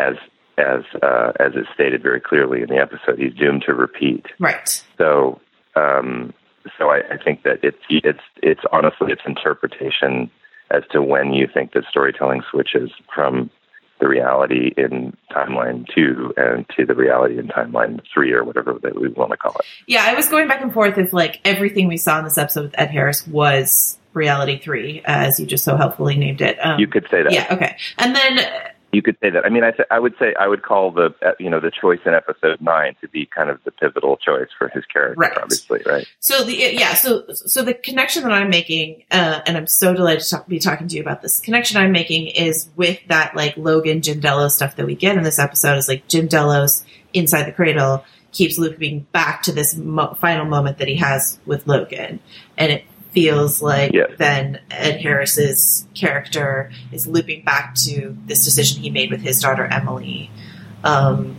as 0.00 0.14
as 0.58 0.82
uh, 1.02 1.32
as 1.40 1.52
is 1.54 1.66
stated 1.74 2.02
very 2.02 2.20
clearly 2.20 2.62
in 2.62 2.68
the 2.68 2.76
episode, 2.76 3.18
he's 3.18 3.34
doomed 3.34 3.64
to 3.66 3.74
repeat. 3.74 4.26
Right. 4.38 4.84
So 4.96 5.40
um, 5.74 6.32
so 6.78 6.90
I, 6.90 7.02
I 7.10 7.16
think 7.22 7.42
that 7.42 7.58
it's 7.62 7.78
it's 7.88 8.20
it's 8.42 8.62
honestly 8.72 9.12
it's 9.12 9.22
interpretation 9.26 10.30
as 10.70 10.82
to 10.92 11.02
when 11.02 11.32
you 11.32 11.48
think 11.52 11.72
that 11.72 11.84
storytelling 11.88 12.42
switches 12.50 12.90
from 13.14 13.50
the 14.00 14.08
reality 14.08 14.72
in 14.76 15.16
timeline 15.30 15.86
two 15.94 16.32
and 16.36 16.66
to 16.76 16.84
the 16.84 16.94
reality 16.94 17.38
in 17.38 17.48
timeline 17.48 18.00
three 18.12 18.32
or 18.32 18.44
whatever 18.44 18.74
that 18.82 19.00
we 19.00 19.08
want 19.08 19.30
to 19.30 19.36
call 19.36 19.52
it. 19.52 19.64
Yeah, 19.86 20.04
I 20.04 20.14
was 20.14 20.28
going 20.28 20.48
back 20.48 20.62
and 20.62 20.72
forth 20.72 20.98
if 20.98 21.12
like 21.12 21.40
everything 21.44 21.86
we 21.86 21.96
saw 21.96 22.18
in 22.18 22.24
this 22.24 22.36
episode 22.36 22.64
with 22.64 22.74
Ed 22.78 22.90
Harris 22.90 23.26
was 23.26 23.98
reality 24.12 24.58
three, 24.58 25.02
as 25.04 25.38
you 25.38 25.46
just 25.46 25.64
so 25.64 25.76
helpfully 25.76 26.16
named 26.16 26.40
it. 26.40 26.58
Um, 26.64 26.78
you 26.80 26.86
could 26.86 27.06
say 27.10 27.22
that. 27.22 27.32
yeah, 27.32 27.46
okay. 27.50 27.76
And 27.98 28.14
then 28.14 28.40
You 28.94 29.02
could 29.02 29.16
say 29.20 29.30
that. 29.30 29.44
I 29.44 29.48
mean, 29.48 29.64
I, 29.64 29.72
th- 29.72 29.88
I 29.90 29.98
would 29.98 30.14
say 30.18 30.34
I 30.38 30.46
would 30.46 30.62
call 30.62 30.90
the 30.92 31.14
uh, 31.24 31.32
you 31.40 31.50
know 31.50 31.60
the 31.60 31.70
choice 31.70 31.98
in 32.06 32.14
episode 32.14 32.60
nine 32.60 32.94
to 33.00 33.08
be 33.08 33.26
kind 33.26 33.50
of 33.50 33.58
the 33.64 33.70
pivotal 33.72 34.16
choice 34.16 34.48
for 34.56 34.68
his 34.68 34.84
character, 34.86 35.18
Right. 35.18 35.36
obviously, 35.36 35.80
right? 35.84 36.06
So 36.20 36.44
the 36.44 36.54
yeah, 36.54 36.94
so 36.94 37.24
so 37.32 37.62
the 37.62 37.74
connection 37.74 38.22
that 38.22 38.32
I'm 38.32 38.50
making, 38.50 39.02
uh, 39.10 39.40
and 39.46 39.56
I'm 39.56 39.66
so 39.66 39.92
delighted 39.94 40.22
to 40.22 40.30
talk, 40.30 40.46
be 40.46 40.58
talking 40.58 40.86
to 40.88 40.94
you 40.96 41.02
about 41.02 41.22
this 41.22 41.40
connection 41.40 41.76
I'm 41.76 41.92
making 41.92 42.28
is 42.28 42.68
with 42.76 43.00
that 43.08 43.34
like 43.34 43.56
Logan 43.56 44.00
Jim 44.00 44.20
Delos 44.20 44.54
stuff 44.54 44.76
that 44.76 44.86
we 44.86 44.94
get 44.94 45.16
in 45.16 45.24
this 45.24 45.38
episode 45.38 45.76
is 45.76 45.88
like 45.88 46.06
Jim 46.08 46.26
Delos 46.28 46.84
inside 47.12 47.44
the 47.44 47.52
cradle 47.52 48.04
keeps 48.32 48.58
looping 48.58 49.06
back 49.12 49.42
to 49.44 49.52
this 49.52 49.76
mo- 49.76 50.14
final 50.20 50.44
moment 50.44 50.78
that 50.78 50.88
he 50.88 50.96
has 50.96 51.38
with 51.46 51.66
Logan, 51.66 52.18
and 52.58 52.72
it 52.72 52.84
feels 53.14 53.62
like 53.62 53.94
then 54.18 54.60
Ed 54.70 55.00
Harris's 55.00 55.86
character 55.94 56.70
is 56.92 57.06
looping 57.06 57.44
back 57.44 57.74
to 57.76 58.16
this 58.26 58.44
decision 58.44 58.82
he 58.82 58.90
made 58.90 59.10
with 59.10 59.22
his 59.22 59.40
daughter 59.40 59.64
Emily. 59.64 60.30
Um, 60.82 61.36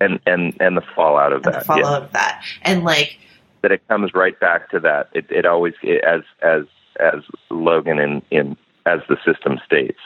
And 0.00 0.20
and 0.24 0.54
and 0.60 0.76
the 0.76 0.84
fallout 0.94 1.32
of 1.32 1.42
that, 1.42 1.58
the 1.58 1.60
fallout 1.64 2.02
yeah. 2.02 2.06
of 2.06 2.12
that, 2.12 2.44
and 2.62 2.84
like 2.84 3.18
that 3.62 3.72
it 3.72 3.82
comes 3.88 4.14
right 4.14 4.38
back 4.38 4.70
to 4.70 4.78
that. 4.80 5.08
It 5.12 5.26
it 5.30 5.44
always 5.44 5.74
it, 5.82 6.04
as 6.04 6.22
as 6.40 6.64
as 7.00 7.20
Logan 7.50 7.98
in 7.98 8.22
in 8.30 8.56
as 8.86 9.00
the 9.08 9.16
system 9.26 9.58
states, 9.66 9.98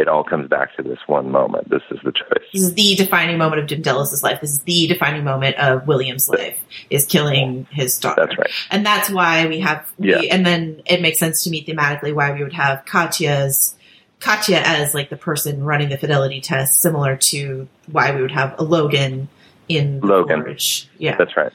it 0.00 0.08
all 0.08 0.24
comes 0.24 0.48
back 0.48 0.74
to 0.76 0.82
this 0.82 0.98
one 1.06 1.30
moment. 1.30 1.68
This 1.68 1.82
is 1.90 1.98
the 2.02 2.10
choice. 2.10 2.44
This 2.52 2.62
is 2.62 2.74
the 2.74 2.94
defining 2.96 3.36
moment 3.38 3.60
of 3.60 3.66
Jim 3.68 3.82
Delos' 3.82 4.22
life. 4.22 4.40
This 4.40 4.50
is 4.52 4.60
the 4.62 4.86
defining 4.88 5.24
moment 5.24 5.56
of 5.56 5.86
William's 5.86 6.28
life 6.28 6.58
is 6.88 7.04
killing 7.04 7.66
his 7.70 7.98
daughter. 7.98 8.24
That's 8.26 8.38
right. 8.38 8.50
And 8.70 8.84
that's 8.84 9.10
why 9.10 9.46
we 9.46 9.60
have, 9.60 9.92
we, 9.98 10.10
Yeah. 10.10 10.22
and 10.34 10.44
then 10.46 10.82
it 10.86 11.02
makes 11.02 11.18
sense 11.18 11.44
to 11.44 11.50
me 11.50 11.64
thematically 11.64 12.14
why 12.14 12.32
we 12.32 12.42
would 12.42 12.54
have 12.54 12.84
Katja's, 12.86 13.76
Katja 14.20 14.66
as 14.66 14.94
like 14.94 15.10
the 15.10 15.16
person 15.16 15.62
running 15.64 15.90
the 15.90 15.98
fidelity 15.98 16.40
test, 16.40 16.80
similar 16.80 17.16
to 17.16 17.68
why 17.92 18.14
we 18.14 18.22
would 18.22 18.32
have 18.32 18.58
a 18.58 18.62
Logan 18.64 19.28
in 19.68 20.00
Logan. 20.00 20.42
Forge. 20.44 20.88
Yeah. 20.98 21.16
That's 21.16 21.36
right. 21.36 21.52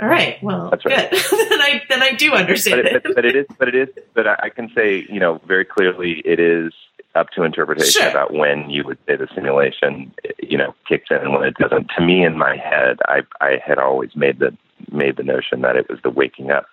All 0.00 0.08
right. 0.08 0.40
Well, 0.42 0.70
That's 0.70 0.84
right. 0.84 1.10
good. 1.10 1.20
then 1.50 1.60
I 1.60 1.82
then 1.88 2.02
I 2.02 2.12
do 2.14 2.32
understand 2.32 2.82
But 2.84 2.86
it. 2.92 2.96
it, 2.96 3.02
but, 3.02 3.14
but 3.16 3.24
it 3.24 3.34
is 3.36 3.46
but 3.58 3.68
it 3.68 3.74
is 3.74 3.88
but 4.14 4.26
I 4.28 4.36
I 4.44 4.48
can 4.50 4.70
say 4.72 5.04
you 5.10 5.18
know 5.18 5.40
very 5.46 5.64
clearly 5.64 6.22
it 6.24 6.38
is 6.38 6.72
up 7.14 7.30
to 7.30 7.42
interpretation 7.42 8.02
Sure. 8.02 8.10
about 8.10 8.32
when 8.34 8.70
you 8.70 8.84
would 8.84 8.98
say 9.06 9.16
the 9.16 9.28
simulation 9.34 10.12
you 10.42 10.56
know 10.58 10.74
kicks 10.88 11.06
in 11.10 11.16
and 11.16 11.32
when 11.32 11.44
it 11.44 11.54
doesn't. 11.56 11.88
To 11.96 12.04
me, 12.04 12.24
in 12.24 12.38
my 12.38 12.56
head, 12.56 12.98
I 13.06 13.22
I 13.40 13.58
had 13.64 13.78
always 13.78 14.14
made 14.14 14.38
the 14.38 14.56
made 14.92 15.16
the 15.16 15.22
notion 15.22 15.62
that 15.62 15.76
it 15.76 15.88
was 15.88 15.98
the 16.02 16.10
waking 16.10 16.50
up 16.50 16.66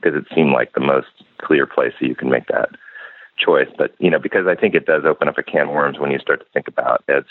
because 0.00 0.16
it 0.20 0.26
seemed 0.34 0.52
like 0.52 0.72
the 0.74 0.80
most 0.80 1.08
clear 1.38 1.66
place 1.66 1.92
that 2.00 2.06
you 2.08 2.14
can 2.14 2.30
make 2.30 2.46
that 2.48 2.70
choice. 3.38 3.68
But 3.76 3.94
you 3.98 4.10
know, 4.10 4.18
because 4.18 4.46
I 4.46 4.54
think 4.54 4.74
it 4.74 4.86
does 4.86 5.04
open 5.04 5.28
up 5.28 5.38
a 5.38 5.42
can 5.42 5.68
of 5.68 5.74
worms 5.74 5.98
when 5.98 6.10
you 6.10 6.18
start 6.18 6.40
to 6.40 6.46
think 6.52 6.68
about 6.68 7.04
as 7.08 7.24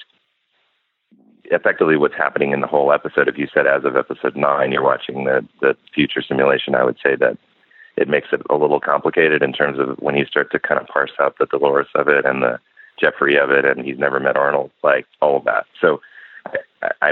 effectively 1.51 1.95
what's 1.97 2.15
happening 2.15 2.51
in 2.51 2.61
the 2.61 2.67
whole 2.67 2.91
episode. 2.91 3.27
If 3.27 3.37
you 3.37 3.47
said 3.53 3.67
as 3.67 3.83
of 3.85 3.95
episode 3.95 4.35
nine, 4.35 4.71
you're 4.71 4.83
watching 4.83 5.25
the 5.25 5.45
the 5.61 5.75
future 5.93 6.21
simulation, 6.21 6.75
I 6.75 6.83
would 6.83 6.97
say 7.03 7.15
that 7.17 7.37
it 7.97 8.07
makes 8.07 8.27
it 8.31 8.41
a 8.49 8.55
little 8.55 8.79
complicated 8.79 9.41
in 9.41 9.53
terms 9.53 9.79
of 9.79 9.97
when 9.99 10.15
you 10.15 10.25
start 10.25 10.51
to 10.51 10.59
kind 10.59 10.79
of 10.79 10.87
parse 10.87 11.11
out 11.19 11.37
the 11.39 11.45
Dolores 11.45 11.87
of 11.95 12.07
it 12.07 12.25
and 12.25 12.41
the 12.41 12.59
Jeffrey 12.99 13.37
of 13.37 13.49
it, 13.51 13.65
and 13.65 13.85
he's 13.85 13.97
never 13.97 14.19
met 14.19 14.37
Arnold, 14.37 14.71
like 14.83 15.05
all 15.21 15.37
of 15.37 15.43
that. 15.45 15.65
So 15.79 16.01
I, 16.81 16.89
I 17.01 17.11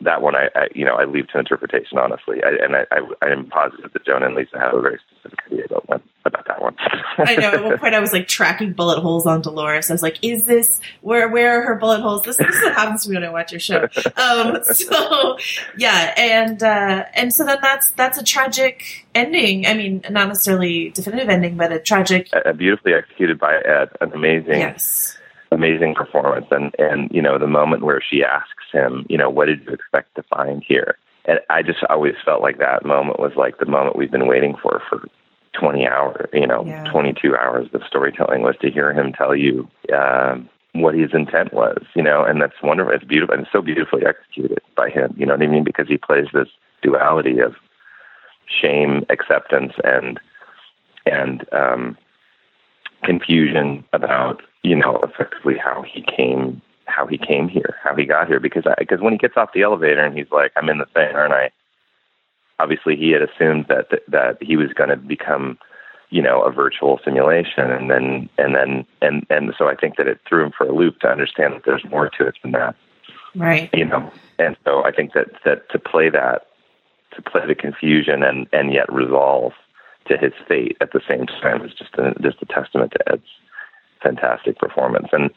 that 0.00 0.22
one 0.22 0.34
I, 0.34 0.48
I 0.54 0.68
you 0.74 0.84
know 0.84 0.96
I 0.96 1.04
leave 1.04 1.28
to 1.28 1.38
interpretation 1.38 1.98
honestly, 1.98 2.42
I, 2.44 2.64
and 2.64 2.76
I, 2.76 2.84
I 3.22 3.30
am 3.30 3.46
positive 3.46 3.92
that 3.92 4.04
Jonah 4.04 4.26
and 4.26 4.34
Lisa 4.34 4.58
have 4.58 4.74
a 4.74 4.80
very 4.80 4.98
specific 5.08 5.38
idea 5.46 5.64
about 5.66 5.88
one 5.88 6.02
about 6.30 6.46
that 6.46 6.62
one. 6.62 6.74
I 7.18 7.36
know. 7.36 7.50
At 7.50 7.62
one 7.62 7.78
point, 7.78 7.94
I 7.94 8.00
was 8.00 8.12
like 8.12 8.28
tracking 8.28 8.72
bullet 8.72 9.00
holes 9.00 9.26
on 9.26 9.42
Dolores. 9.42 9.90
I 9.90 9.94
was 9.94 10.02
like, 10.02 10.18
"Is 10.22 10.44
this 10.44 10.80
where? 11.02 11.28
Where 11.28 11.60
are 11.60 11.66
her 11.66 11.74
bullet 11.74 12.00
holes?" 12.00 12.22
This, 12.22 12.36
this 12.36 12.54
is 12.54 12.62
what 12.62 12.74
happens 12.74 13.04
to 13.04 13.10
me 13.10 13.16
when 13.16 13.24
I 13.24 13.30
watch 13.30 13.52
your 13.52 13.60
show. 13.60 13.88
Um, 14.16 14.62
so 14.64 15.38
yeah, 15.76 16.14
and 16.16 16.62
uh, 16.62 17.04
and 17.14 17.32
so 17.32 17.44
then 17.44 17.58
that's 17.62 17.90
that's 17.90 18.18
a 18.18 18.24
tragic 18.24 19.06
ending. 19.14 19.66
I 19.66 19.74
mean, 19.74 20.02
not 20.10 20.28
necessarily 20.28 20.90
definitive 20.90 21.28
ending, 21.28 21.56
but 21.56 21.72
a 21.72 21.78
tragic. 21.78 22.28
Uh, 22.32 22.52
beautifully 22.52 22.94
executed 22.94 23.38
by 23.38 23.56
Ed, 23.56 23.90
an 24.00 24.12
amazing. 24.12 24.60
Yes 24.60 25.16
amazing 25.52 25.94
performance 25.94 26.46
and 26.50 26.74
and 26.78 27.10
you 27.10 27.20
know 27.20 27.38
the 27.38 27.46
moment 27.46 27.82
where 27.82 28.00
she 28.00 28.22
asks 28.22 28.64
him 28.72 29.04
you 29.08 29.18
know 29.18 29.28
what 29.28 29.46
did 29.46 29.60
you 29.64 29.72
expect 29.72 30.14
to 30.14 30.22
find 30.34 30.62
here 30.66 30.96
and 31.24 31.40
i 31.50 31.62
just 31.62 31.80
always 31.88 32.14
felt 32.24 32.40
like 32.40 32.58
that 32.58 32.84
moment 32.84 33.18
was 33.18 33.32
like 33.36 33.58
the 33.58 33.66
moment 33.66 33.96
we've 33.96 34.12
been 34.12 34.28
waiting 34.28 34.54
for 34.62 34.80
for 34.88 35.08
20 35.52 35.86
hours 35.86 36.28
you 36.32 36.46
know 36.46 36.64
Yeah. 36.66 36.84
22 36.90 37.36
hours 37.36 37.68
of 37.72 37.82
storytelling 37.86 38.42
was 38.42 38.56
to 38.60 38.70
hear 38.70 38.92
him 38.92 39.12
tell 39.12 39.34
you 39.34 39.68
um 39.92 40.48
what 40.72 40.94
his 40.94 41.10
intent 41.12 41.52
was 41.52 41.82
you 41.94 42.02
know 42.02 42.22
and 42.24 42.40
that's 42.40 42.62
wonderful 42.62 42.92
it's 42.92 43.04
beautiful 43.04 43.34
and 43.34 43.42
it's 43.42 43.52
so 43.52 43.60
beautifully 43.60 44.06
executed 44.06 44.60
by 44.76 44.88
him 44.88 45.12
you 45.16 45.26
know 45.26 45.34
what 45.34 45.42
i 45.42 45.46
mean 45.46 45.64
because 45.64 45.88
he 45.88 45.96
plays 45.96 46.26
this 46.32 46.48
duality 46.82 47.40
of 47.40 47.56
shame 48.46 49.04
acceptance 49.10 49.72
and 49.84 50.20
and 51.06 51.44
um 51.52 51.96
confusion 53.02 53.84
about 53.92 54.42
you 54.62 54.76
know 54.76 54.98
effectively 55.02 55.56
how 55.56 55.82
he 55.82 56.02
came 56.02 56.60
how 56.86 57.06
he 57.06 57.16
came 57.18 57.48
here 57.48 57.76
how 57.82 57.94
he 57.94 58.04
got 58.04 58.28
here 58.28 58.40
because 58.40 58.64
I, 58.66 58.74
because 58.78 59.00
when 59.00 59.12
he 59.12 59.18
gets 59.18 59.36
off 59.36 59.52
the 59.52 59.62
elevator 59.62 60.00
and 60.04 60.16
he's 60.16 60.30
like 60.30 60.52
I'm 60.56 60.68
in 60.68 60.78
the 60.78 60.86
thing 60.86 61.14
aren't 61.14 61.32
I 61.32 61.50
obviously 62.60 62.96
he 62.96 63.10
had 63.10 63.22
assumed 63.22 63.66
that 63.68 63.90
that, 63.90 64.02
that 64.08 64.42
he 64.42 64.56
was 64.56 64.72
going 64.74 64.90
to 64.90 64.96
become 64.96 65.58
you 66.10 66.22
know 66.22 66.42
a 66.42 66.52
virtual 66.52 67.00
simulation 67.04 67.70
and 67.70 67.90
then 67.90 68.28
and 68.38 68.54
then 68.54 68.86
and 69.00 69.26
and 69.30 69.54
so 69.56 69.68
I 69.68 69.74
think 69.74 69.96
that 69.96 70.06
it 70.06 70.20
threw 70.28 70.44
him 70.44 70.52
for 70.56 70.66
a 70.66 70.74
loop 70.74 71.00
to 71.00 71.08
understand 71.08 71.54
that 71.54 71.62
there's 71.64 71.84
more 71.90 72.10
to 72.18 72.26
it 72.26 72.36
than 72.42 72.52
that 72.52 72.76
Right. 73.34 73.70
you 73.72 73.84
know 73.84 74.12
and 74.38 74.56
so 74.64 74.84
I 74.84 74.92
think 74.92 75.12
that 75.14 75.28
that 75.44 75.68
to 75.70 75.78
play 75.78 76.10
that 76.10 76.46
to 77.14 77.22
play 77.22 77.46
the 77.46 77.54
confusion 77.54 78.22
and 78.22 78.46
and 78.52 78.72
yet 78.72 78.92
resolve 78.92 79.52
to 80.08 80.16
his 80.16 80.32
fate 80.48 80.76
at 80.80 80.92
the 80.92 81.00
same 81.08 81.26
time 81.26 81.64
is 81.64 81.72
just 81.72 81.94
a 81.94 82.14
just 82.20 82.42
a 82.42 82.46
testament 82.46 82.92
to 82.92 83.12
Ed's 83.12 83.22
fantastic 84.02 84.58
performance 84.58 85.08
and 85.12 85.30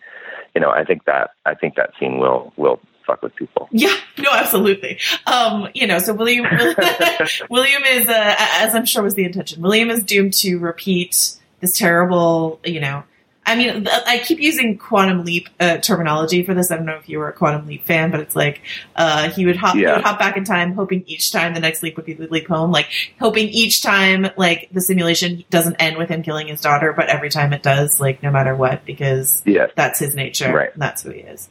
you 0.56 0.62
know 0.62 0.72
I 0.72 0.84
think 0.84 1.06
that 1.06 1.32
I 1.46 1.54
think 1.54 1.76
that 1.76 1.92
scene 2.00 2.18
will 2.18 2.52
will 2.58 2.80
fuck 3.06 3.22
with 3.22 3.36
people 3.36 3.70
Yeah, 3.72 3.96
no, 4.18 4.32
absolutely. 4.32 5.00
Um, 5.26 5.68
you 5.74 5.88
know, 5.88 6.00
so 6.00 6.14
William 6.14 6.46
William 7.50 7.84
is, 7.84 8.08
uh, 8.08 8.36
as 8.38 8.76
I'm 8.76 8.86
sure 8.86 9.04
was 9.04 9.16
the 9.16 9.26
intention, 9.26 9.62
William 9.62 9.90
is 9.90 10.04
doomed 10.04 10.34
to 10.36 10.58
repeat 10.58 11.36
this 11.60 11.78
terrible, 11.78 12.60
you 12.64 12.80
know. 12.80 13.04
I 13.46 13.56
mean, 13.56 13.88
I 13.90 14.20
keep 14.20 14.40
using 14.40 14.78
quantum 14.78 15.26
leap 15.26 15.50
uh, 15.60 15.78
terminology 15.78 16.44
for 16.44 16.54
this. 16.54 16.72
I 16.72 16.78
don't 16.78 16.86
know 16.86 16.96
if 16.96 17.10
you 17.10 17.20
were 17.20 17.28
a 17.28 17.34
quantum 17.34 17.68
leap 17.68 17.86
fan, 17.86 18.10
but 18.10 18.22
it's 18.22 18.36
like 18.36 18.62
uh, 18.96 19.30
he 19.32 19.46
would 19.46 19.58
hop, 19.58 19.76
he 19.76 19.86
would 19.86 20.02
hop 20.02 20.18
back 20.18 20.38
in 20.38 20.46
time, 20.46 20.74
hoping 20.74 21.04
each 21.08 21.32
time 21.32 21.54
the 21.54 21.60
next 21.60 21.84
leap 21.84 21.98
would 21.98 22.06
be 22.06 22.14
the 22.14 22.28
leap 22.28 22.48
home, 22.48 22.72
like 22.72 22.88
hoping 23.20 23.50
each 23.50 23.82
time 23.82 24.28
like 24.38 24.70
the 24.72 24.80
simulation 24.80 25.44
doesn't 25.50 25.76
end 25.76 25.98
with 25.98 26.10
him 26.10 26.24
killing 26.24 26.48
his 26.48 26.62
daughter, 26.62 26.94
but 26.94 27.10
every 27.10 27.30
time 27.30 27.52
it 27.52 27.64
does, 27.64 28.00
like 28.00 28.24
no 28.24 28.32
matter 28.32 28.56
what, 28.56 28.86
because 28.86 29.42
yeah 29.46 29.68
that's 29.76 30.00
his 30.00 30.16
nature. 30.16 30.54
Right. 30.54 30.72
That's 30.78 31.04
who 31.04 31.10
he 31.10 31.20
is. 31.20 31.50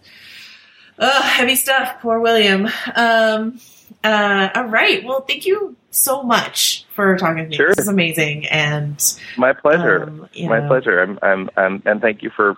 Ugh, 0.98 1.24
heavy 1.24 1.56
stuff. 1.56 2.00
Poor 2.00 2.20
William. 2.20 2.68
Um, 2.94 3.60
uh, 4.04 4.48
all 4.54 4.66
right. 4.66 5.04
Well, 5.04 5.22
thank 5.22 5.46
you 5.46 5.76
so 5.90 6.22
much 6.22 6.84
for 6.94 7.16
talking 7.16 7.44
to 7.44 7.48
me. 7.50 7.56
Sure. 7.56 7.68
This 7.68 7.78
is 7.78 7.88
amazing. 7.88 8.46
And 8.46 9.02
My 9.36 9.52
pleasure. 9.52 10.04
Um, 10.04 10.28
My 10.44 10.60
know. 10.60 10.68
pleasure. 10.68 11.00
I'm, 11.00 11.18
I'm, 11.22 11.50
I'm, 11.56 11.82
and 11.86 12.00
thank 12.00 12.22
you 12.22 12.30
for 12.34 12.56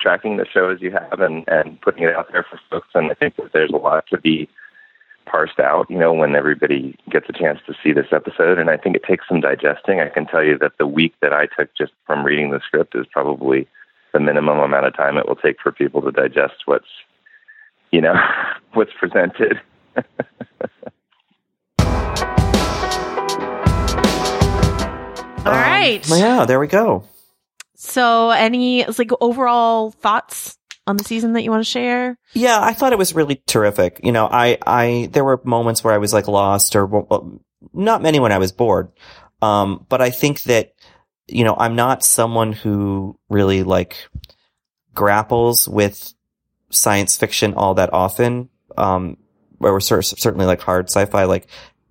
tracking 0.00 0.36
the 0.36 0.46
show 0.46 0.70
as 0.70 0.80
you 0.82 0.90
have 0.90 1.20
and, 1.20 1.44
and 1.48 1.80
putting 1.80 2.02
it 2.04 2.14
out 2.14 2.30
there 2.32 2.44
for 2.48 2.60
folks. 2.70 2.88
And 2.94 3.10
I 3.10 3.14
think 3.14 3.36
that 3.36 3.52
there's 3.52 3.70
a 3.70 3.76
lot 3.76 4.06
to 4.08 4.18
be 4.18 4.48
parsed 5.26 5.58
out, 5.58 5.90
you 5.90 5.98
know, 5.98 6.12
when 6.12 6.36
everybody 6.36 6.96
gets 7.10 7.26
a 7.28 7.32
chance 7.32 7.58
to 7.66 7.74
see 7.82 7.92
this 7.92 8.12
episode. 8.12 8.58
And 8.58 8.68
I 8.70 8.76
think 8.76 8.96
it 8.96 9.04
takes 9.04 9.26
some 9.28 9.40
digesting. 9.40 10.00
I 10.00 10.08
can 10.10 10.26
tell 10.26 10.44
you 10.44 10.58
that 10.58 10.72
the 10.78 10.86
week 10.86 11.14
that 11.22 11.32
I 11.32 11.46
took 11.46 11.74
just 11.74 11.92
from 12.06 12.24
reading 12.24 12.50
the 12.50 12.60
script 12.66 12.94
is 12.94 13.06
probably 13.10 13.66
the 14.12 14.20
minimum 14.20 14.58
amount 14.58 14.86
of 14.86 14.94
time 14.94 15.16
it 15.16 15.26
will 15.26 15.36
take 15.36 15.56
for 15.60 15.72
people 15.72 16.02
to 16.02 16.12
digest 16.12 16.54
what's, 16.66 16.86
you 17.90 18.00
know, 18.00 18.14
what's 18.72 18.92
presented. 18.98 19.60
all 25.46 25.52
right. 25.52 26.04
Well, 26.08 26.18
yeah, 26.18 26.44
there 26.46 26.58
we 26.60 26.66
go. 26.66 27.04
So, 27.76 28.30
any 28.30 28.84
like 28.86 29.10
overall 29.20 29.90
thoughts 29.90 30.56
on 30.86 30.96
the 30.96 31.04
season 31.04 31.32
that 31.34 31.42
you 31.42 31.50
want 31.50 31.64
to 31.64 31.70
share? 31.70 32.18
Yeah, 32.34 32.58
I 32.60 32.72
thought 32.72 32.92
it 32.92 32.98
was 32.98 33.14
really 33.14 33.42
terrific. 33.46 34.00
You 34.02 34.12
know, 34.12 34.26
I, 34.30 34.58
I, 34.66 35.08
there 35.12 35.24
were 35.24 35.40
moments 35.44 35.82
where 35.82 35.94
I 35.94 35.98
was 35.98 36.12
like 36.12 36.28
lost 36.28 36.76
or 36.76 36.86
well, 36.86 37.40
not 37.72 38.02
many 38.02 38.20
when 38.20 38.32
I 38.32 38.38
was 38.38 38.52
bored. 38.52 38.92
Um, 39.42 39.84
but 39.88 40.00
I 40.00 40.10
think 40.10 40.42
that, 40.44 40.72
you 41.26 41.44
know, 41.44 41.56
I'm 41.56 41.76
not 41.76 42.04
someone 42.04 42.52
who 42.52 43.18
really 43.28 43.62
like 43.62 44.08
grapples 44.94 45.68
with 45.68 46.14
science 46.74 47.16
fiction 47.16 47.54
all 47.54 47.74
that 47.74 47.92
often. 47.92 48.48
Um, 48.76 49.16
or 49.60 49.80
certainly 49.80 50.46
like 50.46 50.60
hard 50.60 50.90
sci-fi, 50.90 51.24
like 51.24 51.46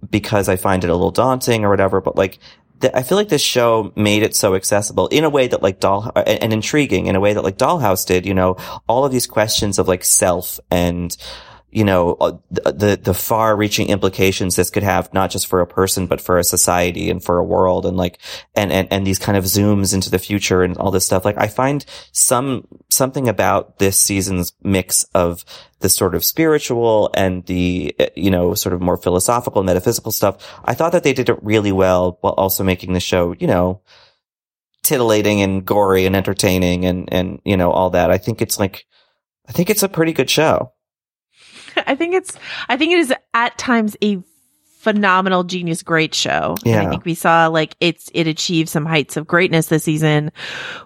because 0.09 0.49
I 0.49 0.55
find 0.55 0.83
it 0.83 0.89
a 0.89 0.93
little 0.93 1.11
daunting 1.11 1.65
or 1.65 1.69
whatever. 1.69 2.01
But 2.01 2.15
like, 2.15 2.39
th- 2.81 2.93
I 2.93 3.03
feel 3.03 3.17
like 3.17 3.29
this 3.29 3.41
show 3.41 3.91
made 3.95 4.23
it 4.23 4.35
so 4.35 4.55
accessible 4.55 5.07
in 5.07 5.23
a 5.23 5.29
way 5.29 5.47
that 5.47 5.63
like 5.63 5.79
doll 5.79 6.11
and, 6.15 6.43
and 6.43 6.53
intriguing 6.53 7.07
in 7.07 7.15
a 7.15 7.19
way 7.19 7.33
that 7.33 7.43
like 7.43 7.57
Dollhouse 7.57 8.05
did. 8.05 8.25
You 8.25 8.33
know, 8.33 8.57
all 8.87 9.05
of 9.05 9.11
these 9.11 9.27
questions 9.27 9.79
of 9.79 9.87
like 9.87 10.03
self 10.03 10.59
and 10.69 11.15
you 11.73 11.83
know 11.83 12.13
uh, 12.13 12.37
the 12.51 12.99
the, 13.01 13.13
far 13.13 13.55
reaching 13.55 13.89
implications 13.89 14.55
this 14.55 14.69
could 14.69 14.83
have 14.83 15.13
not 15.13 15.31
just 15.31 15.47
for 15.47 15.61
a 15.61 15.67
person 15.67 16.07
but 16.07 16.21
for 16.21 16.37
a 16.37 16.43
society 16.43 17.09
and 17.09 17.23
for 17.23 17.37
a 17.37 17.43
world 17.43 17.85
and 17.85 17.97
like 17.97 18.19
and 18.55 18.71
and 18.71 18.87
and 18.91 19.07
these 19.07 19.19
kind 19.19 19.37
of 19.37 19.45
zooms 19.45 19.93
into 19.93 20.09
the 20.09 20.19
future 20.19 20.63
and 20.63 20.77
all 20.77 20.91
this 20.91 21.05
stuff. 21.05 21.25
Like 21.25 21.37
i 21.37 21.47
find 21.47 21.85
some 22.11 22.67
something 22.89 23.27
about 23.27 23.79
this 23.79 23.99
season's 23.99 24.53
mix 24.63 25.03
of 25.15 25.43
the 25.79 25.89
sort 25.89 26.15
of 26.15 26.23
spiritual 26.23 27.09
and 27.13 27.45
the 27.45 27.95
uh, 27.99 28.05
you 28.15 28.31
know 28.31 28.53
sort 28.53 28.73
of 28.73 28.81
more 28.81 28.97
philosophical 28.97 29.63
metaphysical 29.63 30.13
stuff 30.13 30.61
i 30.63 30.73
thought 30.73 30.93
that 30.93 31.03
they 31.03 31.11
did 31.11 31.27
it 31.27 31.43
really 31.43 31.73
well 31.73 32.17
while 32.21 32.33
also 32.33 32.63
making 32.63 32.93
the 32.93 32.99
show 33.01 33.35
you 33.39 33.47
know 33.47 33.81
titillating 34.83 35.41
and 35.41 35.65
gory 35.65 36.05
and 36.05 36.15
entertaining 36.15 36.85
and 36.85 37.11
and 37.11 37.41
you 37.43 37.57
know 37.57 37.71
all 37.71 37.89
that. 37.91 38.11
I 38.11 38.17
think 38.17 38.41
it's 38.41 38.59
like 38.59 38.85
i 39.47 39.51
think 39.51 39.69
it's 39.69 39.83
a 39.83 39.89
pretty 39.89 40.13
good 40.13 40.29
show 40.29 40.71
I 41.87 41.95
think 41.95 42.15
it's 42.15 42.37
I 42.69 42.77
think 42.77 42.93
it 42.93 42.99
is 42.99 43.13
at 43.33 43.57
times 43.57 43.95
a 44.03 44.21
phenomenal 44.83 45.45
genius 45.45 45.81
great 45.81 46.13
show. 46.13 46.55
And 46.79 46.87
I 46.87 46.89
think 46.89 47.05
we 47.05 47.15
saw 47.15 47.47
like 47.47 47.73
it's 47.79 48.11
it 48.13 48.27
achieved 48.27 48.67
some 48.67 48.85
heights 48.85 49.15
of 49.15 49.25
greatness 49.25 49.67
this 49.67 49.85
season 49.85 50.31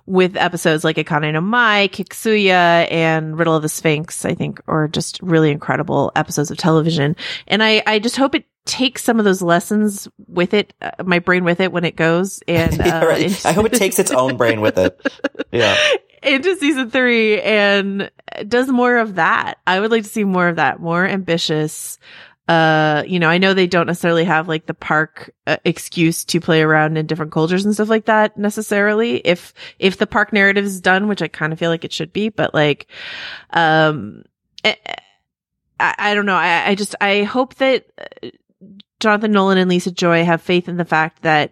with 0.06 0.38
episodes 0.38 0.84
like 0.84 0.98
Akane 0.98 1.34
no 1.34 1.41
Mai, 1.41 1.88
Kiksuya, 1.91 2.91
and 2.91 3.38
Riddle 3.40 3.56
of 3.56 3.64
the 3.64 3.69
Sphinx, 3.69 4.24
I 4.24 4.36
think, 4.36 4.61
are 4.68 4.88
just 4.88 5.19
really 5.24 5.49
incredible 5.49 6.11
episodes 6.15 6.52
of 6.52 6.57
television. 6.57 7.15
And 7.48 7.64
I, 7.64 7.82
I 7.88 7.98
just 7.98 8.18
hope 8.18 8.36
it 8.36 8.45
takes 8.65 9.03
some 9.03 9.18
of 9.18 9.26
those 9.26 9.41
lessons 9.41 10.07
with 10.28 10.53
it, 10.53 10.74
uh, 10.82 10.91
my 11.03 11.18
brain 11.18 11.44
with 11.44 11.60
it 11.60 11.72
when 11.72 11.84
it 11.84 11.95
goes. 11.95 12.44
And 12.48 12.78
Yeah, 12.78 12.99
uh, 12.99 13.06
right. 13.07 13.45
I 13.48 13.52
hope 13.53 13.65
it 13.65 13.74
takes 13.74 13.98
its 13.98 14.11
own 14.11 14.38
brain 14.38 14.61
with 14.61 14.78
it. 14.78 14.99
Yeah. 15.49 15.78
Into 16.23 16.56
season 16.56 16.89
three 16.89 17.41
and 17.41 18.11
does 18.48 18.68
more 18.69 18.98
of 18.98 19.15
that. 19.15 19.60
I 19.65 19.80
would 19.80 19.91
like 19.91 20.03
to 20.03 20.10
see 20.10 20.23
more 20.23 20.48
of 20.48 20.57
that, 20.57 20.80
more 20.80 21.06
ambitious. 21.06 21.99
Uh, 22.48 23.03
you 23.06 23.19
know, 23.19 23.30
I 23.30 23.39
know 23.39 23.53
they 23.53 23.68
don't 23.68 23.88
necessarily 23.88 24.23
have 24.23 24.48
like 24.48 24.65
the 24.65 24.73
park 24.73 25.34
uh, 25.45 25.57
excuse 25.65 26.23
to 26.26 26.39
play 26.39 26.61
around 26.61 26.98
in 26.98 27.06
different 27.06 27.34
cultures 27.34 27.65
and 27.65 27.73
stuff 27.73 27.89
like 27.89 28.06
that 28.06 28.38
necessarily. 28.38 29.18
If, 29.18 29.53
if 29.80 29.98
the 29.98 30.07
park 30.07 30.31
narrative 30.31 30.64
is 30.64 30.80
done, 30.80 31.07
which 31.07 31.22
I 31.22 31.27
kind 31.27 31.52
of 31.52 31.60
feel 31.60 31.69
like 31.69 31.84
it 31.84 31.91
should 31.91 32.14
be, 32.14 32.30
but 32.30 32.53
like, 32.53 32.88
um, 33.49 34.23
eh, 34.64 34.76
I, 35.80 35.95
I 35.98 36.14
don't 36.14 36.26
know. 36.26 36.35
I, 36.35 36.69
I 36.69 36.76
just, 36.76 36.95
I 37.02 37.23
hope 37.23 37.56
that 37.56 37.85
uh, 38.23 38.30
Jonathan 39.02 39.31
Nolan 39.34 39.57
and 39.57 39.69
Lisa 39.69 39.91
Joy 39.91 40.23
have 40.23 40.41
faith 40.41 40.69
in 40.69 40.77
the 40.77 40.85
fact 40.85 41.23
that 41.23 41.52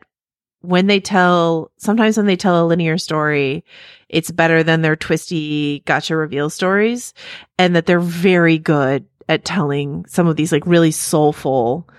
when 0.62 0.88
they 0.88 1.00
tell, 1.00 1.72
sometimes 1.78 2.18
when 2.18 2.26
they 2.26 2.38
tell 2.38 2.64
a 2.64 2.66
linear 2.66 2.98
story, 2.98 3.66
it's 4.10 4.32
better 4.32 4.64
than 4.64 4.82
their 4.82 4.96
twisty 4.96 5.80
gotcha 5.86 6.16
reveal 6.16 6.50
stories 6.50 7.14
and 7.58 7.76
that 7.76 7.86
they're 7.86 8.00
very 8.00 8.58
good 8.58 9.06
at 9.28 9.44
telling 9.46 10.06
some 10.08 10.28
of 10.28 10.36
these 10.36 10.52
like 10.52 10.66
really 10.68 10.92
soulful, 10.92 11.90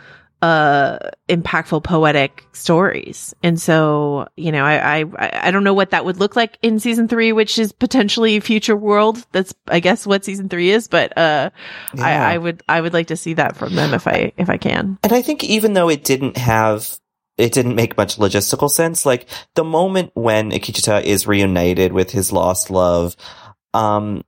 uh, 0.42 0.98
impactful 1.28 1.82
poetic 1.82 2.44
stories. 2.52 3.34
And 3.42 3.60
so, 3.60 4.28
you 4.36 4.52
know, 4.52 4.64
I, 4.64 5.00
I, 5.00 5.48
I 5.48 5.50
don't 5.50 5.64
know 5.64 5.74
what 5.74 5.90
that 5.90 6.04
would 6.04 6.18
look 6.18 6.36
like 6.36 6.58
in 6.62 6.78
season 6.78 7.08
three, 7.08 7.32
which 7.32 7.58
is 7.58 7.72
potentially 7.72 8.38
future 8.38 8.76
world. 8.76 9.26
That's, 9.32 9.52
I 9.66 9.80
guess, 9.80 10.06
what 10.06 10.24
season 10.24 10.48
three 10.48 10.70
is, 10.70 10.86
but, 10.86 11.16
uh, 11.18 11.50
Yeah. 11.94 12.04
I, 12.04 12.34
I 12.34 12.38
would, 12.38 12.62
I 12.68 12.80
would 12.80 12.92
like 12.92 13.08
to 13.08 13.16
see 13.16 13.34
that 13.34 13.56
from 13.56 13.74
them 13.74 13.92
if 13.94 14.06
I, 14.06 14.32
if 14.36 14.48
I 14.48 14.58
can. 14.58 14.98
And 15.02 15.12
I 15.12 15.22
think 15.22 15.42
even 15.42 15.72
though 15.72 15.88
it 15.88 16.04
didn't 16.04 16.36
have, 16.36 16.96
it 17.36 17.52
didn't 17.52 17.74
make 17.74 17.96
much 17.96 18.16
logistical 18.16 18.70
sense. 18.70 19.04
Like 19.04 19.28
the 19.54 19.64
moment 19.64 20.10
when 20.14 20.50
Akecheta 20.50 21.02
is 21.02 21.26
reunited 21.26 21.92
with 21.92 22.10
his 22.10 22.32
lost 22.32 22.70
love, 22.70 23.16
um, 23.74 24.22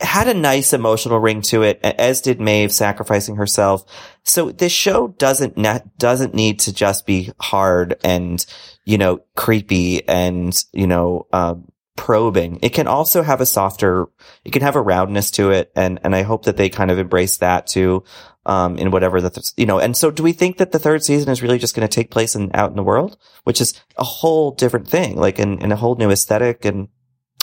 had 0.00 0.28
a 0.28 0.34
nice 0.34 0.72
emotional 0.72 1.18
ring 1.18 1.42
to 1.42 1.62
it, 1.62 1.80
as 1.82 2.20
did 2.20 2.40
Maeve 2.40 2.72
sacrificing 2.72 3.36
herself. 3.36 3.84
So 4.22 4.52
this 4.52 4.72
show 4.72 5.08
doesn't 5.08 5.56
ne- 5.56 5.82
doesn't 5.98 6.34
need 6.34 6.60
to 6.60 6.72
just 6.72 7.04
be 7.04 7.32
hard 7.40 7.96
and 8.04 8.44
you 8.84 8.98
know 8.98 9.22
creepy 9.34 10.06
and 10.06 10.56
you 10.72 10.86
know 10.86 11.26
um, 11.32 11.72
probing. 11.96 12.60
It 12.62 12.70
can 12.70 12.86
also 12.86 13.22
have 13.22 13.40
a 13.40 13.46
softer, 13.46 14.06
it 14.44 14.52
can 14.52 14.62
have 14.62 14.76
a 14.76 14.80
roundness 14.80 15.32
to 15.32 15.50
it, 15.50 15.72
and 15.74 15.98
and 16.04 16.14
I 16.14 16.22
hope 16.22 16.44
that 16.44 16.56
they 16.56 16.68
kind 16.68 16.90
of 16.90 16.98
embrace 16.98 17.38
that 17.38 17.66
too. 17.66 18.04
Um, 18.48 18.78
in 18.78 18.90
whatever 18.90 19.20
the, 19.20 19.28
th- 19.28 19.52
you 19.58 19.66
know, 19.66 19.78
and 19.78 19.94
so 19.94 20.10
do 20.10 20.22
we 20.22 20.32
think 20.32 20.56
that 20.56 20.72
the 20.72 20.78
third 20.78 21.04
season 21.04 21.28
is 21.28 21.42
really 21.42 21.58
just 21.58 21.76
going 21.76 21.86
to 21.86 21.94
take 21.94 22.10
place 22.10 22.34
in, 22.34 22.50
out 22.54 22.70
in 22.70 22.76
the 22.76 22.82
world, 22.82 23.18
which 23.44 23.60
is 23.60 23.78
a 23.98 24.04
whole 24.04 24.52
different 24.52 24.88
thing, 24.88 25.16
like 25.16 25.38
in, 25.38 25.60
in 25.60 25.70
a 25.70 25.76
whole 25.76 25.96
new 25.96 26.10
aesthetic. 26.10 26.64
And 26.64 26.88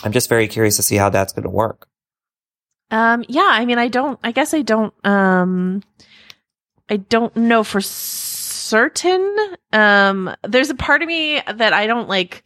I'm 0.02 0.10
just 0.10 0.28
very 0.28 0.48
curious 0.48 0.74
to 0.78 0.82
see 0.82 0.96
how 0.96 1.08
that's 1.08 1.32
going 1.32 1.44
to 1.44 1.48
work. 1.48 1.86
Um, 2.90 3.24
yeah, 3.28 3.48
I 3.48 3.64
mean, 3.66 3.78
I 3.78 3.86
don't, 3.86 4.18
I 4.24 4.32
guess 4.32 4.52
I 4.52 4.62
don't, 4.62 4.92
um, 5.06 5.84
I 6.90 6.96
don't 6.96 7.36
know 7.36 7.62
for 7.62 7.80
certain. 7.80 9.36
Um, 9.72 10.34
there's 10.42 10.70
a 10.70 10.74
part 10.74 11.02
of 11.02 11.06
me 11.06 11.40
that 11.40 11.72
I 11.72 11.86
don't 11.86 12.08
like, 12.08 12.42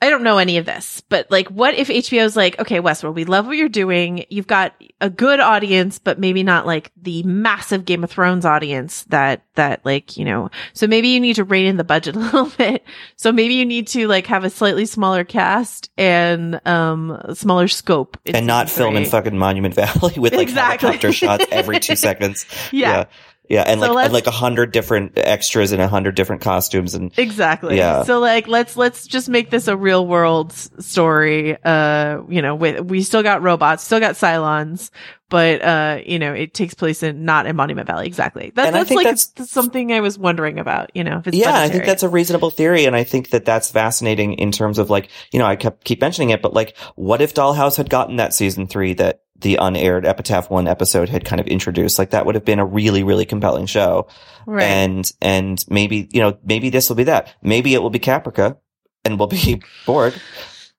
I 0.00 0.10
don't 0.10 0.22
know 0.22 0.38
any 0.38 0.58
of 0.58 0.66
this, 0.66 1.00
but 1.08 1.28
like, 1.30 1.48
what 1.48 1.74
if 1.74 1.88
HBO 1.88 2.18
HBO's 2.18 2.36
like, 2.36 2.58
okay, 2.58 2.80
Westworld, 2.80 3.14
we 3.14 3.24
love 3.24 3.46
what 3.46 3.56
you're 3.56 3.68
doing. 3.68 4.24
You've 4.30 4.46
got 4.46 4.74
a 5.00 5.10
good 5.10 5.40
audience, 5.40 5.98
but 5.98 6.18
maybe 6.18 6.42
not 6.42 6.66
like 6.66 6.90
the 7.00 7.22
massive 7.24 7.84
Game 7.84 8.04
of 8.04 8.10
Thrones 8.10 8.44
audience 8.44 9.04
that, 9.04 9.42
that 9.54 9.84
like, 9.84 10.16
you 10.16 10.24
know, 10.24 10.50
so 10.72 10.86
maybe 10.86 11.08
you 11.08 11.20
need 11.20 11.36
to 11.36 11.44
rein 11.44 11.66
in 11.66 11.76
the 11.76 11.84
budget 11.84 12.16
a 12.16 12.18
little 12.18 12.50
bit. 12.56 12.84
So 13.16 13.32
maybe 13.32 13.54
you 13.54 13.66
need 13.66 13.88
to 13.88 14.06
like 14.08 14.26
have 14.26 14.44
a 14.44 14.50
slightly 14.50 14.86
smaller 14.86 15.24
cast 15.24 15.90
and, 15.98 16.60
um, 16.66 17.20
smaller 17.34 17.68
scope. 17.68 18.16
and 18.26 18.46
not 18.46 18.70
film 18.70 18.96
in 18.96 19.04
fucking 19.04 19.36
Monument 19.36 19.74
Valley 19.74 20.14
with 20.16 20.32
like 20.32 20.42
Exactly. 20.48 20.88
helicopter 20.88 21.12
shots 21.12 21.44
every 21.50 21.80
two 21.80 21.96
seconds. 21.96 22.46
Yeah. 22.72 22.88
Yeah. 22.88 23.04
Yeah. 23.48 23.62
And 23.62 23.80
So 23.80 23.92
like, 23.92 24.04
and 24.06 24.12
like 24.12 24.26
a 24.26 24.32
hundred 24.32 24.72
different 24.72 25.12
extras 25.16 25.72
in 25.72 25.80
a 25.80 25.88
hundred 25.88 26.14
different 26.14 26.42
costumes. 26.42 26.94
And 26.94 27.16
Exactly. 27.18 27.76
Yeah. 27.76 28.04
So 28.04 28.20
like 28.20 28.46
let's 28.46 28.76
let's 28.76 29.06
just 29.06 29.28
make 29.28 29.50
this 29.50 29.68
a 29.68 29.76
real 29.76 30.06
world 30.06 30.52
story. 30.52 31.56
Uh, 31.64 32.22
you 32.28 32.42
know, 32.42 32.54
with 32.54 32.80
we 32.82 33.02
still 33.02 33.22
got 33.22 33.42
robots, 33.42 33.84
still 33.84 34.00
got 34.00 34.14
Cylons, 34.16 34.90
but 35.30 35.62
uh, 35.62 36.00
you 36.06 36.18
know, 36.18 36.32
it 36.32 36.54
takes 36.54 36.74
place 36.74 37.02
in 37.02 37.24
not 37.24 37.46
in 37.46 37.56
Monument 37.56 37.86
Valley. 37.86 38.06
Exactly. 38.06 38.52
That's, 38.54 38.72
that's 38.72 38.90
like 38.90 39.04
that's- 39.04 39.50
something 39.50 39.92
I 39.92 40.00
was 40.00 40.18
wondering 40.18 40.58
about. 40.58 40.94
You 40.94 41.04
know, 41.04 41.18
if 41.18 41.28
it's 41.28 41.36
yeah, 41.36 41.58
I 41.60 41.68
think 41.68 41.84
that's 41.84 42.02
a 42.02 42.08
reasonable 42.08 42.50
theory, 42.50 42.84
and 42.84 42.96
I 42.96 43.04
think 43.04 43.30
that 43.30 43.44
that's 43.44 43.70
fascinating 43.70 44.34
in 44.34 44.52
terms 44.52 44.78
of 44.78 44.90
like, 44.90 45.10
you 45.30 45.38
know, 45.38 45.46
I 45.46 45.56
kept 45.56 45.84
keep 45.84 46.00
mentioning 46.00 46.30
it, 46.30 46.42
but 46.42 46.54
like, 46.54 46.76
what 46.96 47.20
if 47.20 47.34
Dollhouse 47.34 47.76
had 47.76 47.90
gotten 47.90 48.16
that 48.16 48.32
season 48.32 48.66
three 48.66 48.94
that 48.94 49.20
the 49.40 49.56
unaired 49.56 50.04
Epitaph 50.06 50.50
One 50.50 50.66
episode 50.68 51.08
had 51.08 51.24
kind 51.24 51.40
of 51.40 51.46
introduced? 51.46 51.98
Like, 51.98 52.10
that 52.10 52.26
would 52.26 52.34
have 52.34 52.44
been 52.44 52.58
a 52.58 52.66
really, 52.66 53.02
really 53.02 53.24
compelling 53.24 53.66
show, 53.66 54.08
Right. 54.46 54.62
and 54.64 55.12
and 55.20 55.64
maybe 55.68 56.08
you 56.12 56.20
know, 56.20 56.38
maybe 56.44 56.70
this 56.70 56.88
will 56.88 56.96
be 56.96 57.04
that. 57.04 57.34
Maybe 57.42 57.74
it 57.74 57.82
will 57.82 57.90
be 57.90 57.98
Caprica, 58.00 58.56
and 59.04 59.18
we'll 59.18 59.28
be 59.28 59.62
bored 59.86 60.20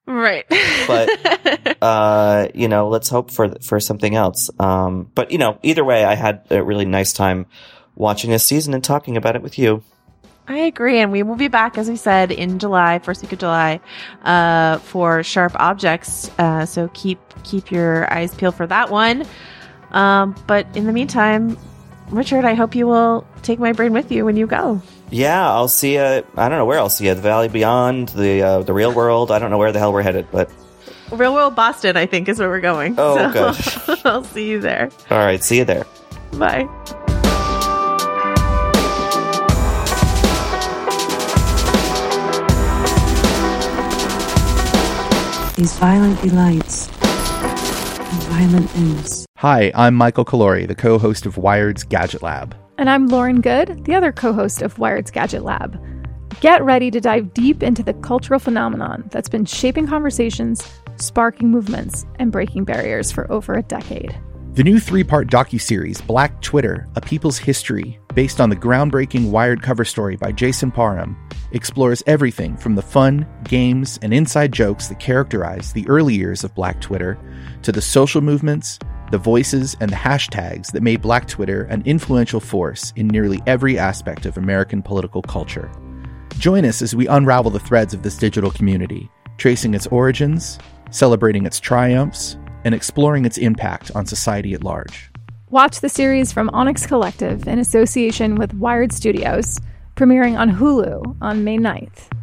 right. 0.06 0.44
But 0.86 1.76
uh, 1.82 2.48
you 2.54 2.68
know, 2.68 2.88
let's 2.88 3.08
hope 3.08 3.30
for 3.30 3.54
for 3.62 3.80
something 3.80 4.14
else. 4.14 4.50
Um, 4.58 5.10
but 5.14 5.30
you 5.30 5.38
know, 5.38 5.58
either 5.62 5.84
way, 5.84 6.04
I 6.04 6.14
had 6.14 6.46
a 6.50 6.62
really 6.62 6.84
nice 6.84 7.12
time 7.12 7.46
watching 7.94 8.30
this 8.30 8.44
season 8.44 8.74
and 8.74 8.82
talking 8.82 9.16
about 9.16 9.36
it 9.36 9.42
with 9.42 9.58
you. 9.58 9.82
I 10.50 10.58
agree, 10.62 10.98
and 10.98 11.12
we 11.12 11.22
will 11.22 11.36
be 11.36 11.46
back, 11.46 11.78
as 11.78 11.88
we 11.88 11.94
said, 11.94 12.32
in 12.32 12.58
July, 12.58 12.98
first 12.98 13.22
week 13.22 13.30
of 13.32 13.38
July, 13.38 13.78
uh, 14.24 14.78
for 14.78 15.22
Sharp 15.22 15.52
Objects. 15.54 16.28
Uh, 16.38 16.66
so 16.66 16.90
keep 16.92 17.20
keep 17.44 17.70
your 17.70 18.12
eyes 18.12 18.34
peeled 18.34 18.56
for 18.56 18.66
that 18.66 18.90
one. 18.90 19.24
Um, 19.92 20.34
but 20.48 20.66
in 20.74 20.86
the 20.86 20.92
meantime, 20.92 21.56
Richard, 22.08 22.44
I 22.44 22.54
hope 22.54 22.74
you 22.74 22.88
will 22.88 23.24
take 23.42 23.60
my 23.60 23.72
brain 23.72 23.92
with 23.92 24.10
you 24.10 24.24
when 24.24 24.36
you 24.36 24.48
go. 24.48 24.82
Yeah, 25.10 25.48
I'll 25.48 25.68
see 25.68 25.94
you. 25.94 26.02
I 26.02 26.20
don't 26.48 26.58
know 26.58 26.66
where 26.66 26.80
I'll 26.80 26.88
see 26.88 27.06
you. 27.06 27.14
The 27.14 27.20
Valley 27.20 27.48
Beyond, 27.48 28.08
the 28.08 28.42
uh, 28.42 28.62
the 28.62 28.72
real 28.72 28.92
world. 28.92 29.30
I 29.30 29.38
don't 29.38 29.50
know 29.52 29.58
where 29.58 29.70
the 29.70 29.78
hell 29.78 29.92
we're 29.92 30.02
headed, 30.02 30.26
but 30.32 30.50
Real 31.12 31.32
World 31.32 31.54
Boston, 31.54 31.96
I 31.96 32.06
think, 32.06 32.28
is 32.28 32.40
where 32.40 32.48
we're 32.48 32.60
going. 32.60 32.96
Oh, 32.98 33.52
so 33.52 33.96
I'll 34.04 34.24
see 34.24 34.48
you 34.48 34.58
there. 34.60 34.90
all 35.10 35.18
right, 35.18 35.42
see 35.44 35.58
you 35.58 35.64
there. 35.64 35.86
Bye. 36.32 36.68
These 45.60 45.76
violent 45.76 46.18
delights 46.22 46.88
and 46.88 48.22
violent 48.30 48.74
ends. 48.78 49.26
Hi, 49.36 49.70
I'm 49.74 49.94
Michael 49.94 50.24
Calore, 50.24 50.66
the 50.66 50.74
co 50.74 50.98
host 50.98 51.26
of 51.26 51.36
Wired's 51.36 51.82
Gadget 51.82 52.22
Lab. 52.22 52.56
And 52.78 52.88
I'm 52.88 53.08
Lauren 53.08 53.42
Goode, 53.42 53.84
the 53.84 53.94
other 53.94 54.10
co 54.10 54.32
host 54.32 54.62
of 54.62 54.78
Wired's 54.78 55.10
Gadget 55.10 55.42
Lab. 55.42 55.78
Get 56.40 56.64
ready 56.64 56.90
to 56.90 56.98
dive 56.98 57.34
deep 57.34 57.62
into 57.62 57.82
the 57.82 57.92
cultural 57.92 58.40
phenomenon 58.40 59.04
that's 59.10 59.28
been 59.28 59.44
shaping 59.44 59.86
conversations, 59.86 60.66
sparking 60.96 61.50
movements, 61.50 62.06
and 62.18 62.32
breaking 62.32 62.64
barriers 62.64 63.12
for 63.12 63.30
over 63.30 63.52
a 63.52 63.62
decade. 63.62 64.18
The 64.54 64.64
new 64.64 64.80
three 64.80 65.04
part 65.04 65.28
docuseries, 65.28 66.04
Black 66.04 66.42
Twitter 66.42 66.88
A 66.96 67.00
People's 67.00 67.38
History, 67.38 68.00
based 68.16 68.40
on 68.40 68.50
the 68.50 68.56
groundbreaking 68.56 69.30
Wired 69.30 69.62
cover 69.62 69.84
story 69.84 70.16
by 70.16 70.32
Jason 70.32 70.72
Parham, 70.72 71.16
explores 71.52 72.02
everything 72.08 72.56
from 72.56 72.74
the 72.74 72.82
fun, 72.82 73.24
games, 73.44 74.00
and 74.02 74.12
inside 74.12 74.50
jokes 74.50 74.88
that 74.88 74.98
characterize 74.98 75.72
the 75.72 75.86
early 75.88 76.14
years 76.14 76.42
of 76.42 76.52
Black 76.56 76.80
Twitter 76.80 77.16
to 77.62 77.70
the 77.70 77.80
social 77.80 78.20
movements, 78.20 78.80
the 79.12 79.18
voices, 79.18 79.76
and 79.80 79.88
the 79.88 79.96
hashtags 79.96 80.72
that 80.72 80.82
made 80.82 81.00
Black 81.00 81.28
Twitter 81.28 81.62
an 81.70 81.82
influential 81.86 82.40
force 82.40 82.92
in 82.96 83.06
nearly 83.06 83.40
every 83.46 83.78
aspect 83.78 84.26
of 84.26 84.36
American 84.36 84.82
political 84.82 85.22
culture. 85.22 85.70
Join 86.38 86.64
us 86.64 86.82
as 86.82 86.96
we 86.96 87.06
unravel 87.06 87.52
the 87.52 87.60
threads 87.60 87.94
of 87.94 88.02
this 88.02 88.16
digital 88.16 88.50
community, 88.50 89.08
tracing 89.38 89.74
its 89.74 89.86
origins, 89.86 90.58
celebrating 90.90 91.46
its 91.46 91.60
triumphs, 91.60 92.36
and 92.64 92.74
exploring 92.74 93.24
its 93.24 93.38
impact 93.38 93.90
on 93.94 94.06
society 94.06 94.54
at 94.54 94.64
large. 94.64 95.10
Watch 95.50 95.80
the 95.80 95.88
series 95.88 96.32
from 96.32 96.50
Onyx 96.50 96.86
Collective 96.86 97.48
in 97.48 97.58
association 97.58 98.36
with 98.36 98.54
Wired 98.54 98.92
Studios, 98.92 99.58
premiering 99.96 100.38
on 100.38 100.50
Hulu 100.50 101.16
on 101.20 101.42
May 101.42 101.58
9th. 101.58 102.19